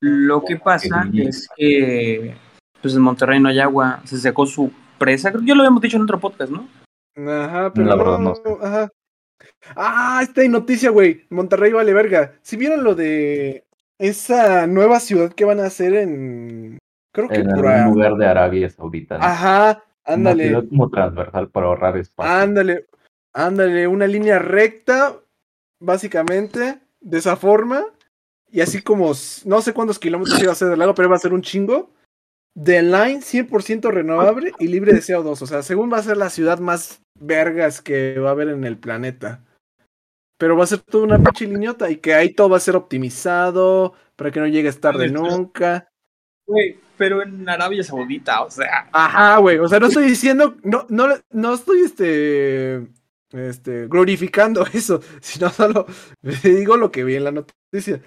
Lo 0.00 0.44
que 0.44 0.56
pasa 0.56 1.08
es 1.14 1.48
que 1.56 2.34
pues 2.80 2.94
en 2.94 3.02
Monterrey 3.02 3.40
no 3.40 3.48
hay 3.48 3.58
agua, 3.58 4.00
se 4.04 4.18
secó 4.18 4.46
su 4.46 4.70
presa, 4.98 5.30
creo 5.30 5.42
que 5.42 5.48
ya 5.48 5.54
lo 5.54 5.62
habíamos 5.62 5.82
dicho 5.82 5.96
en 5.96 6.04
otro 6.04 6.20
podcast, 6.20 6.52
¿no? 6.52 6.68
Ajá, 7.16 7.72
pero 7.72 7.86
La 7.88 7.96
no, 7.96 8.04
verdad 8.04 8.18
no 8.20 8.34
sé. 8.36 8.42
ajá. 8.62 8.88
Ah, 9.76 10.20
esta 10.22 10.40
hay 10.42 10.48
noticia, 10.48 10.90
güey. 10.90 11.26
Monterrey 11.30 11.72
vale 11.72 11.92
verga. 11.92 12.34
Si 12.42 12.56
vieron 12.56 12.82
lo 12.84 12.94
de 12.94 13.64
esa 13.98 14.66
nueva 14.66 15.00
ciudad 15.00 15.32
que 15.32 15.44
van 15.44 15.60
a 15.60 15.66
hacer 15.66 15.94
en. 15.94 16.78
Creo 17.12 17.28
que 17.28 17.36
En 17.36 17.48
por 17.48 17.66
algún 17.66 17.70
ahí. 17.70 17.94
lugar 17.94 18.14
de 18.16 18.26
Arabia 18.26 18.70
Saudita. 18.70 19.18
¿no? 19.18 19.24
Ajá, 19.24 19.82
ándale. 20.08 20.48
ciudad 20.48 20.64
como 20.68 20.90
transversal 20.90 21.50
para 21.50 21.66
ahorrar 21.66 21.96
espacio. 21.96 22.32
Ándale, 22.32 22.86
ándale, 23.32 23.86
una 23.86 24.06
línea 24.06 24.38
recta, 24.38 25.16
básicamente, 25.80 26.80
de 27.00 27.18
esa 27.18 27.36
forma, 27.36 27.84
y 28.50 28.60
así 28.60 28.82
como, 28.82 29.12
no 29.44 29.60
sé 29.60 29.72
cuántos 29.74 29.98
kilómetros 29.98 30.42
iba 30.42 30.52
a 30.52 30.56
ser 30.56 30.68
de 30.68 30.76
largo, 30.76 30.94
pero 30.94 31.08
va 31.08 31.16
a 31.16 31.20
ser 31.20 31.32
un 31.32 31.42
chingo, 31.42 31.90
de 32.54 32.82
line 32.82 33.20
100% 33.20 33.90
renovable 33.90 34.52
y 34.58 34.66
libre 34.66 34.92
de 34.92 35.00
CO2, 35.00 35.42
o 35.42 35.46
sea, 35.46 35.62
según 35.62 35.92
va 35.92 35.98
a 35.98 36.02
ser 36.02 36.16
la 36.16 36.30
ciudad 36.30 36.58
más 36.58 37.02
vergas 37.20 37.80
que 37.80 38.18
va 38.18 38.30
a 38.30 38.32
haber 38.32 38.48
en 38.48 38.64
el 38.64 38.78
planeta. 38.78 39.44
Pero 40.38 40.56
va 40.56 40.64
a 40.64 40.68
ser 40.68 40.80
toda 40.80 41.04
una 41.04 41.18
pinche 41.18 41.46
lineota 41.46 41.90
y 41.90 41.96
que 41.96 42.14
ahí 42.14 42.32
todo 42.32 42.48
va 42.48 42.56
a 42.56 42.60
ser 42.60 42.76
optimizado 42.76 43.94
para 44.16 44.30
que 44.30 44.40
no 44.40 44.46
llegues 44.46 44.80
tarde 44.80 45.08
nunca. 45.08 45.88
Güey, 46.46 46.78
pero 46.98 47.22
en 47.22 47.48
Arabia 47.48 47.82
Saudita, 47.84 48.42
o 48.42 48.50
sea. 48.50 48.88
Ajá, 48.92 49.38
güey. 49.38 49.58
O 49.58 49.68
sea, 49.68 49.78
no 49.80 49.86
estoy 49.86 50.06
diciendo, 50.08 50.56
no, 50.64 50.84
no, 50.88 51.06
no 51.30 51.54
estoy 51.54 51.80
este, 51.82 52.86
este, 53.32 53.86
glorificando 53.86 54.66
eso, 54.72 55.00
sino 55.20 55.48
solo 55.50 55.86
digo 56.42 56.76
lo 56.76 56.90
que 56.90 57.04
vi 57.04 57.16
en 57.16 57.24
la 57.24 57.32
noticia. 57.32 58.02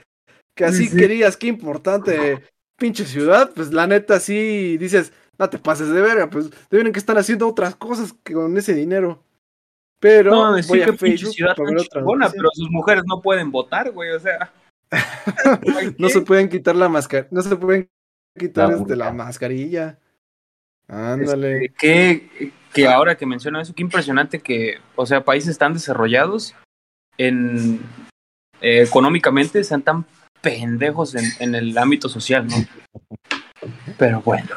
Que 0.55 0.65
así 0.65 0.83
Sí, 0.85 0.89
sí. 0.89 0.97
querías, 0.97 1.37
qué 1.37 1.47
importante 1.47 2.43
pinche 2.77 3.05
ciudad, 3.05 3.51
pues 3.55 3.71
la 3.71 3.85
neta 3.87 4.19
sí 4.19 4.75
dices, 4.77 5.13
no 5.37 5.49
te 5.49 5.59
pases 5.59 5.89
de 5.89 6.01
verga, 6.01 6.29
pues 6.29 6.49
deben 6.69 6.91
que 6.91 6.99
están 6.99 7.17
haciendo 7.17 7.47
otras 7.47 7.75
cosas 7.75 8.13
que 8.23 8.33
con 8.33 8.57
ese 8.57 8.73
dinero. 8.73 9.23
Pero 9.99 10.31
No, 10.31 10.41
mames, 10.43 10.65
sí, 10.65 10.71
voy 10.71 10.81
a 10.81 10.93
Facebook 10.93 11.33
ciudad 11.33 11.55
para 11.55 11.67
tan 11.67 11.75
ver 11.75 11.85
otra 11.85 11.99
chingona, 12.01 12.25
noticia. 12.25 12.37
pero 12.41 12.49
sus 12.53 12.69
mujeres 12.71 13.03
no 13.05 13.21
pueden 13.21 13.51
votar, 13.51 13.91
güey, 13.91 14.11
o 14.11 14.19
sea. 14.19 14.51
No 15.99 16.09
se 16.09 16.21
pueden 16.21 16.49
quitar 16.49 16.75
la 16.75 16.89
máscara, 16.89 17.27
no 17.31 17.41
se 17.41 17.55
pueden 17.55 17.87
quitar 18.37 18.69
La 18.69 18.77
este, 18.77 18.95
la 18.95 19.11
mascarilla. 19.11 19.99
Ándale. 20.87 21.65
Este, 21.65 21.73
que, 21.77 22.53
que 22.73 22.87
ahora 22.87 23.15
que 23.15 23.25
menciona 23.25 23.61
eso, 23.61 23.73
qué 23.73 23.83
impresionante 23.83 24.39
que, 24.39 24.79
o 24.95 25.05
sea, 25.05 25.23
países 25.23 25.57
tan 25.57 25.73
desarrollados 25.73 26.55
en 27.17 27.79
eh, 28.61 28.83
económicamente 28.83 29.63
sean 29.63 29.81
tan 29.81 30.05
pendejos 30.41 31.15
en, 31.15 31.25
en 31.39 31.55
el 31.55 31.77
ámbito 31.77 32.09
social, 32.09 32.47
¿no? 32.47 32.55
Pero 33.97 34.21
bueno. 34.21 34.55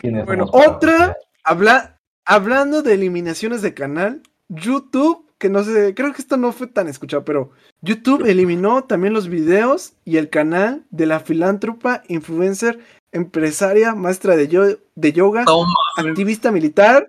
¿Quiénes 0.00 0.24
Bueno, 0.24 0.46
otra-? 0.50 1.16
Habla, 1.44 1.98
hablando 2.24 2.82
de 2.82 2.94
eliminaciones 2.94 3.62
de 3.62 3.74
canal, 3.74 4.22
YouTube, 4.48 5.30
que 5.42 5.50
no 5.50 5.64
sé, 5.64 5.92
creo 5.96 6.12
que 6.12 6.22
esto 6.22 6.36
no 6.36 6.52
fue 6.52 6.68
tan 6.68 6.86
escuchado, 6.86 7.24
pero 7.24 7.50
YouTube 7.80 8.24
eliminó 8.26 8.84
también 8.84 9.12
los 9.12 9.26
videos 9.28 9.94
y 10.04 10.16
el 10.18 10.30
canal 10.30 10.84
de 10.90 11.06
la 11.06 11.18
filántropa, 11.18 12.04
influencer, 12.06 12.78
empresaria, 13.10 13.96
maestra 13.96 14.36
de, 14.36 14.46
yo- 14.46 14.76
de 14.94 15.12
yoga, 15.12 15.44
Toma, 15.44 15.74
activista 15.98 16.52
militar, 16.52 17.08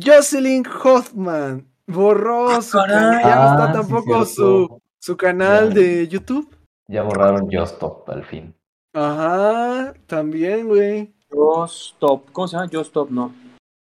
Jocelyn 0.00 0.62
Hoffman. 0.84 1.66
Borró 1.88 2.50
Ah, 2.50 2.62
su 2.62 2.78
caray. 2.78 2.94
canal, 2.94 3.22
ya 3.24 3.34
no 3.34 3.42
Ah, 3.42 3.54
está 3.56 3.66
sí, 3.66 3.72
tampoco 3.72 4.24
su, 4.26 4.78
su 5.00 5.16
canal 5.16 5.74
Ya. 5.74 5.80
de 5.80 6.06
YouTube. 6.08 6.48
Ya 6.88 7.02
borraron 7.02 7.48
Just 7.50 7.74
Stop 7.74 8.08
al 8.08 8.24
fin. 8.24 8.54
Ajá, 8.94 9.92
también, 10.06 10.68
güey. 10.68 11.12
Yo 11.30 11.64
Stop. 11.64 12.30
¿Cómo 12.30 12.46
se 12.46 12.56
llama? 12.56 12.68
Yo 12.70 12.80
Stop, 12.82 13.10
no. 13.10 13.34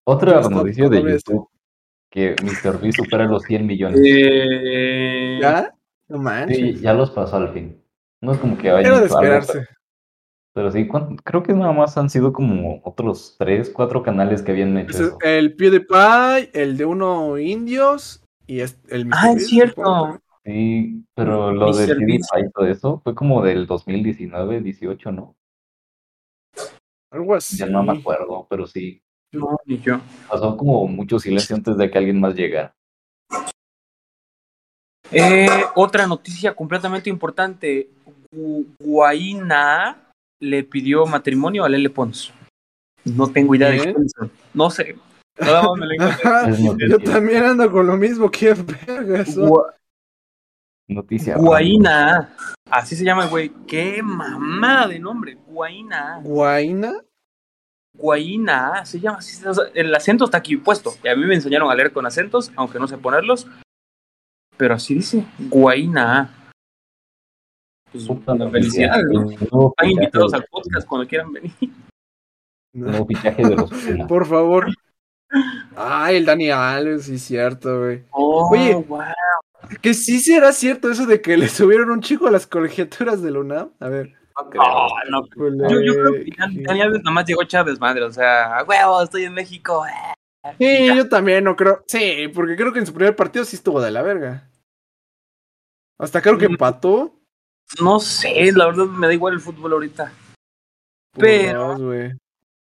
Otra 0.06 0.40
noticia 0.48 0.88
de. 0.88 1.02
YouTube 1.02 1.48
que 2.10 2.34
Mr. 2.42 2.80
B 2.80 2.92
supera 2.92 3.26
los 3.26 3.42
100 3.42 3.66
millones. 3.66 4.00
Eh, 4.04 5.38
¿Ya? 5.40 5.74
No 6.08 6.18
manches. 6.18 6.56
Sí, 6.56 6.74
ya 6.80 6.94
los 6.94 7.10
pasó 7.10 7.36
al 7.36 7.52
fin. 7.52 7.82
No 8.20 8.32
es 8.32 8.38
como 8.38 8.56
que 8.56 8.70
vaya 8.70 8.88
Era 8.88 9.00
de 9.00 9.06
esperarse. 9.06 9.66
Pero 10.54 10.70
sí, 10.72 10.88
¿cuán- 10.88 11.16
creo 11.18 11.42
que 11.42 11.52
nada 11.52 11.72
más 11.72 11.96
han 11.98 12.10
sido 12.10 12.32
como 12.32 12.80
otros 12.82 13.36
3, 13.38 13.70
4 13.70 14.02
canales 14.02 14.42
que 14.42 14.52
habían 14.52 14.76
hecho 14.78 14.90
Ese 14.90 15.02
es 15.02 15.08
eso. 15.10 15.18
el 15.22 15.54
PewDiePie, 15.54 16.50
el 16.54 16.76
de 16.76 16.84
uno 16.84 17.38
indios 17.38 18.24
y 18.46 18.60
es 18.60 18.80
el 18.88 19.04
Mr. 19.06 19.14
Ah, 19.16 19.32
es 19.36 19.46
cierto. 19.48 20.20
Sí, 20.44 21.04
pero 21.14 21.52
lo 21.52 21.66
de 21.72 21.86
Mr. 21.86 21.96
PewDiePie 21.98 22.06
Beast. 22.06 22.30
y 22.48 22.50
todo 22.52 22.66
eso 22.66 23.00
fue 23.04 23.14
como 23.14 23.42
del 23.44 23.66
2019, 23.66 24.62
18, 24.62 25.12
¿no? 25.12 25.36
Algo 27.10 27.34
así. 27.34 27.58
Ya 27.58 27.66
no 27.66 27.82
me 27.82 27.98
acuerdo, 27.98 28.46
pero 28.50 28.66
sí. 28.66 29.00
No, 29.32 29.58
ni 29.66 29.78
yo. 29.80 30.00
Pasó 30.28 30.56
como 30.56 30.86
mucho 30.86 31.18
silencio 31.18 31.54
antes 31.56 31.76
de 31.76 31.90
que 31.90 31.98
alguien 31.98 32.20
más 32.20 32.34
llegara. 32.34 32.72
Eh, 35.10 35.48
otra 35.74 36.06
noticia 36.06 36.54
completamente 36.54 37.08
importante. 37.10 37.90
Gu- 38.32 38.66
Guaina 38.78 40.10
le 40.40 40.64
pidió 40.64 41.06
matrimonio 41.06 41.64
a 41.64 41.68
Lele 41.68 41.90
Pons. 41.90 42.32
No 43.04 43.28
tengo 43.28 43.54
idea 43.54 43.70
de 43.70 43.94
son. 44.08 44.30
No 44.54 44.70
sé. 44.70 44.96
Nada 45.38 45.62
más 45.62 45.78
me 45.78 45.86
lo 45.86 45.92
encontré. 45.94 46.88
Yo 46.88 46.98
también 46.98 47.44
ando 47.44 47.70
con 47.70 47.86
lo 47.86 47.96
mismo. 47.96 48.30
¿Qué 48.30 48.52
verga? 48.54 49.24
Gua- 49.24 49.74
Noticia. 50.88 51.36
Guaina. 51.36 52.34
Así 52.70 52.96
se 52.96 53.04
llama 53.04 53.24
el 53.24 53.30
güey. 53.30 53.50
Qué 53.66 54.02
mamada 54.02 54.88
de 54.88 54.98
nombre. 54.98 55.36
Guaina. 55.46 56.20
¿Guaina? 56.22 57.02
Guaina. 57.94 58.84
Se 58.84 59.00
llama 59.00 59.18
así. 59.18 59.42
el 59.74 59.94
acento 59.94 60.24
está 60.24 60.38
aquí 60.38 60.56
puesto. 60.56 60.92
Y 61.02 61.08
a 61.08 61.16
mí 61.16 61.24
me 61.26 61.34
enseñaron 61.34 61.70
a 61.70 61.74
leer 61.74 61.92
con 61.92 62.06
acentos, 62.06 62.52
aunque 62.56 62.78
no 62.78 62.86
sé 62.88 62.98
ponerlos. 62.98 63.46
Pero 64.56 64.74
así 64.74 64.94
dice. 64.94 65.24
Guaina. 65.38 66.34
Pues, 67.92 68.06
Puta 68.06 68.32
una 68.32 68.44
noticia. 68.46 68.92
felicidad. 68.92 69.02
¿no? 69.52 69.70
Fichaje 69.70 69.90
invitados 69.92 70.34
al 70.34 70.44
podcast 70.50 70.86
cuando 70.86 71.08
quieran 71.08 71.32
venir. 71.32 71.52
Nuevo 72.74 73.06
fichaje 73.06 73.42
de 73.46 73.56
los. 73.56 73.70
Por 74.08 74.26
favor. 74.26 74.66
Ay, 75.76 76.16
el 76.16 76.24
Dani 76.26 76.50
Alves, 76.50 77.04
sí, 77.04 77.18
cierto, 77.18 77.80
güey. 77.80 78.04
Oh, 78.10 78.50
Oye. 78.50 78.74
wow. 78.74 79.00
Que 79.82 79.92
sí 79.94 80.20
será 80.20 80.52
cierto 80.52 80.90
eso 80.90 81.06
de 81.06 81.20
que 81.20 81.36
le 81.36 81.48
subieron 81.48 81.90
un 81.90 82.00
chico 82.00 82.26
a 82.26 82.30
las 82.30 82.46
colegiaturas 82.46 83.22
de 83.22 83.30
la 83.30 83.40
UNAM. 83.40 83.70
A 83.80 83.88
ver. 83.88 84.17
No, 84.54 84.88
no. 85.10 85.68
Yo, 85.68 85.80
yo 85.80 85.92
creo 85.94 86.12
que 86.12 86.30
Dani 86.36 86.56
que- 86.56 86.62
Dani 86.62 86.80
Alves 86.82 87.02
nada 87.02 87.14
más 87.14 87.26
llegó 87.26 87.42
Chávez, 87.44 87.78
madre. 87.80 88.02
O 88.04 88.10
sea, 88.12 88.64
huevo, 88.66 89.02
estoy 89.02 89.24
en 89.24 89.34
México. 89.34 89.84
eh. 89.86 90.52
Sí, 90.58 90.86
yo 90.96 91.08
también 91.08 91.44
no 91.44 91.56
creo. 91.56 91.82
Sí, 91.86 92.28
porque 92.34 92.56
creo 92.56 92.72
que 92.72 92.78
en 92.78 92.86
su 92.86 92.94
primer 92.94 93.14
partido 93.16 93.44
sí 93.44 93.56
estuvo 93.56 93.80
de 93.80 93.90
la 93.90 94.02
verga. 94.02 94.48
Hasta 95.98 96.22
creo 96.22 96.38
que 96.38 96.48
Mm. 96.48 96.52
empató. 96.52 97.14
No 97.82 98.00
sé, 98.00 98.50
la 98.52 98.66
verdad 98.66 98.86
me 98.86 99.06
da 99.08 99.12
igual 99.12 99.34
el 99.34 99.40
fútbol 99.40 99.72
ahorita. 99.72 100.12
Pero- 101.18 101.76
güey. 101.76 102.12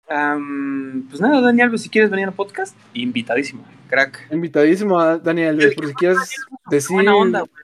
Am, 0.09 1.07
pues 1.09 1.21
nada, 1.21 1.41
Dani 1.41 1.63
Alves, 1.63 1.83
si 1.83 1.89
quieres 1.89 2.11
venir 2.11 2.27
al 2.27 2.35
podcast, 2.35 2.77
invitadísimo, 2.95 3.65
crack. 3.89 4.27
Invitadísimo 4.33 4.99
a 4.99 5.19
Dani 5.19 5.45
Alves, 5.45 5.75
por 5.77 5.87
si 5.87 5.95
quieres 5.95 6.19
decir. 6.71 6.97
Buena 7.07 7.15
onda, 7.15 7.41
güey. 7.41 7.63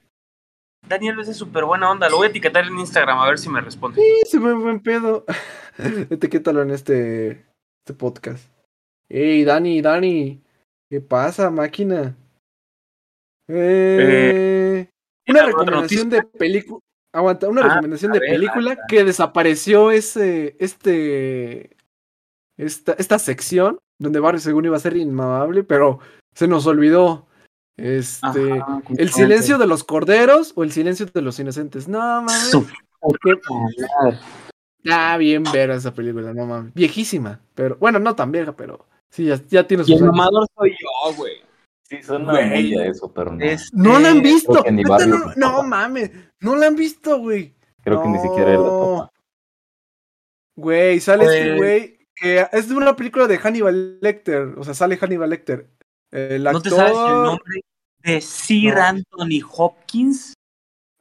Dani 0.88 1.08
Alves 1.08 1.28
es 1.28 1.36
súper 1.36 1.64
buena 1.64 1.90
onda. 1.90 2.08
Lo 2.08 2.18
voy 2.18 2.28
a 2.28 2.30
etiquetar 2.30 2.64
en 2.64 2.78
Instagram 2.78 3.18
a 3.18 3.28
ver 3.28 3.38
si 3.38 3.48
me 3.48 3.60
responde. 3.60 4.00
Sí, 4.00 4.30
se 4.30 4.40
me 4.40 4.52
buen 4.54 4.80
pedo. 4.80 5.24
Etiquétalo 6.10 6.62
en 6.62 6.70
este, 6.70 7.30
este 7.80 7.94
podcast. 7.96 8.48
Ey, 9.08 9.44
Dani, 9.44 9.80
Dani. 9.82 10.42
¿Qué 10.90 11.00
pasa, 11.00 11.50
máquina? 11.50 12.16
Eh, 13.48 14.88
una 15.28 15.40
¿alguna 15.40 15.62
otra 15.62 15.64
recomendación 15.64 16.10
de 16.10 16.22
película. 16.22 16.80
Aguanta, 17.12 17.48
una 17.48 17.62
Ah, 17.62 17.68
recomendación 17.68 18.12
de 18.12 18.20
ver, 18.20 18.30
película 18.30 18.76
que 18.88 19.04
desapareció 19.04 19.90
ese, 19.90 20.56
este, 20.58 21.76
esta, 22.58 22.92
esta 22.98 23.18
sección 23.18 23.78
donde 23.98 24.20
Barrio 24.20 24.40
según 24.40 24.66
iba 24.66 24.76
a 24.76 24.80
ser 24.80 24.96
inmamable, 24.96 25.64
pero 25.64 25.98
se 26.34 26.46
nos 26.46 26.66
olvidó. 26.66 27.25
Este, 27.76 28.52
Ajá, 28.60 28.82
el 28.96 29.10
silencio 29.12 29.58
de 29.58 29.66
los 29.66 29.84
corderos 29.84 30.52
o 30.56 30.62
el 30.64 30.72
silencio 30.72 31.06
de 31.06 31.22
los 31.22 31.38
inocentes. 31.38 31.88
No 31.88 31.98
mames. 31.98 32.50
Su. 32.50 32.66
Ah, 34.88 35.16
bien 35.18 35.42
ver 35.52 35.70
esa 35.70 35.92
película, 35.92 36.32
no 36.32 36.46
mames. 36.46 36.72
Viejísima, 36.74 37.40
pero 37.54 37.76
bueno, 37.76 37.98
no 37.98 38.14
tan 38.14 38.30
vieja, 38.32 38.54
pero 38.56 38.86
sí, 39.10 39.24
ya, 39.26 39.40
ya 39.48 39.66
tiene 39.66 39.82
Y 39.82 39.86
sus 39.86 40.00
el 40.00 40.06
mamador 40.06 40.46
soy 40.56 40.70
yo, 40.70 41.14
güey. 41.16 41.34
Sí, 41.88 42.02
suena 42.02 42.32
Güey. 42.32 42.48
muy 42.72 42.78
a 42.78 42.86
eso, 42.86 43.12
pero 43.12 43.32
no. 43.32 43.44
Este, 43.44 43.68
No 43.76 43.98
la 43.98 44.10
han 44.10 44.22
visto. 44.22 44.64
No, 45.06 45.32
no 45.36 45.62
mames, 45.62 46.10
no 46.40 46.56
la 46.56 46.66
han 46.68 46.76
visto, 46.76 47.18
güey. 47.18 47.54
Creo 47.82 48.02
que 48.02 48.08
ni 48.08 48.18
siquiera 48.18 48.52
él 48.54 48.60
la 48.62 48.68
topa. 48.68 49.12
Güey, 50.56 51.00
sale 51.00 51.24
este 51.24 51.48
Pues- 51.48 51.56
güey 51.58 51.96
que 52.18 52.46
es 52.50 52.68
de 52.68 52.74
una 52.74 52.96
película 52.96 53.26
de 53.26 53.36
Hannibal 53.38 53.98
Lecter, 54.00 54.54
o 54.56 54.64
sea, 54.64 54.72
sale 54.72 54.96
Hannibal 54.96 55.28
Lecter. 55.28 55.68
El 56.16 56.44
¿No 56.44 56.62
te 56.62 56.70
sabes 56.70 56.92
el 56.92 57.22
nombre 57.22 57.60
de 58.02 58.20
Sir 58.20 58.74
No. 58.74 58.82
Anthony 58.82 59.40
Hopkins? 59.56 60.32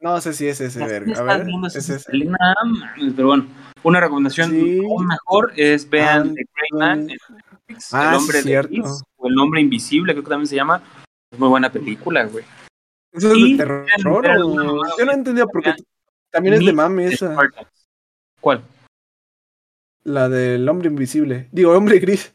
no 0.00 0.20
sé 0.20 0.34
si 0.34 0.46
es 0.46 0.60
ese, 0.60 0.78
verga. 0.84 1.18
A 1.18 1.22
ver, 1.38 1.46
es 1.74 1.76
ese. 1.88 2.10
pero 3.16 3.28
bueno, 3.28 3.46
una 3.82 3.98
recomendación 4.00 4.50
Sí. 4.50 4.80
mejor 5.08 5.52
es 5.56 5.88
vean 5.88 6.34
The 6.34 6.42
Great 6.44 6.72
Man 6.80 7.00
en 7.00 7.06
Netflix, 7.06 7.94
Ah, 7.94 8.10
El 8.10 8.16
hombre 8.16 8.32
sí, 8.38 8.38
de 8.38 8.42
cierto. 8.50 8.68
Gris, 8.68 9.02
o 9.16 9.28
El 9.28 9.34
nombre 9.34 9.60
invisible, 9.60 10.12
creo 10.12 10.22
que 10.22 10.30
también 10.30 10.46
se 10.48 10.54
llama. 10.56 10.82
Es 11.32 11.38
muy 11.38 11.48
buena 11.48 11.72
película, 11.72 12.24
güey. 12.26 12.44
¿Eso 13.12 13.32
es 13.32 13.38
Y- 13.38 13.52
de 13.52 13.56
terror 13.56 13.86
o- 14.44 14.98
Yo 14.98 15.04
no 15.06 15.12
entendía 15.12 15.46
porque 15.46 15.74
también 16.30 16.54
es 16.56 16.64
de 16.66 16.72
mame 16.72 17.06
esa, 17.06 17.32
Spartans. 17.32 17.68
¿Cuál? 18.40 18.62
la 20.04 20.28
del 20.28 20.68
hombre 20.68 20.88
invisible. 20.88 21.48
Digo, 21.50 21.72
hombre 21.72 21.98
gris. 21.98 22.32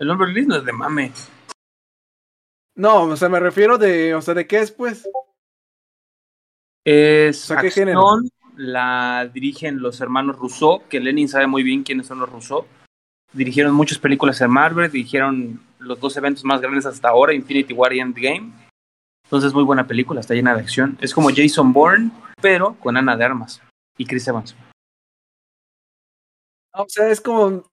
El 0.00 0.10
hombre 0.10 0.32
gris 0.32 0.46
no 0.48 0.56
es 0.56 0.64
de 0.64 0.72
mame. 0.72 1.12
No, 2.76 3.04
o 3.04 3.16
sea, 3.16 3.28
me 3.28 3.40
refiero 3.40 3.78
de, 3.78 4.14
o 4.14 4.22
sea, 4.22 4.34
¿de 4.34 4.46
qué 4.46 4.60
es 4.60 4.70
pues? 4.70 5.08
Es 6.84 7.44
O 7.44 7.46
sea, 7.46 7.60
¿qué 7.60 7.70
género? 7.70 8.20
la 8.56 9.28
dirigen 9.32 9.80
los 9.80 10.00
hermanos 10.00 10.38
Rousseau, 10.38 10.82
que 10.88 11.00
Lenin 11.00 11.28
sabe 11.28 11.46
muy 11.46 11.62
bien 11.62 11.82
quiénes 11.82 12.06
son 12.06 12.20
los 12.20 12.30
Rousseau. 12.30 12.66
Dirigieron 13.32 13.74
muchas 13.74 13.98
películas 13.98 14.40
en 14.40 14.50
Marvel, 14.50 14.90
dirigieron 14.90 15.60
los 15.78 16.00
dos 16.00 16.16
eventos 16.16 16.44
más 16.44 16.60
grandes 16.60 16.86
hasta 16.86 17.08
ahora, 17.08 17.34
Infinity 17.34 17.74
War 17.74 17.92
y 17.92 18.00
Endgame. 18.00 18.52
Entonces, 19.24 19.52
muy 19.52 19.64
buena 19.64 19.86
película, 19.86 20.20
está 20.20 20.34
llena 20.34 20.54
de 20.54 20.60
acción. 20.60 20.96
Es 21.00 21.12
como 21.12 21.30
Jason 21.34 21.72
Bourne, 21.72 22.10
pero 22.40 22.74
con 22.76 22.96
Ana 22.96 23.16
de 23.16 23.24
Armas 23.24 23.60
y 23.98 24.06
Chris 24.06 24.28
Evans. 24.28 24.56
O 26.72 26.86
sea, 26.88 27.10
es 27.10 27.20
como. 27.20 27.64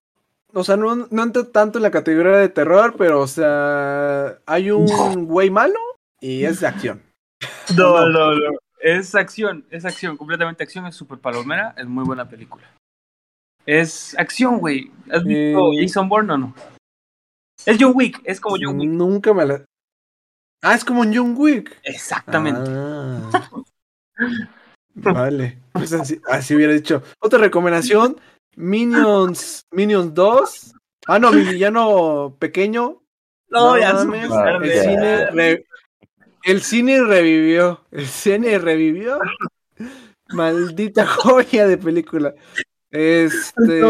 O 0.54 0.62
sea, 0.62 0.76
no, 0.76 0.94
no 0.94 1.22
entra 1.22 1.44
tanto 1.44 1.78
en 1.78 1.82
la 1.82 1.90
categoría 1.90 2.38
de 2.38 2.48
terror, 2.48 2.94
pero, 2.96 3.20
o 3.20 3.26
sea, 3.26 4.38
hay 4.46 4.70
un 4.70 5.26
güey 5.26 5.50
malo 5.50 5.78
y 6.20 6.44
es 6.44 6.60
de 6.60 6.68
acción. 6.68 7.02
No, 7.76 8.08
no, 8.08 8.34
no. 8.34 8.58
Es 8.80 9.14
acción, 9.14 9.66
es 9.70 9.84
acción, 9.84 10.16
completamente 10.16 10.62
acción, 10.62 10.86
es 10.86 10.94
super 10.94 11.18
palomera, 11.18 11.74
es 11.76 11.86
muy 11.86 12.04
buena 12.04 12.28
película. 12.28 12.64
Es 13.66 14.14
acción, 14.18 14.58
güey. 14.58 14.90
¿Has 15.10 15.24
visto 15.24 15.72
Eh. 15.72 15.76
Jason 15.80 16.08
Bourne 16.08 16.32
o 16.34 16.38
no? 16.38 16.54
Es 17.64 17.78
John 17.80 17.92
Wick, 17.94 18.20
es 18.24 18.40
como 18.40 18.56
John 18.60 18.78
Wick. 18.78 18.90
Nunca 18.90 19.32
me 19.32 19.46
la. 19.46 19.64
Ah, 20.62 20.74
es 20.74 20.84
como 20.84 21.00
un 21.00 21.14
John 21.14 21.34
Wick. 21.36 21.78
Exactamente. 21.82 22.70
Ah. 22.70 23.30
vale. 24.94 25.58
Pues 25.72 25.92
así, 25.94 26.20
así 26.30 26.54
hubiera 26.54 26.72
dicho. 26.74 27.02
Otra 27.20 27.38
recomendación: 27.38 28.18
Minions, 28.56 29.66
Minions 29.70 30.14
2. 30.14 30.74
Ah, 31.06 31.18
no, 31.18 31.32
mi 31.32 31.42
villano 31.44 32.36
pequeño. 32.38 33.02
No, 33.50 33.74
No 33.74 33.78
ya 33.78 33.92
mames, 33.92 34.28
súper 34.28 34.62
el 34.64 34.80
cine, 34.82 35.30
re- 35.30 35.66
el 36.44 36.62
cine 36.62 37.04
revivió. 37.04 37.84
El 37.90 38.06
cine 38.06 38.58
revivió. 38.58 39.18
Maldita 40.30 41.06
joya 41.18 41.66
de 41.66 41.76
película. 41.78 42.34
Este. 42.90 43.82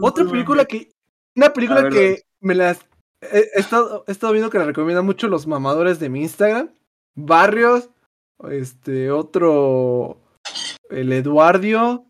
Otra 0.00 0.24
película 0.24 0.64
que. 0.64 0.92
Una 1.34 1.52
película 1.52 1.82
ver, 1.82 1.92
que 1.92 2.22
me 2.40 2.54
las. 2.54 2.80
He, 3.20 3.48
he 3.54 3.60
estado, 3.60 4.04
he 4.06 4.12
estado 4.12 4.32
viendo 4.32 4.50
que 4.50 4.58
la 4.58 4.64
recomiendan 4.64 5.06
mucho 5.06 5.28
los 5.28 5.46
mamadores 5.46 5.98
de 5.98 6.08
mi 6.08 6.22
Instagram. 6.22 6.70
Barrios. 7.14 7.90
Este. 8.50 9.10
Otro. 9.10 10.18
El 10.90 11.12
Eduardio. 11.12 12.04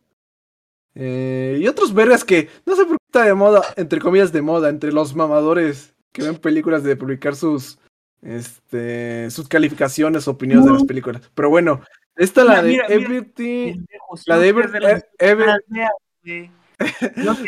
Eh, 0.94 1.58
y 1.60 1.66
otros 1.66 1.94
vergas 1.94 2.24
que 2.24 2.48
no 2.66 2.76
sé 2.76 2.84
por 2.84 2.96
qué 2.98 3.04
está 3.06 3.24
de 3.24 3.34
moda, 3.34 3.62
entre 3.76 4.00
comillas 4.00 4.32
de 4.32 4.42
moda, 4.42 4.68
entre 4.68 4.92
los 4.92 5.14
mamadores 5.14 5.94
que 6.12 6.22
ven 6.22 6.36
películas 6.36 6.82
de 6.82 6.96
publicar 6.96 7.34
sus 7.34 7.78
este 8.20 9.30
sus 9.30 9.48
calificaciones, 9.48 10.28
opiniones 10.28 10.66
de 10.66 10.72
las 10.72 10.84
películas. 10.84 11.22
Pero 11.34 11.50
bueno, 11.50 11.80
esta 12.16 12.44
la 12.44 12.62
de 12.62 12.68
Mira, 12.70 12.84
mira, 12.88 12.98
mira. 12.98 13.06
Everything, 13.06 13.84
la 14.26 14.38
de 14.38 14.52
quieres 14.54 15.04
Ever- 15.18 16.50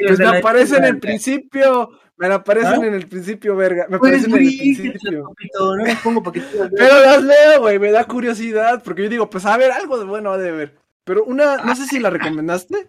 pues 0.06 0.18
me 0.18 0.38
aparece 0.38 0.76
en 0.76 0.84
el 0.84 0.98
principio, 0.98 1.90
me 2.16 2.26
aparecen 2.28 2.82
¿Ah? 2.82 2.86
en 2.86 2.94
el 2.94 3.08
principio, 3.08 3.56
verga, 3.56 3.86
me 3.88 3.98
Pues, 3.98 4.12
aparecen 4.12 4.34
en 4.36 4.46
el 4.46 4.56
principio. 4.56 5.34
no 5.58 5.84
pongo. 6.02 6.22
Pero 6.76 7.00
las 7.00 7.22
leo, 7.22 7.60
güey, 7.60 7.78
me 7.78 7.90
da 7.90 8.04
curiosidad, 8.04 8.82
porque 8.84 9.04
yo 9.04 9.08
digo, 9.08 9.30
pues 9.30 9.44
a 9.46 9.56
ver, 9.56 9.72
algo 9.72 9.98
de 9.98 10.04
bueno 10.04 10.30
ha 10.32 10.38
de 10.38 10.52
ver. 10.52 10.74
Pero 11.04 11.24
una, 11.24 11.58
no 11.58 11.76
sé 11.76 11.86
si 11.86 11.98
la 11.98 12.10
recomendaste. 12.10 12.88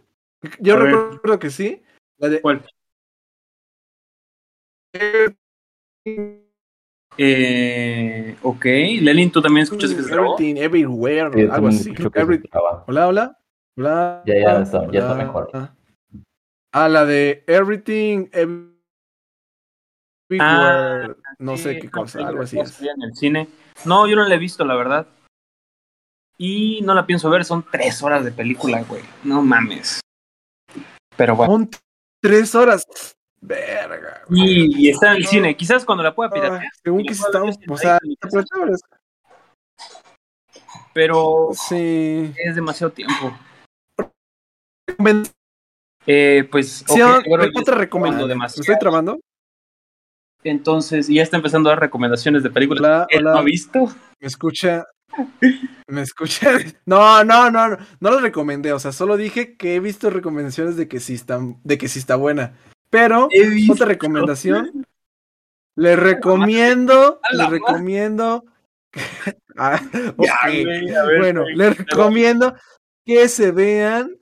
Yo 0.59 0.75
A 0.75 0.77
ver. 0.83 0.95
recuerdo 0.95 1.39
que 1.39 1.49
sí. 1.49 1.81
La 2.17 2.29
de 2.29 2.41
¿Cuál? 2.41 2.65
Eh, 7.17 8.35
ok, 8.41 8.65
Lenin, 8.65 9.31
¿tú 9.31 9.41
también 9.41 9.63
escuchas 9.63 9.93
que 9.93 10.01
se 10.03 10.09
grabó? 10.09 10.35
Everything, 10.35 10.61
Everywhere, 10.61 11.31
Sí, 11.33 11.47
algo 11.49 11.67
así. 11.69 11.93
Every-. 12.13 12.43
Hola, 12.87 13.07
hola. 13.07 13.39
Hola. 13.77 14.23
Ya, 14.25 14.33
ya 14.35 14.59
está- 14.61 14.91
ya 14.91 14.99
está 14.99 15.15
mejor. 15.15 15.49
Ah, 16.73 16.89
la 16.89 17.05
de 17.05 17.43
Everything, 17.47 18.27
Everywhere. 18.33 18.75
Ah, 20.39 21.15
no 21.39 21.55
sé 21.55 21.79
qué 21.79 21.89
cosa, 21.89 22.19
algo 22.27 22.41
así 22.43 22.59
es. 22.59 22.81
En 22.81 23.01
el 23.01 23.15
cine. 23.15 23.47
No, 23.85 24.07
yo 24.07 24.15
no 24.15 24.27
la 24.27 24.35
he 24.35 24.39
visto, 24.39 24.65
la 24.65 24.75
verdad. 24.75 25.07
Y 26.37 26.81
no 26.81 26.93
la 26.93 27.05
pienso 27.05 27.29
ver, 27.29 27.45
son 27.45 27.63
tres 27.71 28.03
horas 28.03 28.25
de 28.25 28.31
película, 28.31 28.83
güey. 28.83 29.03
No 29.23 29.41
mames. 29.41 30.01
Pero 31.17 31.35
bueno. 31.35 31.53
Son 31.53 31.69
tres 32.21 32.55
horas. 32.55 32.85
Verga. 33.41 34.21
Y, 34.29 34.87
y 34.87 34.89
está 34.89 35.11
en 35.11 35.17
el 35.17 35.25
cine. 35.27 35.55
Quizás 35.55 35.85
cuando 35.85 36.03
la 36.03 36.15
pueda 36.15 36.29
Ay, 36.33 36.41
piratear. 36.41 36.71
según 36.83 37.01
y 37.01 37.05
que 37.05 37.13
estamos, 37.13 37.55
o 37.69 37.77
sea. 37.77 37.99
Pero 40.93 41.49
Sí. 41.53 42.33
es 42.37 42.55
demasiado 42.55 42.91
tiempo. 42.93 43.37
Eh, 46.07 46.47
pues. 46.51 46.83
ok, 46.83 46.89
Sí, 46.95 47.01
ahora 47.01 47.47
otra 47.55 47.75
recomendación. 47.75 48.29
grabando 48.29 48.37
¿Me 48.39 48.45
estoy 48.45 48.79
trabando? 48.79 49.19
Entonces, 50.43 51.07
ya 51.07 51.23
está 51.23 51.37
empezando 51.37 51.69
a 51.69 51.73
dar 51.73 51.79
recomendaciones 51.81 52.43
de 52.43 52.51
películas. 52.51 52.81
Hola, 52.83 53.07
que 53.09 53.19
no 53.21 53.37
ha 53.37 53.41
visto? 53.41 53.79
¿Me 54.21 54.27
escucha? 54.27 54.85
¿Me 55.87 56.01
escucha? 56.01 56.51
No, 56.85 57.23
no, 57.23 57.49
no, 57.51 57.69
no, 57.69 57.77
no 57.99 58.11
lo 58.11 58.19
recomendé, 58.19 58.73
o 58.73 58.79
sea, 58.79 58.91
solo 58.91 59.17
dije 59.17 59.55
que 59.57 59.75
he 59.75 59.79
visto 59.79 60.09
recomendaciones 60.09 60.75
de 60.77 60.87
que 60.87 60.99
sí 60.99 61.13
está, 61.13 61.39
de 61.63 61.77
que 61.77 61.87
sí 61.87 61.99
está 61.99 62.15
buena. 62.15 62.53
Pero, 62.89 63.27
otra 63.69 63.85
recomendación, 63.85 64.85
le 65.75 65.95
recomiendo, 65.95 67.19
A 67.23 67.31
le 67.31 67.37
la 67.37 67.43
madre. 67.45 67.59
recomiendo, 67.59 68.45
Ah, 69.57 69.81
Ya, 70.17 70.37
ver, 70.47 71.17
bueno, 71.19 71.41
güey. 71.43 71.55
le 71.55 71.69
recomiendo 71.71 72.55
que 73.05 73.27
se 73.29 73.51
vean 73.51 74.17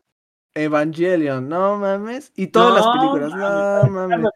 Evangelion, 0.53 1.49
no 1.49 1.77
mames, 1.77 2.31
y 2.35 2.47
todas 2.47 2.75
las 2.75 2.95
películas, 2.95 3.31
no 3.35 3.89
mames. 3.91 4.29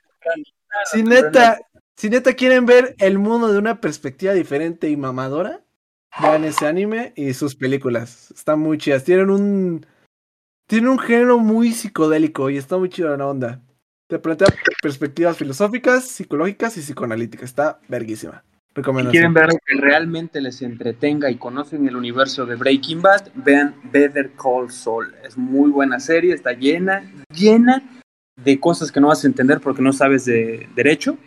Neta, 1.03 1.59
si 1.95 2.09
neta 2.09 2.33
quieren 2.33 2.65
ver 2.65 2.95
el 2.99 3.19
mundo 3.19 3.51
de 3.51 3.59
una 3.59 3.79
perspectiva 3.79 4.33
diferente 4.33 4.89
y 4.89 4.97
mamadora, 4.97 5.61
vean 6.21 6.43
ese 6.43 6.67
anime 6.67 7.13
y 7.15 7.33
sus 7.33 7.55
películas. 7.55 8.31
Están 8.31 8.59
muy 8.59 8.77
chidas. 8.77 9.03
Tienen 9.03 9.29
un. 9.29 9.85
Tienen 10.67 10.89
un 10.89 10.99
género 10.99 11.39
muy 11.39 11.71
psicodélico 11.71 12.49
y 12.49 12.57
está 12.57 12.77
muy 12.77 12.89
chido 12.89 13.15
la 13.15 13.27
onda. 13.27 13.61
Te 14.07 14.19
plantea 14.19 14.47
perspectivas 14.81 15.37
filosóficas, 15.37 16.05
psicológicas 16.05 16.77
y 16.77 16.81
psicoanalíticas. 16.81 17.45
Está 17.49 17.79
verguísima. 17.87 18.43
Si 18.77 18.83
quieren 19.09 19.33
ver 19.33 19.45
algo 19.45 19.57
que 19.65 19.81
realmente 19.81 20.39
les 20.39 20.61
entretenga 20.61 21.31
y 21.31 21.37
conocen 21.37 21.87
el 21.87 21.95
universo 21.95 22.45
de 22.45 22.55
Breaking 22.55 23.01
Bad, 23.01 23.31
vean 23.33 23.73
Better 23.91 24.33
Call 24.33 24.69
Saul. 24.69 25.15
Es 25.23 25.35
muy 25.35 25.71
buena 25.71 25.99
serie, 25.99 26.35
está 26.35 26.53
llena, 26.53 27.11
llena 27.33 27.81
de 28.35 28.59
cosas 28.59 28.91
que 28.91 28.99
no 28.99 29.07
vas 29.07 29.23
a 29.23 29.27
entender 29.27 29.61
porque 29.61 29.81
no 29.81 29.93
sabes 29.93 30.25
de 30.25 30.69
derecho, 30.75 31.17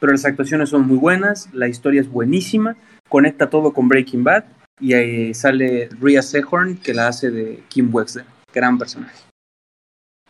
pero 0.00 0.10
las 0.10 0.24
actuaciones 0.24 0.70
son 0.70 0.84
muy 0.84 0.98
buenas, 0.98 1.48
la 1.54 1.68
historia 1.68 2.00
es 2.00 2.10
buenísima, 2.10 2.76
conecta 3.08 3.48
todo 3.50 3.72
con 3.72 3.88
Breaking 3.88 4.24
Bad 4.24 4.44
y 4.80 4.94
ahí 4.94 5.34
sale 5.34 5.88
Rhea 6.00 6.22
Seehorn 6.22 6.76
que 6.78 6.92
la 6.94 7.08
hace 7.08 7.30
de 7.30 7.62
Kim 7.68 7.94
Wexler, 7.94 8.26
gran 8.52 8.78
personaje. 8.78 9.16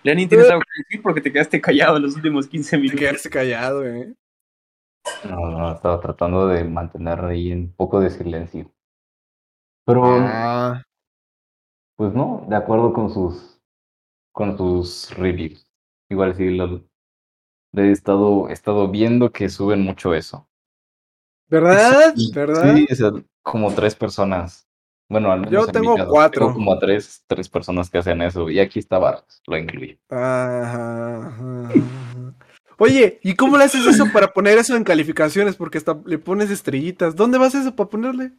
Lenin, 0.03 0.29
¿tienes 0.29 0.49
algo 0.49 0.63
que 0.63 0.83
decir? 0.83 1.03
Porque 1.03 1.21
te 1.21 1.33
quedaste 1.33 1.61
callado 1.61 1.97
en 1.97 2.05
los 2.05 2.15
últimos 2.15 2.47
15 2.47 2.77
Hay 2.77 2.81
que 2.81 2.83
minutos. 2.83 3.01
quedarse 3.01 3.31
callado, 3.31 3.85
eh. 3.85 4.15
No, 5.29 5.51
no, 5.51 5.73
estaba 5.73 6.01
tratando 6.01 6.47
de 6.49 6.65
mantener 6.65 7.25
ahí 7.25 7.53
un 7.53 7.73
poco 7.73 8.01
de 8.01 8.11
silencio. 8.11 8.71
Pero, 9.85 10.03
Ah, 10.05 10.83
pues 11.97 12.13
no, 12.13 12.45
de 12.49 12.57
acuerdo 12.57 12.93
con 12.93 13.11
sus, 13.11 13.61
con 14.33 14.57
sus 14.57 15.11
reviews. 15.17 15.67
Igual 16.09 16.35
sí, 16.37 16.51
lo, 16.51 16.85
he 17.75 17.91
estado, 17.91 18.49
he 18.49 18.53
estado 18.53 18.89
viendo 18.89 19.33
que 19.33 19.49
suben 19.49 19.83
mucho 19.83 20.15
eso. 20.15 20.49
¿Verdad? 21.49 22.15
Sí, 22.17 22.33
¿Verdad? 22.35 22.75
Sí, 22.75 22.89
o 22.91 22.95
sea, 22.95 23.13
como 23.43 23.73
tres 23.73 23.95
personas. 23.95 24.67
Bueno, 25.09 25.31
al 25.31 25.41
menos 25.41 25.53
Yo 25.53 25.61
en 25.61 25.67
mi 25.67 25.73
tengo 25.73 25.97
caso, 25.97 26.11
cuatro. 26.11 26.41
Tengo 26.41 26.55
como 26.55 26.79
tres, 26.79 27.23
tres 27.27 27.49
personas 27.49 27.89
que 27.91 27.99
hacen 27.99 28.23
eso. 28.23 28.51
Y 28.51 28.59
aquí 28.59 28.79
está 28.79 28.99
Barros, 28.99 29.41
lo 29.47 29.57
incluye. 29.57 29.99
Ajá, 30.11 31.29
ajá, 31.29 31.63
ajá. 31.65 32.35
Oye, 32.79 33.21
¿y 33.23 33.35
cómo 33.35 33.57
le 33.57 33.65
haces 33.65 33.87
eso 33.87 34.07
para 34.13 34.33
poner 34.33 34.59
eso 34.59 34.77
en 34.77 34.85
calificaciones? 34.85 35.57
Porque 35.57 35.79
hasta 35.79 35.97
le 36.05 36.19
pones 36.19 36.51
estrellitas. 36.51 37.17
¿Dónde 37.17 37.39
vas 37.39 37.55
eso 37.55 37.75
para 37.75 37.89
ponerle? 37.89 38.33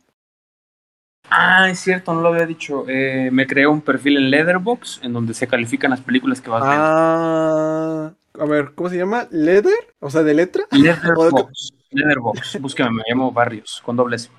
Ah, 1.30 1.70
es 1.70 1.80
cierto, 1.80 2.14
no 2.14 2.22
lo 2.22 2.30
había 2.30 2.46
dicho. 2.46 2.86
Eh, 2.88 3.30
me 3.32 3.48
creé 3.48 3.68
un 3.68 3.82
perfil 3.82 4.18
en 4.18 4.30
Leatherbox 4.30 5.02
en 5.04 5.14
donde 5.14 5.34
se 5.34 5.48
califican 5.48 5.92
las 5.92 6.02
películas 6.02 6.40
que 6.40 6.50
vas 6.50 6.62
viendo. 6.62 6.80
Ah, 6.80 8.14
a 8.40 8.46
ver, 8.46 8.74
¿cómo 8.76 8.90
se 8.90 8.98
llama? 8.98 9.28
¿Leather? 9.32 9.96
O 10.00 10.10
sea, 10.10 10.24
de 10.24 10.34
letra. 10.34 10.66
Leatherbox. 10.72 11.74
Leatherbox. 11.92 12.60
Búsqueme, 12.62 12.92
me 12.92 13.04
llamo 13.10 13.32
Barrios, 13.32 13.82
con 13.84 13.96
doble 13.96 14.16
S. 14.18 14.30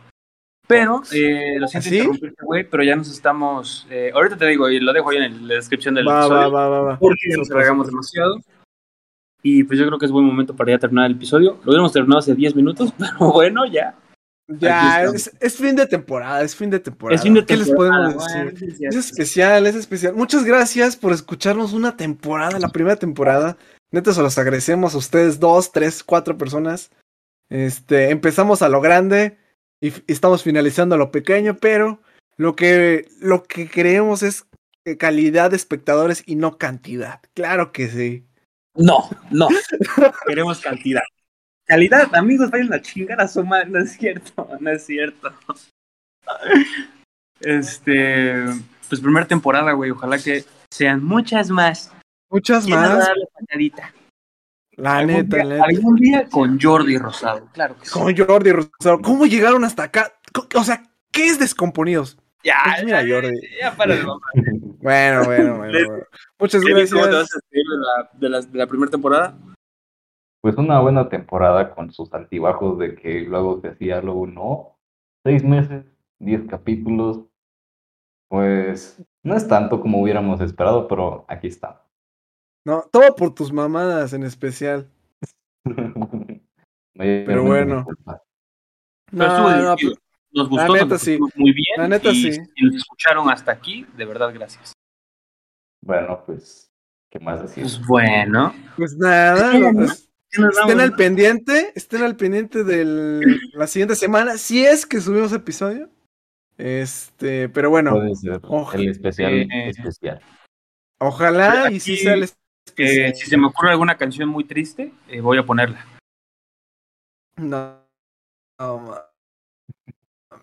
Pero, 0.66 1.03
eh, 1.12 1.57
lo 1.59 1.66
siento 1.66 1.89
¿Así? 1.89 1.97
interrumpirte, 1.97 2.45
güey, 2.45 2.69
pero 2.69 2.83
ya 2.85 2.95
nos 2.95 3.09
estamos. 3.11 3.87
eh, 3.91 4.11
ahorita 4.15 4.37
te 4.37 4.47
digo, 4.47 4.69
y 4.69 4.81
lo 4.81 4.93
dejo 4.93 5.09
ahí 5.11 5.16
en 5.19 5.49
la 5.49 5.55
descripción 5.55 5.95
del 5.95 6.07
Va, 6.07 6.20
episodio. 6.27 6.51
va, 6.53 6.69
va. 6.69 6.99
Porque 6.99 7.31
ya 7.31 7.37
nos 7.39 7.51
alargamos 7.51 7.87
demasiado. 7.87 8.37
Y 9.43 9.65
pues 9.65 9.79
yo 9.79 9.87
creo 9.87 9.99
que 9.99 10.05
es 10.07 10.12
buen 10.12 10.27
momento 10.27 10.55
para 10.55 10.73
ya 10.73 10.79
terminar 10.79 11.07
el 11.07 11.12
episodio. 11.16 11.53
Lo 11.62 11.70
hubiéramos 11.70 11.93
terminado 11.93 12.19
hace 12.19 12.35
10 12.35 12.55
minutos, 12.55 12.93
pero 12.99 13.33
bueno, 13.33 13.65
ya. 13.66 13.95
Ya, 14.51 15.03
es, 15.05 15.31
es 15.41 15.57
fin 15.57 15.77
de 15.77 15.87
temporada, 15.87 16.41
es 16.43 16.57
fin 16.57 16.70
de 16.70 16.81
temporada. 16.81 17.15
Es 17.16 17.23
fin 17.23 17.35
de 17.35 17.45
¿Qué 17.45 17.57
les 17.57 17.66
temporada, 17.66 18.15
podemos 18.15 18.27
decir? 18.27 18.59
sí, 18.77 18.85
Es 18.87 18.95
sí. 18.95 18.99
especial, 19.11 19.66
es 19.66 19.75
especial. 19.75 20.15
Muchas 20.15 20.43
gracias 20.45 20.97
por 20.97 21.12
escucharnos 21.12 21.73
una 21.75 21.97
temporada, 21.97 22.59
la 22.59 22.69
primera 22.70 22.97
temporada. 22.97 23.57
Neta, 23.91 24.12
se 24.12 24.23
los 24.23 24.37
agradecemos 24.39 24.95
a 24.95 24.99
ustedes, 24.99 25.39
dos, 25.39 25.70
tres, 25.70 26.03
cuatro 26.03 26.37
personas. 26.39 26.91
Este, 27.51 28.11
empezamos 28.11 28.62
a 28.62 28.69
lo 28.69 28.81
grande 28.81 29.39
y 29.81 29.93
estamos 30.07 30.43
finalizando 30.43 30.95
a 30.95 30.99
lo 30.99 31.11
pequeño, 31.11 31.57
pero 31.57 32.01
lo 32.37 32.55
que, 32.57 33.09
lo 33.20 33.45
que 33.45 33.69
creemos 33.69 34.23
es 34.23 34.47
eh, 34.85 34.97
calidad 34.97 35.51
de 35.51 35.57
espectadores 35.57 36.23
y 36.27 36.37
no 36.37 36.59
cantidad. 36.59 37.20
Claro 37.35 37.73
que 37.73 37.89
sí. 37.89 38.27
No, 38.75 39.09
no. 39.31 39.49
Queremos 40.27 40.61
cantidad. 40.61 41.03
Calidad, 41.65 42.15
amigos, 42.15 42.51
vayan 42.51 42.73
a 42.73 42.81
chingar 42.81 43.20
a 43.20 43.29
su 43.29 43.45
madre. 43.45 43.69
No 43.70 43.81
es 43.81 43.93
cierto, 43.93 44.49
no 44.61 44.70
es 44.70 44.87
cierto. 44.87 45.33
Este, 47.41 48.45
pues 48.89 49.01
primera 49.01 49.27
temporada, 49.27 49.73
güey. 49.73 49.91
Ojalá 49.91 50.19
que 50.19 50.45
sean 50.70 51.05
muchas 51.05 51.51
más. 51.51 51.93
Muchas 52.31 52.65
¿Quién 52.65 52.81
nos 52.81 52.91
va 52.91 52.95
a 52.95 52.99
más. 52.99 53.09
patadita? 53.35 53.93
La 54.79 54.99
Algún 54.99 55.15
neta, 55.17 55.37
día- 55.37 55.45
la 55.45 55.55
neta. 55.57 55.67
Algún 55.69 55.95
día 55.97 56.29
con 56.31 56.59
Jordi 56.61 56.99
Rosado, 56.99 57.49
claro 57.53 57.77
que 57.79 57.85
sí. 57.87 57.93
Con 57.93 58.17
Jordi 58.17 58.53
Rosado. 58.53 59.01
¿Cómo 59.03 59.27
llegaron 59.27 59.65
hasta 59.65 59.83
acá? 59.85 60.13
O 60.57 60.65
sea, 60.65 60.83
¿qué 61.13 61.27
es 61.27 61.39
descomponidos? 61.39 62.17
Ya, 62.45 62.55
Pues 62.65 62.85
mira, 62.85 63.01
Jordi. 63.07 63.35
ya 63.61 63.77
para 63.77 63.95
el 63.95 64.07
mamá. 64.07 64.27
Bueno, 64.81 65.25
bueno, 65.25 65.57
bueno. 65.57 65.73
bueno. 65.89 66.05
Muchas 66.39 66.63
¿Cómo 66.63 66.75
te 66.77 66.81
vas 66.83 66.93
a 66.93 66.97
gracias. 66.97 67.29
despedir 67.35 67.65
de 67.67 67.77
la, 67.79 68.11
de 68.13 68.29
la, 68.29 68.41
de 68.41 68.59
la 68.59 68.67
primera 68.69 68.91
temporada? 68.91 69.37
Pues 70.41 70.57
una 70.57 70.79
buena 70.81 71.09
temporada 71.09 71.75
con 71.75 71.91
sus 71.93 72.13
altibajos 72.15 72.79
de 72.79 72.95
que 72.95 73.23
luego 73.23 73.61
se 73.61 73.69
hacía, 73.71 74.01
luego 74.01 74.29
no. 74.29 74.79
Seis 75.25 75.43
meses, 75.43 75.85
diez 76.21 76.43
capítulos. 76.49 77.25
Pues 78.29 79.03
no 79.25 79.35
es 79.37 79.49
tanto 79.49 79.81
como 79.81 80.01
hubiéramos 80.01 80.41
esperado, 80.41 80.87
pero 80.87 81.25
aquí 81.29 81.49
está. 81.49 81.83
No, 82.65 82.85
todo 82.93 83.15
por 83.15 83.35
tus 83.35 83.53
mamadas 83.53 84.13
en 84.13 84.25
especial. 84.25 84.89
Pero 86.95 87.45
bueno. 87.45 87.87
Pero 87.87 88.21
No, 89.13 89.25
estuvo 89.27 89.51
no, 89.51 89.57
divertido. 89.59 89.95
Nos 90.33 90.49
gustó, 90.51 90.73
neta, 90.75 90.87
nos 90.87 91.01
sí. 91.03 91.19
muy 91.37 91.53
bien. 91.53 91.65
La 91.79 91.89
neta, 91.89 92.11
y 92.11 92.15
sí. 92.23 92.33
Si 92.33 92.65
nos 92.65 92.75
escucharon 92.77 93.31
hasta 93.31 93.53
aquí, 93.53 93.87
de 93.97 94.05
verdad, 94.05 94.31
gracias. 94.35 94.73
Bueno, 95.83 96.23
pues, 96.27 96.71
¿qué 97.11 97.19
más 97.19 97.41
decir? 97.41 97.63
Pues 97.63 97.87
bueno. 97.87 98.55
pues 98.77 98.97
nada. 98.99 99.53
Bueno, 99.53 99.73
no, 99.73 99.85
es- 99.85 100.09
¿qué 100.31 100.43
nos 100.43 100.59
estén 100.59 100.81
al 100.81 100.95
pendiente, 100.97 101.73
estén 101.75 102.03
al 102.03 102.17
pendiente 102.17 102.63
de 102.65 102.85
la 103.55 103.67
siguiente 103.67 103.95
semana, 103.97 104.37
si 104.37 104.67
es 104.67 104.85
que 104.85 105.01
subimos 105.01 105.33
episodio. 105.33 105.89
Este, 106.59 107.49
pero 107.49 107.71
bueno, 107.71 107.93
Puede 107.93 108.17
ser 108.17 108.41
el 108.75 108.89
especial 108.91 109.33
eh, 109.33 109.69
especial. 109.71 110.21
ojalá 110.99 111.71
y 111.71 111.79
si 111.79 111.97
sea 111.97 112.15
el 112.15 112.29
Especial. 112.69 113.15
si 113.15 113.27
se 113.27 113.36
me 113.36 113.47
ocurre 113.47 113.70
alguna 113.70 113.97
canción 113.97 114.28
muy 114.28 114.45
triste, 114.45 114.93
eh, 115.09 115.20
voy 115.20 115.39
a 115.39 115.47
ponerla. 115.47 115.85
No, 117.36 117.78
no, 118.59 118.95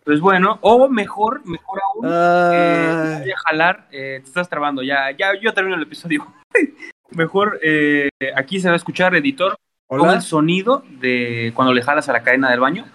Pues 0.03 0.19
bueno, 0.19 0.59
o 0.61 0.87
mejor, 0.87 1.45
mejor 1.45 1.79
aún, 1.83 2.05
eh, 2.07 3.15
Ay, 3.15 3.21
voy 3.21 3.31
a 3.31 3.37
jalar, 3.49 3.87
eh, 3.91 4.19
te 4.21 4.27
estás 4.27 4.49
trabando, 4.49 4.81
ya, 4.81 5.11
ya, 5.11 5.31
yo 5.41 5.53
termino 5.53 5.75
el 5.75 5.83
episodio. 5.83 6.25
mejor, 7.11 7.59
aquí 8.35 8.59
se 8.59 8.67
va 8.67 8.73
a 8.73 8.77
escuchar, 8.77 9.15
editor, 9.15 9.55
con 9.87 10.09
el 10.09 10.21
sonido 10.21 10.83
de 10.89 11.51
cuando 11.55 11.73
le 11.73 11.81
jalas 11.81 12.09
a 12.09 12.13
la 12.13 12.23
cadena 12.23 12.49
del 12.49 12.59
baño, 12.59 12.85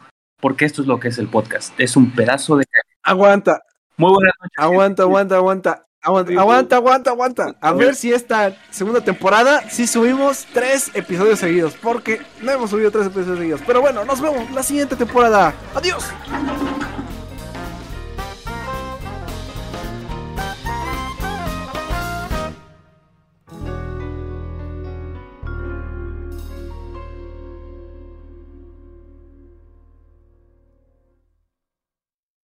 porque 0.40 0.64
esto 0.64 0.82
es 0.82 0.88
lo 0.88 0.98
que 0.98 1.08
es 1.08 1.18
el 1.18 1.28
podcast, 1.28 1.78
es 1.78 1.96
un 1.96 2.10
pedazo 2.12 2.56
de... 2.56 2.64
Aguanta, 3.02 3.62
Muy 3.96 4.12
buenas 4.12 4.34
noches. 4.40 4.58
aguanta, 4.58 5.02
aguanta, 5.02 5.36
aguanta. 5.36 5.86
Aguanta, 6.02 6.40
aguanta, 6.40 6.76
aguanta, 6.76 7.10
aguanta. 7.10 7.56
A 7.60 7.72
ver 7.72 7.94
si 7.94 8.12
esta 8.12 8.56
segunda 8.70 9.02
temporada 9.02 9.68
sí 9.68 9.86
subimos 9.86 10.46
tres 10.52 10.90
episodios 10.94 11.38
seguidos. 11.38 11.74
Porque 11.74 12.22
no 12.40 12.50
hemos 12.50 12.70
subido 12.70 12.90
tres 12.90 13.06
episodios 13.06 13.38
seguidos. 13.38 13.60
Pero 13.66 13.82
bueno, 13.82 14.04
nos 14.04 14.20
vemos 14.20 14.50
la 14.52 14.62
siguiente 14.62 14.96
temporada. 14.96 15.52
Adiós. 15.74 16.04